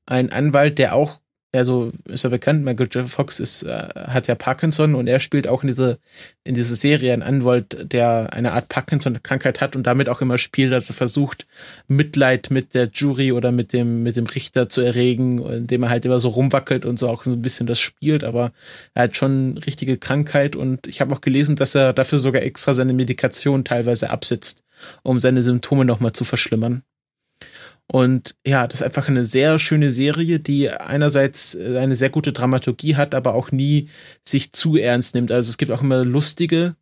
[0.06, 1.20] einen Anwalt, der auch
[1.52, 3.10] also ist ja bekannt, Michael J.
[3.10, 5.98] Fox ist, äh, hat ja Parkinson und er spielt auch in diese,
[6.44, 10.74] in diese Serie einen Anwalt, der eine Art Parkinson-Krankheit hat und damit auch immer spielt,
[10.74, 11.48] also versucht,
[11.88, 16.06] Mitleid mit der Jury oder mit dem, mit dem Richter zu erregen, indem er halt
[16.06, 18.52] immer so rumwackelt und so auch so ein bisschen das spielt, aber
[18.94, 22.76] er hat schon richtige Krankheit und ich habe auch gelesen, dass er dafür sogar extra
[22.76, 24.64] seine Medikation teilweise absetzt,
[25.02, 26.84] um seine Symptome nochmal zu verschlimmern.
[27.92, 32.34] Und ja, das ist einfach eine sehr schöne Serie, die einerseits äh, eine sehr gute
[32.34, 33.90] Dramaturgie hat, aber auch nie
[34.24, 35.32] sich zu ernst nimmt.
[35.32, 36.76] Also es gibt auch immer lustige,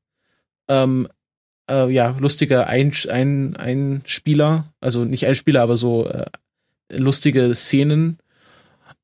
[0.68, 1.08] ähm,
[1.69, 6.26] äh, ja, lustige Ein Ein Einspieler, also nicht Einspieler, aber so äh,
[6.90, 8.18] lustige Szenen.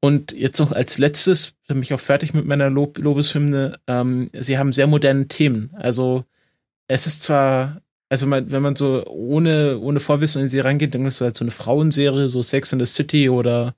[0.01, 4.57] Und jetzt noch als letztes, bin ich auch fertig mit meiner Lob Lobeshymne, ähm, sie
[4.57, 5.69] haben sehr moderne Themen.
[5.75, 6.25] Also
[6.89, 7.82] es ist zwar
[8.13, 11.35] also man, wenn man so ohne, ohne Vorwissen in sie reingeht, dann ist es halt
[11.35, 13.73] so eine Frauenserie, so Sex in the City oder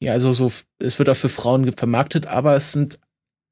[0.00, 2.98] ja, also so, es wird auch für Frauen vermarktet, aber es sind,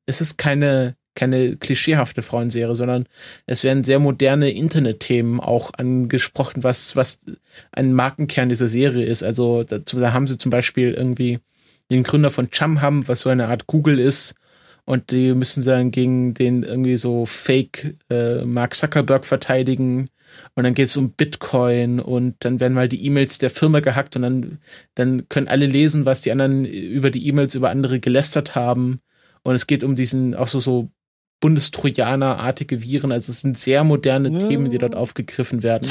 [0.05, 3.07] es ist keine, keine klischeehafte Frauenserie, sondern
[3.47, 7.21] es werden sehr moderne Internetthemen auch angesprochen, was, was
[7.73, 9.23] ein Markenkern dieser Serie ist.
[9.23, 11.39] Also da, da haben sie zum Beispiel irgendwie
[11.91, 14.35] den Gründer von Chumham, was so eine Art Google ist,
[14.85, 20.09] und die müssen dann gegen den irgendwie so Fake äh, Mark Zuckerberg verteidigen
[20.55, 24.17] und dann geht es um Bitcoin und dann werden mal die E-Mails der Firma gehackt
[24.17, 24.59] und dann,
[24.95, 29.01] dann können alle lesen, was die anderen über die E-Mails über andere gelästert haben.
[29.43, 30.91] Und es geht um diesen auch so, so
[31.41, 33.13] Bundestrojaner-artige Viren.
[33.13, 34.39] Also es sind sehr moderne ja.
[34.39, 35.89] Themen, die dort aufgegriffen werden.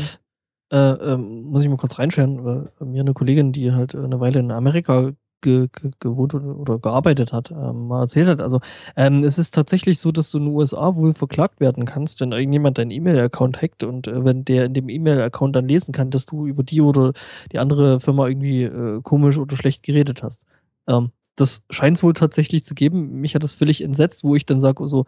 [0.71, 4.39] Äh, ähm, muss ich mal kurz reinschauen, weil mir eine Kollegin, die halt eine Weile
[4.39, 8.41] in Amerika ge, ge, gewohnt oder gearbeitet hat, ähm, mal erzählt hat.
[8.41, 8.59] Also
[8.95, 12.31] ähm, es ist tatsächlich so, dass du in den USA wohl verklagt werden kannst, wenn
[12.31, 16.25] irgendjemand deinen E-Mail-Account hackt und äh, wenn der in dem E-Mail-Account dann lesen kann, dass
[16.25, 17.13] du über die oder
[17.51, 20.45] die andere Firma irgendwie äh, komisch oder schlecht geredet hast.
[20.87, 23.21] Ähm, das scheint es wohl tatsächlich zu geben.
[23.21, 25.05] Mich hat das völlig entsetzt, wo ich dann sage so,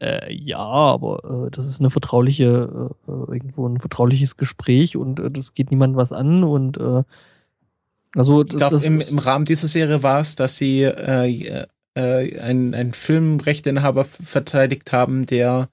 [0.00, 5.20] äh, ja, aber äh, das ist eine vertrauliche, äh, äh irgendwo ein vertrauliches Gespräch und
[5.20, 7.02] äh, das geht niemand was an und äh,
[8.14, 12.74] Also ich glaube, im, im Rahmen dieser Serie war es, dass sie äh, äh, einen,
[12.74, 15.68] einen Filmrechteinhaber verteidigt haben, der,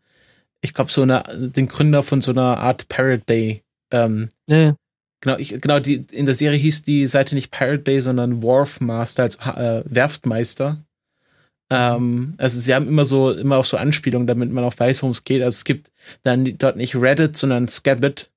[0.61, 3.63] ich glaube, so eine, den Gründer von so einer Art Pirate Bay.
[3.91, 4.75] Ähm, ja.
[5.21, 8.81] Genau, ich, genau, die, in der Serie hieß die Seite nicht Pirate Bay, sondern Wharf
[8.81, 10.85] Master, also äh, Werftmeister.
[11.69, 15.11] Ähm, also sie haben immer so, immer auch so Anspielungen, damit man auch weiß, worum
[15.11, 15.41] es geht.
[15.41, 15.91] Also es gibt
[16.23, 18.29] dann dort nicht Reddit, sondern Scabbit.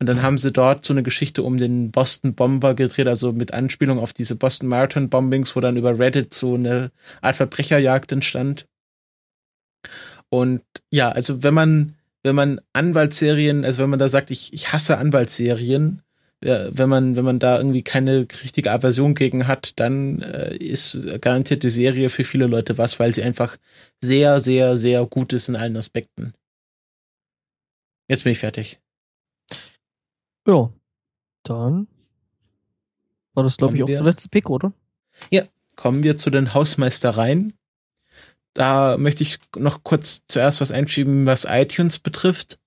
[0.00, 3.52] Und dann haben sie dort so eine Geschichte um den Boston Bomber gedreht, also mit
[3.52, 6.90] Anspielung auf diese Boston Marathon Bombings, wo dann über Reddit so eine
[7.20, 8.66] Art Verbrecherjagd entstand.
[10.28, 14.72] Und ja, also wenn man, wenn man Anwaltsserien, also wenn man da sagt, ich, ich
[14.72, 16.02] hasse Anwaltsserien,
[16.44, 21.62] wenn man, wenn man da irgendwie keine richtige Aversion gegen hat, dann äh, ist garantiert
[21.62, 23.56] die Serie für viele Leute was, weil sie einfach
[24.02, 26.34] sehr, sehr, sehr gut ist in allen Aspekten.
[28.10, 28.78] Jetzt bin ich fertig.
[30.46, 30.70] Ja,
[31.42, 31.88] dann
[33.34, 34.72] war das, glaube ich, auch wir, der letzte Pick, oder?
[35.30, 35.44] Ja,
[35.76, 37.54] kommen wir zu den Hausmeistereien.
[38.52, 42.58] Da möchte ich noch kurz zuerst was einschieben, was iTunes betrifft.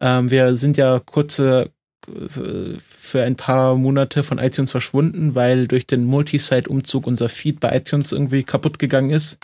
[0.00, 1.70] Ähm, wir sind ja kurze
[2.08, 8.12] für ein paar Monate von iTunes verschwunden, weil durch den Multisite-Umzug unser Feed bei iTunes
[8.12, 9.38] irgendwie kaputt gegangen ist.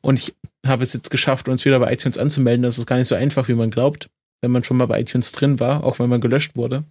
[0.00, 0.34] Und ich
[0.66, 2.62] habe es jetzt geschafft, uns wieder bei iTunes anzumelden.
[2.62, 4.08] Das ist gar nicht so einfach, wie man glaubt,
[4.40, 6.84] wenn man schon mal bei iTunes drin war, auch wenn man gelöscht wurde.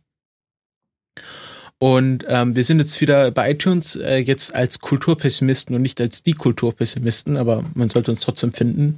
[1.79, 6.23] Und ähm, wir sind jetzt wieder bei iTunes äh, jetzt als Kulturpessimisten und nicht als
[6.23, 8.97] die Kulturpessimisten, aber man sollte uns trotzdem finden.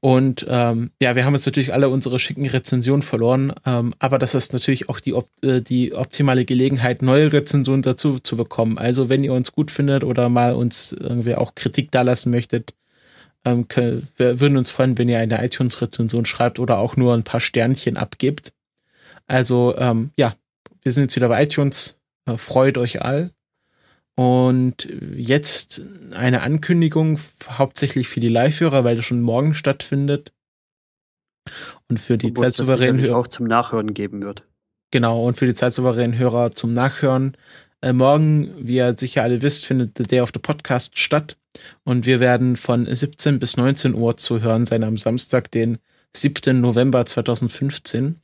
[0.00, 4.34] Und ähm, ja, wir haben jetzt natürlich alle unsere schicken Rezensionen verloren, ähm, aber das
[4.34, 8.76] ist natürlich auch die, äh, die optimale Gelegenheit, neue Rezensionen dazu zu bekommen.
[8.76, 12.74] Also wenn ihr uns gut findet oder mal uns irgendwie auch Kritik dalassen möchtet,
[13.46, 17.24] ähm, können, wir würden uns freuen, wenn ihr eine iTunes-Rezension schreibt oder auch nur ein
[17.24, 18.52] paar Sternchen abgibt.
[19.26, 20.34] Also ähm, ja,
[20.84, 21.98] wir sind jetzt wieder bei iTunes.
[22.36, 23.32] Freut euch all.
[24.16, 25.82] Und jetzt
[26.12, 30.32] eine Ankündigung, hauptsächlich für die Live-Hörer, weil das schon morgen stattfindet.
[31.88, 33.16] Und für die zeitsouveränen Hörer.
[33.16, 34.44] auch zum Nachhören geben wird.
[34.92, 37.36] Genau, und für die zeitsouveränen Hörer zum Nachhören.
[37.82, 41.36] Äh, morgen, wie ihr sicher alle wisst, findet der Day of the Podcast statt.
[41.82, 45.78] Und wir werden von 17 bis 19 Uhr zu hören sein am Samstag, den
[46.16, 46.60] 7.
[46.60, 48.20] November 2015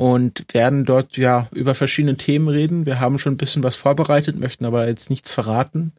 [0.00, 2.86] und werden dort ja über verschiedene Themen reden.
[2.86, 5.92] Wir haben schon ein bisschen was vorbereitet, möchten aber jetzt nichts verraten.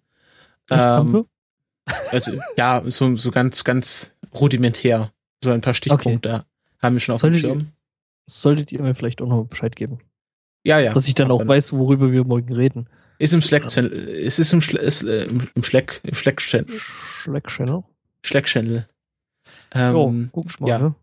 [0.71, 1.27] Ähm,
[2.09, 5.11] also ja, so, so ganz, ganz rudimentär.
[5.43, 6.43] So ein paar Stichpunkte okay.
[6.81, 7.59] haben wir schon auf solltet dem Schirm.
[7.59, 7.67] Ihr,
[8.25, 9.99] solltet ihr mir vielleicht auch noch Bescheid geben?
[10.63, 10.93] Ja, ja.
[10.93, 12.88] Dass ich dann auch dann weiß, worüber wir morgen reden.
[13.19, 13.77] Ist im Slack, es
[14.39, 16.75] ist im, ist, äh, im Slack, im Slack Channel.
[17.23, 17.83] Slack Channel.
[18.25, 18.88] Slack Channel.
[19.75, 20.80] Ähm, jo, guck mal, ja.
[20.80, 20.95] Ne?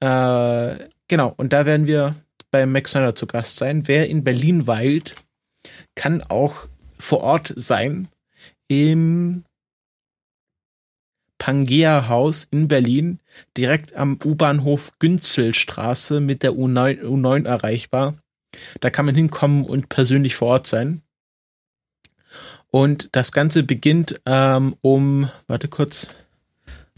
[0.00, 2.14] Äh, Genau, und da werden wir
[2.52, 3.88] bei Max Snyder zu Gast sein.
[3.88, 5.16] Wer in Berlin weilt,
[5.96, 6.68] kann auch
[7.00, 8.06] vor Ort sein
[8.68, 9.42] im
[11.38, 13.18] Pangea-Haus in Berlin,
[13.56, 18.14] direkt am U-Bahnhof Günzelstraße mit der U9, U9 erreichbar.
[18.78, 21.02] Da kann man hinkommen und persönlich vor Ort sein.
[22.70, 26.14] Und das Ganze beginnt ähm, um, warte kurz,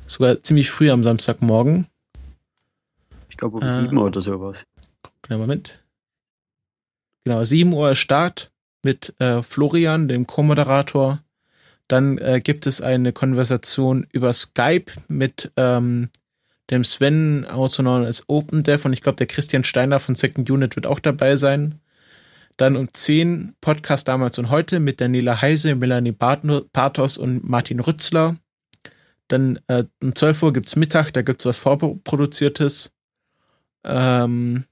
[0.06, 1.86] sogar ziemlich früh am Samstagmorgen
[3.42, 4.64] glaube um äh, 7 Uhr oder sowas.
[5.22, 5.84] Kleinen Moment.
[7.24, 8.50] Genau, 7 Uhr Start
[8.82, 11.20] mit äh, Florian, dem Co-Moderator.
[11.88, 16.08] Dann äh, gibt es eine Konversation über Skype mit ähm,
[16.70, 20.76] dem Sven, also known als OpenDev und ich glaube, der Christian Steiner von Second Unit
[20.76, 21.80] wird auch dabei sein.
[22.56, 28.36] Dann um 10 Podcast damals und heute mit Daniela Heise, Melanie Pathos und Martin Rützler.
[29.28, 32.92] Dann äh, um 12 Uhr gibt's Mittag, da gibt's was Vorproduziertes
[33.84, 34.64] ähm,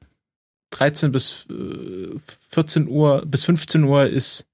[0.71, 2.17] 13 bis äh,
[2.51, 4.47] 14 Uhr bis 15 Uhr ist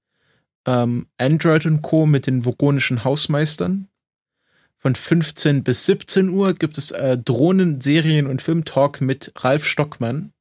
[0.65, 2.05] ähm, Android und Co.
[2.05, 3.87] mit den vogonischen Hausmeistern.
[4.77, 10.33] Von 15 bis 17 Uhr gibt es äh, Drohnen, Serien und Filmtalk mit Ralf Stockmann.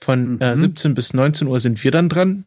[0.00, 0.62] Von äh, mhm.
[0.64, 2.44] äh, 17 bis 19 Uhr sind wir dann dran.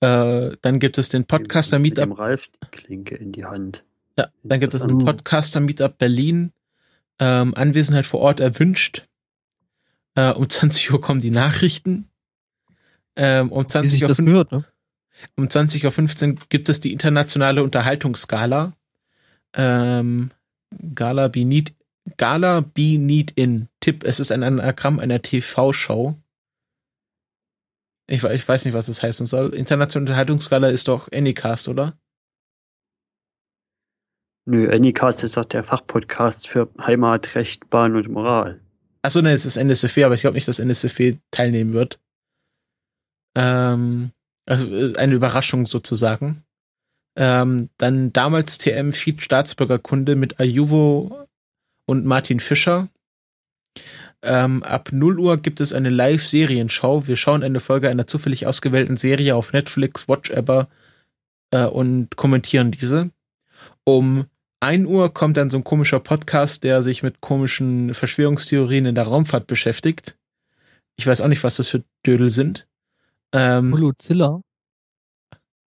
[0.00, 2.18] Äh, dann gibt es den Podcaster Meetup.
[2.18, 3.84] Ralf die Klinke in die Hand.
[4.18, 6.52] Ja, dann gibt es den Podcaster Meetup Berlin
[7.20, 9.06] ähm, Anwesenheit vor Ort erwünscht.
[10.16, 12.08] Äh, um 20 Uhr kommen die Nachrichten.
[13.14, 14.64] Ähm, um 20 Uhr das gehört, ne?
[15.36, 18.72] Um 20.15 Uhr gibt es die internationale Unterhaltungsgala.
[19.54, 20.30] Ähm,
[20.94, 21.74] Gala Be Need,
[22.16, 23.68] Gala Be Need In.
[23.80, 26.16] Tipp, es ist ein Anagramm einer TV-Show.
[28.06, 29.54] Ich, ich, weiß nicht, was das heißen soll.
[29.54, 31.98] Internationale Unterhaltungsgala ist doch Anycast, oder?
[34.50, 38.58] Nö, Anycast ist doch der Fachpodcast für Heimat, Recht, Bahn und Moral.
[39.00, 42.00] Achso, ne, es ist NSFW, aber ich glaube nicht, dass NSFW teilnehmen wird.
[43.36, 44.10] Ähm,
[44.46, 46.42] also äh, eine Überraschung sozusagen.
[47.16, 51.28] Ähm, dann damals TM Feed Staatsbürgerkunde mit Ayuvo
[51.86, 52.88] und Martin Fischer.
[54.20, 57.06] Ähm, ab 0 Uhr gibt es eine Live-Serienschau.
[57.06, 60.68] Wir schauen eine Folge einer zufällig ausgewählten Serie auf Netflix, WatchEver
[61.52, 63.10] äh, und kommentieren diese.
[63.84, 64.26] Um
[64.60, 69.04] 1 Uhr kommt dann so ein komischer Podcast, der sich mit komischen Verschwörungstheorien in der
[69.04, 70.16] Raumfahrt beschäftigt.
[70.96, 72.68] Ich weiß auch nicht, was das für Dödel sind.
[73.32, 74.42] Ähm, Apollo-Zilla.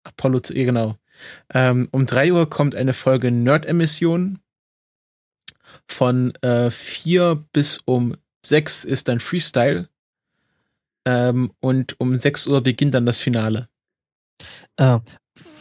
[0.03, 0.97] Apollo, genau.
[1.53, 4.39] Ähm, um 3 Uhr kommt eine Folge Nerd-Emission.
[5.87, 8.15] Von äh, 4 bis um
[8.45, 9.89] 6 ist dann Freestyle.
[11.05, 13.67] Ähm, und um 6 Uhr beginnt dann das Finale.
[14.77, 14.99] Äh,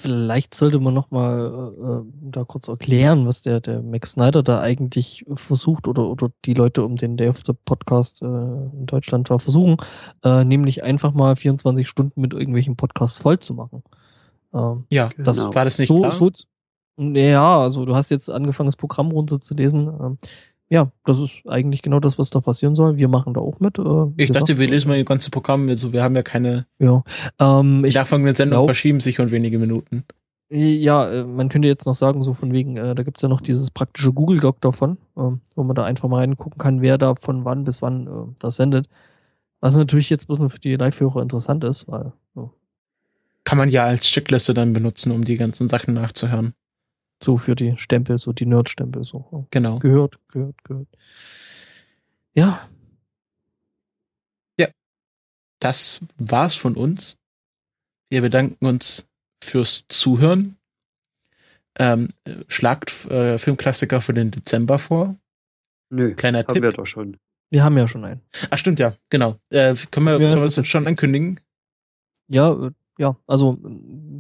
[0.05, 4.43] vielleicht sollte man noch mal äh, äh, da kurz erklären, was der, der Max Snyder
[4.43, 8.85] da eigentlich versucht oder, oder die Leute um den Day of the Podcast äh, in
[8.85, 9.79] Deutschland da versuchen,
[10.23, 13.83] äh, nämlich einfach mal 24 Stunden mit irgendwelchen Podcasts voll zu machen.
[14.53, 15.55] Ähm, ja, das genau.
[15.55, 16.13] war das nicht so, klar?
[16.13, 16.31] So,
[16.99, 19.89] ja, also du hast jetzt angefangen, das Programm runterzulesen.
[19.89, 20.19] Ähm,
[20.75, 22.97] ja, das ist eigentlich genau das, was da passieren soll.
[22.97, 23.79] Wir machen da auch mit.
[23.79, 23.83] Äh,
[24.17, 25.69] ich gesagt, dachte, wir lesen mal das ganze Programm.
[25.69, 26.67] Also wir haben ja keine.
[26.81, 27.05] Ja.
[27.39, 30.03] Ähm, die nachfolgenden Sendungen verschieben sich um wenige Minuten.
[30.51, 33.41] Ja, äh, man könnte jetzt noch sagen, so von wegen, äh, da gibt's ja noch
[33.41, 37.45] dieses praktische Google-Doc davon, äh, wo man da einfach mal reingucken kann, wer da von
[37.45, 38.89] wann bis wann äh, das sendet.
[39.61, 42.13] Was natürlich jetzt bloß nur für die Live-Hörer interessant ist, weil.
[42.35, 42.51] Ja.
[43.45, 46.53] Kann man ja als Checkliste dann benutzen, um die ganzen Sachen nachzuhören.
[47.25, 49.47] So für die Stempel, so die Nerd-Stempel, so.
[49.51, 49.79] Genau.
[49.79, 50.89] Gehört, gehört, gehört.
[52.35, 52.69] Ja.
[54.61, 54.69] Ja.
[55.59, 57.17] Das war's von uns.
[58.11, 59.09] Wir bedanken uns
[59.43, 60.59] fürs Zuhören.
[61.79, 62.11] Ähm,
[62.47, 65.17] schlagt äh, Filmklassiker für den Dezember vor.
[65.89, 66.63] Nö, kleiner haben Tipp.
[66.63, 67.17] wir doch schon.
[67.49, 68.21] Wir haben ja schon einen.
[68.51, 69.41] Ach stimmt ja, genau.
[69.49, 71.41] Äh, können wir, wir schon, schon ankündigen?
[72.29, 73.59] Ja, äh, ja, also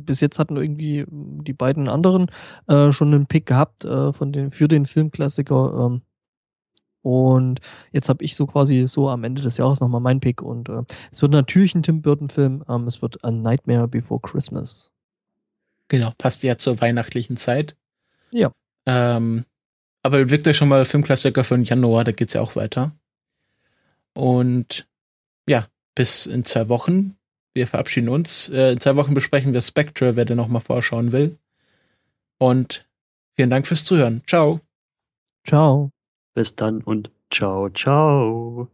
[0.04, 2.30] bis jetzt hatten irgendwie die beiden anderen
[2.68, 5.86] äh, schon einen Pick gehabt äh, von den für den Filmklassiker.
[5.86, 6.02] Ähm,
[7.02, 7.60] und
[7.92, 10.40] jetzt habe ich so quasi so am Ende des Jahres nochmal meinen Pick.
[10.40, 12.64] Und äh, es wird natürlich ein Tim Burton-Film.
[12.68, 14.90] Ähm, es wird A Nightmare Before Christmas.
[15.88, 17.76] Genau, passt ja zur weihnachtlichen Zeit.
[18.30, 18.52] Ja.
[18.86, 19.44] Ähm,
[20.02, 22.92] aber wirkt ja schon mal Filmklassiker den Januar, da geht's ja auch weiter.
[24.14, 24.88] Und
[25.46, 27.16] ja, bis in zwei Wochen
[27.54, 28.48] wir verabschieden uns.
[28.48, 31.38] Äh, in zwei Wochen besprechen wir Spectre, wer da nochmal vorschauen will.
[32.38, 32.86] Und
[33.36, 34.22] vielen Dank fürs Zuhören.
[34.26, 34.60] Ciao.
[35.46, 35.90] Ciao.
[36.34, 38.68] Bis dann und ciao, ciao.